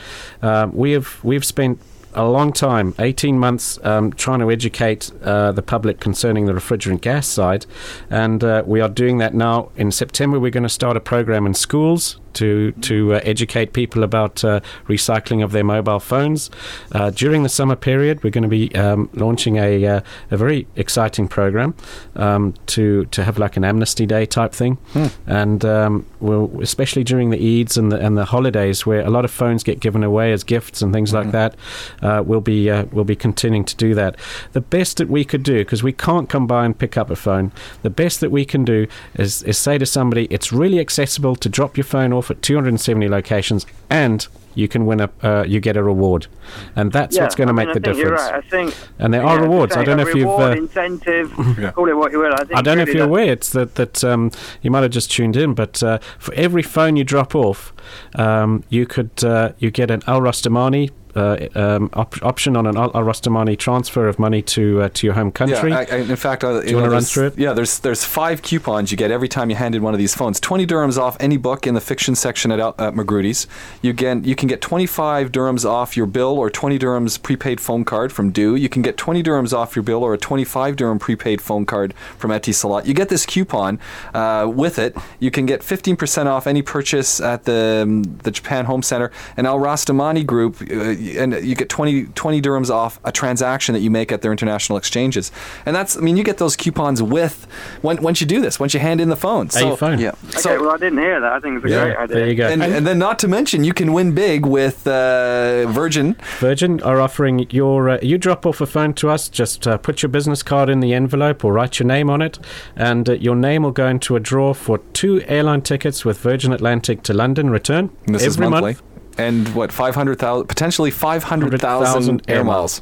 um, 0.42 0.74
we 0.74 0.92
have 0.92 1.18
we've 1.22 1.44
spent 1.44 1.80
a 2.12 2.24
long 2.28 2.52
time, 2.52 2.94
18 2.98 3.38
months, 3.38 3.78
um, 3.84 4.12
trying 4.12 4.40
to 4.40 4.50
educate 4.50 5.12
uh, 5.22 5.52
the 5.52 5.62
public 5.62 6.00
concerning 6.00 6.46
the 6.46 6.52
refrigerant 6.52 7.00
gas 7.00 7.26
side, 7.26 7.66
and 8.10 8.42
uh, 8.42 8.62
we 8.66 8.80
are 8.80 8.88
doing 8.88 9.18
that 9.18 9.32
now. 9.32 9.70
In 9.76 9.92
September, 9.92 10.38
we're 10.40 10.50
going 10.50 10.64
to 10.64 10.68
start 10.68 10.96
a 10.96 11.00
program 11.00 11.46
in 11.46 11.54
schools 11.54 12.19
to 12.34 12.72
to 12.72 13.14
uh, 13.14 13.20
educate 13.24 13.72
people 13.72 14.02
about 14.02 14.44
uh, 14.44 14.60
recycling 14.86 15.42
of 15.42 15.52
their 15.52 15.64
mobile 15.64 16.00
phones. 16.00 16.50
Uh, 16.92 17.10
during 17.10 17.42
the 17.42 17.48
summer 17.48 17.76
period, 17.76 18.22
we're 18.22 18.30
going 18.30 18.42
to 18.42 18.48
be 18.48 18.74
um, 18.74 19.08
launching 19.14 19.56
a 19.56 19.86
uh, 19.86 20.00
a 20.30 20.36
very 20.36 20.66
exciting 20.76 21.28
program 21.28 21.74
um, 22.16 22.54
to 22.66 23.04
to 23.06 23.24
have 23.24 23.38
like 23.38 23.56
an 23.56 23.64
amnesty 23.64 24.06
day 24.06 24.26
type 24.26 24.52
thing, 24.52 24.78
and 25.26 25.64
um, 25.64 26.06
we'll 26.20 26.50
especially 26.60 27.04
during 27.04 27.30
the 27.30 27.38
Eids 27.38 27.76
and 27.76 27.90
the 27.92 27.98
and 27.98 28.16
the 28.16 28.26
holidays 28.26 28.86
where 28.86 29.00
a 29.00 29.10
lot 29.10 29.24
of 29.24 29.30
phones 29.30 29.62
get 29.62 29.80
given 29.80 30.02
away 30.04 30.32
as 30.32 30.44
gifts 30.44 30.82
and 30.82 30.92
things 30.92 31.12
like 31.12 31.30
that. 31.32 31.54
Uh, 32.02 32.22
we'll 32.24 32.40
be 32.40 32.70
uh, 32.70 32.84
we'll 32.92 33.04
be 33.04 33.16
continuing 33.16 33.64
to 33.64 33.76
do 33.76 33.94
that. 33.94 34.16
The 34.52 34.60
best 34.60 34.98
that 34.98 35.08
we 35.08 35.24
could 35.24 35.42
do 35.42 35.58
because 35.58 35.82
we 35.82 35.92
can't 35.92 36.28
come 36.28 36.46
by 36.46 36.64
and 36.64 36.78
pick 36.78 36.96
up 36.96 37.10
a 37.10 37.16
phone. 37.16 37.52
The 37.82 37.90
best 37.90 38.20
that 38.20 38.30
we 38.30 38.44
can 38.44 38.64
do 38.64 38.86
is 39.14 39.42
is 39.42 39.58
say 39.58 39.78
to 39.78 39.86
somebody, 39.86 40.26
it's 40.30 40.52
really 40.52 40.80
accessible 40.80 41.36
to 41.36 41.48
drop 41.48 41.76
your 41.76 41.84
phone 41.84 42.12
off 42.12 42.19
at 42.28 42.42
270 42.42 43.08
locations 43.08 43.64
and 43.88 44.26
you 44.56 44.66
can 44.66 44.84
win 44.84 44.98
a 44.98 45.10
uh, 45.22 45.44
you 45.46 45.60
get 45.60 45.76
a 45.76 45.82
reward 45.82 46.26
and 46.74 46.90
that's 46.90 47.14
yeah, 47.14 47.22
what's 47.22 47.36
going 47.36 47.46
to 47.46 47.54
make 47.54 47.72
the 47.72 47.78
difference 47.78 48.20
right. 48.20 48.34
I 48.34 48.40
think, 48.40 48.76
and 48.98 49.14
there 49.14 49.22
yeah, 49.22 49.28
are 49.28 49.40
rewards 49.40 49.76
i 49.76 49.84
don't 49.84 49.96
know 49.96 50.02
a 50.02 50.08
if 50.08 50.14
you've 50.14 50.24
reward, 50.24 50.58
uh, 50.58 50.62
incentive, 50.62 51.32
call 51.74 51.88
it 51.88 51.96
what 51.96 52.10
you 52.12 52.18
will. 52.18 52.34
I, 52.34 52.38
think 52.38 52.58
I 52.58 52.62
don't 52.62 52.76
know 52.76 52.82
if 52.82 52.92
you're 52.92 53.04
aware. 53.04 53.32
It's 53.32 53.50
that 53.50 53.76
that 53.76 54.02
um, 54.02 54.30
you 54.62 54.70
might 54.70 54.82
have 54.82 54.90
just 54.90 55.10
tuned 55.10 55.36
in, 55.36 55.54
but 55.54 55.82
uh, 55.82 55.98
for 56.18 56.34
every 56.34 56.62
phone 56.62 56.96
you 56.96 57.04
drop 57.04 57.34
off, 57.34 57.72
um, 58.14 58.64
you 58.68 58.86
could 58.86 59.22
uh, 59.22 59.52
you 59.58 59.70
get 59.70 59.90
an 59.90 60.02
Al 60.06 60.20
Rostamani 60.20 60.90
uh, 60.90 60.92
um, 61.16 61.90
op- 61.94 62.22
option 62.22 62.56
on 62.56 62.66
an 62.66 62.76
Al 62.76 62.90
Rostamani 62.92 63.58
transfer 63.58 64.08
of 64.08 64.18
money 64.18 64.42
to 64.42 64.82
uh, 64.82 64.88
to 64.94 65.06
your 65.06 65.14
home 65.14 65.30
country. 65.32 65.70
Yeah, 65.70 65.78
I, 65.90 65.96
I, 65.96 65.96
in 65.98 66.16
fact, 66.16 66.44
uh, 66.44 66.62
you 66.62 66.76
wanna 66.76 66.88
run 66.88 66.90
there's- 66.90 67.12
through 67.12 67.26
it? 67.28 67.38
Yeah, 67.38 67.52
there's 67.52 67.78
there's 67.80 68.04
five 68.04 68.42
coupons 68.42 68.90
you 68.90 68.96
get 68.96 69.10
every 69.10 69.28
time 69.28 69.50
you 69.50 69.56
hand 69.56 69.74
in 69.74 69.82
one 69.82 69.94
of 69.94 69.98
these 69.98 70.14
phones. 70.14 70.40
Twenty 70.40 70.66
dirhams 70.66 70.98
off 70.98 71.16
any 71.20 71.36
book 71.36 71.66
in 71.66 71.74
the 71.74 71.80
fiction 71.80 72.14
section 72.14 72.50
at, 72.52 72.60
at 72.80 72.94
Magrudy's. 72.94 73.46
You 73.82 73.92
get 73.92 74.24
you 74.24 74.34
can 74.34 74.48
get 74.48 74.60
25 74.60 75.30
dirhams 75.32 75.64
off 75.68 75.96
your 75.96 76.06
bill 76.06 76.38
or 76.38 76.50
20 76.50 76.78
dirhams 76.78 77.20
prepaid 77.22 77.60
phone 77.60 77.84
card 77.84 78.12
from 78.12 78.30
Du. 78.30 78.54
You 78.54 78.68
can 78.68 78.82
get 78.82 78.96
20 78.96 79.22
dirhams 79.22 79.52
off 79.52 79.76
your 79.76 79.82
bill 79.82 80.02
or 80.02 80.14
a 80.14 80.18
25 80.18 80.76
dirham 80.76 80.98
prepaid 80.98 81.40
phone 81.40 81.64
card 81.66 81.94
from 82.18 82.30
Etisalat. 82.30 82.86
You 82.86 82.94
get 82.94 83.08
this 83.08 83.24
coupon 83.26 83.78
uh, 84.14 84.50
with 84.52 84.78
it. 84.78 84.96
You 85.18 85.30
can 85.30 85.46
get 85.46 85.60
15% 85.60 86.26
off 86.26 86.46
any 86.46 86.62
purchase 86.62 87.20
at 87.20 87.44
the 87.44 87.80
um, 87.82 88.02
the 88.22 88.30
Japan 88.30 88.64
Home 88.64 88.82
Center 88.82 89.10
and 89.36 89.46
Al 89.46 89.58
Rostamani 89.58 90.24
Group, 90.26 90.60
uh, 90.62 90.90
and 91.18 91.32
you 91.44 91.54
get 91.54 91.68
20, 91.68 92.04
20 92.04 92.42
dirhams 92.42 92.70
off 92.70 93.00
a 93.04 93.12
transaction 93.12 93.72
that 93.74 93.80
you 93.80 93.90
make 93.90 94.12
at 94.12 94.22
their 94.22 94.32
international 94.32 94.76
exchanges. 94.78 95.32
And 95.66 95.74
that's, 95.74 95.96
I 95.96 96.00
mean, 96.00 96.16
you 96.16 96.24
get 96.24 96.38
those 96.38 96.56
coupons 96.56 97.02
with 97.02 97.46
when, 97.82 98.02
once 98.02 98.20
you 98.20 98.26
do 98.26 98.40
this, 98.40 98.60
once 98.60 98.74
you 98.74 98.80
hand 98.80 99.00
in 99.00 99.08
the 99.08 99.16
phone. 99.16 99.48
A 99.56 99.76
phone. 99.76 99.98
Yeah. 99.98 100.12
Okay, 100.36 100.58
well, 100.58 100.70
I 100.70 100.76
didn't 100.76 100.98
hear 100.98 101.20
that. 101.20 101.32
I 101.32 101.40
think 101.40 101.56
it's 101.56 101.66
a 101.66 101.68
Yeah, 101.68 101.84
great 101.84 101.96
idea. 101.96 102.16
there 102.16 102.28
you 102.28 102.34
go. 102.34 102.48
And, 102.48 102.62
and 102.62 102.86
then, 102.86 102.98
not 102.98 103.18
to 103.20 103.28
mention, 103.28 103.64
you 103.64 103.72
can 103.72 103.92
win 103.92 104.12
big 104.14 104.44
with 104.46 104.86
uh, 104.86 105.66
Virgin. 105.68 106.16
Virgin 106.38 106.80
are 106.82 107.00
offering 107.00 107.46
your 107.50 107.88
uh, 107.90 107.98
you 108.02 108.18
drop 108.18 108.46
off 108.46 108.60
a 108.60 108.66
phone 108.66 108.94
to 108.94 109.08
us, 109.10 109.28
just 109.28 109.66
uh, 109.66 109.78
put 109.78 110.02
your 110.02 110.08
business 110.08 110.42
card 110.42 110.68
in 110.68 110.80
the 110.80 110.92
envelope 110.94 111.44
or 111.44 111.52
write 111.52 111.78
your 111.78 111.86
name 111.86 112.10
on 112.10 112.22
it, 112.22 112.38
and 112.76 113.08
uh, 113.08 113.12
your 113.14 113.36
name 113.36 113.62
will 113.62 113.70
go 113.72 113.86
into 113.88 114.16
a 114.16 114.20
draw 114.20 114.52
for 114.54 114.78
two 114.92 115.22
airline 115.26 115.62
tickets 115.62 116.04
with 116.04 116.18
Virgin 116.18 116.52
Atlantic 116.52 117.02
to 117.04 117.12
London 117.12 117.50
return 117.50 117.90
And 118.06 118.14
this 118.14 118.22
every 118.22 118.30
is 118.30 118.38
monthly. 118.50 118.60
month. 118.72 118.82
And 119.20 119.54
what, 119.54 119.70
500,000, 119.72 120.46
potentially 120.46 120.90
500,000 120.90 122.22
air 122.28 122.36
air 122.36 122.44
miles. 122.44 122.80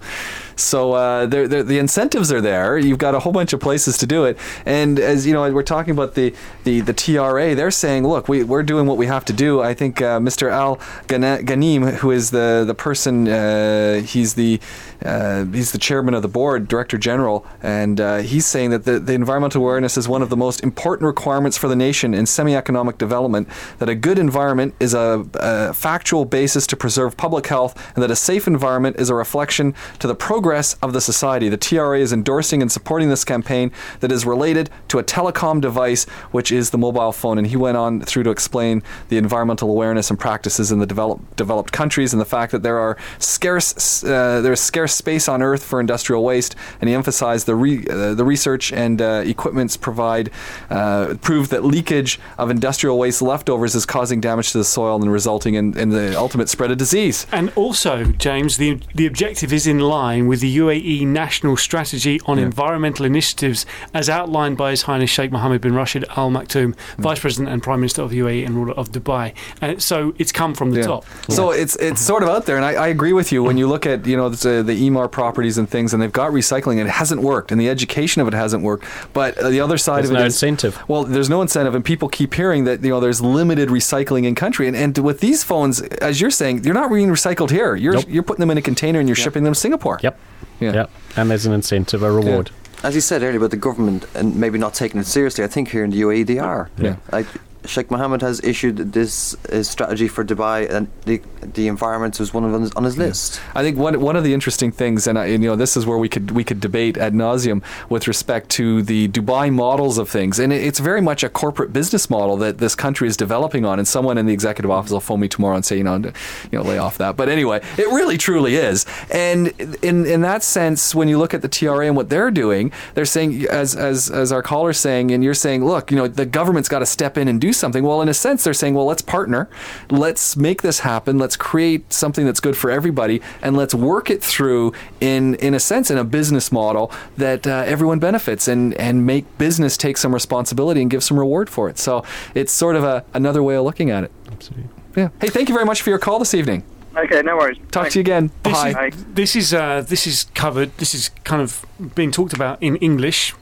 So 0.61 0.93
uh, 0.93 1.27
they're, 1.27 1.47
they're, 1.49 1.63
the 1.63 1.79
incentives 1.79 2.33
are 2.33 2.41
there. 2.41 2.79
You've 2.79 2.99
got 2.99 3.15
a 3.15 3.21
whole 3.21 3.33
bunch 3.33 3.53
of 3.53 3.61
places 3.61 3.99
to 3.99 4.07
do 4.07 4.25
it. 4.25 4.39
And 4.67 4.99
as 4.99 5.27
you 5.27 5.33
know, 5.33 5.51
we're 5.53 5.63
talking 5.63 5.93
about 5.93 6.15
the, 6.15 6.35
the, 6.65 6.81
the 6.81 6.93
TRA. 6.93 7.55
They're 7.55 7.71
saying, 7.71 8.07
look, 8.07 8.29
we, 8.29 8.43
we're 8.43 8.63
doing 8.63 8.87
what 8.87 8.97
we 8.97 9.07
have 9.07 9.25
to 9.27 9.33
do. 9.33 9.61
I 9.61 9.75
think 9.75 10.03
uh, 10.03 10.19
Mr. 10.19 10.51
Al 10.51 10.77
Ghanim, 11.07 11.95
who 11.95 12.11
is 12.11 12.31
the, 12.31 12.65
the 12.67 12.75
person, 12.75 13.29
uh, 13.29 14.01
he's 14.01 14.35
the 14.35 14.61
uh, 15.05 15.45
he's 15.45 15.71
the 15.71 15.79
chairman 15.79 16.13
of 16.13 16.23
the 16.23 16.29
board, 16.29 16.67
director 16.67 16.99
general, 16.99 17.47
and 17.63 18.01
uh, 18.01 18.17
he's 18.17 18.45
saying 18.45 18.71
that 18.71 18.85
the, 18.85 18.99
the 18.99 19.13
environmental 19.13 19.63
awareness 19.63 19.97
is 19.97 20.09
one 20.09 20.23
of 20.23 20.29
the 20.29 20.37
most 20.37 20.61
important 20.65 21.07
requirements 21.07 21.57
for 21.57 21.69
the 21.69 21.77
nation 21.77 22.15
in 22.15 22.27
semi-economic 22.27 22.99
development. 22.99 23.49
That 23.79 23.89
a 23.89 23.95
good 23.95 24.19
environment 24.19 24.75
is 24.81 24.95
a, 24.95 25.25
a 25.35 25.73
factual 25.73 26.25
basis 26.25 26.67
to 26.67 26.77
preserve 26.77 27.17
public 27.17 27.47
health, 27.47 27.81
and 27.95 28.03
that 28.03 28.11
a 28.11 28.17
safe 28.17 28.49
environment 28.49 28.97
is 28.99 29.09
a 29.09 29.15
reflection 29.15 29.73
to 30.01 30.09
the 30.09 30.17
progress 30.17 30.48
of 30.53 30.93
the 30.93 31.01
society. 31.01 31.49
The 31.49 31.57
TRA 31.57 31.99
is 31.99 32.13
endorsing 32.13 32.63
and 32.63 32.71
supporting 32.71 33.09
this 33.09 33.25
campaign 33.25 33.71
that 34.01 34.13
is 34.13 34.25
related 34.25 34.71
to 34.89 34.99
a 34.99 35.05
telecom 35.05 35.61
device, 35.61 36.05
which 36.31 36.51
is 36.53 36.71
the 36.71 36.79
mobile 36.79 37.13
phone. 37.13 37.39
And 37.39 37.47
he 37.47 37.57
went 37.57 37.77
on 37.77 38.01
through 38.01 38.23
to 38.25 38.31
explain 38.31 38.83
the 39.09 39.19
environmental 39.19 39.71
awareness 39.71 40.11
and 40.11 40.19
practices 40.19 40.73
in 40.73 40.79
the 40.79 40.87
developed 40.87 41.37
developed 41.37 41.73
countries 41.73 42.13
and 42.13 42.21
the 42.21 42.27
fact 42.27 42.53
that 42.53 42.63
there 42.63 42.79
are 42.79 42.97
scarce 43.19 44.05
uh, 44.05 44.41
there's 44.41 44.61
scarce 44.61 44.95
space 44.95 45.29
on 45.29 45.43
Earth 45.43 45.63
for 45.63 45.81
industrial 45.81 46.25
waste. 46.25 46.55
And 46.81 46.89
he 46.89 46.95
emphasized 46.95 47.47
the 47.47 47.55
re, 47.55 47.87
uh, 47.89 48.15
the 48.15 48.25
research 48.25 48.73
and 48.73 49.01
uh, 49.01 49.23
equipments 49.25 49.77
provide 49.77 50.31
uh, 50.71 51.15
prove 51.21 51.49
that 51.51 51.65
leakage 51.65 52.19
of 52.39 52.51
industrial 52.51 52.99
waste 52.99 53.23
leftovers 53.23 53.75
is 53.75 53.87
causing 53.87 54.21
damage 54.21 54.53
to 54.53 54.59
the 54.59 54.65
soil 54.65 55.01
and 55.01 55.13
resulting 55.13 55.55
in, 55.55 55.77
in 55.79 55.91
the 55.91 56.19
ultimate 56.19 56.49
spread 56.49 56.71
of 56.71 56.79
disease. 56.79 57.27
And 57.33 57.53
also, 57.57 58.05
James, 58.05 58.57
the 58.57 58.81
the 58.95 59.07
objective 59.07 59.53
is 59.53 59.67
in 59.67 59.81
line 59.81 60.27
with 60.27 60.38
the 60.41 60.57
UAE 60.59 61.07
National 61.07 61.57
Strategy 61.57 62.21
on 62.27 62.39
Environmental 62.39 63.05
Initiatives, 63.05 63.67
as 63.95 64.09
outlined 64.09 64.57
by 64.57 64.71
His 64.71 64.83
Highness 64.83 65.11
Sheikh 65.11 65.31
Mohammed 65.33 65.61
bin 65.61 65.75
Rashid 65.75 66.05
Al 66.17 66.31
Maktoum, 66.31 66.75
Vice 66.99 67.21
President 67.21 67.49
and 67.53 67.63
Prime 67.63 67.81
Minister 67.81 68.03
of 68.03 68.11
the 68.11 68.19
UAE 68.21 68.45
and 68.47 68.55
ruler 68.57 68.73
of 68.75 68.91
Dubai. 68.93 69.35
And 69.61 69.83
so 69.83 70.15
it's 70.19 70.33
come 70.33 70.55
from 70.55 70.71
the 70.73 70.81
Yeah. 70.81 70.87
top. 70.87 71.05
So 71.29 71.51
it's 71.51 71.77
it's 71.77 72.01
sort 72.01 72.23
of 72.23 72.29
out 72.29 72.47
there, 72.47 72.57
and 72.57 72.65
I, 72.65 72.73
I 72.75 72.89
agree 72.89 73.13
with 73.13 73.33
you. 73.33 73.43
When 73.43 73.57
you 73.59 73.67
look 73.69 73.87
at 73.87 74.07
you 74.07 74.17
know 74.17 74.29
the, 74.29 74.63
the 74.63 74.89
Emaar 74.89 75.11
properties 75.11 75.59
and 75.59 75.69
things, 75.69 75.93
and 75.93 76.03
they've 76.03 76.13
got 76.13 76.31
recycling, 76.33 76.79
and 76.79 76.89
it 76.89 76.93
hasn't 76.93 77.23
worked, 77.23 77.53
and 77.53 77.61
the 77.61 77.69
education 77.69 78.23
of 78.23 78.29
it 78.29 78.35
hasn't 78.35 78.63
worked. 78.63 78.85
But 79.13 79.39
uh, 79.39 79.51
the 79.51 79.61
other 79.61 79.79
side 79.79 79.99
There's 79.99 80.11
of 80.11 80.17
it 80.17 80.21
no 80.21 80.25
is- 80.27 80.35
incentive. 80.35 80.79
Well, 80.89 81.05
there's 81.05 81.31
no 81.31 81.43
incentive, 81.43 81.75
and 81.75 81.85
people 81.85 82.09
keep 82.09 82.35
hearing 82.35 82.65
that 82.65 82.83
you 82.83 82.91
know 82.91 83.01
there's 83.01 83.21
limited 83.21 83.69
recycling 83.69 84.25
in 84.25 84.35
country, 84.35 84.67
and, 84.69 84.77
and 84.77 84.97
with 84.99 85.21
these 85.21 85.43
phones, 85.45 85.81
as 85.81 86.21
you're 86.21 86.31
saying, 86.31 86.65
you're 86.65 86.75
not 86.75 86.91
being 86.91 87.09
recycled 87.09 87.51
here. 87.51 87.75
You're 87.77 87.95
Nope. 87.95 88.05
you're 88.09 88.23
putting 88.23 88.41
them 88.41 88.51
in 88.51 88.59
a 88.59 88.63
container 88.63 88.99
and 89.01 89.09
you're 89.09 89.17
shipping 89.17 89.45
them 89.45 89.55
to 89.55 89.59
Singapore. 89.59 89.99
Yep. 90.03 90.19
Yeah. 90.61 90.73
Yep. 90.73 90.91
And 91.17 91.31
there's 91.31 91.47
an 91.47 91.53
incentive, 91.53 92.03
a 92.03 92.11
reward. 92.11 92.51
As 92.83 92.95
you 92.95 93.01
said 93.01 93.23
earlier 93.23 93.39
about 93.39 93.51
the 93.51 93.57
government 93.57 94.07
and 94.15 94.37
maybe 94.37 94.59
not 94.59 94.75
taking 94.75 95.01
it 95.01 95.07
seriously, 95.07 95.43
I 95.43 95.49
think 95.49 95.71
here 95.71 95.83
in 95.83 95.91
the 95.91 96.01
UAE 96.01 96.27
they 96.27 96.39
are. 96.39 96.71
Yeah. 96.79 96.97
Like 97.11 97.27
Sheikh 97.69 97.91
Mohammed 97.91 98.23
has 98.23 98.43
issued 98.43 98.93
this 98.93 99.35
uh, 99.47 99.63
strategy 99.63 100.09
for 100.09 100.25
Dubai, 100.25 100.69
and 100.71 100.89
the 101.05 101.21
the 101.43 101.69
environment 101.69 102.19
was 102.19 102.33
one 102.33 102.45
of 102.45 102.53
them 102.53 102.71
on 102.77 102.85
his 102.85 102.97
list. 102.97 103.41
I 103.55 103.63
think 103.63 103.77
one 103.77 104.01
one 104.01 104.17
of 104.17 104.25
the 104.25 104.33
interesting 104.35 104.73
things, 104.73 105.07
and, 105.07 105.19
I, 105.19 105.27
you 105.27 105.39
know, 105.39 105.57
this 105.57 105.77
is 105.77 105.87
where 105.87 105.99
we 105.99 106.09
could 106.09 106.31
we 106.33 106.45
could 106.45 106.61
debate 106.61 106.97
ad 106.97 107.15
nauseum 107.15 107.63
with 107.89 108.09
respect 108.09 108.49
to 108.51 108.83
the 108.83 109.09
Dubai 109.09 109.53
models 109.53 109.99
of 109.99 110.09
things, 110.09 110.39
and 110.39 110.53
it, 110.53 110.63
it's 110.65 110.79
very 110.79 111.01
much 111.01 111.23
a 111.23 111.29
corporate 111.29 111.73
business 111.73 112.09
model 112.09 112.37
that 112.39 112.59
this 112.59 112.75
country 112.75 113.07
is 113.07 113.17
developing 113.17 113.65
on. 113.65 113.79
And 113.79 113.87
someone 113.87 114.19
in 114.19 114.27
the 114.27 114.33
executive 114.33 114.71
office 114.71 114.91
will 114.91 115.01
phone 115.01 115.21
me 115.21 115.29
tomorrow 115.29 115.57
and 115.57 115.65
say, 115.65 115.77
you 115.77 115.85
know, 115.85 115.97
you 115.97 116.13
know, 116.59 116.63
lay 116.63 116.79
off 116.79 116.99
that. 116.99 117.17
But 117.17 117.29
anyway, 117.29 117.61
it 117.77 117.87
really 117.89 118.17
truly 118.17 118.57
is. 118.57 118.87
And 119.11 119.49
in 119.83 120.07
in 120.07 120.23
that 120.23 120.43
sense, 120.43 120.95
when 120.95 121.09
you 121.09 121.19
look 121.19 121.35
at 121.35 121.43
the 121.43 121.49
TRA 121.49 121.87
and 121.87 121.97
what 121.97 122.09
they're 122.09 122.31
doing, 122.31 122.73
they're 122.95 123.05
saying, 123.05 123.47
as 123.47 123.77
as 123.77 124.11
as 124.11 124.33
our 124.33 124.43
caller's 124.43 124.79
saying, 124.79 125.11
and 125.11 125.23
you're 125.23 125.35
saying, 125.35 125.65
look, 125.65 125.91
you 125.91 125.97
know, 125.97 126.09
the 126.09 126.27
government's 126.27 126.69
got 126.69 126.79
to 126.81 126.87
step 126.87 127.19
in 127.19 127.29
and 127.29 127.41
do 127.41 127.53
something. 127.59 127.85
Well, 127.85 128.01
in 128.01 128.09
a 128.09 128.15
sense, 128.15 128.45
they're 128.45 128.55
saying, 128.55 128.75
well, 128.75 128.87
let's 128.87 129.03
partner, 129.03 129.49
let's 129.91 130.37
make 130.37 130.63
this 130.63 130.81
happen, 130.81 131.19
let's 131.19 131.37
create 131.37 131.93
something 131.93 132.25
that's 132.25 132.41
good 132.41 132.57
for 132.57 132.71
everybody, 132.71 133.21
and 133.43 133.57
let's 133.57 133.75
work 133.75 134.11
it 134.11 134.23
through 134.23 134.73
in 135.01 135.35
in 135.37 135.55
a 135.55 135.61
sense 135.61 135.91
in 135.91 135.99
a 135.99 136.05
business 136.05 136.51
model 136.53 136.91
that 137.17 137.47
uh, 137.47 137.65
everyone 137.67 137.99
benefits 137.99 138.49
and 138.49 138.75
and 138.75 139.05
make 139.05 139.25
business 139.39 139.77
take 139.77 139.97
some 139.97 140.15
responsibility 140.15 140.81
and 140.81 140.91
give 140.91 141.03
some 141.03 141.19
reward 141.19 141.51
for 141.51 141.69
it. 141.69 141.79
So 141.79 142.05
it's 142.35 142.53
sort 142.53 142.77
of 142.77 142.85
a 142.85 143.05
another 143.15 143.43
way 143.43 143.57
of 143.57 143.65
looking 143.65 143.91
at 143.91 144.05
it. 144.05 144.13
Absolutely. 144.31 144.69
Yeah. 144.97 145.09
Hey, 145.21 145.29
thank 145.29 145.49
you 145.49 145.55
very 145.55 145.67
much 145.67 145.83
for 145.83 145.91
your 145.91 145.99
call 145.99 146.19
this 146.19 146.35
evening. 146.35 146.65
Okay, 147.05 147.23
no 147.23 147.37
worries. 147.37 147.59
Talk 147.71 147.91
to 147.91 147.99
you 147.99 148.01
again. 148.01 148.31
This 148.43 148.53
Bye. 148.53 148.89
is, 148.89 149.05
this 149.15 149.37
is 149.37 149.55
uh, 149.55 149.83
this 149.83 150.07
is 150.07 150.25
covered. 150.35 150.77
This 150.79 150.95
is 150.95 151.11
kind 151.25 151.43
of 151.43 151.65
being 151.95 152.11
talked 152.11 152.33
about 152.33 152.63
in 152.63 152.77
English. 152.77 153.35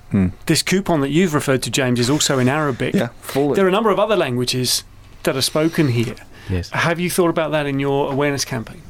This 0.46 0.62
coupon 0.62 1.02
that 1.02 1.10
you've 1.10 1.34
referred 1.34 1.62
to, 1.64 1.70
James, 1.70 2.00
is 2.00 2.08
also 2.08 2.38
in 2.38 2.48
Arabic. 2.48 2.92
Hmm. 2.92 2.98
Yeah, 2.98 3.08
full. 3.20 3.54
There 3.54 3.66
are 3.66 3.68
a 3.68 3.72
number 3.72 3.90
of 3.90 3.98
other 3.98 4.16
languages 4.16 4.84
that 5.24 5.36
are 5.36 5.42
spoken 5.42 5.88
here. 5.88 6.14
Yes. 6.48 6.70
Have 6.70 6.98
you 7.00 7.10
thought 7.10 7.28
about 7.28 7.50
that 7.50 7.66
in 7.66 7.80
your 7.80 8.10
awareness 8.10 8.44
campaign, 8.44 8.80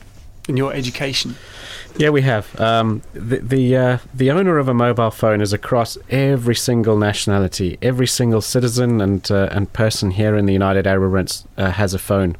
in 0.49 0.57
your 0.57 0.73
education? 0.73 1.35
Yeah, 1.97 2.11
we 2.11 2.23
have. 2.23 2.61
Um, 2.61 3.03
the 3.13 3.39
the, 3.39 3.77
uh, 3.77 3.99
the 4.15 4.31
owner 4.31 4.59
of 4.59 4.69
a 4.69 4.75
mobile 4.75 5.11
phone 5.11 5.41
is 5.41 5.53
across 5.53 5.99
every 6.11 6.55
single 6.55 6.97
nationality. 6.97 7.79
Every 7.83 8.07
single 8.07 8.41
citizen 8.41 9.01
and 9.01 9.29
uh, 9.31 9.49
and 9.51 9.73
person 9.73 10.13
here 10.13 10.37
in 10.37 10.47
the 10.47 10.53
United 10.53 10.87
Arab 10.87 11.11
Emirates 11.11 11.45
uh, 11.57 11.71
has 11.73 11.95
a 11.95 11.99
phone. 11.99 12.37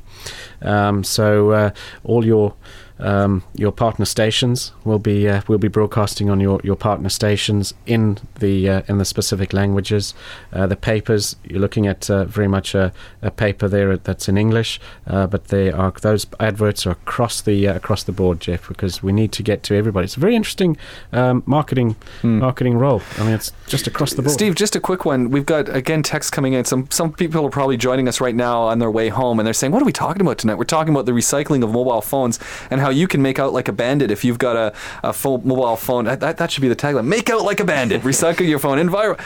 Um, 0.63 1.05
so 1.05 1.51
uh, 1.51 1.71
all 2.05 2.25
your 2.25 2.55
um, 2.99 3.43
your 3.55 3.73
partner 3.73 4.05
stations 4.05 4.73
will 4.85 4.99
be 4.99 5.29
uh, 5.29 5.43
will 5.49 5.59
be 5.59 5.69
broadcasting 5.69 6.31
on 6.31 6.41
your, 6.41 6.61
your 6.65 6.77
partner 6.77 7.09
stations 7.09 7.75
in 7.85 8.19
the 8.41 8.69
uh, 8.69 8.83
in 8.89 8.99
the 8.99 9.05
specific 9.05 9.53
languages. 9.53 10.15
Uh, 10.53 10.67
the 10.67 10.77
papers 10.77 11.37
you're 11.45 11.61
looking 11.61 11.87
at 11.87 12.09
uh, 12.09 12.25
very 12.25 12.49
much 12.49 12.75
a, 12.75 12.93
a 13.23 13.31
paper 13.31 13.69
there 13.69 13.97
that's 13.97 14.29
in 14.29 14.39
English, 14.39 14.81
uh, 15.07 15.27
but 15.27 15.49
they 15.49 15.71
are 15.71 15.91
those 16.01 16.27
adverts 16.41 16.87
are 16.87 16.93
across 16.93 17.43
the 17.43 17.69
uh, 17.69 17.75
across 17.75 18.03
the 18.03 18.13
board, 18.13 18.41
Jeff, 18.41 18.67
because 18.69 19.03
we 19.03 19.13
need 19.13 19.33
to 19.33 19.43
get 19.43 19.63
to 19.65 19.75
everybody. 19.75 20.05
It's 20.05 20.17
a 20.17 20.21
very 20.21 20.37
interesting 20.37 20.77
um, 21.13 21.43
marketing 21.47 21.97
marketing 22.23 22.79
role. 22.79 23.03
I 23.19 23.25
mean, 23.25 23.35
it's 23.35 23.53
just 23.67 23.87
across 23.87 24.15
the 24.15 24.23
board. 24.23 24.33
Steve, 24.33 24.55
just 24.55 24.75
a 24.75 24.81
quick 24.81 25.05
one. 25.05 25.31
We've 25.31 25.47
got 25.47 25.69
again 25.69 26.03
text 26.03 26.33
coming 26.33 26.55
in. 26.55 26.65
Some 26.65 26.91
some 26.91 27.13
people 27.13 27.45
are 27.45 27.51
probably 27.51 27.77
joining 27.77 28.09
us 28.09 28.21
right 28.21 28.35
now 28.35 28.63
on 28.63 28.79
their 28.79 28.91
way 28.91 29.11
home, 29.11 29.39
and 29.39 29.47
they're 29.47 29.53
saying, 29.53 29.73
"What 29.73 29.83
are 29.83 29.87
we 29.87 29.93
talking 29.93 30.23
about 30.23 30.39
tonight?" 30.39 30.55
We're 30.55 30.65
talking 30.65 30.95
about 30.95 31.05
the 31.05 31.13
recycling 31.13 31.63
of 31.63 31.73
mobile 31.73 32.01
phones 32.01 32.39
and 32.71 32.81
how 32.81 32.86
you 32.91 33.09
can 33.09 33.23
make 33.23 33.39
out 33.39 33.53
like 33.53 33.69
a 33.69 33.73
bandit 33.73 34.11
if 34.11 34.25
you've 34.25 34.39
got 34.39 34.57
a, 34.57 34.75
a 35.03 35.13
full 35.13 35.39
mobile 35.39 35.77
phone. 35.77 36.05
That, 36.05 36.21
that, 36.21 36.37
that 36.39 36.51
should 36.51 36.63
be 36.63 36.69
the 36.69 36.77
tagline: 36.77 37.07
"Make 37.07 37.31
out 37.31 37.45
like 37.45 37.61
a 37.61 37.65
bandit, 37.65 38.03
recycle 38.13 38.49
your 38.49 38.59
phone." 38.59 38.79
Enviro. 38.79 39.19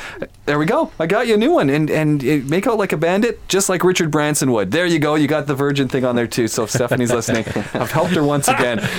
There 0.47 0.59
we 0.59 0.67
go. 0.67 0.93
I 0.99 1.07
got 1.07 1.27
you 1.27 1.35
a 1.35 1.37
new 1.37 1.53
one, 1.53 1.71
and 1.71 1.91
and 1.91 2.49
make 2.49 2.67
out 2.67 2.79
like 2.79 2.93
a 2.93 2.97
bandit, 2.97 3.47
just 3.49 3.69
like 3.69 3.85
Richard 3.85 4.11
Branson 4.11 4.53
would. 4.53 4.71
There 4.71 4.87
you 4.87 4.99
go. 4.99 5.15
You 5.15 5.27
got 5.27 5.47
the 5.47 5.55
Virgin 5.55 5.89
thing 5.89 6.05
on 6.05 6.17
there 6.17 6.27
too. 6.27 6.49
So 6.49 6.65
if 6.65 6.71
Stephanie's 6.71 7.13
listening, 7.13 7.45
I've 7.75 7.91
helped 7.91 8.13
her 8.13 8.25
once 8.25 8.49
again. 8.49 8.81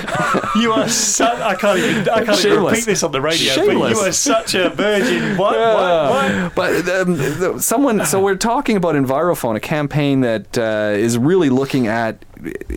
You 0.54 0.72
are 0.72 0.88
so, 0.88 1.24
I 1.24 1.54
can't 1.54 1.78
even 1.78 2.08
I 2.08 2.24
can't 2.24 2.44
even 2.44 2.62
repeat 2.62 2.84
this 2.84 3.02
on 3.02 3.10
the 3.12 3.20
radio. 3.20 3.52
Shameless. 3.52 3.94
But 3.94 4.02
you 4.02 4.08
are 4.08 4.12
such 4.12 4.54
a 4.54 4.68
virgin. 4.68 5.38
What? 5.38 5.56
Yeah. 5.56 6.10
What? 6.10 6.54
What? 6.54 6.54
But 6.54 6.88
um, 6.88 7.58
someone, 7.58 8.04
so 8.04 8.22
we're 8.22 8.36
talking 8.36 8.76
about 8.76 8.94
Envirophone, 8.94 9.56
a 9.56 9.60
campaign 9.60 10.20
that 10.20 10.58
uh, 10.58 10.92
is 10.94 11.16
really 11.16 11.48
looking 11.48 11.86
at 11.86 12.22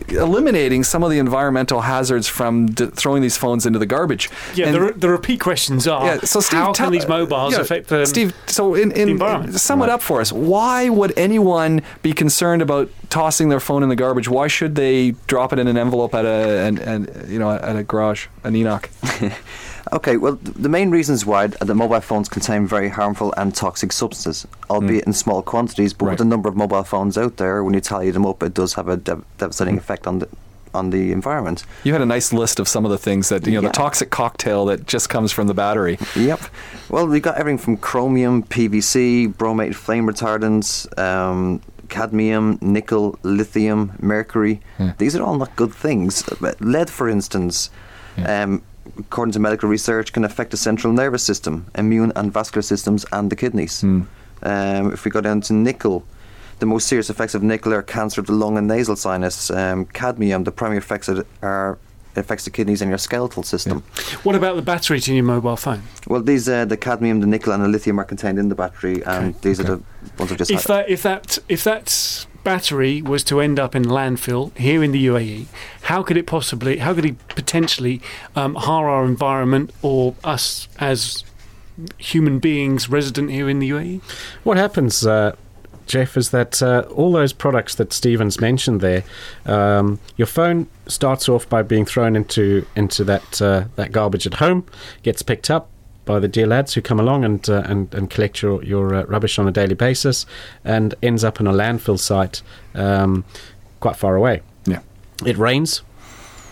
eliminating 0.08 0.84
some 0.84 1.02
of 1.02 1.10
the 1.10 1.18
environmental 1.18 1.80
hazards 1.82 2.28
from 2.28 2.66
d- 2.66 2.86
throwing 2.86 3.22
these 3.22 3.36
phones 3.36 3.66
into 3.66 3.78
the 3.78 3.86
garbage. 3.86 4.30
Yeah, 4.54 4.66
And- 4.66 4.74
the, 4.74 4.80
re- 4.80 4.92
the 4.92 5.08
repeat 5.08 5.40
questions 5.40 5.86
are: 5.86 6.06
yeah, 6.06 6.20
so 6.20 6.40
Steve, 6.40 6.58
How 6.58 6.72
tell- 6.72 6.86
can 6.86 6.92
these 6.92 7.08
mobiles 7.08 7.54
yeah, 7.54 7.60
affect 7.60 7.88
the 7.88 8.06
Steve? 8.06 8.34
So 8.46 8.74
in, 8.74 8.92
in 8.92 9.08
environment. 9.10 9.54
sum 9.54 9.82
it 9.82 9.88
up 9.88 10.02
for 10.02 10.20
us. 10.20 10.32
Why 10.32 10.88
would 10.88 11.12
anyone 11.16 11.82
be 12.02 12.12
concerned 12.12 12.62
about 12.62 12.90
tossing 13.10 13.48
their 13.48 13.60
phone 13.60 13.82
in 13.82 13.88
the 13.88 13.96
garbage? 13.96 14.28
Why 14.28 14.48
should 14.48 14.74
they 14.74 15.12
drop 15.26 15.52
it 15.52 15.58
in 15.58 15.66
an 15.68 15.76
envelope 15.76 16.14
at 16.14 16.24
a 16.24 16.60
and, 16.66 16.78
and 16.78 17.28
you 17.28 17.38
know 17.38 17.50
at 17.50 17.76
a 17.76 17.82
garage, 17.82 18.26
an 18.44 18.54
ENOC? 18.54 18.88
Okay, 19.96 20.16
well, 20.18 20.38
the 20.42 20.68
main 20.68 20.90
reasons 20.90 21.24
why 21.24 21.46
the 21.46 21.74
mobile 21.74 22.00
phones 22.02 22.28
contain 22.28 22.66
very 22.66 22.90
harmful 22.90 23.32
and 23.38 23.54
toxic 23.54 23.92
substances, 23.92 24.46
albeit 24.68 25.04
in 25.06 25.12
small 25.14 25.40
quantities, 25.42 25.94
but 25.94 26.04
Right. 26.06 26.10
with 26.12 26.18
the 26.18 26.24
number 26.26 26.48
of 26.50 26.54
mobile 26.56 26.84
phones 26.84 27.16
out 27.16 27.38
there, 27.38 27.64
when 27.64 27.72
you 27.72 27.80
tally 27.80 28.10
them 28.10 28.26
up, 28.26 28.42
it 28.42 28.52
does 28.52 28.74
have 28.74 28.88
a 28.88 28.96
dev- 28.98 29.24
devastating 29.38 29.78
effect 29.78 30.06
on 30.06 30.18
the 30.20 30.28
on 30.74 30.90
the 30.90 31.10
environment. 31.10 31.64
You 31.84 31.92
had 31.94 32.02
a 32.02 32.06
nice 32.16 32.34
list 32.34 32.60
of 32.60 32.68
some 32.68 32.84
of 32.84 32.90
the 32.90 32.98
things 32.98 33.30
that 33.30 33.46
you 33.46 33.54
know 33.54 33.62
Yeah. 33.62 33.68
the 33.68 33.72
toxic 33.72 34.10
cocktail 34.10 34.66
that 34.66 34.86
just 34.86 35.08
comes 35.08 35.32
from 35.32 35.46
the 35.46 35.54
battery. 35.54 35.98
Yep. 36.14 36.40
Well, 36.90 37.06
we 37.08 37.18
got 37.18 37.36
everything 37.38 37.56
from 37.56 37.76
chromium, 37.78 38.42
PVC, 38.42 39.26
bromate 39.38 39.74
flame 39.74 40.06
retardants, 40.06 40.86
um, 40.98 41.60
cadmium, 41.88 42.58
nickel, 42.60 43.18
lithium, 43.22 43.92
mercury. 44.02 44.60
These 44.98 45.16
are 45.16 45.22
all 45.22 45.38
not 45.38 45.56
good 45.56 45.72
things. 45.72 46.22
Lead, 46.60 46.90
for 46.90 47.08
instance, 47.08 47.70
um, 48.26 48.60
according 48.98 49.32
to 49.32 49.38
medical 49.38 49.68
research, 49.68 50.12
can 50.12 50.24
affect 50.24 50.50
the 50.50 50.56
central 50.56 50.92
nervous 50.92 51.22
system, 51.22 51.66
immune 51.74 52.12
and 52.16 52.32
vascular 52.32 52.62
systems, 52.62 53.04
and 53.12 53.30
the 53.30 53.36
kidneys. 53.36 53.82
Um, 53.82 54.08
if 54.92 55.04
we 55.04 55.10
go 55.10 55.20
down 55.20 55.40
to 55.42 55.52
nickel, 55.52 56.04
the 56.58 56.66
most 56.66 56.86
serious 56.86 57.10
effects 57.10 57.34
of 57.34 57.42
nickel 57.42 57.72
are 57.74 57.82
cancer 57.82 58.20
of 58.20 58.26
the 58.26 58.32
lung 58.32 58.56
and 58.58 58.66
nasal 58.68 58.96
sinus. 58.96 59.50
Um, 59.50 59.86
cadmium, 59.86 60.44
the 60.44 60.52
primary 60.52 60.78
effects 60.78 61.08
of 61.08 61.26
are 61.42 61.78
it 62.14 62.20
affects 62.20 62.44
the 62.44 62.50
kidneys 62.50 62.80
and 62.80 62.88
your 62.88 62.96
skeletal 62.98 63.42
system. 63.42 63.82
What 64.22 64.34
about 64.34 64.56
the 64.56 64.62
battery 64.62 65.02
in 65.06 65.14
your 65.14 65.24
mobile 65.24 65.56
phone? 65.56 65.82
Well, 66.06 66.22
these 66.22 66.48
uh, 66.48 66.64
the 66.64 66.76
cadmium, 66.78 67.20
the 67.20 67.26
nickel, 67.26 67.52
and 67.52 67.62
the 67.62 67.68
lithium 67.68 67.98
are 67.98 68.04
contained 68.04 68.38
in 68.38 68.48
the 68.48 68.54
battery, 68.54 69.04
and 69.04 69.34
these 69.42 69.60
are 69.60 69.64
the 69.64 69.82
ones 70.18 70.32
I've 70.32 70.38
just 70.38 70.50
If 70.50 70.62
had. 70.62 70.68
that 70.68 70.88
if 70.88 71.02
that 71.02 71.38
if 71.48 71.64
that 71.64 72.26
battery 72.46 73.02
was 73.02 73.24
to 73.24 73.40
end 73.40 73.58
up 73.58 73.74
in 73.74 73.82
landfill 73.82 74.56
here 74.56 74.80
in 74.80 74.92
the 74.92 75.04
UAE, 75.08 75.46
how 75.82 76.04
could 76.04 76.16
it 76.16 76.28
possibly? 76.28 76.78
How 76.78 76.94
could 76.94 77.04
it 77.04 77.26
potentially 77.26 78.00
um, 78.36 78.54
harm 78.54 78.86
our 78.86 79.04
environment 79.04 79.72
or 79.82 80.14
us 80.22 80.68
as 80.78 81.24
human 81.98 82.38
beings 82.38 82.88
resident 82.88 83.32
here 83.32 83.48
in 83.48 83.58
the 83.58 83.70
UAE? 83.70 84.00
What 84.44 84.58
happens? 84.58 85.04
Uh, 85.04 85.34
Jeff, 85.86 86.16
is 86.16 86.30
that 86.30 86.62
uh, 86.62 86.84
all 86.94 87.10
those 87.10 87.32
products 87.32 87.74
that 87.74 87.92
Stevens 87.92 88.40
mentioned 88.40 88.80
there, 88.80 89.02
um, 89.44 89.98
your 90.16 90.26
phone 90.26 90.68
starts 90.86 91.28
off 91.28 91.48
by 91.48 91.62
being 91.62 91.84
thrown 91.84 92.14
into 92.14 92.64
into 92.76 93.02
that 93.02 93.42
uh, 93.42 93.64
that 93.74 93.90
garbage 93.90 94.24
at 94.24 94.34
home, 94.34 94.64
gets 95.02 95.22
picked 95.22 95.50
up 95.50 95.68
by 96.06 96.18
the 96.18 96.28
dear 96.28 96.46
lads 96.46 96.72
who 96.72 96.80
come 96.80 96.98
along 96.98 97.24
and 97.24 97.50
uh, 97.50 97.62
and, 97.66 97.92
and 97.94 98.08
collect 98.08 98.40
your 98.40 98.64
your 98.64 98.94
uh, 98.94 99.02
rubbish 99.04 99.38
on 99.38 99.46
a 99.46 99.52
daily 99.52 99.74
basis, 99.74 100.24
and 100.64 100.94
ends 101.02 101.22
up 101.22 101.38
in 101.38 101.46
a 101.46 101.52
landfill 101.52 101.98
site 101.98 102.40
um, 102.74 103.24
quite 103.80 103.96
far 103.96 104.16
away. 104.16 104.40
Yeah. 104.64 104.80
It 105.26 105.36
rains. 105.36 105.82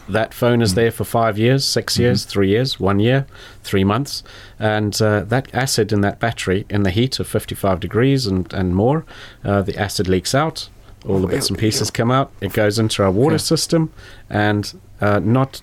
That 0.07 0.35
phone 0.35 0.61
is 0.61 0.75
there 0.75 0.91
for 0.91 1.05
five 1.05 1.39
years, 1.39 1.65
6 1.65 1.99
years, 1.99 2.25
three 2.27 2.51
years, 2.51 2.79
one 2.79 3.01
year, 3.01 3.27
three 3.63 3.85
months, 3.85 4.23
and 4.59 5.01
uh, 5.01 5.21
that 5.21 5.49
acid 5.55 5.95
in 5.95 6.03
that 6.03 6.21
battery, 6.21 6.67
in 6.69 6.83
the 6.83 6.91
heat 6.91 7.19
of 7.19 7.27
55 7.27 7.81
degrees 7.81 8.27
and 8.27 8.53
and 8.53 8.77
more, 8.77 9.07
uh, 9.43 9.63
the 9.63 9.79
acid 9.79 10.07
leaks 10.07 10.35
out. 10.35 10.69
All 11.09 11.21
the 11.21 11.27
bits 11.27 11.49
and 11.49 11.59
pieces 11.59 11.91
come 11.91 12.11
out. 12.11 12.33
It 12.41 12.55
goes 12.55 12.79
into 12.79 13.03
our 13.03 13.11
water 13.11 13.39
system, 13.39 13.93
and 14.29 14.75
uh, 15.01 15.21
not 15.21 15.63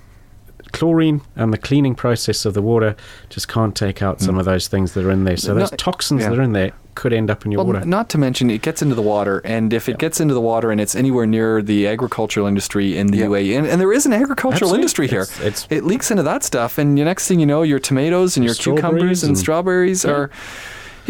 chlorine 0.71 1.21
and 1.35 1.53
the 1.53 1.57
cleaning 1.57 1.95
process 1.95 2.45
of 2.45 2.53
the 2.53 2.61
water 2.61 2.95
just 3.29 3.47
can't 3.47 3.75
take 3.75 4.01
out 4.01 4.21
some 4.21 4.35
hmm. 4.35 4.39
of 4.39 4.45
those 4.45 4.67
things 4.67 4.93
that 4.93 5.05
are 5.05 5.11
in 5.11 5.23
there. 5.23 5.37
So 5.37 5.53
those 5.53 5.71
No, 5.71 5.77
toxins 5.77 6.21
yeah. 6.21 6.29
that 6.29 6.39
are 6.39 6.41
in 6.41 6.53
there 6.53 6.71
could 6.95 7.13
end 7.13 7.31
up 7.31 7.45
in 7.45 7.51
your 7.51 7.59
Well, 7.63 7.73
water. 7.73 7.85
not 7.85 8.09
to 8.09 8.17
mention 8.17 8.49
it 8.49 8.61
gets 8.61 8.81
into 8.81 8.95
the 8.95 9.01
water, 9.01 9.41
and 9.45 9.71
if 9.71 9.87
it 9.87 9.97
gets 9.97 10.19
into 10.19 10.33
the 10.33 10.41
water 10.41 10.71
and 10.71 10.81
it's 10.81 10.93
anywhere 10.95 11.25
near 11.25 11.61
the 11.61 11.87
agricultural 11.87 12.47
industry 12.47 12.97
in 12.97 13.07
the 13.07 13.21
UAE, 13.21 13.57
and, 13.57 13.65
and 13.65 13.79
there 13.79 13.93
is 13.93 14.05
an 14.05 14.11
agricultural 14.13 14.55
Absolutely. 14.55 14.79
industry 14.79 15.07
here, 15.07 15.21
It's- 15.21 15.39
it's- 15.39 15.67
it 15.69 15.85
leaks 15.85 16.11
into 16.11 16.23
that 16.23 16.43
stuff, 16.43 16.77
and 16.77 16.97
the 16.97 17.03
next 17.05 17.27
thing 17.27 17.39
you 17.39 17.45
know, 17.45 17.61
your 17.61 17.79
tomatoes 17.79 18.35
and 18.35 18.45
your 18.45 18.55
cucumbers 18.55 19.23
and, 19.23 19.29
and- 19.31 19.37
strawberries 19.37 20.03
Yeah. 20.03 20.11
are. 20.11 20.29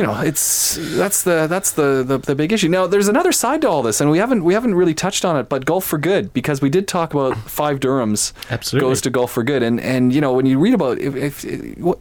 You 0.02 0.08
know, 0.08 0.20
it's 0.22 0.80
that's 0.98 1.22
the 1.22 1.46
that's 1.46 1.74
the, 1.74 2.04
the 2.04 2.18
the 2.18 2.34
big 2.34 2.52
issue. 2.52 2.68
Now, 2.68 2.88
there's 2.88 3.08
another 3.08 3.32
side 3.32 3.62
to 3.62 3.70
all 3.70 3.84
this, 3.84 4.02
and 4.02 4.10
we 4.10 4.18
haven't 4.18 4.44
we 4.44 4.56
haven't 4.56 4.74
really 4.74 4.96
touched 4.96 5.24
on 5.24 5.38
it. 5.38 5.48
But 5.48 5.66
Gulf 5.66 5.86
for 5.86 6.00
Good, 6.00 6.34
because 6.34 6.60
we 6.60 6.72
did 6.72 6.88
talk 6.88 7.14
about 7.14 7.38
five 7.38 7.80
dirhams 7.80 8.34
Absolutely. 8.50 8.90
goes 8.90 9.02
to 9.02 9.12
Gulf 9.12 9.32
for 9.32 9.44
Good, 9.44 9.62
and 9.62 9.80
and 9.80 10.12
you 10.12 10.20
know 10.20 10.34
when 10.34 10.48
you 10.48 10.58
read 10.58 10.74
about 10.74 10.98
if, 10.98 11.46
if 11.46 11.78
what, 11.78 12.00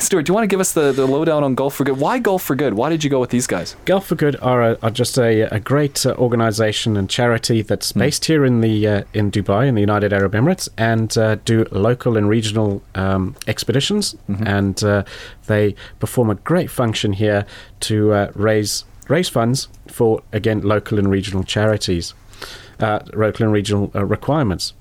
Stuart, 0.00 0.22
do 0.22 0.30
you 0.30 0.34
want 0.34 0.44
to 0.44 0.48
give 0.48 0.60
us 0.60 0.72
the 0.72 0.92
the 0.92 1.06
lowdown 1.06 1.44
on 1.44 1.54
Gulf 1.54 1.74
for 1.74 1.84
Good? 1.84 1.98
Why 1.98 2.18
Gulf 2.18 2.42
for 2.42 2.56
Good? 2.56 2.72
Why 2.72 2.88
did 2.88 3.04
you 3.04 3.10
go 3.10 3.20
with 3.20 3.28
these 3.28 3.46
guys? 3.46 3.76
Gulf 3.84 4.06
for 4.06 4.14
Good 4.14 4.36
are, 4.40 4.62
a, 4.62 4.78
are 4.82 4.90
just 4.90 5.18
a, 5.18 5.42
a 5.54 5.60
great 5.60 6.06
uh, 6.06 6.14
organisation 6.14 6.96
and 6.96 7.10
charity 7.10 7.60
that's 7.60 7.92
based 7.92 8.24
here 8.24 8.46
in 8.46 8.62
the 8.62 8.88
uh, 8.88 9.02
in 9.12 9.30
Dubai 9.30 9.66
in 9.66 9.74
the 9.74 9.82
United 9.82 10.14
Arab 10.14 10.32
Emirates 10.32 10.70
and 10.78 11.18
uh, 11.18 11.34
do 11.44 11.66
local 11.70 12.16
and 12.16 12.30
regional 12.30 12.82
um, 12.94 13.36
expeditions 13.46 14.16
and 14.46 14.82
uh, 14.82 15.04
they 15.52 15.74
perform 16.00 16.30
a 16.30 16.34
great 16.36 16.70
function 16.70 17.12
here 17.12 17.46
to 17.80 18.12
uh, 18.12 18.32
raise 18.34 18.84
raise 19.08 19.28
funds 19.28 19.68
for 19.88 20.22
again 20.32 20.60
local 20.62 20.98
and 20.98 21.10
regional 21.10 21.44
charities, 21.44 22.14
uh, 22.80 23.00
local 23.12 23.44
and 23.44 23.52
regional 23.52 23.90
uh, 23.94 24.04
requirements. 24.04 24.72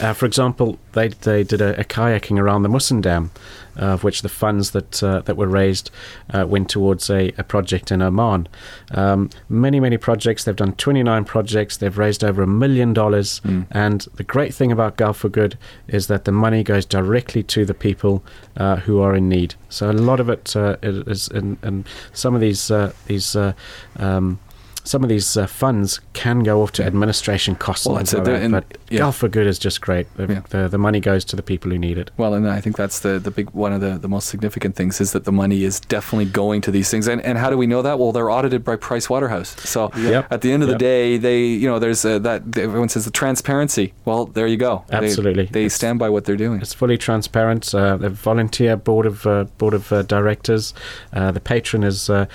Uh, 0.00 0.12
for 0.12 0.26
example, 0.26 0.78
they 0.92 1.08
they 1.08 1.42
did 1.42 1.60
a, 1.60 1.78
a 1.80 1.84
kayaking 1.84 2.38
around 2.38 2.62
the 2.62 2.68
Musandam, 2.68 3.30
uh, 3.78 3.86
of 3.86 4.04
which 4.04 4.22
the 4.22 4.28
funds 4.28 4.70
that 4.70 5.02
uh, 5.02 5.20
that 5.22 5.36
were 5.36 5.46
raised 5.46 5.90
uh, 6.32 6.46
went 6.46 6.70
towards 6.70 7.10
a, 7.10 7.32
a 7.38 7.42
project 7.42 7.90
in 7.90 8.00
Oman. 8.02 8.48
Um, 8.92 9.30
many 9.48 9.80
many 9.80 9.96
projects. 9.96 10.44
They've 10.44 10.56
done 10.56 10.74
29 10.74 11.24
projects. 11.24 11.76
They've 11.76 11.98
raised 11.98 12.22
over 12.22 12.42
a 12.42 12.46
million 12.46 12.92
dollars. 12.92 13.40
And 13.70 14.00
the 14.14 14.24
great 14.24 14.54
thing 14.54 14.72
about 14.72 14.96
Gulf 14.96 15.18
for 15.18 15.28
Good 15.28 15.58
is 15.88 16.06
that 16.06 16.24
the 16.24 16.32
money 16.32 16.62
goes 16.62 16.84
directly 16.84 17.42
to 17.44 17.64
the 17.64 17.74
people 17.74 18.22
uh, 18.56 18.76
who 18.76 19.00
are 19.00 19.14
in 19.14 19.28
need. 19.28 19.54
So 19.68 19.90
a 19.90 19.92
lot 19.92 20.20
of 20.20 20.28
it 20.28 20.54
uh, 20.56 20.76
is, 20.82 21.28
and, 21.28 21.58
and 21.62 21.86
some 22.12 22.34
of 22.34 22.40
these 22.40 22.70
uh, 22.70 22.92
these. 23.06 23.36
Uh, 23.36 23.52
um, 23.98 24.38
some 24.86 25.02
of 25.02 25.08
these 25.08 25.36
uh, 25.36 25.46
funds 25.46 26.00
can 26.12 26.40
go 26.40 26.62
off 26.62 26.72
to 26.72 26.84
administration 26.84 27.54
costs 27.56 27.86
Well, 27.86 27.96
and 27.96 28.08
things 28.08 28.24
that, 28.26 28.50
but 28.50 28.78
yeah. 28.88 28.98
Gulf 29.00 29.16
for 29.16 29.28
Good 29.28 29.46
is 29.46 29.58
just 29.58 29.80
great. 29.80 30.06
The, 30.16 30.26
Yeah. 30.26 30.40
the, 30.50 30.68
the 30.68 30.78
money 30.78 31.00
goes 31.00 31.24
to 31.26 31.36
the 31.36 31.42
people 31.42 31.70
who 31.70 31.78
need 31.78 31.98
it. 31.98 32.10
Well, 32.16 32.34
and 32.34 32.48
I 32.48 32.60
think 32.60 32.76
that's 32.76 33.00
the, 33.00 33.18
the 33.18 33.30
big 33.30 33.50
one 33.50 33.72
of 33.72 33.80
the, 33.80 33.98
the 33.98 34.08
most 34.08 34.28
significant 34.28 34.76
things 34.76 35.00
is 35.00 35.12
that 35.12 35.24
the 35.24 35.32
money 35.32 35.64
is 35.64 35.80
definitely 35.80 36.26
going 36.26 36.60
to 36.62 36.70
these 36.70 36.90
things. 36.90 37.06
And, 37.08 37.20
and 37.22 37.36
how 37.38 37.50
do 37.50 37.58
we 37.58 37.66
know 37.66 37.82
that? 37.82 37.98
Well, 37.98 38.12
they're 38.12 38.30
audited 38.30 38.64
by 38.64 38.76
Price 38.76 39.10
Waterhouse. 39.10 39.56
So 39.68 39.90
Yep. 39.96 40.28
at 40.30 40.40
the 40.42 40.52
end 40.52 40.62
of 40.62 40.68
the 40.68 40.78
day, 40.78 41.16
they 41.18 41.44
you 41.46 41.68
know 41.68 41.78
there's 41.78 42.04
uh, 42.04 42.18
that 42.20 42.56
everyone 42.56 42.88
says 42.88 43.04
the 43.04 43.10
transparency. 43.10 43.92
Well, 44.04 44.26
there 44.26 44.46
you 44.46 44.56
go. 44.56 44.84
They- 44.88 44.96
Absolutely. 44.98 45.46
they, 45.46 45.68
stand 45.68 45.98
by 45.98 46.08
what 46.08 46.24
they're 46.24 46.36
doing. 46.36 46.60
It's 46.60 46.72
fully 46.74 46.96
transparent. 46.96 47.74
Uh, 47.74 47.96
the 47.96 48.08
volunteer 48.10 48.76
board 48.76 49.06
of 49.06 49.26
uh, 49.26 49.44
board 49.58 49.74
of 49.74 49.92
uh, 49.92 50.02
directors. 50.02 50.72
Uh, 51.12 51.32
the 51.32 51.40
patron 51.40 51.82
is 51.84 52.08
uh, 52.08 52.26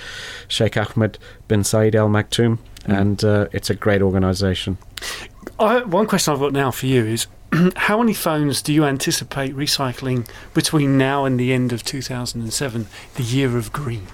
Sheikh 0.48 0.76
Ahmed 0.76 1.18
bin 1.52 1.64
Saeed 1.64 1.94
Al 1.94 2.08
Maktoum, 2.08 2.58
and 2.86 3.22
uh, 3.22 3.46
it's 3.52 3.68
a 3.68 3.74
great 3.74 4.00
organisation. 4.00 4.78
One 5.58 6.06
question 6.06 6.32
I've 6.32 6.40
got 6.40 6.54
now 6.54 6.70
for 6.70 6.86
you 6.86 7.04
is 7.04 7.26
how 7.76 7.98
many 7.98 8.14
phones 8.14 8.62
do 8.62 8.72
you 8.72 8.86
anticipate 8.86 9.54
recycling 9.54 10.26
between 10.54 10.96
now 10.96 11.26
and 11.26 11.38
the 11.38 11.52
end 11.52 11.74
of 11.74 11.84
2007, 11.84 12.86
the 13.16 13.22
year 13.22 13.58
of 13.58 13.70
green? 13.70 14.06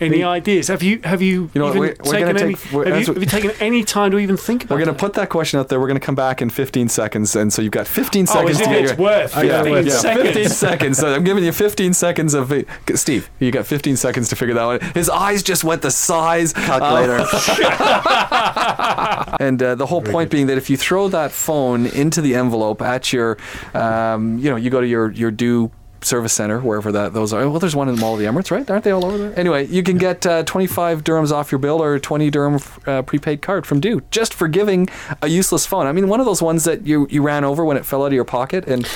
Any 0.00 0.18
The- 0.18 0.24
ideas? 0.24 0.68
Have 0.68 0.82
you 0.82 1.00
have 1.04 1.20
you 1.22 1.50
You 1.54 1.60
know 1.60 1.68
even 1.68 1.80
we're- 1.80 1.96
we're 2.04 2.12
taken 2.12 2.36
any? 2.38 2.54
take- 2.54 2.72
we're- 2.72 2.90
have, 2.90 3.00
you, 3.00 3.06
what- 3.06 3.16
have 3.16 3.22
you 3.22 3.28
taken 3.28 3.50
any 3.60 3.84
time 3.84 4.10
to 4.12 4.18
even 4.18 4.36
think 4.36 4.64
about? 4.64 4.74
We're 4.78 4.84
going 4.84 4.96
to 4.96 5.00
put 5.00 5.12
that 5.14 5.28
question 5.28 5.60
out 5.60 5.68
there. 5.68 5.78
We're 5.80 5.88
going 5.88 6.00
to 6.00 6.04
come 6.06 6.14
back 6.14 6.40
in 6.40 6.48
15 6.50 6.88
seconds, 6.88 7.36
and 7.36 7.52
so 7.52 7.60
you've 7.62 7.72
got 7.72 7.86
15 7.86 8.26
Oh, 8.28 8.32
seconds 8.32 8.50
as 8.52 8.58
to 8.58 8.64
get 8.72 8.82
it's 8.82 8.90
your- 8.92 8.98
worth 9.00 9.34
Yeah, 9.36 9.62
15 9.62 9.86
yeah, 9.86 9.92
seconds. 9.92 10.26
15 10.26 10.48
seconds. 10.48 10.98
So 10.98 11.14
I'm 11.14 11.24
giving 11.24 11.44
you 11.44 11.52
15 11.52 11.92
seconds 11.92 12.34
of. 12.34 12.52
Steve. 12.94 13.28
You 13.38 13.50
got 13.50 13.66
15 13.66 13.96
seconds 13.96 14.28
to 14.30 14.36
figure 14.36 14.54
that 14.54 14.64
one. 14.64 14.80
His 14.94 15.08
eyes 15.10 15.42
just 15.42 15.64
went 15.64 15.82
the 15.82 15.90
size 15.90 16.52
Calculator. 16.52 17.18
and 19.40 19.62
uh, 19.62 19.74
the 19.74 19.86
whole 19.86 20.02
point 20.02 20.30
being 20.30 20.46
that 20.46 20.58
if 20.58 20.70
you 20.70 20.76
throw 20.76 21.08
that 21.08 21.32
phone 21.32 21.86
into 21.86 22.20
the 22.20 22.34
envelope 22.34 22.82
at 22.82 23.12
your, 23.12 23.36
um, 23.74 24.38
you 24.38 24.50
know, 24.50 24.56
you 24.56 24.70
go 24.70 24.80
to 24.80 24.86
your 24.86 25.10
your 25.12 25.30
Du 25.30 25.70
service 26.02 26.32
center 26.32 26.60
wherever 26.60 26.90
that 26.92 27.12
those 27.12 27.32
are. 27.32 27.48
Well, 27.48 27.58
there's 27.58 27.76
one 27.76 27.88
in 27.88 27.94
the 27.94 28.00
Mall 28.00 28.14
of 28.14 28.20
the 28.20 28.26
Emirates, 28.26 28.50
right? 28.50 28.68
Aren't 28.70 28.84
they 28.84 28.90
all 28.90 29.04
over 29.04 29.18
there? 29.18 29.38
Anyway, 29.38 29.66
you 29.66 29.82
can 29.82 29.98
get 29.98 30.26
uh, 30.26 30.42
25 30.44 31.04
dirhams 31.04 31.32
off 31.32 31.52
your 31.52 31.58
bill 31.58 31.82
or 31.82 31.98
20 31.98 32.30
dirham 32.30 32.60
uh, 32.86 33.02
prepaid 33.02 33.42
card 33.42 33.66
from 33.66 33.80
Du 33.80 34.00
just 34.10 34.34
for 34.34 34.48
giving 34.48 34.88
a 35.22 35.28
useless 35.28 35.66
phone. 35.66 35.86
I 35.86 35.92
mean, 35.92 36.08
one 36.08 36.20
of 36.20 36.26
those 36.26 36.42
ones 36.42 36.64
that 36.64 36.86
you 36.86 37.06
you 37.10 37.22
ran 37.22 37.44
over 37.44 37.64
when 37.64 37.76
it 37.76 37.84
fell 37.84 38.02
out 38.02 38.06
of 38.08 38.12
your 38.12 38.24
pocket, 38.24 38.66
and 38.66 38.88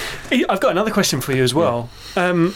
I've 0.48 0.60
got 0.60 0.70
another 0.70 0.90
question 0.90 1.20
for 1.20 1.32
you 1.32 1.42
as 1.42 1.54
well. 1.54 1.88
Um, 2.16 2.54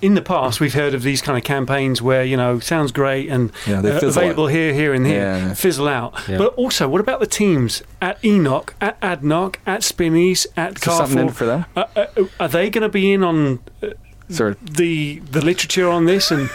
in 0.00 0.14
the 0.14 0.22
past, 0.22 0.60
we've 0.60 0.74
heard 0.74 0.94
of 0.94 1.02
these 1.02 1.22
kind 1.22 1.38
of 1.38 1.44
campaigns 1.44 2.02
where 2.02 2.24
you 2.24 2.36
know 2.36 2.58
sounds 2.58 2.90
great 2.92 3.28
and 3.28 3.52
Yeah, 3.66 3.78
uh, 3.78 4.00
fizzle 4.00 4.08
available 4.08 4.46
here, 4.48 4.72
here, 4.74 4.92
and 4.92 5.06
here, 5.06 5.18
Yeah, 5.22 5.36
yeah. 5.48 5.54
fizzle 5.54 5.88
out. 5.88 6.14
Yeah. 6.28 6.38
But 6.38 6.54
also, 6.54 6.88
what 6.88 7.00
about 7.00 7.20
the 7.20 7.26
teams 7.26 7.82
at 8.00 8.20
ENOC, 8.22 8.70
at 8.80 9.00
Adnoc, 9.00 9.56
at 9.66 9.82
Spinneys, 9.82 10.46
at 10.56 10.76
is 10.76 10.82
there 10.82 10.94
something 10.94 11.18
in 11.18 11.26
Carrefour? 11.28 11.34
for 11.34 11.44
them. 11.46 11.64
Uh, 11.76 11.84
uh, 12.16 12.24
are 12.40 12.48
they 12.48 12.68
going 12.70 12.82
to 12.82 12.88
be 12.88 13.12
in 13.12 13.22
on 13.22 13.60
uh, 13.82 13.90
the 14.28 15.20
the 15.30 15.40
literature 15.40 15.88
on 15.88 16.06
this, 16.06 16.30
and 16.30 16.50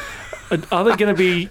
uh, 0.52 0.58
are 0.72 0.84
they 0.84 0.96
going 0.96 1.14
to 1.14 1.18
be? 1.18 1.50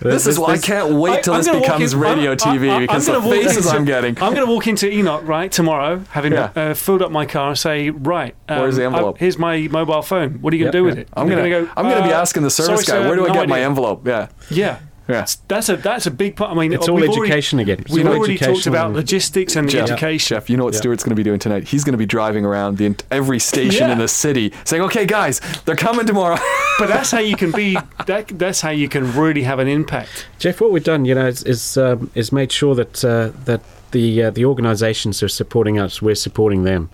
This 0.00 0.26
is 0.26 0.38
why 0.38 0.52
I 0.54 0.58
can't 0.58 0.94
wait 0.94 1.24
till 1.24 1.34
I- 1.34 1.38
I'm 1.38 1.42
this 1.42 1.54
becomes 1.54 1.92
in- 1.92 2.00
radio 2.00 2.30
I'm- 2.30 2.38
TV 2.38 2.70
I'm- 2.70 2.80
because 2.82 3.06
the 3.06 3.20
faces 3.20 3.66
into- 3.66 3.76
I'm 3.76 3.84
getting. 3.84 4.16
I'm 4.22 4.32
going 4.34 4.46
to 4.46 4.50
walk 4.52 4.66
into 4.66 4.86
ENOC 4.86 5.26
right 5.26 5.50
tomorrow, 5.52 6.02
having 6.10 6.32
Yeah. 6.32 6.50
uh, 6.56 6.74
filled 6.74 7.02
up 7.02 7.10
my 7.10 7.26
car, 7.26 7.48
and 7.48 7.58
say, 7.58 7.90
right, 7.90 8.34
um, 8.48 8.60
Where's 8.60 8.76
the 8.76 8.84
envelope? 8.84 9.16
I- 9.16 9.18
here's 9.20 9.38
my 9.38 9.68
mobile 9.70 10.02
phone. 10.02 10.38
What 10.40 10.52
are 10.52 10.56
you 10.56 10.64
going 10.64 10.72
to 10.72 10.78
Yeah, 10.78 10.82
do 10.82 10.86
yeah. 10.86 10.90
with 10.94 10.98
it? 10.98 11.08
I'm 11.14 11.28
gonna, 11.28 11.48
go, 11.50 11.68
I'm 11.76 11.88
gonna 11.88 12.06
be 12.06 12.12
uh, 12.12 12.20
asking 12.20 12.42
the 12.44 12.50
service 12.50 12.86
sorry, 12.86 13.00
guy, 13.00 13.02
sir, 13.04 13.08
where 13.08 13.16
do 13.16 13.24
I 13.24 13.28
no 13.28 13.34
get 13.34 13.48
my 13.48 13.60
envelope? 13.60 14.06
Yeah. 14.06 14.28
Yeah. 14.50 14.76
Yeah. 15.10 15.26
That's 15.48 15.68
a 15.68 15.76
that's 15.76 16.06
a 16.06 16.10
big 16.10 16.36
part. 16.36 16.50
I 16.50 16.54
mean, 16.54 16.72
It's 16.72 16.88
all 16.88 16.96
we've 16.96 17.08
already- 17.10 17.22
education 17.32 17.58
again. 17.58 17.80
It's 17.80 17.90
We've 17.92 18.06
already 18.06 18.38
talked 18.38 18.66
about 18.66 18.92
logistics 18.92 19.56
and 19.56 19.68
the 19.68 19.72
Jeff, 19.72 19.90
education. 19.90 20.36
Jeff, 20.36 20.48
you 20.50 20.56
know 20.56 20.64
what 20.64 20.74
Yeah. 20.74 20.80
Stuart's 20.80 21.02
going 21.04 21.10
to 21.10 21.16
be 21.16 21.22
doing 21.22 21.38
tonight? 21.38 21.64
He's 21.68 21.84
going 21.84 21.92
to 21.92 21.98
be 21.98 22.06
driving 22.06 22.44
around 22.44 22.78
the 22.78 22.94
every 23.10 23.38
station 23.38 23.86
Yeah. 23.88 23.92
in 23.92 23.98
the 23.98 24.08
city, 24.08 24.52
saying, 24.64 24.82
"Okay, 24.84 25.06
guys, 25.06 25.40
they're 25.64 25.76
coming 25.76 26.06
tomorrow." 26.06 26.38
But 26.78 26.88
that's 26.88 27.10
how 27.10 27.18
you 27.18 27.36
can 27.36 27.50
be. 27.52 27.76
That, 28.06 28.28
that's 28.38 28.62
how 28.62 28.70
you 28.70 28.88
can 28.88 29.12
really 29.14 29.42
have 29.42 29.58
an 29.58 29.68
impact. 29.68 30.26
Jeff, 30.38 30.62
what 30.62 30.70
we've 30.72 30.82
done, 30.82 31.04
you 31.04 31.14
know, 31.14 31.26
is 31.26 31.42
is, 31.42 31.76
um, 31.76 32.10
is 32.14 32.32
made 32.32 32.50
sure 32.50 32.74
that 32.74 33.04
uh, 33.04 33.32
that 33.44 33.60
the 33.90 34.22
uh, 34.22 34.30
the 34.30 34.46
organisations 34.46 35.22
are 35.22 35.28
supporting 35.28 35.78
us, 35.78 36.00
we're 36.00 36.14
supporting 36.14 36.62
them. 36.64 36.88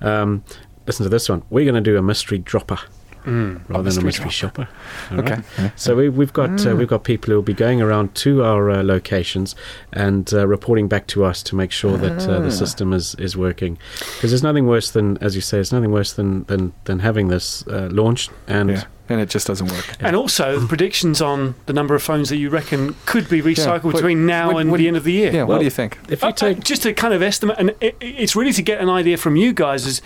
Um, 0.00 0.44
listen 0.86 1.02
to 1.02 1.10
this 1.10 1.28
one. 1.28 1.42
We're 1.50 1.64
going 1.64 1.82
to 1.82 1.90
do 1.90 1.96
a 1.98 2.02
mystery 2.02 2.38
dropper. 2.38 2.78
Rather 3.24 3.90
than 3.90 4.02
a 4.02 4.04
mystery 4.06 4.30
shopper. 4.30 4.68
All 5.10 5.20
Okay. 5.20 5.40
right? 5.58 5.72
So 5.76 5.94
we, 5.96 6.08
we've 6.08 6.32
got 6.32 6.66
uh, 6.66 6.74
we've 6.76 6.88
got 6.88 7.04
people 7.04 7.30
who 7.30 7.36
will 7.36 7.42
be 7.42 7.54
going 7.54 7.80
around 7.80 8.14
to 8.16 8.42
our 8.44 8.70
uh, 8.70 8.82
locations 8.82 9.54
and 9.92 10.32
uh, 10.34 10.46
reporting 10.46 10.88
back 10.88 11.06
to 11.08 11.24
us 11.24 11.42
to 11.44 11.56
make 11.56 11.70
sure 11.72 11.96
that 11.98 12.28
uh, 12.28 12.40
the 12.40 12.50
system 12.50 12.92
is, 12.92 13.14
is 13.16 13.36
working. 13.36 13.78
Because 14.14 14.30
there's 14.30 14.42
nothing 14.42 14.66
worse 14.66 14.90
than, 14.90 15.18
as 15.18 15.34
you 15.34 15.40
say, 15.40 15.56
there's 15.58 15.72
nothing 15.72 15.92
worse 15.92 16.12
than 16.14 16.44
than, 16.44 16.72
than 16.84 16.98
having 17.00 17.28
this 17.28 17.66
uh, 17.68 17.88
launched 17.92 18.30
and 18.46 18.70
yeah, 18.70 18.84
and 19.08 19.20
it 19.20 19.28
just 19.28 19.46
doesn't 19.46 19.70
work. 19.70 19.96
And 20.00 20.16
also 20.16 20.58
the 20.58 20.66
predictions 20.66 21.20
on 21.20 21.54
the 21.66 21.72
number 21.72 21.94
of 21.94 22.02
phones 22.02 22.28
that 22.30 22.36
you 22.38 22.50
reckon 22.50 22.94
could 23.06 23.28
be 23.28 23.42
recycled 23.42 23.84
what- 23.84 23.94
between 23.96 24.26
now 24.26 24.52
what- 24.52 24.60
and 24.62 24.70
what- 24.70 24.78
the 24.78 24.88
end 24.88 24.96
of 24.96 25.04
the 25.04 25.12
year. 25.12 25.32
Yeah. 25.32 25.42
what 25.44 25.58
do 25.58 25.64
you 25.64 25.70
think? 25.70 25.98
if 26.08 26.22
you 26.22 26.28
Uh, 26.28 26.32
take 26.32 26.58
uh, 26.58 26.60
just 26.60 26.82
to 26.82 26.92
kind 26.94 27.12
of 27.14 27.22
estimate, 27.22 27.56
and 27.58 27.74
it, 27.80 27.96
it's 28.00 28.34
really 28.36 28.52
to 28.52 28.62
get 28.62 28.80
an 28.80 28.88
idea 28.88 29.16
from 29.16 29.36
you 29.36 29.52
guys. 29.52 29.86
Is 29.86 30.00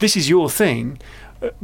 this 0.00 0.16
is 0.16 0.28
your 0.28 0.50
thing? 0.50 0.98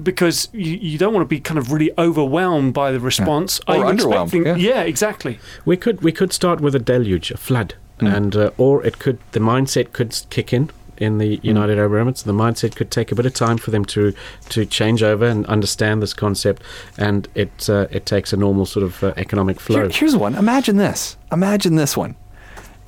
Because 0.03 0.49
you, 0.53 0.77
you 0.77 0.99
don't 0.99 1.13
want 1.15 1.23
to 1.25 1.29
be 1.29 1.41
kind 1.41 1.59
of 1.59 1.71
really 1.73 1.91
overwhelmed 1.99 2.75
by 2.75 2.91
the 2.93 3.01
response. 3.01 3.61
Or 3.69 3.77
Are 3.85 3.93
underwhelmed, 3.93 4.45
yeah. 4.45 4.57
yeah, 4.57 4.83
exactly. 4.83 5.39
We 5.65 5.77
could 5.77 6.03
we 6.03 6.13
could 6.13 6.33
start 6.33 6.61
with 6.61 6.75
a 6.75 6.79
deluge, 6.81 7.31
a 7.31 7.37
flood, 7.37 7.75
Mm. 8.01 8.17
and 8.17 8.37
uh, 8.37 8.51
or 8.59 8.85
it 8.87 8.99
could 9.01 9.19
the 9.33 9.41
mindset 9.41 9.93
could 9.93 10.17
kick 10.31 10.53
in 10.53 10.71
in 10.99 11.15
Mm. 11.15 11.19
the 11.19 11.41
United 11.43 11.79
Arab 11.79 11.93
Emirates. 11.93 12.23
The 12.23 12.33
mindset 12.33 12.77
could 12.77 12.91
take 12.93 13.11
a 13.13 13.15
bit 13.17 13.27
of 13.27 13.35
time 13.35 13.59
for 13.59 13.71
them 13.73 13.85
to 13.87 14.13
to 14.51 14.65
change 14.67 15.03
over 15.03 15.25
and 15.27 15.45
understand 15.47 16.01
this 16.03 16.15
concept, 16.15 16.63
and 16.97 17.27
it 17.35 17.69
uh, 17.69 17.87
it 17.91 18.07
takes 18.07 18.33
a 18.33 18.37
normal 18.37 18.67
sort 18.67 18.85
of 18.85 19.03
uh, 19.03 19.13
economic 19.17 19.59
flow. 19.61 19.81
Here- 19.83 19.91
here's 19.91 20.17
one. 20.17 20.35
Imagine 20.37 20.77
this. 20.77 21.17
Imagine 21.33 21.75
this 21.77 21.97
one. 21.97 22.15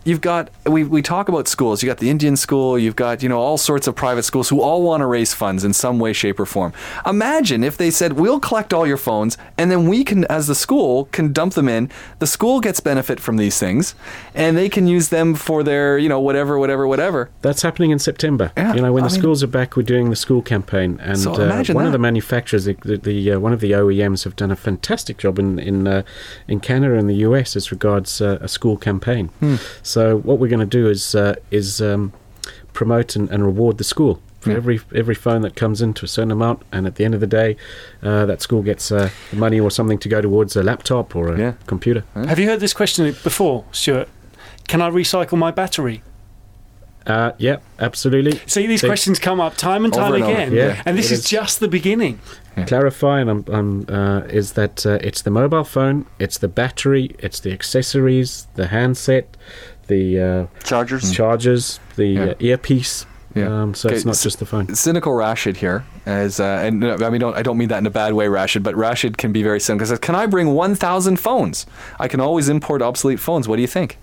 You've 0.04 0.22
got 0.22 0.48
we, 0.66 0.84
we 0.84 1.02
talk 1.02 1.28
about 1.28 1.46
schools. 1.46 1.82
You 1.82 1.86
got 1.88 1.98
the 1.98 2.08
Indian 2.08 2.36
school. 2.36 2.78
You've 2.78 2.96
got 2.96 3.22
you 3.22 3.28
know 3.28 3.38
all 3.38 3.58
sorts 3.58 3.86
of 3.86 3.94
private 3.94 4.22
schools 4.22 4.48
who 4.48 4.60
all 4.62 4.82
want 4.82 5.02
to 5.02 5.06
raise 5.06 5.34
funds 5.34 5.62
in 5.62 5.72
some 5.74 5.98
way, 5.98 6.14
shape, 6.14 6.40
or 6.40 6.46
form. 6.46 6.72
Imagine 7.04 7.62
if 7.62 7.76
they 7.76 7.90
said 7.90 8.14
we'll 8.14 8.40
collect 8.40 8.72
all 8.72 8.86
your 8.86 8.96
phones 8.96 9.36
and 9.58 9.70
then 9.70 9.88
we 9.88 10.02
can, 10.04 10.24
as 10.24 10.46
the 10.46 10.54
school, 10.54 11.04
can 11.12 11.32
dump 11.32 11.52
them 11.52 11.68
in. 11.68 11.90
The 12.18 12.26
school 12.26 12.60
gets 12.60 12.80
benefit 12.80 13.20
from 13.20 13.36
these 13.36 13.58
things, 13.58 13.94
and 14.34 14.56
they 14.56 14.68
can 14.70 14.86
use 14.86 15.10
them 15.10 15.34
for 15.34 15.62
their 15.62 15.98
you 15.98 16.08
know 16.08 16.20
whatever, 16.20 16.58
whatever, 16.58 16.86
whatever. 16.86 17.28
That's 17.42 17.60
happening 17.60 17.90
in 17.90 17.98
September. 17.98 18.52
Yeah, 18.56 18.74
you 18.74 18.80
know, 18.80 18.92
when 18.92 19.04
I 19.04 19.08
the 19.08 19.12
mean- 19.12 19.20
schools 19.20 19.42
are 19.42 19.48
back, 19.48 19.76
we're 19.76 19.82
doing 19.82 20.08
the 20.08 20.16
school 20.16 20.40
campaign, 20.40 20.98
and 21.02 21.18
So 21.18 21.34
uh, 21.34 21.64
one 21.72 21.84
of 21.86 21.92
the 21.92 21.98
manufacturers, 21.98 22.64
the, 22.64 22.74
the, 22.84 22.96
the 22.96 23.32
uh, 23.32 23.38
one 23.38 23.52
of 23.52 23.60
the 23.60 23.72
OEMs, 23.72 24.24
have 24.24 24.36
done 24.36 24.50
a 24.50 24.56
fantastic 24.56 25.18
job 25.18 25.38
in 25.38 25.58
in 25.58 25.86
uh, 25.86 26.02
in 26.48 26.60
Canada 26.60 26.94
and 26.96 27.08
the 27.08 27.16
US 27.28 27.54
as 27.54 27.70
regards 27.70 28.20
uh, 28.22 28.38
a 28.40 28.48
school 28.48 28.78
campaign. 28.78 29.28
Hmm. 29.40 29.56
So 29.90 30.18
what 30.18 30.38
we're 30.38 30.48
going 30.56 30.60
to 30.70 30.78
do 30.80 30.88
is 30.88 31.14
uh, 31.14 31.34
is 31.50 31.80
um, 31.80 32.12
promote 32.72 33.16
and, 33.16 33.28
and 33.30 33.44
reward 33.44 33.78
the 33.78 33.84
school. 33.84 34.20
For 34.40 34.50
Yeah. 34.50 34.56
every 34.56 34.80
every 34.94 35.14
phone 35.14 35.42
that 35.42 35.54
comes 35.54 35.82
into 35.82 36.04
a 36.04 36.08
certain 36.08 36.30
amount, 36.30 36.62
and 36.72 36.86
at 36.86 36.94
the 36.94 37.04
end 37.04 37.14
of 37.14 37.20
the 37.20 37.26
day, 37.26 37.56
uh, 38.02 38.24
that 38.26 38.40
school 38.40 38.62
gets 38.62 38.90
uh, 38.90 39.10
money 39.32 39.60
or 39.60 39.70
something 39.70 39.98
to 39.98 40.08
go 40.08 40.20
towards 40.22 40.56
a 40.56 40.62
laptop 40.62 41.14
or 41.16 41.28
a 41.34 41.38
Yeah. 41.38 41.52
computer. 41.66 42.04
Have 42.14 42.38
you 42.38 42.46
heard 42.46 42.60
this 42.60 42.72
question 42.72 43.04
before, 43.22 43.64
Stuart? 43.72 44.08
Can 44.68 44.80
I 44.80 44.88
recycle 44.88 45.36
my 45.36 45.50
battery? 45.50 46.02
Uh, 47.06 47.32
yeah, 47.38 47.56
absolutely. 47.80 48.40
See, 48.46 48.66
these 48.66 48.82
They- 48.82 48.88
questions 48.88 49.18
come 49.18 49.40
up 49.40 49.56
time 49.56 49.84
and 49.84 49.92
time 49.92 50.14
and 50.14 50.22
again, 50.24 50.52
yeah. 50.52 50.82
and 50.86 50.96
this 50.98 51.10
It 51.10 51.14
is 51.14 51.18
is. 51.20 51.30
just 51.30 51.58
the 51.60 51.68
beginning. 51.68 52.18
clarify 52.66 53.20
and 53.20 53.30
I'm, 53.30 53.44
I'm, 53.48 53.86
uh, 53.88 54.20
is 54.28 54.52
that 54.52 54.84
uh, 54.84 54.98
it's 55.00 55.22
the 55.22 55.30
mobile 55.30 55.64
phone, 55.64 56.04
it's 56.18 56.36
the 56.38 56.46
battery, 56.48 57.16
it's 57.18 57.40
the 57.40 57.52
accessories, 57.52 58.46
the 58.54 58.66
handset, 58.66 59.34
the 59.90 60.20
uh, 60.20 60.46
Chargers. 60.64 61.12
chargers, 61.12 61.78
the 61.96 62.06
Yeah. 62.06 62.24
uh, 62.24 62.34
earpiece. 62.40 63.04
Yeah. 63.34 63.46
Um, 63.62 63.74
so 63.74 63.88
Okay, 63.88 63.96
it's 63.96 64.04
not 64.04 64.16
just 64.18 64.38
the 64.40 64.46
phone. 64.46 64.74
cynical 64.74 65.12
Rashid 65.14 65.56
here, 65.58 65.84
as 66.04 66.40
uh, 66.40 66.62
and 66.66 66.82
uh, 66.82 66.96
I 67.06 67.10
mean, 67.10 67.20
don't, 67.20 67.36
I 67.36 67.42
don't 67.42 67.58
mean 67.58 67.68
that 67.68 67.78
in 67.78 67.86
a 67.86 67.90
bad 68.02 68.12
way, 68.14 68.26
Rashid, 68.26 68.64
but 68.64 68.74
Rashid 68.74 69.18
can 69.18 69.30
be 69.32 69.42
very 69.44 69.60
cynical. 69.60 69.86
Says, 69.86 70.00
"Can 70.00 70.16
I 70.16 70.26
bring 70.26 70.48
1,000 70.54 71.16
phones? 71.20 71.64
I 72.00 72.08
can 72.08 72.18
always 72.20 72.48
import 72.48 72.82
obsolete 72.82 73.20
phones. 73.20 73.46
What 73.46 73.54
do 73.56 73.62
you 73.62 73.68
think?" 73.68 73.98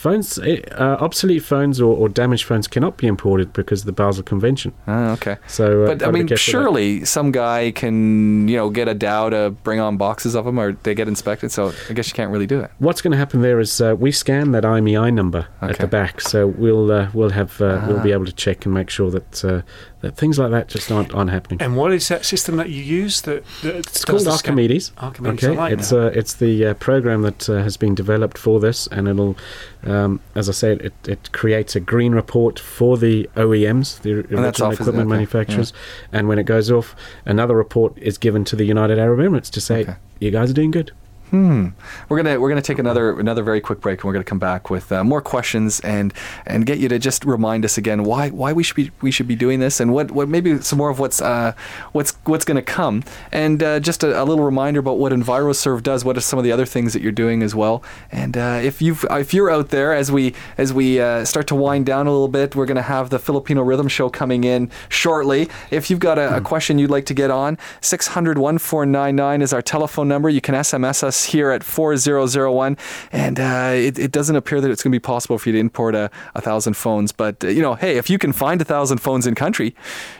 Phones, 0.00 0.38
eh, 0.38 0.60
uh, 0.72 0.96
obsolete 1.00 1.42
phones 1.42 1.80
or, 1.80 1.94
or 1.94 2.08
damaged 2.08 2.44
phones 2.44 2.66
cannot 2.66 2.96
be 2.96 3.06
imported 3.06 3.52
because 3.52 3.80
of 3.82 3.86
the 3.86 3.92
Basel 3.92 4.22
Convention. 4.22 4.72
Oh, 4.88 5.10
okay. 5.12 5.36
So, 5.46 5.84
uh, 5.84 5.86
But 5.94 6.02
I 6.02 6.10
mean, 6.10 6.12
careful 6.12 6.20
with 6.22 6.28
that. 6.30 6.38
surely 6.38 7.04
some 7.04 7.30
guy 7.32 7.70
can, 7.70 8.48
you 8.48 8.56
know, 8.56 8.70
get 8.70 8.88
a 8.88 8.94
dhow 8.94 9.28
to 9.28 9.50
bring 9.62 9.78
on 9.78 9.96
boxes 9.98 10.34
of 10.34 10.44
them, 10.46 10.58
or 10.58 10.72
they 10.84 10.94
get 10.94 11.06
inspected. 11.08 11.52
So 11.52 11.72
I 11.88 11.92
guess 11.92 12.08
you 12.08 12.14
can't 12.14 12.30
really 12.32 12.46
do 12.46 12.60
it. 12.60 12.70
What's 12.78 13.02
going 13.02 13.12
to 13.12 13.18
happen 13.18 13.42
there 13.42 13.60
is 13.60 13.80
uh, 13.80 13.94
we 13.98 14.10
scan 14.10 14.52
that 14.52 14.64
IMEI 14.64 15.12
number 15.12 15.46
at 15.60 15.78
the 15.78 15.86
back, 15.86 16.20
so 16.22 16.46
we'll 16.46 16.90
uh, 16.90 17.10
we'll 17.12 17.30
have 17.30 17.60
uh, 17.60 17.84
we'll 17.86 17.98
Ah. 18.00 18.02
be 18.02 18.12
able 18.12 18.24
to 18.26 18.32
check 18.32 18.64
and 18.64 18.72
make 18.74 18.88
sure 18.90 19.10
that 19.10 19.44
uh, 19.44 19.60
that 20.00 20.16
things 20.16 20.38
like 20.38 20.50
that 20.50 20.68
just 20.68 20.90
aren't, 20.90 21.14
aren't 21.14 21.30
happening. 21.30 21.60
And 21.60 21.76
what 21.76 21.92
is 21.92 22.08
that 22.08 22.24
system 22.24 22.56
that 22.56 22.70
you 22.70 22.82
use? 22.82 23.20
That, 23.22 23.44
that 23.62 23.76
It's 23.76 24.04
called 24.04 24.26
Archimedes. 24.26 24.92
Archimedes. 24.98 25.44
Okay, 25.44 25.52
I 25.54 25.56
like 25.56 25.72
it's 25.74 25.90
that. 25.90 26.06
uh, 26.16 26.18
it's 26.18 26.34
the 26.34 26.66
uh, 26.66 26.74
program 26.74 27.22
that 27.22 27.48
uh, 27.48 27.62
has 27.62 27.76
been 27.76 27.94
developed 27.94 28.38
for 28.38 28.60
this, 28.60 28.86
and 28.88 29.08
it'll, 29.08 29.36
um, 29.84 30.20
as 30.34 30.48
I 30.48 30.52
said, 30.52 30.80
it, 30.80 30.94
it 31.06 31.32
creates 31.32 31.76
a 31.76 31.80
green 31.80 32.12
report 32.14 32.58
for 32.58 32.96
the 32.96 33.28
OEMs, 33.36 34.00
the 34.02 34.22
that's 34.22 34.32
original 34.60 34.68
off, 34.68 34.74
equipment 34.80 35.06
Okay, 35.08 35.16
manufacturers, 35.16 35.72
and 36.12 36.28
when 36.28 36.38
it 36.38 36.44
goes 36.44 36.70
off, 36.70 36.94
another 37.26 37.54
report 37.54 37.96
is 37.98 38.16
given 38.18 38.44
to 38.46 38.56
the 38.56 38.64
United 38.64 38.98
Arab 38.98 39.18
Emirates 39.20 39.50
to 39.50 39.60
say 39.60 39.80
Okay. 39.82 39.96
you 40.20 40.30
guys 40.30 40.50
are 40.50 40.54
doing 40.54 40.70
good. 40.70 40.92
Hmm. 41.30 41.68
We're 42.08 42.16
gonna 42.20 42.40
we're 42.40 42.48
gonna 42.48 42.60
take 42.60 42.80
another 42.80 43.16
another 43.20 43.44
very 43.44 43.60
quick 43.60 43.80
break, 43.80 44.00
and 44.00 44.04
we're 44.04 44.12
gonna 44.12 44.24
come 44.24 44.40
back 44.40 44.68
with 44.68 44.90
uh, 44.90 45.04
more 45.04 45.20
questions 45.20 45.78
and 45.80 46.12
and 46.44 46.66
get 46.66 46.78
you 46.78 46.88
to 46.88 46.98
just 46.98 47.24
remind 47.24 47.64
us 47.64 47.78
again 47.78 48.02
why 48.02 48.30
why 48.30 48.52
we 48.52 48.64
should 48.64 48.74
be 48.74 48.90
we 49.00 49.12
should 49.12 49.28
be 49.28 49.36
doing 49.36 49.60
this 49.60 49.78
and 49.78 49.92
what, 49.92 50.10
what 50.10 50.28
maybe 50.28 50.60
some 50.60 50.78
more 50.78 50.90
of 50.90 50.98
what's 50.98 51.22
uh, 51.22 51.52
what's 51.92 52.16
what's 52.24 52.44
gonna 52.44 52.62
come 52.62 53.04
and 53.30 53.62
uh, 53.62 53.78
just 53.78 54.02
a, 54.02 54.20
a 54.20 54.24
little 54.24 54.44
reminder 54.44 54.80
about 54.80 54.98
what 54.98 55.12
EnviroServe 55.12 55.84
does. 55.84 56.04
What 56.04 56.16
are 56.16 56.20
some 56.20 56.38
of 56.40 56.44
the 56.44 56.50
other 56.50 56.66
things 56.66 56.94
that 56.94 57.02
you're 57.02 57.12
doing 57.12 57.44
as 57.44 57.54
well? 57.54 57.84
And 58.10 58.36
uh, 58.36 58.58
if 58.60 58.82
you 58.82 58.96
if 59.10 59.32
you're 59.32 59.50
out 59.50 59.68
there 59.68 59.94
as 59.94 60.10
we 60.10 60.34
as 60.58 60.72
we 60.72 61.00
uh, 61.00 61.24
start 61.24 61.46
to 61.48 61.54
wind 61.54 61.86
down 61.86 62.08
a 62.08 62.10
little 62.10 62.26
bit, 62.26 62.56
we're 62.56 62.66
gonna 62.66 62.82
have 62.82 63.10
the 63.10 63.20
Filipino 63.20 63.62
Rhythm 63.62 63.86
Show 63.86 64.10
coming 64.10 64.42
in 64.42 64.68
shortly. 64.88 65.48
If 65.70 65.90
you've 65.90 66.00
got 66.00 66.18
a, 66.18 66.38
a 66.38 66.40
question 66.40 66.80
you'd 66.80 66.90
like 66.90 67.06
to 67.06 67.14
get 67.14 67.30
on, 67.30 67.56
600 67.82 68.36
1499 68.36 69.42
is 69.42 69.52
our 69.52 69.62
telephone 69.62 70.08
number. 70.08 70.28
You 70.28 70.40
can 70.40 70.56
SMS 70.56 71.04
us 71.04 71.19
here 71.24 71.50
at 71.50 71.62
4001. 71.64 72.76
And 73.12 73.38
uh, 73.40 73.72
it, 73.74 73.98
it 73.98 74.12
doesn't 74.12 74.36
appear 74.36 74.60
that 74.60 74.70
it's 74.70 74.82
going 74.82 74.90
to 74.92 74.94
be 74.94 75.00
possible 75.00 75.38
for 75.38 75.48
you 75.48 75.52
to 75.54 75.58
import 75.58 75.94
a, 75.94 76.10
a 76.34 76.40
thousand 76.40 76.74
phones. 76.74 77.12
But, 77.12 77.42
uh, 77.44 77.48
you 77.48 77.62
know, 77.62 77.74
hey, 77.74 77.96
if 77.98 78.08
you 78.10 78.18
can 78.18 78.32
find 78.32 78.60
a 78.60 78.64
thousand 78.64 78.98
phones 78.98 79.26
in 79.26 79.34
country, 79.34 79.74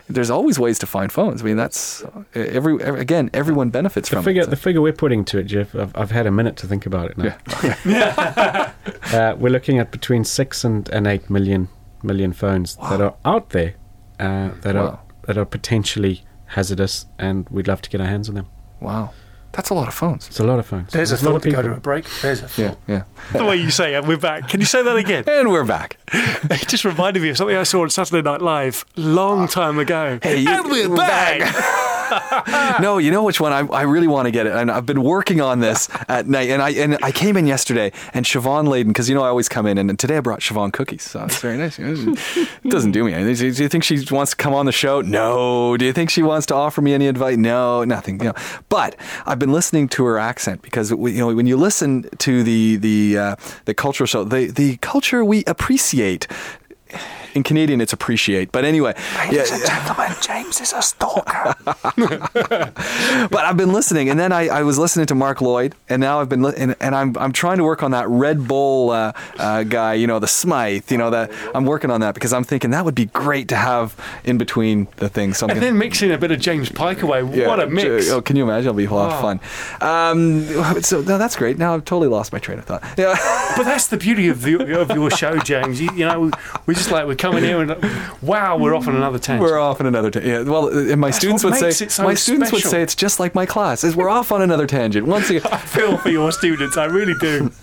there's 0.08 0.30
always 0.30 0.58
ways 0.58 0.78
to 0.80 0.86
find 0.86 1.10
phones. 1.12 1.42
I 1.42 1.44
mean, 1.44 1.56
that's 1.56 2.02
uh, 2.02 2.22
every, 2.34 2.82
every 2.82 3.00
again, 3.00 3.30
everyone 3.32 3.70
benefits 3.70 4.08
The 4.08 4.16
from 4.16 4.24
figure, 4.24 4.42
it. 4.42 4.50
the 4.50 4.56
figure 4.56 4.80
we're 4.80 4.92
putting 4.92 5.24
to 5.26 5.38
it, 5.38 5.44
Jeff. 5.44 5.74
I've, 5.74 5.96
I've 5.96 6.10
had 6.10 6.26
a 6.26 6.30
minute 6.30 6.56
to 6.58 6.66
think 6.66 6.86
about 6.86 7.10
it 7.10 7.18
now. 7.18 7.36
uh, 9.12 9.36
we're 9.38 9.50
looking 9.50 9.78
at 9.78 9.90
between 9.90 10.24
six 10.24 10.64
and, 10.64 10.88
and 10.90 11.06
eight 11.06 11.28
million 11.30 11.68
million 12.02 12.32
phones 12.32 12.76
that 12.76 13.00
are 13.00 13.14
out 13.24 13.50
there 13.50 13.74
uh, 14.18 14.50
that 14.62 14.74
Wow. 14.74 14.80
are 14.86 15.00
that 15.26 15.36
are 15.38 15.44
potentially 15.44 16.24
hazardous, 16.46 17.06
and 17.18 17.46
we'd 17.50 17.68
love 17.68 17.82
to 17.82 17.90
get 17.90 18.00
our 18.00 18.06
hands 18.06 18.28
on 18.28 18.34
them. 18.34 18.46
Wow. 18.80 19.12
That's 19.52 19.70
a 19.70 19.74
lot 19.74 19.88
of 19.88 19.94
phones. 19.94 20.28
It's 20.28 20.38
a 20.38 20.44
lot 20.44 20.58
of 20.58 20.66
phones. 20.66 20.92
There's 20.92 21.10
a 21.10 21.16
lot 21.16 21.22
thought 21.22 21.36
of 21.36 21.42
to 21.42 21.50
go 21.50 21.56
people. 21.56 21.70
to 21.72 21.76
a 21.76 21.80
break. 21.80 22.06
There's 22.22 22.40
a 22.40 22.48
thought. 22.48 22.78
Yeah, 22.86 23.02
yeah. 23.32 23.38
The 23.38 23.44
way 23.44 23.56
you 23.56 23.70
say 23.70 23.94
it, 23.94 24.04
we're 24.04 24.16
back. 24.16 24.48
Can 24.48 24.60
you 24.60 24.66
say 24.66 24.82
that 24.82 24.96
again? 24.96 25.24
And 25.30 25.50
we're 25.50 25.64
back. 25.64 25.96
It 26.50 26.68
just 26.68 26.84
reminded 26.84 27.22
me 27.22 27.30
of 27.30 27.36
something 27.36 27.56
I 27.56 27.62
saw 27.64 27.82
on 27.82 27.90
Saturday 27.90 28.22
Night 28.22 28.42
Live 28.42 28.84
long 28.96 29.42
ah. 29.42 29.46
time 29.46 29.78
ago. 29.78 30.18
Hey, 30.22 30.38
you- 30.38 30.50
and 30.50 30.64
we're 30.66 30.88
we're 30.88 30.96
back. 30.96 31.40
no, 32.80 32.98
you 32.98 33.10
know 33.10 33.22
which 33.22 33.40
one 33.40 33.52
I, 33.52 33.60
I 33.72 33.82
really 33.82 34.08
want 34.08 34.26
to 34.26 34.30
get 34.30 34.46
it, 34.46 34.52
and 34.52 34.70
I've 34.70 34.86
been 34.86 35.02
working 35.02 35.40
on 35.40 35.60
this 35.60 35.88
at 36.08 36.26
night. 36.26 36.50
And 36.50 36.62
I 36.62 36.70
and 36.70 36.98
I 37.02 37.12
came 37.12 37.36
in 37.36 37.46
yesterday, 37.46 37.92
and 38.12 38.24
Siobhan 38.24 38.68
laden 38.68 38.92
because 38.92 39.08
you 39.08 39.14
know 39.14 39.22
I 39.22 39.28
always 39.28 39.48
come 39.48 39.66
in, 39.66 39.78
and 39.78 39.98
today 39.98 40.18
I 40.18 40.20
brought 40.20 40.40
Siobhan 40.40 40.72
cookies, 40.72 41.02
so 41.02 41.24
it's 41.24 41.38
very 41.38 41.56
nice. 41.56 41.78
It 41.78 42.68
doesn't 42.68 42.92
do 42.92 43.04
me 43.04 43.14
anything. 43.14 43.52
Do 43.52 43.62
you 43.62 43.68
think 43.68 43.84
she 43.84 44.04
wants 44.10 44.32
to 44.32 44.36
come 44.36 44.54
on 44.54 44.66
the 44.66 44.72
show? 44.72 45.00
No. 45.00 45.76
Do 45.76 45.84
you 45.84 45.92
think 45.92 46.10
she 46.10 46.22
wants 46.22 46.46
to 46.46 46.54
offer 46.54 46.80
me 46.80 46.94
any 46.94 47.06
advice? 47.06 47.36
No, 47.36 47.84
nothing. 47.84 48.18
You 48.20 48.26
know. 48.26 48.34
But 48.68 48.96
I've 49.26 49.38
been 49.38 49.52
listening 49.52 49.88
to 49.90 50.04
her 50.04 50.18
accent 50.18 50.62
because 50.62 50.92
we, 50.92 51.12
you 51.12 51.18
know 51.18 51.34
when 51.34 51.46
you 51.46 51.56
listen 51.56 52.08
to 52.18 52.42
the 52.42 52.76
the 52.76 53.18
uh, 53.18 53.36
the 53.64 53.74
cultural 53.74 54.06
show, 54.06 54.24
the 54.24 54.46
the 54.46 54.76
culture 54.78 55.24
we 55.24 55.44
appreciate. 55.46 56.26
In 57.34 57.42
Canadian, 57.42 57.80
it's 57.80 57.92
appreciate. 57.92 58.50
But 58.52 58.64
anyway, 58.64 58.94
ladies 59.30 59.50
and 59.52 59.64
gentlemen, 59.64 60.12
James 60.20 60.60
is 60.60 60.72
a 60.72 60.82
stalker. 60.82 61.54
but 63.30 63.44
I've 63.44 63.56
been 63.56 63.72
listening, 63.72 64.08
and 64.10 64.18
then 64.18 64.32
I, 64.32 64.48
I 64.48 64.62
was 64.62 64.78
listening 64.78 65.06
to 65.06 65.14
Mark 65.14 65.40
Lloyd, 65.40 65.74
and 65.88 66.00
now 66.00 66.20
I've 66.20 66.28
been 66.28 66.42
li- 66.42 66.54
and, 66.56 66.74
and 66.80 66.94
I'm 66.94 67.16
I'm 67.18 67.32
trying 67.32 67.58
to 67.58 67.64
work 67.64 67.82
on 67.82 67.90
that 67.92 68.08
Red 68.08 68.46
Bull 68.48 68.90
uh, 68.90 69.12
uh, 69.38 69.62
guy, 69.64 69.94
you 69.94 70.06
know, 70.06 70.18
the 70.18 70.26
Smythe, 70.28 70.90
you 70.90 70.98
know, 70.98 71.10
that 71.10 71.30
I'm 71.54 71.64
working 71.64 71.90
on 71.90 72.00
that 72.00 72.14
because 72.14 72.32
I'm 72.32 72.44
thinking 72.44 72.70
that 72.70 72.84
would 72.84 72.94
be 72.94 73.06
great 73.06 73.48
to 73.48 73.56
have 73.56 73.96
in 74.24 74.38
between 74.38 74.88
the 74.96 75.08
things. 75.08 75.38
So 75.38 75.46
I'm 75.46 75.50
And 75.50 75.60
gonna- 75.60 75.70
then 75.72 75.78
mixing 75.78 76.10
a 76.12 76.18
bit 76.18 76.30
of 76.30 76.40
James 76.40 76.68
Pike 76.70 77.02
away. 77.02 77.22
yeah, 77.32 77.46
what 77.48 77.60
a 77.60 77.66
mix. 77.66 78.10
Oh, 78.10 78.20
can 78.20 78.36
you 78.36 78.44
imagine? 78.44 78.68
It'll 78.68 78.74
be 78.76 78.84
a 78.86 78.90
lot 78.92 79.12
of 79.12 79.20
fun. 79.20 79.40
Um, 79.80 80.80
so 80.82 81.00
no, 81.00 81.18
that's 81.18 81.36
great. 81.36 81.58
Now 81.58 81.74
I've 81.74 81.84
totally 81.84 82.08
lost 82.08 82.32
my 82.32 82.38
train 82.38 82.58
of 82.58 82.64
thought. 82.64 82.82
Yeah. 82.96 83.16
But 83.56 83.64
that's 83.64 83.88
the 83.88 83.96
beauty 83.96 84.28
of, 84.28 84.42
the, 84.42 84.80
of 84.80 84.90
your 84.92 85.10
show, 85.10 85.36
James. 85.38 85.80
You, 85.80 85.90
you 85.92 86.06
know, 86.06 86.20
we, 86.20 86.30
we 86.66 86.74
just 86.74 86.90
like, 86.92 87.04
we're 87.06 87.16
coming 87.20 87.44
here 87.44 87.60
and, 87.60 87.70
wow, 88.22 88.56
we're 88.56 88.74
off 88.74 88.88
on 88.88 88.96
another 88.96 89.18
tangent. 89.28 89.48
We're 89.48 89.58
off 89.58 89.80
on 89.80 89.86
another 89.86 90.10
tangent. 90.10 90.46
Yeah, 90.46 90.50
well, 90.50 90.66
uh, 90.66 90.90
and 90.92 91.00
my 91.00 91.08
That's 91.08 91.18
students 91.18 91.44
would 91.44 91.54
say 91.54 91.70
so 91.70 92.02
my 92.02 92.14
students 92.14 92.50
would 92.52 92.62
say 92.62 92.82
it's 92.82 92.94
just 92.94 93.20
like 93.20 93.34
my 93.34 93.46
class. 93.46 93.84
Is 93.84 93.94
we're 93.94 94.08
off 94.08 94.32
on 94.32 94.42
another 94.42 94.66
tangent. 94.66 95.06
Once 95.06 95.30
again, 95.30 95.42
I 95.52 95.58
feel 95.58 95.98
for 95.98 96.08
your 96.08 96.32
students, 96.32 96.76
I 96.76 96.86
really 96.86 97.14
do. 97.20 97.52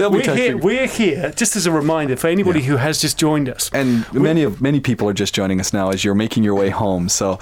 We're 0.00 0.34
here, 0.34 0.56
we're 0.56 0.86
here, 0.86 1.30
just 1.36 1.56
as 1.56 1.66
a 1.66 1.70
reminder 1.70 2.16
for 2.16 2.26
anybody 2.26 2.62
who 2.62 2.76
has 2.76 3.00
just 3.00 3.18
joined 3.18 3.48
us. 3.48 3.70
and 3.72 4.10
many 4.12 4.42
of 4.42 4.60
many 4.60 4.80
people 4.80 5.08
are 5.08 5.12
just 5.12 5.34
joining 5.34 5.60
us 5.60 5.72
now 5.72 5.90
as 5.90 6.04
you're 6.04 6.14
making 6.14 6.42
your 6.42 6.54
way 6.54 6.70
home. 6.70 7.08
So 7.08 7.38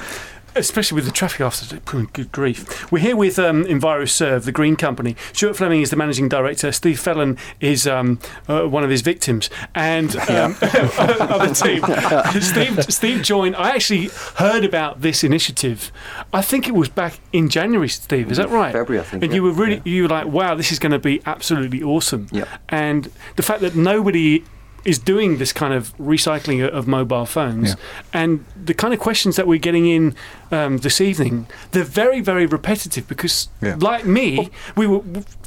especially 0.54 0.96
with 0.96 1.04
the 1.04 1.12
traffic 1.12 1.40
officer. 1.40 1.80
Good 1.84 2.32
grief. 2.32 2.90
We're 2.90 2.98
here 3.00 3.16
with 3.16 3.38
um, 3.38 3.64
EnviroServe, 3.64 4.44
the 4.44 4.52
green 4.52 4.76
company. 4.76 5.16
Stuart 5.32 5.56
Fleming 5.56 5.82
is 5.82 5.90
the 5.90 5.96
managing 5.96 6.28
director. 6.28 6.72
Steve 6.72 6.98
Fellon 6.98 7.38
is 7.60 7.86
um, 7.86 8.18
uh, 8.48 8.64
one 8.64 8.84
of 8.84 8.90
his 8.90 9.02
victims, 9.02 9.50
and 9.74 10.16
um, 10.16 10.52
of 10.60 10.60
the 10.60 12.32
team. 12.32 12.40
Steve, 12.40 12.84
Steve 12.92 13.22
joined. 13.22 13.56
I 13.56 13.70
actually 13.70 14.10
heard 14.36 14.64
about 14.64 15.00
this 15.00 15.24
initiative. 15.24 15.92
I 16.32 16.42
think 16.42 16.68
it 16.68 16.74
was 16.74 16.88
back 16.88 17.20
in 17.32 17.48
January. 17.48 17.88
Steve, 17.88 18.30
is 18.30 18.38
that 18.38 18.50
right? 18.50 18.72
February, 18.72 19.00
I 19.00 19.04
think, 19.04 19.22
And 19.22 19.32
yeah. 19.32 19.36
you 19.36 19.42
were 19.42 19.52
really, 19.52 19.82
you 19.84 20.02
were 20.02 20.08
like, 20.08 20.26
wow, 20.26 20.54
this 20.54 20.72
is 20.72 20.78
going 20.78 20.92
to 20.92 20.98
be 20.98 21.20
absolutely 21.26 21.82
awesome. 21.82 22.28
Yeah. 22.30 22.46
And 22.68 23.10
the 23.36 23.42
fact 23.42 23.60
that 23.60 23.74
nobody 23.74 24.44
is 24.84 24.98
doing 24.98 25.38
this 25.38 25.52
kind 25.52 25.74
of 25.74 25.96
recycling 25.98 26.66
of 26.68 26.86
mobile 26.86 27.26
phones, 27.26 27.70
Yeah. 27.70 27.74
and 28.22 28.44
the 28.64 28.74
kind 28.74 28.94
of 28.94 29.00
questions 29.00 29.36
that 29.36 29.46
we're 29.46 29.58
getting 29.58 29.86
in 29.86 30.14
um, 30.50 30.78
this 30.78 31.00
evening, 31.00 31.46
they're 31.72 31.84
very, 31.84 32.20
very 32.20 32.46
repetitive 32.46 33.06
because, 33.08 33.48
Yeah. 33.62 33.76
like 33.78 34.04
me, 34.06 34.50
we 34.76 34.86
were. 34.86 35.02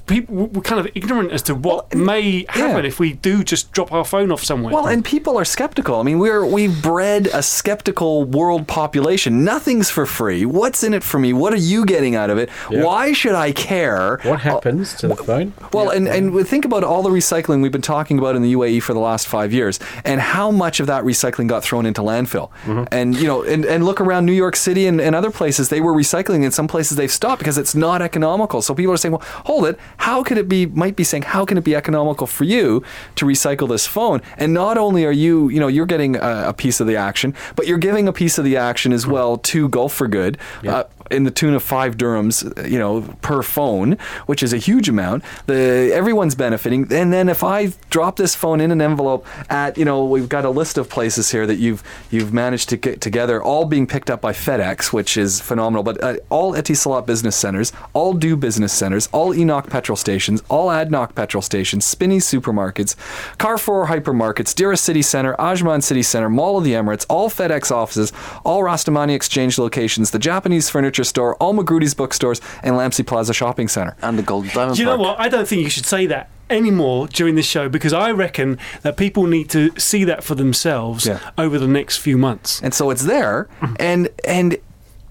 People 0.06 0.48
were 0.48 0.62
kind 0.62 0.86
of 0.86 0.92
ignorant 0.96 1.32
as 1.32 1.42
to 1.44 1.56
what 1.56 1.96
may 1.96 2.46
happen 2.50 2.84
yeah. 2.84 2.88
if 2.88 3.00
we 3.00 3.14
do 3.14 3.44
just 3.44 3.72
drop 3.72 3.92
our 3.94 4.04
phone 4.04 4.32
off 4.32 4.44
somewhere. 4.44 4.74
Well, 4.74 4.88
and 4.88 5.04
people 5.04 5.38
are 5.38 5.46
skeptical. 5.46 6.00
I 6.00 6.04
mean, 6.04 6.20
we're 6.20 6.46
we've 6.46 6.82
bred 6.82 7.28
a 7.28 7.42
skeptical 7.42 8.26
world 8.26 8.68
population. 8.68 9.46
Nothing's 9.46 9.90
for 9.90 10.06
free. 10.06 10.46
What's 10.46 10.84
in 10.84 10.94
it 10.94 11.04
for 11.04 11.20
me? 11.20 11.32
What 11.32 11.54
are 11.54 11.58
you 11.58 11.86
getting 11.86 12.16
out 12.16 12.30
of 12.30 12.38
it? 12.38 12.50
Yeah. 12.70 12.84
Why 12.84 13.14
should 13.14 13.36
I 13.36 13.54
care? 13.54 14.20
What 14.24 14.42
happens 14.42 14.94
to 14.96 15.08
the 15.08 15.16
phone? 15.16 15.54
Well, 15.72 15.90
and, 15.90 16.08
and 16.08 16.48
think 16.48 16.66
about 16.66 16.84
all 16.84 17.02
the 17.02 17.10
recycling 17.10 17.62
we've 17.62 17.72
been 17.72 17.82
talking 17.82 18.20
about 18.20 18.36
in 18.36 18.42
the 18.42 18.54
UAE 18.54 18.84
for 18.84 18.94
the 18.94 19.00
last 19.00 19.28
five 19.28 19.54
years, 19.54 19.80
and 20.04 20.20
how 20.20 20.52
much 20.52 20.82
of 20.82 20.88
that 20.88 21.04
recycling 21.04 21.48
got 21.48 21.64
thrown 21.64 21.86
into 21.86 22.02
landfill. 22.02 22.50
Mm-hmm. 22.66 22.84
And 22.92 23.16
you 23.16 23.28
know, 23.28 23.44
and, 23.44 23.64
and 23.64 23.86
look 23.86 24.02
around 24.02 24.26
New 24.26 24.34
York 24.34 24.58
City 24.58 24.86
and, 24.86 25.00
and 25.00 25.16
other 25.16 25.32
places, 25.32 25.70
they 25.70 25.80
were 25.80 25.94
recycling. 25.94 26.44
In 26.44 26.52
some 26.52 26.68
places, 26.68 26.98
they've 26.98 27.12
stopped 27.12 27.40
because 27.40 27.58
it's 27.58 27.74
not 27.74 28.02
economical. 28.02 28.62
So 28.62 28.76
people 28.76 28.94
are 28.94 28.98
saying, 28.98 29.14
well, 29.14 29.24
hold 29.46 29.66
it. 29.66 29.80
How 29.98 30.24
could 30.24 30.38
it 30.38 30.48
be? 30.50 30.66
Might 30.66 30.96
be 30.96 31.04
saying, 31.04 31.24
how 31.24 31.46
can 31.46 31.58
it 31.58 31.64
be 31.64 31.76
economical 31.76 32.28
for 32.28 32.44
you 32.44 32.84
to 33.16 33.26
recycle 33.26 33.68
this 33.70 33.88
phone? 33.88 34.22
And 34.38 34.54
not 34.54 34.78
only 34.78 35.06
are 35.06 35.12
you, 35.12 35.50
you 35.50 35.60
know, 35.60 35.68
you're 35.68 35.86
getting 35.86 36.16
a, 36.16 36.50
a 36.50 36.54
piece 36.54 36.80
of 36.80 36.88
the 36.88 36.96
action, 36.96 37.34
but 37.56 37.68
you're 37.68 37.78
giving 37.78 38.08
a 38.08 38.14
piece 38.14 38.38
of 38.38 38.46
the 38.46 38.58
action 38.58 38.92
as 38.94 39.06
well 39.08 39.38
to 39.38 39.70
Gulf 39.70 39.94
for 39.94 40.08
Good. 40.08 40.38
Uh, 40.74 40.84
in 41.12 41.24
the 41.24 41.32
tune 41.32 41.54
of 41.54 41.64
five 41.64 41.98
dirhams, 41.98 42.44
you 42.70 42.80
know, 42.80 43.02
per 43.22 43.42
phone, 43.42 43.98
which 44.26 44.44
is 44.44 44.54
a 44.54 44.58
huge 44.58 44.90
amount. 44.90 45.24
The 45.48 45.92
everyone's 45.94 46.36
benefiting. 46.36 46.92
And 46.92 47.12
then 47.12 47.30
if 47.30 47.44
I 47.44 47.74
drop 47.90 48.16
this 48.18 48.36
phone 48.36 48.62
in 48.62 48.72
an 48.72 48.82
envelope 48.82 49.26
at, 49.50 49.78
you 49.78 49.86
know, 49.86 50.06
we've 50.06 50.30
got 50.30 50.46
a 50.46 50.50
list 50.50 50.78
of 50.78 50.90
places 50.90 51.32
here 51.32 51.46
that 51.48 51.56
you've 51.56 51.84
you've 52.12 52.34
managed 52.34 52.70
to 52.70 52.78
get 52.78 53.02
together, 53.02 53.42
all 53.42 53.66
being 53.66 53.88
picked 53.88 54.10
up 54.10 54.22
by 54.22 54.34
FedEx, 54.34 54.94
which 54.94 55.18
is 55.18 55.40
phenomenal. 55.40 55.84
But 55.84 56.04
uh, 56.04 56.18
all 56.30 56.54
Etisalat 56.54 57.06
business 57.06 57.36
centers, 57.36 57.74
all 57.94 58.14
Du 58.14 58.36
business 58.36 58.74
centers, 58.74 59.10
all 59.12 59.34
ENOC 59.34 59.70
petrol 59.70 59.96
stations, 59.96 60.42
all 60.50 60.70
Adnoc 60.70 61.16
petrol 61.16 61.42
stations, 61.42 61.86
Spinney 61.86 62.20
supermarkets, 62.20 62.96
Carrefour 63.38 63.88
hypermarkets, 63.88 64.54
Deira 64.54 64.78
City 64.78 65.02
Center, 65.02 65.36
Ajman 65.36 65.84
City 65.84 66.04
Center, 66.04 66.30
Mall 66.30 66.58
of 66.58 66.64
the 66.64 66.74
Emirates, 66.74 67.06
all 67.10 67.30
FedEx 67.30 67.72
offices, 67.72 68.14
all 68.46 68.62
Rostamani 68.62 69.16
Exchange 69.16 69.58
locations, 69.58 70.12
the 70.12 70.20
Japanese 70.20 70.70
furniture 70.70 70.93
store, 71.02 71.36
all 71.38 71.54
Magrudy's 71.54 71.96
bookstores, 71.96 72.40
and 72.62 72.76
Lampsey 72.76 73.04
Plaza 73.04 73.34
Shopping 73.34 73.68
Center. 73.68 73.96
And 74.04 74.20
the 74.20 74.24
Gold 74.24 74.48
Diamond 74.54 74.76
Do 74.76 74.84
you 74.84 74.86
know 74.86 74.98
Park. 74.98 75.18
what? 75.18 75.26
I 75.26 75.30
don't 75.30 75.48
think 75.48 75.64
you 75.64 75.70
should 75.72 75.86
say 75.88 76.06
that 76.08 76.30
anymore 76.50 77.08
during 77.08 77.34
this 77.36 77.46
show 77.48 77.70
because 77.70 77.94
I 77.94 78.12
reckon 78.12 78.60
that 78.84 78.98
people 78.98 79.26
need 79.26 79.50
to 79.52 79.72
see 79.80 80.04
that 80.04 80.24
for 80.24 80.36
themselves 80.36 81.06
Yeah. 81.08 81.20
over 81.38 81.58
the 81.58 81.68
next 81.68 81.98
few 81.98 82.18
months. 82.18 82.62
and 82.62 82.74
so 82.74 82.92
it's 82.92 83.06
there 83.06 83.48
mm-hmm. 83.62 83.76
and 83.80 84.10
and 84.26 84.58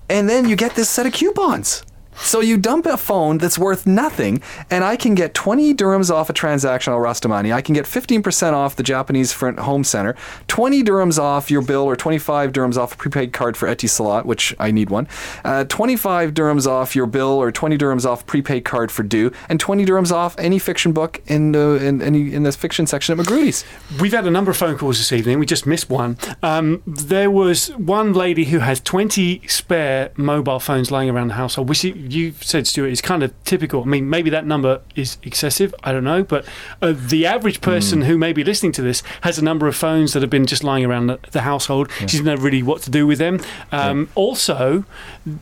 and 0.09 0.29
then 0.29 0.49
you 0.49 0.55
get 0.57 0.75
this 0.77 0.89
set 0.91 1.07
of 1.07 1.13
coupons 1.15 1.83
so 2.17 2.41
you 2.41 2.57
dump 2.57 2.87
a 2.87 2.97
phone 2.97 3.39
that's 3.39 3.59
worth 3.59 3.87
nothing 3.87 4.43
and 4.71 4.85
i 4.85 4.97
can 4.97 5.15
get 5.15 5.35
20 5.35 5.75
dirhams 5.75 6.11
off 6.11 6.29
a 6.31 6.33
transaction 6.33 6.93
Al 6.93 6.99
Rostamani 6.99 7.53
i 7.53 7.61
can 7.61 7.75
get 7.75 7.85
15% 7.85 8.53
off 8.53 8.77
the 8.77 8.83
japanese 8.83 9.33
front 9.33 9.59
home 9.61 9.85
center 9.85 10.15
20 10.49 10.83
dirhams 10.83 11.19
off 11.19 11.51
your 11.51 11.63
bill 11.63 11.83
or 11.83 11.97
25 11.97 12.53
dirhams 12.53 12.77
off 12.77 12.95
a 12.95 12.97
prepaid 12.97 13.33
card 13.33 13.57
for 13.57 13.69
etisalat 13.69 14.25
which 14.25 14.55
i 14.59 14.71
need 14.71 14.91
one 14.91 15.09
uh, 15.45 15.65
25 15.65 16.33
dirhams 16.35 16.67
off 16.67 16.95
your 16.95 17.07
bill 17.07 17.41
or 17.41 17.51
20 17.51 17.77
dirhams 17.79 18.05
off 18.05 18.27
prepaid 18.27 18.65
card 18.65 18.91
for 18.91 19.03
du 19.03 19.31
and 19.49 19.61
20 19.61 19.85
dirhams 19.85 20.13
off 20.13 20.39
any 20.39 20.59
fiction 20.59 20.93
book 20.93 21.23
in 21.27 21.53
the 21.53 21.77
in, 21.83 22.01
in, 22.01 22.15
in 22.15 22.43
the 22.43 22.53
fiction 22.53 22.87
section 22.87 23.13
at 23.13 23.17
magrudy's 23.17 23.65
We've 24.01 24.13
had 24.13 24.27
a 24.27 24.31
number 24.31 24.51
of 24.51 24.57
phone 24.57 24.79
calls 24.79 24.99
this 24.99 25.13
evening. 25.13 25.39
We 25.39 25.47
just 25.47 25.67
missed 25.67 25.91
one. 25.91 26.17
Um, 26.43 26.83
there 26.87 27.31
was 27.31 27.69
one 27.77 28.13
lady 28.13 28.47
who 28.47 28.61
has 28.61 28.81
20 28.81 29.47
spare 29.47 30.11
mobile 30.17 30.61
phones 30.61 30.91
lying 30.91 31.11
around 31.11 31.29
the 31.29 31.35
household, 31.35 31.69
which 31.69 31.85
you, 31.85 31.93
you 32.15 32.33
said, 32.41 32.67
Stuart, 32.67 32.89
is 32.89 33.01
kind 33.01 33.23
of 33.23 33.33
typical. 33.45 33.83
I 33.83 33.87
mean, 33.87 34.09
maybe 34.11 34.31
that 34.31 34.47
number 34.47 34.81
is 34.95 35.19
excessive. 35.23 35.75
I 35.85 35.93
don't 35.93 36.05
know. 36.05 36.23
But 36.23 36.45
uh, 36.81 36.95
the 36.97 37.27
average 37.27 37.61
person 37.61 38.03
who 38.03 38.17
may 38.19 38.33
be 38.33 38.45
listening 38.45 38.73
to 38.73 38.83
this 38.83 39.03
has 39.23 39.39
a 39.39 39.45
number 39.45 39.67
of 39.67 39.77
phones 39.77 40.13
that 40.13 40.23
have 40.23 40.31
been 40.31 40.47
just 40.47 40.63
lying 40.65 40.85
around 40.85 41.07
the, 41.09 41.19
the 41.33 41.43
household. 41.43 41.91
She 41.99 42.07
doesn't 42.07 42.25
know 42.25 42.37
really 42.37 42.63
what 42.63 42.83
to 42.83 42.91
do 42.91 43.07
with 43.07 43.19
them. 43.19 43.41
Um, 43.71 44.09
Also, 44.15 44.85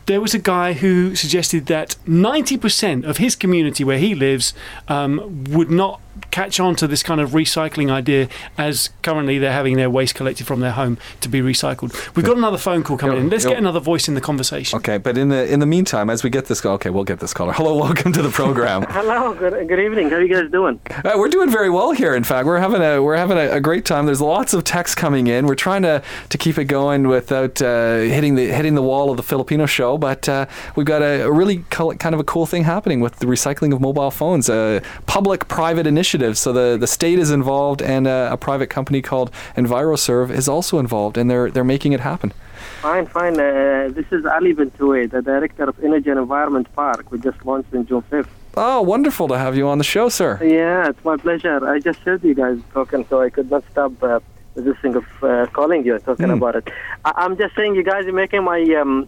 there 0.05 0.21
was 0.21 0.33
a 0.33 0.39
guy 0.39 0.73
who 0.73 1.15
suggested 1.15 1.65
that 1.67 1.95
90% 2.07 3.03
of 3.05 3.17
his 3.17 3.35
community 3.35 3.83
where 3.83 3.97
he 3.97 4.15
lives 4.15 4.53
um, 4.87 5.43
would 5.45 5.69
not 5.71 5.99
catch 6.31 6.59
on 6.59 6.75
to 6.75 6.87
this 6.87 7.03
kind 7.03 7.21
of 7.21 7.31
recycling 7.31 7.91
idea 7.91 8.27
as 8.57 8.89
currently 9.01 9.37
they're 9.37 9.51
having 9.51 9.75
their 9.77 9.89
waste 9.89 10.15
collected 10.15 10.47
from 10.47 10.59
their 10.59 10.71
home 10.71 10.97
to 11.21 11.29
be 11.29 11.41
recycled. 11.41 11.91
We've 12.15 12.25
got 12.25 12.37
another 12.37 12.57
phone 12.57 12.83
call 12.83 12.97
coming 12.97 13.17
Yo, 13.17 13.23
in. 13.23 13.29
Let's 13.29 13.45
get 13.45 13.57
another 13.57 13.79
voice 13.79 14.07
in 14.07 14.13
the 14.13 14.21
conversation. 14.21 14.77
okay 14.77 14.97
but 14.97 15.17
in 15.17 15.29
the 15.29 15.51
in 15.51 15.59
the 15.59 15.65
meantime 15.65 16.09
as 16.09 16.23
we 16.23 16.29
get 16.29 16.45
this 16.45 16.61
call 16.61 16.73
okay 16.73 16.89
we'll 16.89 17.03
get 17.03 17.19
this 17.19 17.33
caller 17.33 17.53
hello 17.53 17.77
welcome 17.77 18.11
to 18.13 18.21
the 18.21 18.29
program 18.29 18.81
Hello, 18.89 19.33
good, 19.33 19.67
good 19.67 19.79
evening. 19.79 20.09
How 20.09 20.17
are 20.17 20.21
you 20.21 20.33
guys 20.33 20.51
doing? 20.51 20.79
Uh, 20.89 21.13
we're 21.17 21.29
doing 21.29 21.49
very 21.49 21.69
well 21.69 21.91
here. 21.91 22.13
In 22.15 22.23
fact, 22.23 22.45
we're 22.45 22.59
having 22.59 22.81
a 22.81 23.01
we're 23.01 23.15
having 23.15 23.37
a, 23.37 23.51
a 23.51 23.61
great 23.61 23.85
time. 23.85 24.05
There's 24.05 24.21
lots 24.21 24.53
of 24.53 24.63
texts 24.63 24.95
coming 24.95 25.27
in. 25.27 25.45
We're 25.45 25.55
trying 25.55 25.81
to, 25.83 26.01
to 26.29 26.37
keep 26.37 26.57
it 26.57 26.65
going 26.65 27.07
without 27.07 27.61
uh, 27.61 27.97
hitting 27.99 28.35
the 28.35 28.47
hitting 28.47 28.75
the 28.75 28.81
wall 28.81 29.09
of 29.11 29.17
the 29.17 29.23
Filipino 29.23 29.65
show. 29.65 29.97
But 29.97 30.27
uh, 30.29 30.45
we've 30.75 30.85
got 30.85 31.01
a, 31.01 31.21
a 31.23 31.31
really 31.31 31.59
col- 31.69 31.95
kind 31.95 32.13
of 32.13 32.19
a 32.19 32.23
cool 32.23 32.45
thing 32.45 32.63
happening 32.63 32.99
with 32.99 33.17
the 33.19 33.25
recycling 33.25 33.73
of 33.73 33.79
mobile 33.81 34.11
phones. 34.11 34.49
A 34.49 34.81
public-private 35.05 35.87
initiative. 35.87 36.00
So 36.03 36.51
the, 36.53 36.77
the 36.77 36.87
state 36.87 37.19
is 37.19 37.31
involved, 37.31 37.81
and 37.81 38.07
uh, 38.07 38.29
a 38.31 38.37
private 38.37 38.69
company 38.69 39.01
called 39.01 39.31
EnviroServe 39.55 40.29
is 40.31 40.47
also 40.47 40.79
involved, 40.79 41.17
and 41.17 41.29
they're 41.29 41.49
they're 41.51 41.63
making 41.75 41.93
it 41.93 41.99
happen. 41.99 42.33
Fine, 42.81 43.05
fine. 43.07 43.33
Uh, 43.39 43.89
this 43.93 44.05
is 44.11 44.25
Ali 44.25 44.53
Bentoue, 44.53 45.09
the 45.09 45.21
director 45.21 45.63
of 45.69 45.75
Energy 45.83 46.09
and 46.09 46.19
Environment 46.19 46.67
Park. 46.75 47.11
We 47.11 47.19
just 47.19 47.43
launched 47.45 47.73
in 47.73 47.85
June 47.85 48.03
5th. 48.11 48.27
Oh, 48.57 48.81
wonderful 48.81 49.27
to 49.29 49.37
have 49.37 49.55
you 49.55 49.67
on 49.67 49.77
the 49.77 49.83
show, 49.83 50.09
sir. 50.09 50.39
Yeah, 50.43 50.89
it's 50.89 51.03
my 51.05 51.17
pleasure. 51.17 51.57
I 51.67 51.79
just 51.79 51.99
heard 51.99 52.23
you 52.23 52.33
guys 52.33 52.57
talking, 52.73 53.05
so 53.09 53.21
I 53.21 53.29
could 53.29 53.49
not 53.49 53.63
stop 53.71 53.91
uh, 54.03 54.19
resisting 54.55 54.95
of 54.95 55.05
uh, 55.23 55.45
calling 55.53 55.85
you 55.85 55.95
and 55.95 56.03
talking 56.03 56.25
Hmm. 56.27 56.31
about 56.41 56.55
it. 56.55 56.69
I- 57.05 57.13
I'm 57.17 57.37
just 57.37 57.55
saying, 57.55 57.75
you 57.75 57.83
guys 57.83 58.05
are 58.07 58.11
making 58.23 58.43
my 58.43 58.61
um, 58.81 59.07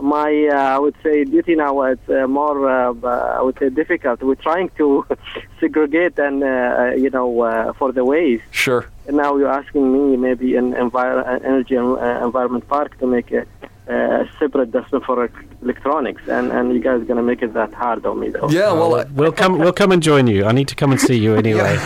my 0.00 0.48
uh, 0.52 0.76
I 0.76 0.78
would 0.78 0.94
say 1.02 1.24
duty 1.24 1.54
now. 1.54 1.82
It's 1.82 2.08
uh, 2.08 2.26
more 2.26 2.68
uh, 2.68 2.94
uh, 3.02 3.36
I 3.38 3.42
would 3.42 3.58
say 3.58 3.68
difficult. 3.70 4.22
We're 4.22 4.34
trying 4.34 4.70
to 4.78 5.06
segregate 5.60 6.18
and 6.18 6.42
uh, 6.42 6.92
you 6.96 7.10
know 7.10 7.40
uh, 7.42 7.72
for 7.74 7.92
the 7.92 8.04
waste. 8.04 8.44
Sure. 8.50 8.86
And 9.06 9.16
now 9.18 9.36
you're 9.36 9.52
asking 9.62 9.92
me 9.92 10.16
maybe 10.16 10.56
an 10.56 10.72
envir- 10.74 11.26
uh, 11.26 11.38
energy 11.44 11.74
and 11.76 11.96
uh, 11.98 12.24
environment 12.24 12.66
park 12.68 12.98
to 13.00 13.06
make 13.06 13.30
a, 13.32 13.46
a 13.86 14.26
separate 14.38 14.72
dustbin 14.72 15.02
for 15.02 15.30
electronics, 15.62 16.22
and 16.26 16.50
and 16.52 16.72
you 16.74 16.80
guys 16.80 17.00
are 17.02 17.04
gonna 17.04 17.22
make 17.22 17.42
it 17.42 17.52
that 17.54 17.72
hard 17.74 18.04
on 18.06 18.18
me 18.20 18.30
though. 18.30 18.48
Yeah. 18.48 18.72
Well. 18.72 18.94
uh, 18.96 19.04
We'll 19.12 19.32
come. 19.32 19.58
We'll 19.58 19.72
come 19.82 19.92
and 19.92 20.02
join 20.02 20.26
you. 20.26 20.44
I 20.44 20.52
need 20.52 20.68
to 20.68 20.74
come 20.74 20.90
and 20.90 21.00
see 21.00 21.16
you 21.18 21.34
anyway. 21.44 21.76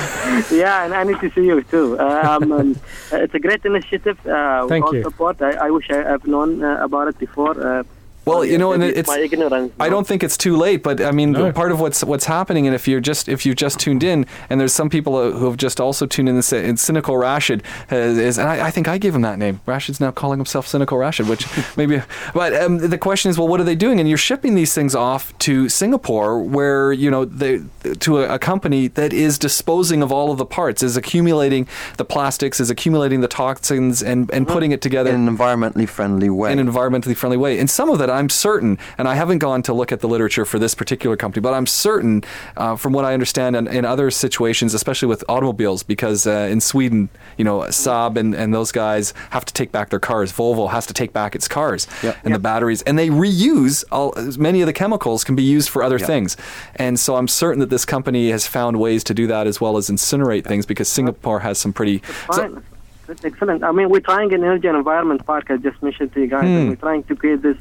yeah, 0.50 0.84
and 0.84 0.94
I 0.94 1.02
need 1.04 1.20
to 1.20 1.30
see 1.34 1.44
you 1.44 1.60
too. 1.62 1.98
Um, 1.98 2.52
um, 2.58 2.76
it's 3.12 3.34
a 3.34 3.38
great 3.38 3.64
initiative. 3.66 4.18
Uh, 4.26 4.66
Thank 4.66 4.84
all 4.86 4.94
you. 4.94 5.02
support. 5.02 5.42
I, 5.42 5.50
I 5.66 5.70
wish 5.70 5.90
I 5.90 5.96
have 6.14 6.26
known 6.26 6.62
uh, 6.64 6.78
about 6.82 7.08
it 7.08 7.18
before. 7.18 7.84
Well, 8.28 8.44
you 8.44 8.58
know, 8.58 8.72
and 8.72 8.80
maybe 8.82 8.96
it's 8.96 9.08
my 9.08 9.18
ignorance. 9.18 9.72
I 9.80 9.88
don't 9.88 10.06
think 10.06 10.22
it's 10.22 10.36
too 10.36 10.56
late, 10.56 10.82
but 10.82 11.00
I 11.00 11.10
mean, 11.10 11.32
No. 11.32 11.52
part 11.52 11.72
of 11.72 11.80
what's 11.80 12.02
what's 12.04 12.26
happening, 12.26 12.66
and 12.66 12.74
if 12.74 12.86
you're 12.88 13.00
just 13.00 13.28
if 13.28 13.46
you've 13.46 13.56
just 13.56 13.78
tuned 13.78 14.02
in, 14.02 14.26
and 14.50 14.60
there's 14.60 14.72
some 14.72 14.90
people 14.90 15.16
uh, 15.16 15.30
who 15.30 15.46
have 15.46 15.56
just 15.56 15.80
also 15.80 16.06
tuned 16.06 16.28
in, 16.28 16.34
and 16.34 16.44
say- 16.44 16.68
and 16.68 16.78
cynical 16.78 17.16
Rashid 17.16 17.62
uh, 17.92 17.96
is, 17.96 18.38
and 18.38 18.48
I, 18.48 18.66
I 18.66 18.70
think 18.70 18.88
I 18.88 18.98
gave 18.98 19.14
him 19.14 19.22
that 19.22 19.38
name. 19.38 19.60
Rashid's 19.66 20.00
now 20.00 20.10
calling 20.10 20.38
himself 20.38 20.66
cynical 20.66 20.98
Rashid, 20.98 21.28
which 21.28 21.46
maybe. 21.76 22.02
But 22.34 22.54
um, 22.54 22.78
the 22.78 22.98
question 22.98 23.30
is, 23.30 23.38
well, 23.38 23.48
what 23.48 23.60
are 23.60 23.64
they 23.64 23.76
doing? 23.76 24.00
And 24.00 24.08
you're 24.08 24.18
shipping 24.18 24.54
these 24.54 24.74
things 24.74 24.94
off 24.94 25.36
to 25.38 25.68
Singapore, 25.68 26.42
where 26.42 26.92
you 26.92 27.10
know 27.10 27.24
they 27.24 27.60
to 28.00 28.18
a, 28.18 28.34
a 28.34 28.38
company 28.38 28.88
that 28.88 29.12
is 29.12 29.38
disposing 29.38 30.02
of 30.02 30.10
all 30.12 30.30
of 30.32 30.38
the 30.38 30.46
parts, 30.46 30.82
is 30.82 30.96
accumulating 30.96 31.66
the 31.96 32.04
plastics, 32.04 32.58
is 32.60 32.68
accumulating 32.70 33.20
the 33.20 33.28
toxins, 33.28 34.02
and 34.02 34.30
and 34.32 34.48
putting 34.48 34.72
it 34.72 34.80
together 34.80 35.10
in 35.10 35.28
an 35.28 35.36
environmentally 35.36 35.88
friendly 35.88 36.30
way. 36.30 36.50
in 36.52 36.58
an 36.58 36.68
environmentally 36.68 37.16
friendly 37.16 37.36
way. 37.36 37.58
And 37.58 37.70
some 37.70 37.88
of 37.90 37.98
that 37.98 38.08
but 38.08 38.14
I'm 38.18 38.28
certain, 38.28 38.78
and 38.98 39.06
I 39.06 39.14
haven't 39.14 39.38
gone 39.38 39.62
to 39.62 39.72
look 39.72 39.92
at 39.92 40.00
the 40.00 40.08
literature 40.08 40.44
for 40.44 40.58
this 40.58 40.74
particular 40.74 41.16
company, 41.16 41.40
but 41.40 41.54
I'm 41.54 41.66
certain, 41.66 42.24
uh, 42.56 42.74
from 42.76 42.92
what 42.92 43.04
I 43.04 43.14
understand, 43.14 43.54
in, 43.56 43.68
in 43.68 43.84
other 43.84 44.10
situations, 44.10 44.74
especially 44.74 45.08
with 45.08 45.22
automobiles, 45.28 45.82
because 45.84 46.26
uh, 46.26 46.48
in 46.50 46.60
Sweden, 46.60 47.08
you 47.36 47.44
know, 47.44 47.60
Saab 47.60 48.16
and, 48.16 48.34
and 48.34 48.52
those 48.52 48.72
guys 48.72 49.14
have 49.30 49.44
to 49.44 49.54
take 49.54 49.70
back 49.70 49.90
their 49.90 50.00
cars. 50.00 50.32
Volvo 50.32 50.70
has 50.70 50.84
to 50.86 50.92
take 50.94 51.12
back 51.12 51.34
its 51.34 51.46
cars 51.48 51.86
and 52.24 52.34
the 52.34 52.38
batteries, 52.38 52.82
and 52.82 52.98
they 52.98 53.08
reuse 53.08 53.84
all, 53.92 54.12
many 54.38 54.60
of 54.60 54.66
the 54.66 54.72
chemicals 54.72 55.22
can 55.24 55.36
be 55.36 55.42
used 55.44 55.68
for 55.68 55.82
other 55.82 55.98
things. 55.98 56.36
And 56.76 56.98
so 56.98 57.16
I'm 57.16 57.28
certain 57.28 57.60
that 57.60 57.70
this 57.70 57.84
company 57.84 58.30
has 58.30 58.46
found 58.46 58.80
ways 58.80 59.04
to 59.04 59.14
do 59.14 59.26
that 59.28 59.46
as 59.46 59.60
well 59.60 59.76
as 59.76 59.88
incinerate 59.88 60.44
things 60.44 60.66
because 60.66 60.88
Singapore 60.88 61.40
has 61.40 61.58
some 61.58 61.72
pretty. 61.72 61.98
Fine. 61.98 62.62
That's 63.06 63.24
excellent. 63.24 63.64
I 63.64 63.72
mean, 63.72 63.88
we're 63.88 64.00
trying 64.00 64.34
an 64.34 64.44
energy 64.44 64.68
and 64.68 64.76
environment 64.76 65.24
park. 65.24 65.50
I 65.50 65.56
just 65.56 65.82
mentioned 65.82 66.12
to 66.12 66.20
you 66.20 66.26
guys, 66.26 66.42
Hmm. 66.42 66.56
and 66.58 66.68
we're 66.68 66.76
trying 66.76 67.04
to 67.04 67.16
create 67.16 67.40
this 67.40 67.56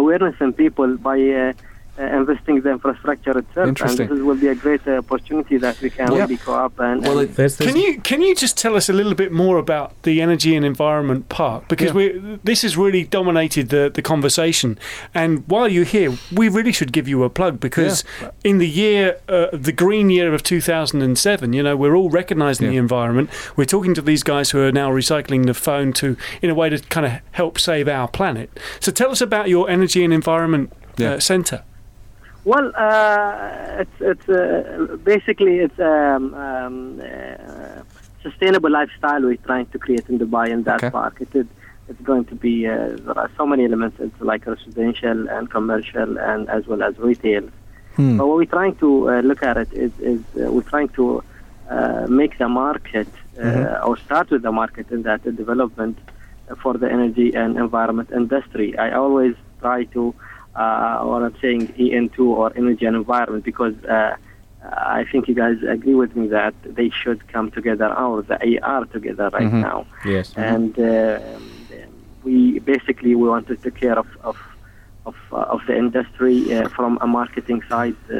awareness 0.00 0.36
in 0.40 0.52
people 0.52 0.96
by 1.08 1.18
uh, 1.42 1.52
investing 1.98 2.60
the 2.60 2.70
infrastructure 2.70 3.36
itself. 3.36 3.68
Interesting. 3.68 4.08
And 4.08 4.18
this 4.18 4.24
will 4.24 4.36
be 4.36 4.48
a 4.48 4.54
great 4.54 4.86
uh, 4.86 4.92
opportunity 4.98 5.56
that 5.58 5.80
we 5.80 5.90
can 5.90 6.12
Yeah. 6.12 6.18
really 6.20 6.36
go 6.36 6.54
up 6.54 6.78
and. 6.78 7.02
Well, 7.02 7.18
and 7.18 7.28
There's, 7.34 7.56
there's 7.56 7.72
Can 7.72 7.80
you 7.80 8.00
can 8.00 8.22
you 8.22 8.34
just 8.34 8.56
tell 8.56 8.76
us 8.76 8.88
a 8.88 8.92
little 8.92 9.14
bit 9.14 9.32
more 9.32 9.58
about 9.58 10.00
the 10.02 10.20
Energy 10.22 10.54
and 10.56 10.64
Environment 10.64 11.28
Park 11.28 11.68
because 11.68 11.92
we 11.92 12.38
this 12.44 12.62
has 12.62 12.76
really 12.76 13.04
dominated 13.04 13.68
the 13.70 13.90
the 13.92 14.02
conversation. 14.02 14.78
And 15.14 15.42
while 15.48 15.68
you're 15.68 15.84
here, 15.84 16.12
we 16.32 16.48
really 16.48 16.72
should 16.72 16.92
give 16.92 17.08
you 17.08 17.24
a 17.24 17.30
plug 17.30 17.58
because 17.60 18.04
in 18.44 18.58
the 18.58 18.68
year 18.68 19.18
uh, 19.28 19.46
the 19.52 19.72
green 19.72 20.10
year 20.10 20.34
of 20.34 20.42
2007, 20.42 21.52
you 21.52 21.62
know, 21.62 21.76
we're 21.76 21.94
all 21.96 22.10
recognising 22.10 22.68
the 22.70 22.76
environment. 22.76 23.30
We're 23.56 23.64
talking 23.64 23.94
to 23.94 24.02
these 24.02 24.22
guys 24.22 24.50
who 24.50 24.60
are 24.62 24.72
now 24.72 24.90
recycling 24.90 25.46
the 25.46 25.54
phone 25.54 25.92
to 25.94 26.16
in 26.42 26.50
a 26.50 26.54
way 26.54 26.68
to 26.70 26.78
kind 26.88 27.06
of 27.06 27.12
help 27.32 27.58
save 27.58 27.88
our 27.88 28.08
planet. 28.08 28.48
So 28.80 28.92
tell 28.92 29.10
us 29.10 29.20
about 29.20 29.48
your 29.48 29.68
Energy 29.68 30.04
and 30.04 30.12
Environment 30.12 30.72
Yeah. 30.96 31.14
uh, 31.14 31.20
Centre. 31.20 31.62
Well, 32.50 32.72
uh, 32.76 33.82
it's 33.82 33.98
it's 34.12 34.26
uh, 34.26 34.96
basically 35.12 35.54
it's 35.66 35.78
um, 35.78 36.32
um, 36.46 36.76
uh, 36.98 37.82
sustainable 38.22 38.70
lifestyle 38.70 39.20
we're 39.20 39.44
trying 39.50 39.66
to 39.74 39.78
create 39.78 40.06
in 40.08 40.18
Dubai 40.18 40.46
in 40.56 40.60
that 40.68 40.80
Okay. 40.82 40.90
park. 40.98 41.14
It 41.26 41.32
is 41.40 41.46
it's 41.90 42.00
going 42.10 42.24
to 42.32 42.34
be 42.46 42.54
uh, 42.66 42.72
there 43.06 43.18
are 43.24 43.30
so 43.36 43.44
many 43.52 43.62
elements. 43.70 43.96
It's 44.06 44.20
like 44.32 44.42
residential 44.46 45.18
and 45.28 45.50
commercial 45.50 46.10
and 46.30 46.48
as 46.48 46.62
well 46.70 46.82
as 46.88 46.92
retail. 47.10 47.44
Hmm. 47.96 48.16
But 48.16 48.24
what 48.28 48.36
we're 48.40 48.54
trying 48.58 48.76
to 48.84 48.88
uh, 49.10 49.20
look 49.30 49.42
at 49.50 49.56
it 49.64 49.70
is, 49.84 49.92
is 50.12 50.20
uh, 50.40 50.50
we're 50.54 50.70
trying 50.74 50.88
to 51.00 51.04
uh, 51.68 52.06
make 52.20 52.38
the 52.38 52.48
market 52.48 53.08
uh, 53.12 53.42
Mm-hmm. 53.42 53.88
or 53.88 53.94
start 54.06 54.26
with 54.30 54.42
the 54.48 54.54
market 54.62 54.86
in 54.96 55.00
that 55.08 55.20
development 55.42 55.96
for 56.62 56.72
the 56.82 56.88
energy 56.96 57.28
and 57.40 57.50
environment 57.66 58.08
industry. 58.22 58.68
I 58.78 58.88
always 59.02 59.34
try 59.60 59.84
to, 59.96 60.02
uh, 60.62 61.06
or 61.06 61.16
I'm 61.26 61.36
saying 61.44 61.62
EN2 61.84 62.18
or 62.40 62.46
energy 62.62 62.84
and 62.88 62.96
environment 62.96 63.44
because 63.52 63.76
uh, 63.84 64.16
I 64.98 65.04
think 65.10 65.20
you 65.28 65.34
guys 65.44 65.58
agree 65.76 65.94
with 66.02 66.12
me 66.20 66.24
that 66.38 66.54
they 66.78 66.88
should 67.00 67.20
come 67.34 67.46
together 67.58 67.88
or 68.02 68.22
the 68.30 68.38
AR 68.62 68.82
together 68.96 69.26
right 69.36 69.50
Mhm. 69.52 69.62
now 69.70 69.78
yes. 70.14 70.26
and 70.52 70.72
uh, 70.78 71.18
we 72.24 72.58
basically 72.74 73.12
we 73.22 73.26
want 73.34 73.44
to 73.52 73.56
take 73.64 73.76
care 73.84 73.98
of 74.04 74.08
of 74.30 74.36
of, 75.10 75.16
uh, 75.32 75.54
of 75.54 75.60
the 75.68 75.76
industry 75.84 76.36
uh, 76.54 76.68
from 76.76 76.92
a 77.06 77.06
marketing 77.06 77.60
side 77.70 77.96
uh, 78.10 78.16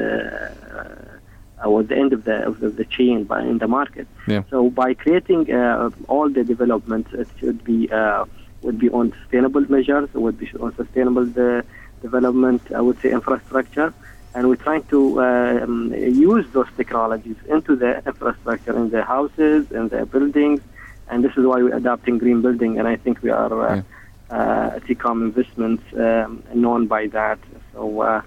uh, 1.65 1.79
at 1.81 1.89
the 1.91 1.97
end 2.03 2.13
of 2.17 2.21
the 2.29 2.37
of 2.49 2.55
the, 2.63 2.69
the 2.81 2.87
chain 2.97 3.17
by 3.25 3.41
in 3.53 3.59
the 3.59 3.69
market. 3.79 4.07
Yeah. 4.27 4.43
So 4.53 4.71
by 4.83 4.95
creating 4.95 5.43
uh, 5.53 5.91
all 6.13 6.29
the 6.39 6.45
developments, 6.55 7.11
it 7.23 7.29
should 7.41 7.61
be 7.71 7.79
uh, 8.01 8.25
would 8.63 8.79
be 8.85 8.89
on 8.99 9.13
sustainable 9.21 9.65
measures, 9.77 10.09
would 10.15 10.39
be 10.45 10.49
on 10.65 10.71
sustainable 10.83 11.27
the 11.41 11.51
development. 12.01 12.63
I 12.75 12.81
would 12.81 13.01
say 13.01 13.11
infrastructure. 13.11 13.93
And 14.35 14.49
we're 14.49 14.57
trying 14.57 14.85
to 14.85 15.21
um, 15.23 15.93
use 15.95 16.47
those 16.53 16.69
technologies 16.77 17.37
into 17.49 17.75
the 17.75 18.03
infrastructure 18.07 18.77
in 18.77 18.91
the 18.91 19.03
houses, 19.03 19.71
in 19.73 19.89
the 19.89 20.07
buildings, 20.07 20.61
and 21.09 21.25
this 21.25 21.33
is 21.37 21.45
why 21.47 21.63
we're 21.63 21.75
adopting 21.75 22.19
green 22.19 22.43
building. 22.43 22.79
And 22.79 22.87
I 22.87 22.97
think 22.97 23.23
we 23.23 23.31
are 23.31 23.53
uh, 23.69 23.83
uh, 24.31 24.79
TECOM 24.81 25.23
investments 25.23 25.83
um, 25.97 26.43
known 26.55 26.87
by 26.87 27.07
that. 27.09 27.39
So 27.73 28.01
uh, 28.01 28.23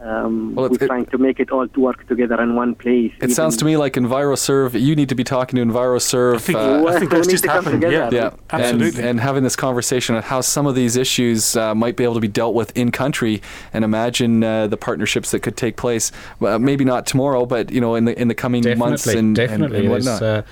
um, 0.00 0.54
Well, 0.54 0.66
it- 0.66 0.72
we're 0.72 0.84
it- 0.84 0.86
trying 0.86 1.06
to 1.06 1.18
make 1.18 1.40
it 1.40 1.50
all 1.50 1.66
to 1.66 1.80
work 1.80 2.06
together 2.06 2.40
in 2.42 2.54
one 2.54 2.74
place. 2.74 3.12
It 3.22 3.32
sounds 3.32 3.56
to 3.58 3.64
me 3.64 3.76
like 3.76 3.94
EnviroServe. 3.94 4.78
You 4.80 4.94
need 4.94 5.08
to 5.08 5.14
be 5.14 5.24
talking 5.24 5.56
to 5.56 5.64
EnviroServe. 5.64 6.34
I 6.34 6.38
think, 6.38 6.58
uh, 6.58 6.84
I 6.86 6.98
think 6.98 7.10
that's 7.10 7.26
just 7.28 7.44
to 7.44 7.48
come 7.48 7.64
happened. 7.64 7.80
together. 7.82 8.14
Yeah, 8.14 8.22
yeah, 8.24 8.30
absolutely. 8.50 9.00
And, 9.00 9.08
and 9.10 9.20
having 9.20 9.42
this 9.42 9.56
conversation 9.56 10.14
on 10.14 10.22
how 10.22 10.40
some 10.42 10.66
of 10.66 10.74
these 10.74 10.96
issues 10.96 11.56
uh, 11.56 11.74
might 11.74 11.96
be 11.96 12.04
able 12.04 12.14
to 12.14 12.20
be 12.20 12.28
dealt 12.28 12.54
with 12.54 12.76
in 12.76 12.90
country, 12.90 13.40
and 13.72 13.84
imagine 13.84 14.44
uh, 14.44 14.66
the 14.66 14.76
partnerships 14.76 15.30
that 15.30 15.40
could 15.40 15.56
take 15.56 15.76
place. 15.76 16.12
Uh, 16.42 16.58
maybe 16.58 16.84
not 16.84 17.06
tomorrow, 17.06 17.46
but 17.46 17.70
you 17.72 17.80
know, 17.80 17.94
in 17.94 18.04
the 18.04 18.20
in 18.20 18.28
the 18.28 18.34
coming 18.34 18.62
months 18.78 19.06
and 19.06 19.34
definitely. 19.36 19.78
and, 19.78 19.86
and 19.86 19.92
There's, 20.04 20.20
whatnot. 20.20 20.44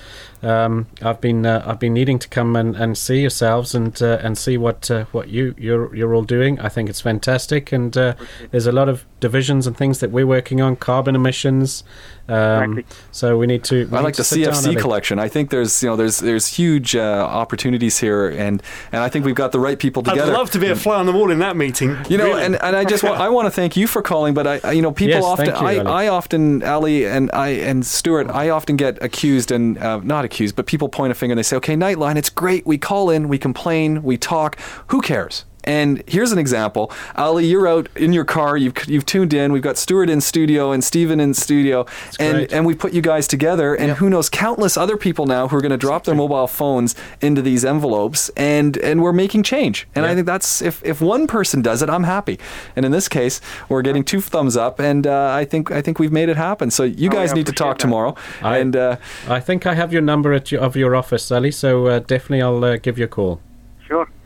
Um, 0.45 0.87
I've 1.01 1.19
been 1.19 1.45
uh, 1.45 1.63
I've 1.65 1.79
been 1.79 1.93
needing 1.93 2.19
to 2.19 2.27
come 2.27 2.55
and, 2.55 2.75
and 2.75 2.97
see 2.97 3.21
yourselves 3.21 3.73
and 3.73 3.99
uh, 4.01 4.19
and 4.21 4.37
see 4.37 4.57
what 4.57 4.91
uh, 4.91 5.05
what 5.11 5.29
you 5.29 5.55
you're 5.57 5.93
you're 5.95 6.13
all 6.13 6.23
doing. 6.23 6.59
I 6.59 6.69
think 6.69 6.89
it's 6.89 7.01
fantastic, 7.01 7.71
and 7.71 7.97
uh, 7.97 8.13
there's 8.51 8.67
a 8.67 8.71
lot 8.71 8.87
of 8.87 9.05
divisions 9.19 9.65
and 9.65 9.75
things 9.75 9.99
that 9.99 10.11
we're 10.11 10.27
working 10.27 10.61
on, 10.61 10.75
carbon 10.75 11.15
emissions. 11.15 11.83
Um, 12.27 12.79
Exactly. 12.79 12.85
So 13.11 13.37
we 13.37 13.47
need 13.47 13.63
to. 13.65 13.85
we 13.85 13.97
I 13.97 13.99
need 13.99 14.03
like 14.03 14.13
to 14.15 14.21
the 14.21 14.23
sit 14.23 14.45
down, 14.45 14.53
CFC 14.53 14.79
collection. 14.79 15.19
I 15.19 15.27
think 15.27 15.51
there's 15.51 15.83
you 15.83 15.89
know 15.89 15.95
there's 15.95 16.19
there's 16.19 16.47
huge 16.47 16.95
uh, 16.95 16.99
opportunities 17.29 17.99
here, 17.99 18.29
and 18.29 18.61
and 18.91 19.01
I 19.03 19.09
think 19.09 19.25
we've 19.25 19.35
got 19.35 19.51
the 19.51 19.59
right 19.59 19.77
people 19.77 20.03
together. 20.03 20.31
I'd 20.31 20.37
love 20.37 20.49
to 20.51 20.59
be 20.59 20.67
a 20.69 20.75
fly 20.75 20.95
on 20.95 21.05
the 21.05 21.11
wall 21.11 21.31
in 21.31 21.39
that 21.39 21.55
meeting. 21.55 21.97
You 22.09 22.17
know, 22.17 22.29
really. 22.29 22.43
and, 22.43 22.55
and 22.61 22.75
I 22.75 22.83
just 22.83 23.03
want, 23.03 23.19
I 23.19 23.29
want 23.29 23.45
to 23.45 23.51
thank 23.51 23.77
you 23.77 23.87
for 23.87 24.01
calling, 24.01 24.33
but 24.33 24.47
I, 24.47 24.59
I 24.63 24.71
you 24.71 24.81
know 24.81 24.91
people 24.91 25.15
Yes, 25.15 25.23
often 25.23 25.47
you, 25.47 25.53
I, 25.53 25.77
Ali. 25.77 25.87
I 25.87 26.07
often 26.07 26.63
Ali 26.63 27.05
and 27.05 27.31
I 27.31 27.49
and 27.49 27.85
Stuart 27.85 28.29
I 28.29 28.49
often 28.49 28.75
get 28.75 29.01
accused 29.03 29.51
and 29.51 29.77
uh, 29.77 29.99
not 30.03 30.25
accused, 30.25 30.34
but 30.51 30.65
people 30.65 30.89
point 30.89 31.11
a 31.11 31.15
finger 31.15 31.33
and 31.33 31.37
they 31.39 31.43
say, 31.43 31.55
okay, 31.57 31.75
Nightline, 31.75 32.15
it's 32.15 32.29
great. 32.29 32.65
We 32.65 32.77
call 32.77 33.09
in, 33.09 33.27
we 33.27 33.37
complain, 33.37 34.03
we 34.03 34.17
talk. 34.17 34.59
Who 34.87 35.01
cares? 35.01 35.45
And 35.65 36.01
here's 36.07 36.31
an 36.31 36.37
example. 36.39 36.91
Ali, 37.15 37.45
you're 37.47 37.67
out 37.67 37.89
in 37.95 38.13
your 38.13 38.23
car. 38.23 38.55
You've 38.55 38.73
you've 38.87 39.05
tuned 39.05 39.33
in. 39.33 39.51
We've 39.51 39.61
got 39.61 39.77
Stuart 39.77 40.09
in 40.09 40.21
studio 40.21 40.71
and 40.71 40.83
Stephen 40.83 41.19
in 41.19 41.33
studio, 41.33 41.85
and 42.19 42.35
great. 42.37 42.53
and 42.53 42.65
we 42.65 42.73
put 42.75 42.93
you 42.93 43.01
guys 43.01 43.27
together. 43.27 43.75
And 43.75 43.91
who 43.93 44.09
knows, 44.09 44.29
countless 44.29 44.77
other 44.77 44.95
people 44.95 45.25
now 45.25 45.47
who 45.47 45.57
are 45.57 45.61
going 45.61 45.71
to 45.71 45.77
drop 45.77 46.03
their 46.05 46.15
mobile 46.15 46.47
phones 46.47 46.95
into 47.19 47.41
these 47.41 47.65
envelopes, 47.65 48.29
and 48.37 48.77
and 48.77 49.01
we're 49.01 49.11
making 49.13 49.43
change. 49.43 49.87
And 49.95 50.05
I 50.05 50.13
think 50.15 50.25
that's 50.27 50.61
if 50.61 50.83
if 50.85 51.01
one 51.01 51.27
person 51.27 51.61
does 51.61 51.81
it, 51.81 51.89
I'm 51.89 52.03
happy. 52.03 52.39
And 52.75 52.85
in 52.85 52.91
this 52.91 53.09
case, 53.09 53.41
we're 53.67 53.81
getting 53.81 54.03
two 54.03 54.21
thumbs 54.21 54.55
up, 54.55 54.79
and 54.79 55.05
uh, 55.07 55.31
I 55.33 55.45
think 55.45 55.71
I 55.71 55.81
think 55.81 55.99
we've 55.99 56.11
made 56.11 56.29
it 56.29 56.37
happen. 56.37 56.69
So 56.71 56.83
you 56.83 57.09
Oh, 57.09 57.11
guys 57.11 57.31
I 57.31 57.35
need 57.35 57.47
to 57.47 57.51
talk 57.53 57.77
that. 57.77 57.81
tomorrow, 57.81 58.15
I- 58.41 58.57
and. 58.59 58.75
Uh, 58.75 58.97
I 59.27 59.39
think 59.39 59.65
I 59.65 59.73
have 59.73 59.91
your 59.91 60.01
number 60.03 60.33
at 60.33 60.51
your, 60.51 60.61
of 60.61 60.75
your 60.75 60.95
office, 60.95 61.31
Ali. 61.31 61.51
So 61.51 61.87
uh, 61.87 61.99
definitely 61.99 62.41
I'll 62.43 62.63
uh, 62.63 62.77
give 62.77 62.97
you 62.99 63.05
a 63.05 63.07
call. 63.07 63.39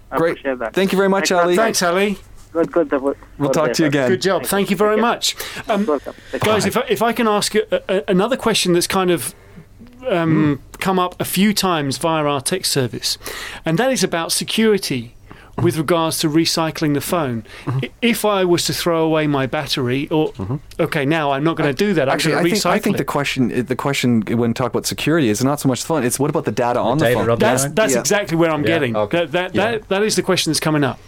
Sure. 0.09 0.15
I 0.15 0.17
Great. 0.17 0.31
appreciate 0.31 0.59
that. 0.59 0.73
Thank 0.73 0.91
you 0.91 0.97
very 0.97 1.09
much, 1.09 1.29
Thanks, 1.29 1.43
Ali. 1.43 1.55
Thanks, 1.55 1.83
Ali. 1.83 2.17
Good, 2.51 2.71
good. 2.71 2.89
good 2.89 3.17
We'll 3.37 3.51
talk 3.51 3.73
to 3.73 3.83
you 3.83 3.89
again. 3.89 4.09
Good 4.09 4.21
job. 4.21 4.45
Thank 4.45 4.69
you 4.71 4.75
very 4.75 4.97
much. 4.97 5.35
Um, 5.69 5.85
Welcome. 5.85 6.15
Guys, 6.39 6.65
if 6.65 6.75
I, 6.75 6.81
if 6.89 7.01
I 7.01 7.13
can 7.13 7.27
ask 7.27 7.53
a, 7.53 7.83
a, 7.87 8.03
another 8.07 8.35
question 8.35 8.73
that's 8.73 8.87
kind 8.87 9.11
of 9.11 9.35
um, 10.07 10.61
come 10.79 10.97
up 10.97 11.19
a 11.21 11.25
few 11.25 11.53
times 11.53 11.97
via 11.97 12.23
our 12.23 12.41
text 12.41 12.71
service, 12.71 13.17
and 13.65 13.77
that 13.77 13.91
is 13.91 14.03
about 14.03 14.31
security 14.31 15.15
with 15.63 15.77
regards 15.77 16.19
to 16.19 16.29
recycling 16.29 16.93
the 16.93 17.01
phone. 17.01 17.43
I- 17.67 17.89
If 18.01 18.23
I 18.25 18.45
was 18.45 18.65
to 18.65 18.73
throw 18.73 19.03
away 19.05 19.27
my 19.27 19.45
battery, 19.47 20.07
or 20.09 20.33
okay, 20.79 21.05
now 21.05 21.31
I'm 21.31 21.43
not 21.43 21.55
going 21.57 21.69
to 21.75 21.85
do 21.85 21.93
that. 21.93 22.07
I'm 22.09 22.13
Actually, 22.15 22.35
I 22.35 22.43
think, 22.43 22.65
I 22.65 22.79
think 22.79 22.97
the 22.97 23.03
question 23.05 23.65
the 23.65 23.75
question 23.75 24.21
when 24.37 24.53
talk 24.53 24.71
about 24.71 24.85
security 24.85 25.29
is 25.29 25.43
not 25.43 25.59
so 25.59 25.67
much 25.67 25.81
the 25.81 25.87
phone. 25.87 26.03
It's 26.03 26.19
what 26.19 26.29
about 26.29 26.45
the 26.45 26.51
data 26.51 26.79
on 26.79 26.97
the, 26.97 27.05
data 27.05 27.19
phone? 27.19 27.29
on 27.29 27.39
the 27.39 27.45
That's 27.45 27.63
phone? 27.65 27.75
that's 27.75 27.93
Yeah. 27.93 27.99
exactly 27.99 28.37
where 28.37 28.51
I'm 28.51 28.61
Yeah, 28.61 28.67
getting. 28.67 28.95
okay. 28.95 29.17
That, 29.25 29.31
that, 29.31 29.55
Yeah. 29.55 29.71
that, 29.71 29.89
that 29.89 30.03
is 30.03 30.15
the 30.15 30.23
question 30.23 30.51
that's 30.51 30.59
coming 30.59 30.83
up. 30.83 30.99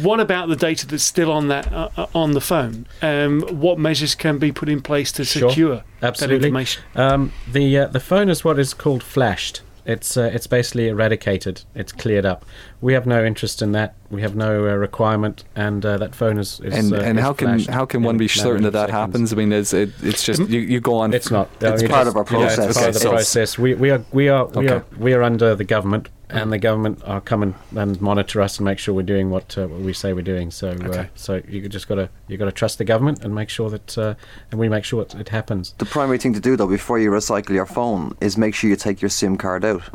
What 0.00 0.20
about 0.20 0.48
the 0.48 0.56
data 0.56 0.86
that's 0.86 1.02
still 1.04 1.30
on 1.30 1.48
that 1.48 1.70
uh, 1.70 1.88
uh, 1.98 2.06
on 2.14 2.32
the 2.32 2.40
phone? 2.40 2.86
Um, 3.02 3.42
what 3.50 3.78
measures 3.78 4.14
can 4.14 4.38
be 4.38 4.50
put 4.50 4.68
in 4.70 4.80
place 4.80 5.12
to 5.12 5.24
Sure. 5.24 5.50
secure 5.50 5.82
Absolutely. 6.00 6.38
that 6.38 6.46
information? 6.46 6.82
Um, 6.94 7.32
the 7.52 7.76
uh, 7.78 7.86
the 7.88 8.00
phone 8.00 8.30
is 8.30 8.42
what 8.42 8.58
is 8.58 8.72
called 8.72 9.02
flashed. 9.02 9.60
It's 9.84 10.16
uh, 10.16 10.30
it's 10.32 10.46
basically 10.46 10.88
eradicated. 10.88 11.62
It's 11.74 11.90
cleared 11.92 12.24
up. 12.24 12.44
We 12.80 12.92
have 12.92 13.04
no 13.06 13.24
interest 13.24 13.62
in 13.62 13.72
that. 13.72 13.94
We 14.10 14.22
have 14.22 14.36
no 14.36 14.68
uh, 14.68 14.74
requirement, 14.74 15.44
and 15.56 15.84
uh, 15.84 15.96
that 15.98 16.14
phone 16.14 16.38
is. 16.38 16.60
is 16.60 16.72
and 16.74 16.92
uh, 16.92 17.02
and 17.02 17.18
is 17.18 17.24
how 17.24 17.32
can 17.32 17.58
how 17.60 17.84
can 17.84 18.02
one 18.04 18.16
be 18.16 18.28
certain 18.28 18.62
that 18.62 18.72
that 18.72 18.90
seconds. 18.90 18.92
happens? 18.92 19.32
I 19.32 19.36
mean, 19.36 19.52
it's 19.52 19.72
it, 19.72 19.90
it's 20.02 20.22
just 20.24 20.48
you, 20.48 20.60
you 20.60 20.80
go 20.80 20.98
on. 20.98 21.12
It's 21.12 21.30
not. 21.30 21.48
It's 21.60 21.82
part 21.82 22.06
of 22.06 22.16
our 22.16 22.22
it's 22.22 22.30
process. 22.30 22.76
part 22.76 22.88
of 22.88 22.94
the 22.94 23.08
process. 23.08 23.58
We, 23.58 23.74
we 23.74 23.90
are 23.90 24.04
we 24.12 24.28
are 24.28 24.46
we 24.46 24.68
Okay. 24.68 24.74
are 24.74 24.84
we 24.98 25.14
are 25.14 25.22
under 25.22 25.56
the 25.56 25.64
government, 25.64 26.08
and 26.32 26.52
the 26.52 26.58
government 26.58 27.00
are 27.04 27.20
come 27.20 27.42
and, 27.42 27.54
and 27.76 28.00
monitor 28.00 28.40
us 28.40 28.58
and 28.58 28.64
make 28.64 28.78
sure 28.78 28.94
we're 28.94 29.02
doing 29.02 29.30
what, 29.30 29.56
uh, 29.58 29.66
what 29.66 29.80
we 29.80 29.92
say 29.92 30.12
we're 30.12 30.22
doing. 30.22 30.50
So 30.50 30.70
uh, 30.70 30.88
Okay. 30.88 31.08
so 31.14 31.40
you 31.48 31.68
just 31.68 31.86
got 31.88 31.96
to 31.96 32.08
you 32.28 32.36
got 32.36 32.46
to 32.46 32.52
trust 32.52 32.78
the 32.78 32.84
government 32.84 33.22
and 33.24 33.34
make 33.34 33.48
sure 33.50 33.68
that 33.70 33.98
uh, 33.98 34.14
and 34.50 34.58
we 34.58 34.68
make 34.68 34.84
sure 34.84 35.02
it, 35.02 35.14
it 35.14 35.28
happens. 35.28 35.74
The 35.78 35.84
primary 35.84 36.18
thing 36.18 36.32
to 36.34 36.40
do 36.40 36.56
though 36.56 36.66
before 36.66 36.98
you 36.98 37.10
recycle 37.10 37.50
your 37.50 37.66
phone 37.66 38.16
is 38.20 38.36
make 38.36 38.54
sure 38.54 38.70
you 38.70 38.76
take 38.76 39.00
your 39.02 39.10
SIM 39.10 39.36
card 39.36 39.64
out. 39.64 39.82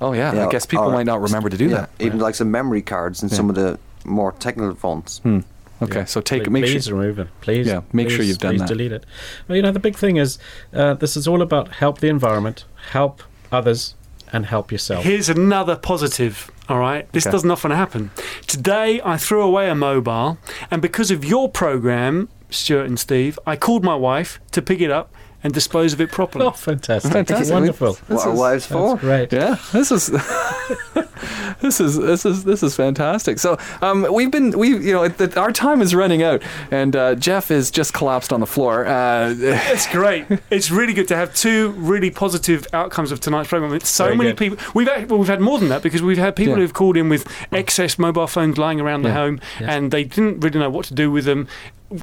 Oh 0.00 0.14
yeah, 0.14 0.32
I 0.32 0.34
Yeah, 0.34 0.48
guess 0.50 0.66
people 0.66 0.90
might 0.90 1.06
not 1.06 1.20
remember 1.20 1.48
to 1.48 1.56
do 1.56 1.68
Yeah, 1.68 1.76
that. 1.82 1.90
even 2.00 2.18
like 2.18 2.34
some 2.34 2.50
memory 2.50 2.82
cards 2.82 3.22
and 3.22 3.30
some 3.30 3.48
of 3.48 3.54
the 3.54 3.78
more 4.04 4.32
technical 4.32 4.74
phones. 4.74 5.20
Hmm. 5.20 5.40
Okay, 5.80 6.04
so 6.06 6.20
take 6.20 6.42
please, 6.42 6.50
make 6.50 6.64
please 6.64 6.84
sure. 6.86 6.98
remove 6.98 7.20
it. 7.20 7.28
Please, 7.40 7.68
Yeah, 7.68 7.82
make 7.92 8.10
sure 8.10 8.24
you've 8.24 8.38
done 8.38 8.54
please 8.54 8.60
that. 8.62 8.68
delete 8.68 8.90
it. 8.90 9.06
Well, 9.46 9.54
you 9.54 9.62
know, 9.62 9.70
the 9.70 9.78
big 9.78 9.94
thing 9.96 10.16
is 10.16 10.38
uh, 10.74 10.94
this 10.94 11.16
is 11.16 11.28
all 11.28 11.40
about 11.40 11.68
help 11.74 12.00
the 12.00 12.08
environment, 12.08 12.64
help 12.90 13.22
others, 13.52 13.94
and 14.32 14.46
help 14.46 14.72
yourself. 14.72 15.04
Here's 15.04 15.28
another 15.28 15.76
positive. 15.76 16.50
All 16.68 16.78
right, 16.78 17.10
this 17.12 17.26
Okay. 17.26 17.32
doesn't 17.32 17.50
often 17.50 17.70
happen. 17.70 18.10
Today, 18.46 19.00
I 19.04 19.16
threw 19.16 19.42
away 19.42 19.68
a 19.68 19.74
mobile, 19.74 20.38
and 20.70 20.80
because 20.80 21.10
of 21.10 21.24
your 21.24 21.48
program, 21.50 22.28
Stuart 22.50 22.86
and 22.86 22.98
Steve, 22.98 23.38
I 23.46 23.56
called 23.56 23.82
my 23.84 23.94
wife 23.94 24.40
to 24.52 24.62
pick 24.62 24.80
it 24.80 24.90
up 24.90 25.12
and 25.44 25.52
dispose 25.52 25.92
of 25.92 26.00
it 26.00 26.10
properly. 26.12 26.44
Oh, 26.46 26.50
fantastic! 26.52 27.12
Fantastic. 27.12 27.52
Wonderful. 27.52 27.94
What 28.08 28.26
are 28.26 28.34
wives 28.34 28.66
for? 28.66 28.90
That's 28.96 29.00
great. 29.00 29.32
Yeah, 29.32 29.56
this 29.72 29.90
is 29.92 30.06
this 31.60 31.80
is 31.80 31.96
this 31.98 32.24
is 32.26 32.44
this 32.44 32.62
is 32.62 32.74
fantastic. 32.76 33.38
So 33.38 33.58
um, 33.80 34.06
we've 34.12 34.30
been 34.30 34.56
we 34.58 34.68
you 34.68 34.92
know 34.92 35.08
the, 35.08 35.38
our 35.40 35.52
time 35.52 35.80
is 35.80 35.94
running 35.94 36.22
out, 36.22 36.42
and 36.70 36.94
uh, 36.96 37.14
Jeff 37.14 37.50
is 37.50 37.70
just 37.70 37.92
collapsed 37.94 38.32
on 38.32 38.40
the 38.40 38.46
floor. 38.46 38.86
Uh, 38.86 39.34
It's 39.72 39.86
great. 39.90 40.26
It's 40.50 40.70
really 40.70 40.92
good 40.92 41.08
to 41.08 41.16
have 41.16 41.34
two 41.34 41.70
really 41.72 42.10
positive 42.10 42.66
outcomes 42.72 43.10
of 43.12 43.20
tonight's 43.20 43.48
program. 43.48 43.72
It's 43.74 43.88
so 43.88 44.04
Very 44.06 44.16
many 44.16 44.30
good. 44.30 44.36
people. 44.38 44.58
We've 44.74 44.88
had, 44.88 45.08
well, 45.10 45.18
we've 45.18 45.28
had 45.28 45.40
more 45.40 45.58
than 45.58 45.68
that 45.70 45.82
because 45.82 46.02
we've 46.02 46.18
had 46.18 46.36
people 46.36 46.54
Yeah. 46.54 46.60
who've 46.60 46.74
called 46.74 46.96
in 46.96 47.08
with 47.08 47.26
excess 47.52 47.98
mobile 47.98 48.26
phones 48.26 48.58
lying 48.58 48.80
around 48.80 49.02
the 49.02 49.12
home, 49.12 49.40
Yeah. 49.60 49.72
and 49.74 49.90
they 49.90 50.04
didn't 50.04 50.40
really 50.40 50.58
know 50.58 50.70
what 50.70 50.84
to 50.86 50.94
do 50.94 51.10
with 51.10 51.24
them. 51.24 51.48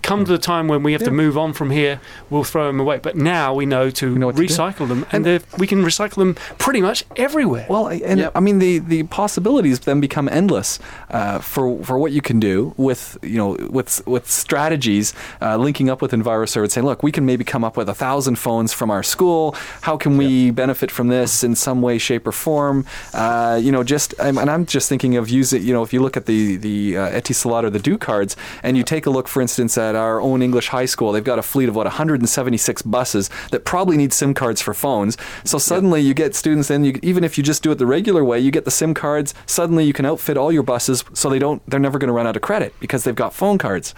Come 0.03 0.25
to 0.25 0.31
the 0.31 0.37
time 0.37 0.67
when 0.67 0.83
we 0.83 0.93
have 0.93 1.03
to 1.03 1.11
move 1.11 1.37
on 1.37 1.53
from 1.53 1.69
here, 1.71 1.99
we'll 2.29 2.43
throw 2.43 2.67
them 2.67 2.79
away. 2.79 2.99
But 3.01 3.15
now 3.15 3.53
we 3.53 3.65
know 3.65 3.89
to 3.91 4.15
know 4.17 4.27
what 4.27 4.35
to 4.35 4.41
recycle 4.41 4.87
them, 4.87 5.05
and 5.11 5.25
they're- 5.25 5.41
we 5.57 5.67
can 5.67 5.83
recycle 5.83 6.15
them 6.17 6.35
pretty 6.57 6.81
much 6.81 7.05
everywhere. 7.15 7.65
Well, 7.69 7.87
I- 7.87 8.01
and 8.05 8.19
Yep. 8.19 8.31
I 8.35 8.39
mean 8.39 8.59
the, 8.59 8.79
the 8.79 9.03
possibilities 9.03 9.79
then 9.79 9.99
become 9.99 10.27
endless 10.29 10.79
uh, 11.09 11.39
for 11.39 11.81
for 11.83 11.97
what 11.97 12.11
you 12.11 12.21
can 12.21 12.39
do 12.39 12.73
with 12.77 13.17
you 13.23 13.37
know 13.37 13.57
with 13.69 14.05
with 14.07 14.29
strategies 14.29 15.13
uh, 15.41 15.57
linking 15.57 15.89
up 15.89 16.01
with 16.01 16.11
EnviroServe 16.11 16.63
and 16.63 16.71
saying, 16.71 16.85
look, 16.85 17.01
we 17.03 17.11
can 17.11 17.25
maybe 17.25 17.43
come 17.43 17.63
up 17.63 17.77
with 17.77 17.89
a 17.89 17.93
thousand 17.95 18.35
phones 18.37 18.73
from 18.73 18.91
our 18.91 19.03
school. 19.03 19.55
How 19.81 19.97
can 19.97 20.17
we 20.17 20.51
benefit 20.51 20.91
from 20.91 21.07
this 21.07 21.43
in 21.43 21.55
some 21.55 21.81
way, 21.81 21.97
shape, 21.97 22.27
or 22.27 22.31
form? 22.31 22.85
Uh, 23.13 23.59
you 23.61 23.71
know, 23.71 23.83
just 23.83 24.13
I'm, 24.19 24.37
and 24.37 24.49
I'm 24.49 24.65
just 24.65 24.89
thinking 24.89 25.17
of 25.17 25.29
using 25.29 25.61
you 25.63 25.73
know 25.73 25.83
if 25.83 25.93
you 25.93 26.01
look 26.01 26.17
at 26.17 26.25
the 26.25 26.57
the 26.57 26.97
uh, 26.97 27.09
Etisalat 27.19 27.63
or 27.63 27.69
the 27.69 27.79
Du 27.79 27.97
cards, 27.97 28.35
and 28.63 28.75
you 28.77 28.83
take 28.83 29.05
a 29.05 29.09
look, 29.09 29.27
for 29.27 29.41
instance, 29.41 29.77
at 29.79 29.95
our 29.95 30.21
own 30.21 30.41
English 30.41 30.67
high 30.67 30.85
school, 30.85 31.11
they've 31.11 31.23
got 31.23 31.39
a 31.39 31.41
fleet 31.41 31.69
of 31.69 31.75
what 31.75 31.85
176 31.85 32.81
buses 32.83 33.29
that 33.51 33.65
probably 33.65 33.97
need 33.97 34.13
SIM 34.13 34.33
cards 34.33 34.61
for 34.61 34.73
phones. 34.73 35.17
So 35.43 35.57
suddenly 35.57 36.01
you 36.01 36.13
get 36.13 36.35
students 36.35 36.69
in, 36.69 36.83
you, 36.83 36.99
even 37.01 37.23
if 37.23 37.37
you 37.37 37.43
just 37.43 37.63
do 37.63 37.71
it 37.71 37.75
the 37.75 37.85
regular 37.85 38.23
way, 38.23 38.39
you 38.39 38.51
get 38.51 38.65
the 38.65 38.71
SIM 38.71 38.93
cards. 38.93 39.33
Suddenly 39.45 39.85
you 39.85 39.93
can 39.93 40.05
outfit 40.05 40.37
all 40.37 40.51
your 40.51 40.63
buses 40.63 41.03
so 41.13 41.29
they 41.29 41.39
don't, 41.39 41.67
they're 41.69 41.79
never 41.79 41.97
going 41.97 42.07
to 42.07 42.13
run 42.13 42.27
out 42.27 42.35
of 42.35 42.41
credit 42.41 42.73
because 42.79 43.03
they've 43.03 43.15
got 43.15 43.33
phone 43.33 43.57
cards. 43.57 43.95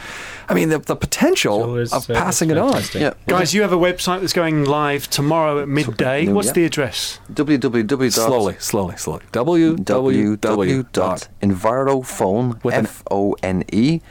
I 0.48 0.54
mean, 0.54 0.70
the, 0.70 0.80
the 0.80 0.96
potential 0.96 1.86
So 1.88 1.98
of 1.98 2.10
uh, 2.10 2.14
passing 2.14 2.52
it 2.52 2.58
on. 2.58 2.82
Yeah. 2.94 3.14
Guys, 3.28 3.54
you 3.54 3.62
have 3.62 3.74
a 3.74 3.78
website 3.78 4.22
that's 4.22 4.34
going 4.34 4.66
live 4.66 5.10
tomorrow 5.10 5.62
at 5.62 5.68
midday. 5.68 6.28
What's 6.28 6.48
yeah. 6.50 6.54
the 6.54 6.66
address? 6.66 7.20
www. 7.34 8.12
Slowly, 8.12 8.56
slowly, 8.60 8.98
slowly. 8.98 9.24
www. 9.32 10.92
dot 10.92 11.28
www.envirophone, 11.42 12.64
With 12.64 12.74
F-O-N-E, 12.74 13.98
dot 13.98 14.06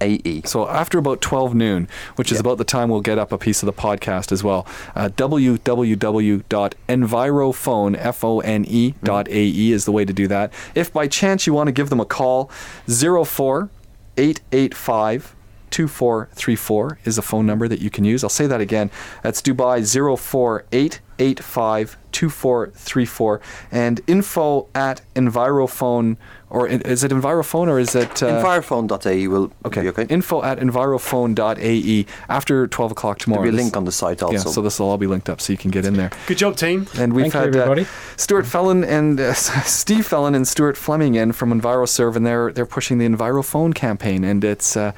A-E. 0.00 0.42
So 0.44 0.68
after 0.68 0.98
about 0.98 1.20
12 1.20 1.54
noon, 1.54 1.88
which 2.16 2.30
is 2.30 2.36
Yep. 2.38 2.40
about 2.40 2.58
the 2.58 2.64
time 2.64 2.88
we'll 2.88 3.00
get 3.00 3.18
up 3.18 3.32
a 3.32 3.38
piece 3.38 3.62
of 3.62 3.66
the 3.66 3.72
podcast 3.72 4.32
as 4.32 4.42
well, 4.44 4.66
uh, 4.94 5.08
www.envirophone, 5.16 7.96
F-O-N-E 7.98 8.94
dot 9.02 9.28
A-E 9.28 9.72
is 9.72 9.84
the 9.84 9.92
way 9.92 10.04
to 10.04 10.12
do 10.12 10.28
that. 10.28 10.52
If 10.74 10.92
by 10.92 11.06
chance 11.08 11.46
you 11.46 11.52
want 11.54 11.68
to 11.68 11.72
give 11.72 11.90
them 11.90 12.00
a 12.00 12.04
call, 12.04 12.50
04 12.88 13.70
885 14.16 15.34
2434 15.70 16.98
is 17.04 17.18
a 17.18 17.22
phone 17.22 17.46
number 17.46 17.68
that 17.68 17.80
you 17.80 17.90
can 17.90 18.04
use. 18.04 18.22
I'll 18.24 18.30
say 18.30 18.46
that 18.46 18.60
again. 18.60 18.90
That's 19.22 19.42
Dubai 19.42 19.82
04 20.18 20.64
885 20.72 21.02
2434 21.18 23.40
and 23.70 24.00
info 24.06 24.66
at 24.74 25.02
Envirophone 25.14 26.16
or 26.48 26.68
is 26.68 27.02
it 27.02 27.10
Envirophone 27.10 27.66
or 27.66 27.80
is 27.80 27.96
it 27.96 28.22
uh, 28.22 28.40
Envirophone.ie 28.40 29.26
will 29.28 29.50
Okay. 29.64 29.82
be 29.82 29.88
okay. 29.88 30.06
Info 30.08 30.42
at 30.44 30.58
envirophone.ae 30.60 32.06
after 32.28 32.68
12 32.68 32.92
o'clock 32.92 33.18
tomorrow. 33.18 33.42
There'll 33.42 33.56
be 33.56 33.60
a 33.60 33.64
link 33.64 33.76
on 33.76 33.84
the 33.84 33.90
site 33.92 34.22
also 34.22 34.36
Yeah, 34.36 34.42
so 34.54 34.62
this 34.62 34.78
will 34.78 34.88
all 34.88 34.96
be 34.96 35.08
linked 35.08 35.28
up 35.28 35.40
so 35.40 35.52
you 35.52 35.56
can 35.58 35.72
get 35.72 35.84
in 35.84 35.94
there. 35.94 36.10
Good 36.28 36.38
job, 36.38 36.56
team. 36.56 36.86
And 36.96 37.12
we've 37.12 37.32
Thank 37.32 37.54
had 37.54 37.78
you, 37.78 37.82
uh. 37.82 37.86
Stuart 38.16 38.44
Fellon 38.46 38.86
and 38.86 39.18
uh, 39.18 39.32
Steve 39.34 40.06
Fellon 40.08 40.36
and 40.36 40.46
Stuart 40.46 40.76
Fleming 40.76 41.16
in 41.16 41.32
from 41.32 41.50
EnviroServe, 41.60 42.14
and 42.16 42.24
they're 42.24 42.52
they're 42.52 42.64
pushing 42.64 42.98
the 42.98 43.08
EnviroPhone 43.08 43.74
campaign, 43.74 44.22
and 44.22 44.44
it's 44.44 44.76
uh, 44.76 44.92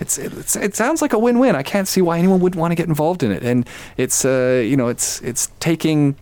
it's, 0.00 0.16
it's 0.18 0.56
it 0.56 0.74
sounds 0.74 1.02
like 1.02 1.12
a 1.12 1.18
win-win. 1.18 1.54
I 1.54 1.62
can't 1.62 1.86
see 1.86 2.00
why 2.00 2.18
anyone 2.18 2.40
would 2.40 2.54
want 2.54 2.72
to 2.72 2.76
get 2.76 2.88
involved 2.88 3.22
in 3.22 3.30
it, 3.30 3.42
and 3.42 3.68
it's 3.98 4.24
uh, 4.24 4.62
you 4.64 4.76
know 4.76 4.88
it's 4.88 5.20
it's 5.20 5.48
taking 5.64 6.14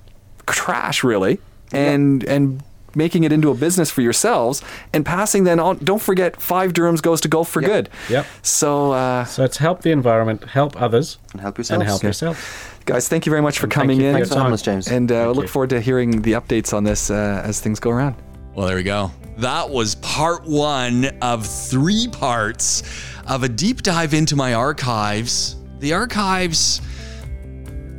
trash 0.46 1.02
really 1.04 1.34
and 1.72 2.22
and 2.24 2.62
making 2.94 3.24
it 3.24 3.32
into 3.32 3.50
a 3.50 3.54
business 3.54 3.90
for 3.90 4.02
yourselves 4.02 4.62
and 4.92 5.04
passing 5.06 5.44
then 5.44 5.58
on 5.58 5.78
don't 5.78 6.02
forget 6.02 6.30
five 6.40 6.72
dirhams 6.74 7.00
goes 7.00 7.20
to 7.22 7.28
Gulf 7.28 7.48
for 7.48 7.62
Yep. 7.62 7.70
good 7.70 7.88
Yep. 8.10 8.26
so 8.42 8.92
uh, 8.92 9.24
So 9.24 9.42
it's 9.44 9.56
help 9.56 9.80
the 9.82 9.90
environment, 9.90 10.44
help 10.44 10.80
others, 10.80 11.18
and 11.32 11.40
help 11.40 11.56
yourself. 11.58 11.80
and 11.80 11.88
help 11.88 12.02
Yeah. 12.02 12.08
yourself. 12.10 12.36
guys 12.84 13.08
thank 13.08 13.24
you 13.26 13.30
very 13.30 13.42
much 13.42 13.58
for 13.58 13.64
And 13.66 13.72
thank 13.72 13.82
coming 13.82 14.00
you 14.00 14.06
in 14.08 14.12
for 14.12 14.18
Thanks 14.18 14.28
for 14.28 14.34
your 14.34 14.42
having 14.44 14.50
time. 14.50 14.54
us, 14.54 14.62
James. 14.62 14.86
and 14.96 15.10
uh, 15.10 15.14
Thank 15.24 15.36
look 15.36 15.44
you. 15.46 15.48
forward 15.54 15.70
to 15.70 15.80
hearing 15.80 16.22
the 16.22 16.32
updates 16.40 16.72
on 16.76 16.84
this 16.84 17.10
uh, 17.10 17.42
as 17.48 17.60
things 17.60 17.80
go 17.80 17.90
around 17.90 18.14
Well, 18.54 18.66
there 18.68 18.76
we 18.76 18.82
go. 18.96 19.10
That 19.38 19.70
was 19.70 19.94
part 19.96 20.44
one 20.44 21.06
of 21.22 21.46
three 21.46 22.06
parts 22.12 22.82
of 23.26 23.42
a 23.42 23.48
deep 23.48 23.80
dive 23.82 24.12
into 24.12 24.36
my 24.36 24.52
archives. 24.52 25.56
The 25.80 25.94
archives, 25.94 26.82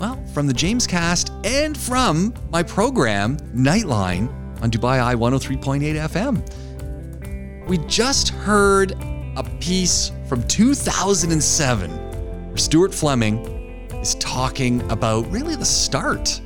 well, 0.04 0.22
from 0.34 0.48
the 0.48 0.54
James 0.54 0.86
Cast 0.86 1.32
and 1.46 1.78
from 1.78 2.34
my 2.50 2.62
program, 2.62 3.38
Nightline, 3.56 4.28
on 4.62 4.70
Dubai 4.70 5.02
Eye 5.02 5.16
103.8 5.16 5.96
FM. 6.10 7.68
We 7.70 7.78
just 7.88 8.28
heard 8.28 8.92
a 9.38 9.44
piece 9.62 10.12
from 10.28 10.44
2007 10.44 11.90
where 11.90 12.58
Stuart 12.58 12.94
Fleming 12.94 13.46
is 13.94 14.16
talking 14.16 14.82
about 14.92 15.26
really 15.32 15.56
the 15.56 15.64
start 15.64 16.42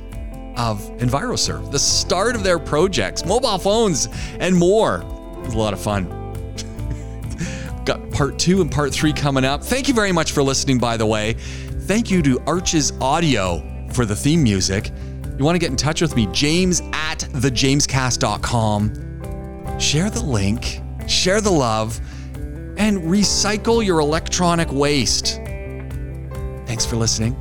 of 0.56 0.80
EnviroServe, 0.98 1.72
the 1.72 1.80
start 1.80 2.36
of 2.36 2.44
their 2.44 2.60
projects, 2.60 3.24
mobile 3.24 3.58
phones, 3.58 4.06
and 4.38 4.54
more. 4.54 5.00
It 5.38 5.46
was 5.46 5.54
a 5.54 5.58
lot 5.58 5.72
of 5.72 5.80
fun. 5.80 6.04
Got 7.84 8.08
part 8.12 8.38
two 8.38 8.60
and 8.60 8.70
part 8.70 8.92
three 8.94 9.12
coming 9.12 9.44
up. 9.44 9.64
Thank 9.64 9.88
you 9.88 9.94
very 9.94 10.12
much 10.12 10.30
for 10.30 10.44
listening, 10.44 10.78
by 10.78 10.96
the 10.96 11.06
way. 11.06 11.34
Thank 11.88 12.10
you 12.10 12.20
to 12.20 12.38
Arches 12.46 12.92
Audio 13.00 13.62
for 13.94 14.04
the 14.04 14.14
theme 14.14 14.42
music. 14.42 14.90
You 15.38 15.42
want 15.42 15.54
to 15.54 15.58
get 15.58 15.70
in 15.70 15.76
touch 15.76 16.02
with 16.02 16.14
me, 16.14 16.26
james 16.32 16.82
at 16.92 17.20
thejamescast.com. 17.20 19.80
Share 19.80 20.10
the 20.10 20.20
link, 20.20 20.82
share 21.06 21.40
the 21.40 21.50
love, 21.50 21.98
and 22.76 22.98
recycle 23.04 23.82
your 23.82 24.00
electronic 24.00 24.70
waste. 24.70 25.36
Thanks 26.66 26.84
for 26.84 26.96
listening. 26.96 27.32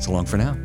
So 0.00 0.10
long 0.10 0.26
for 0.26 0.36
now. 0.36 0.56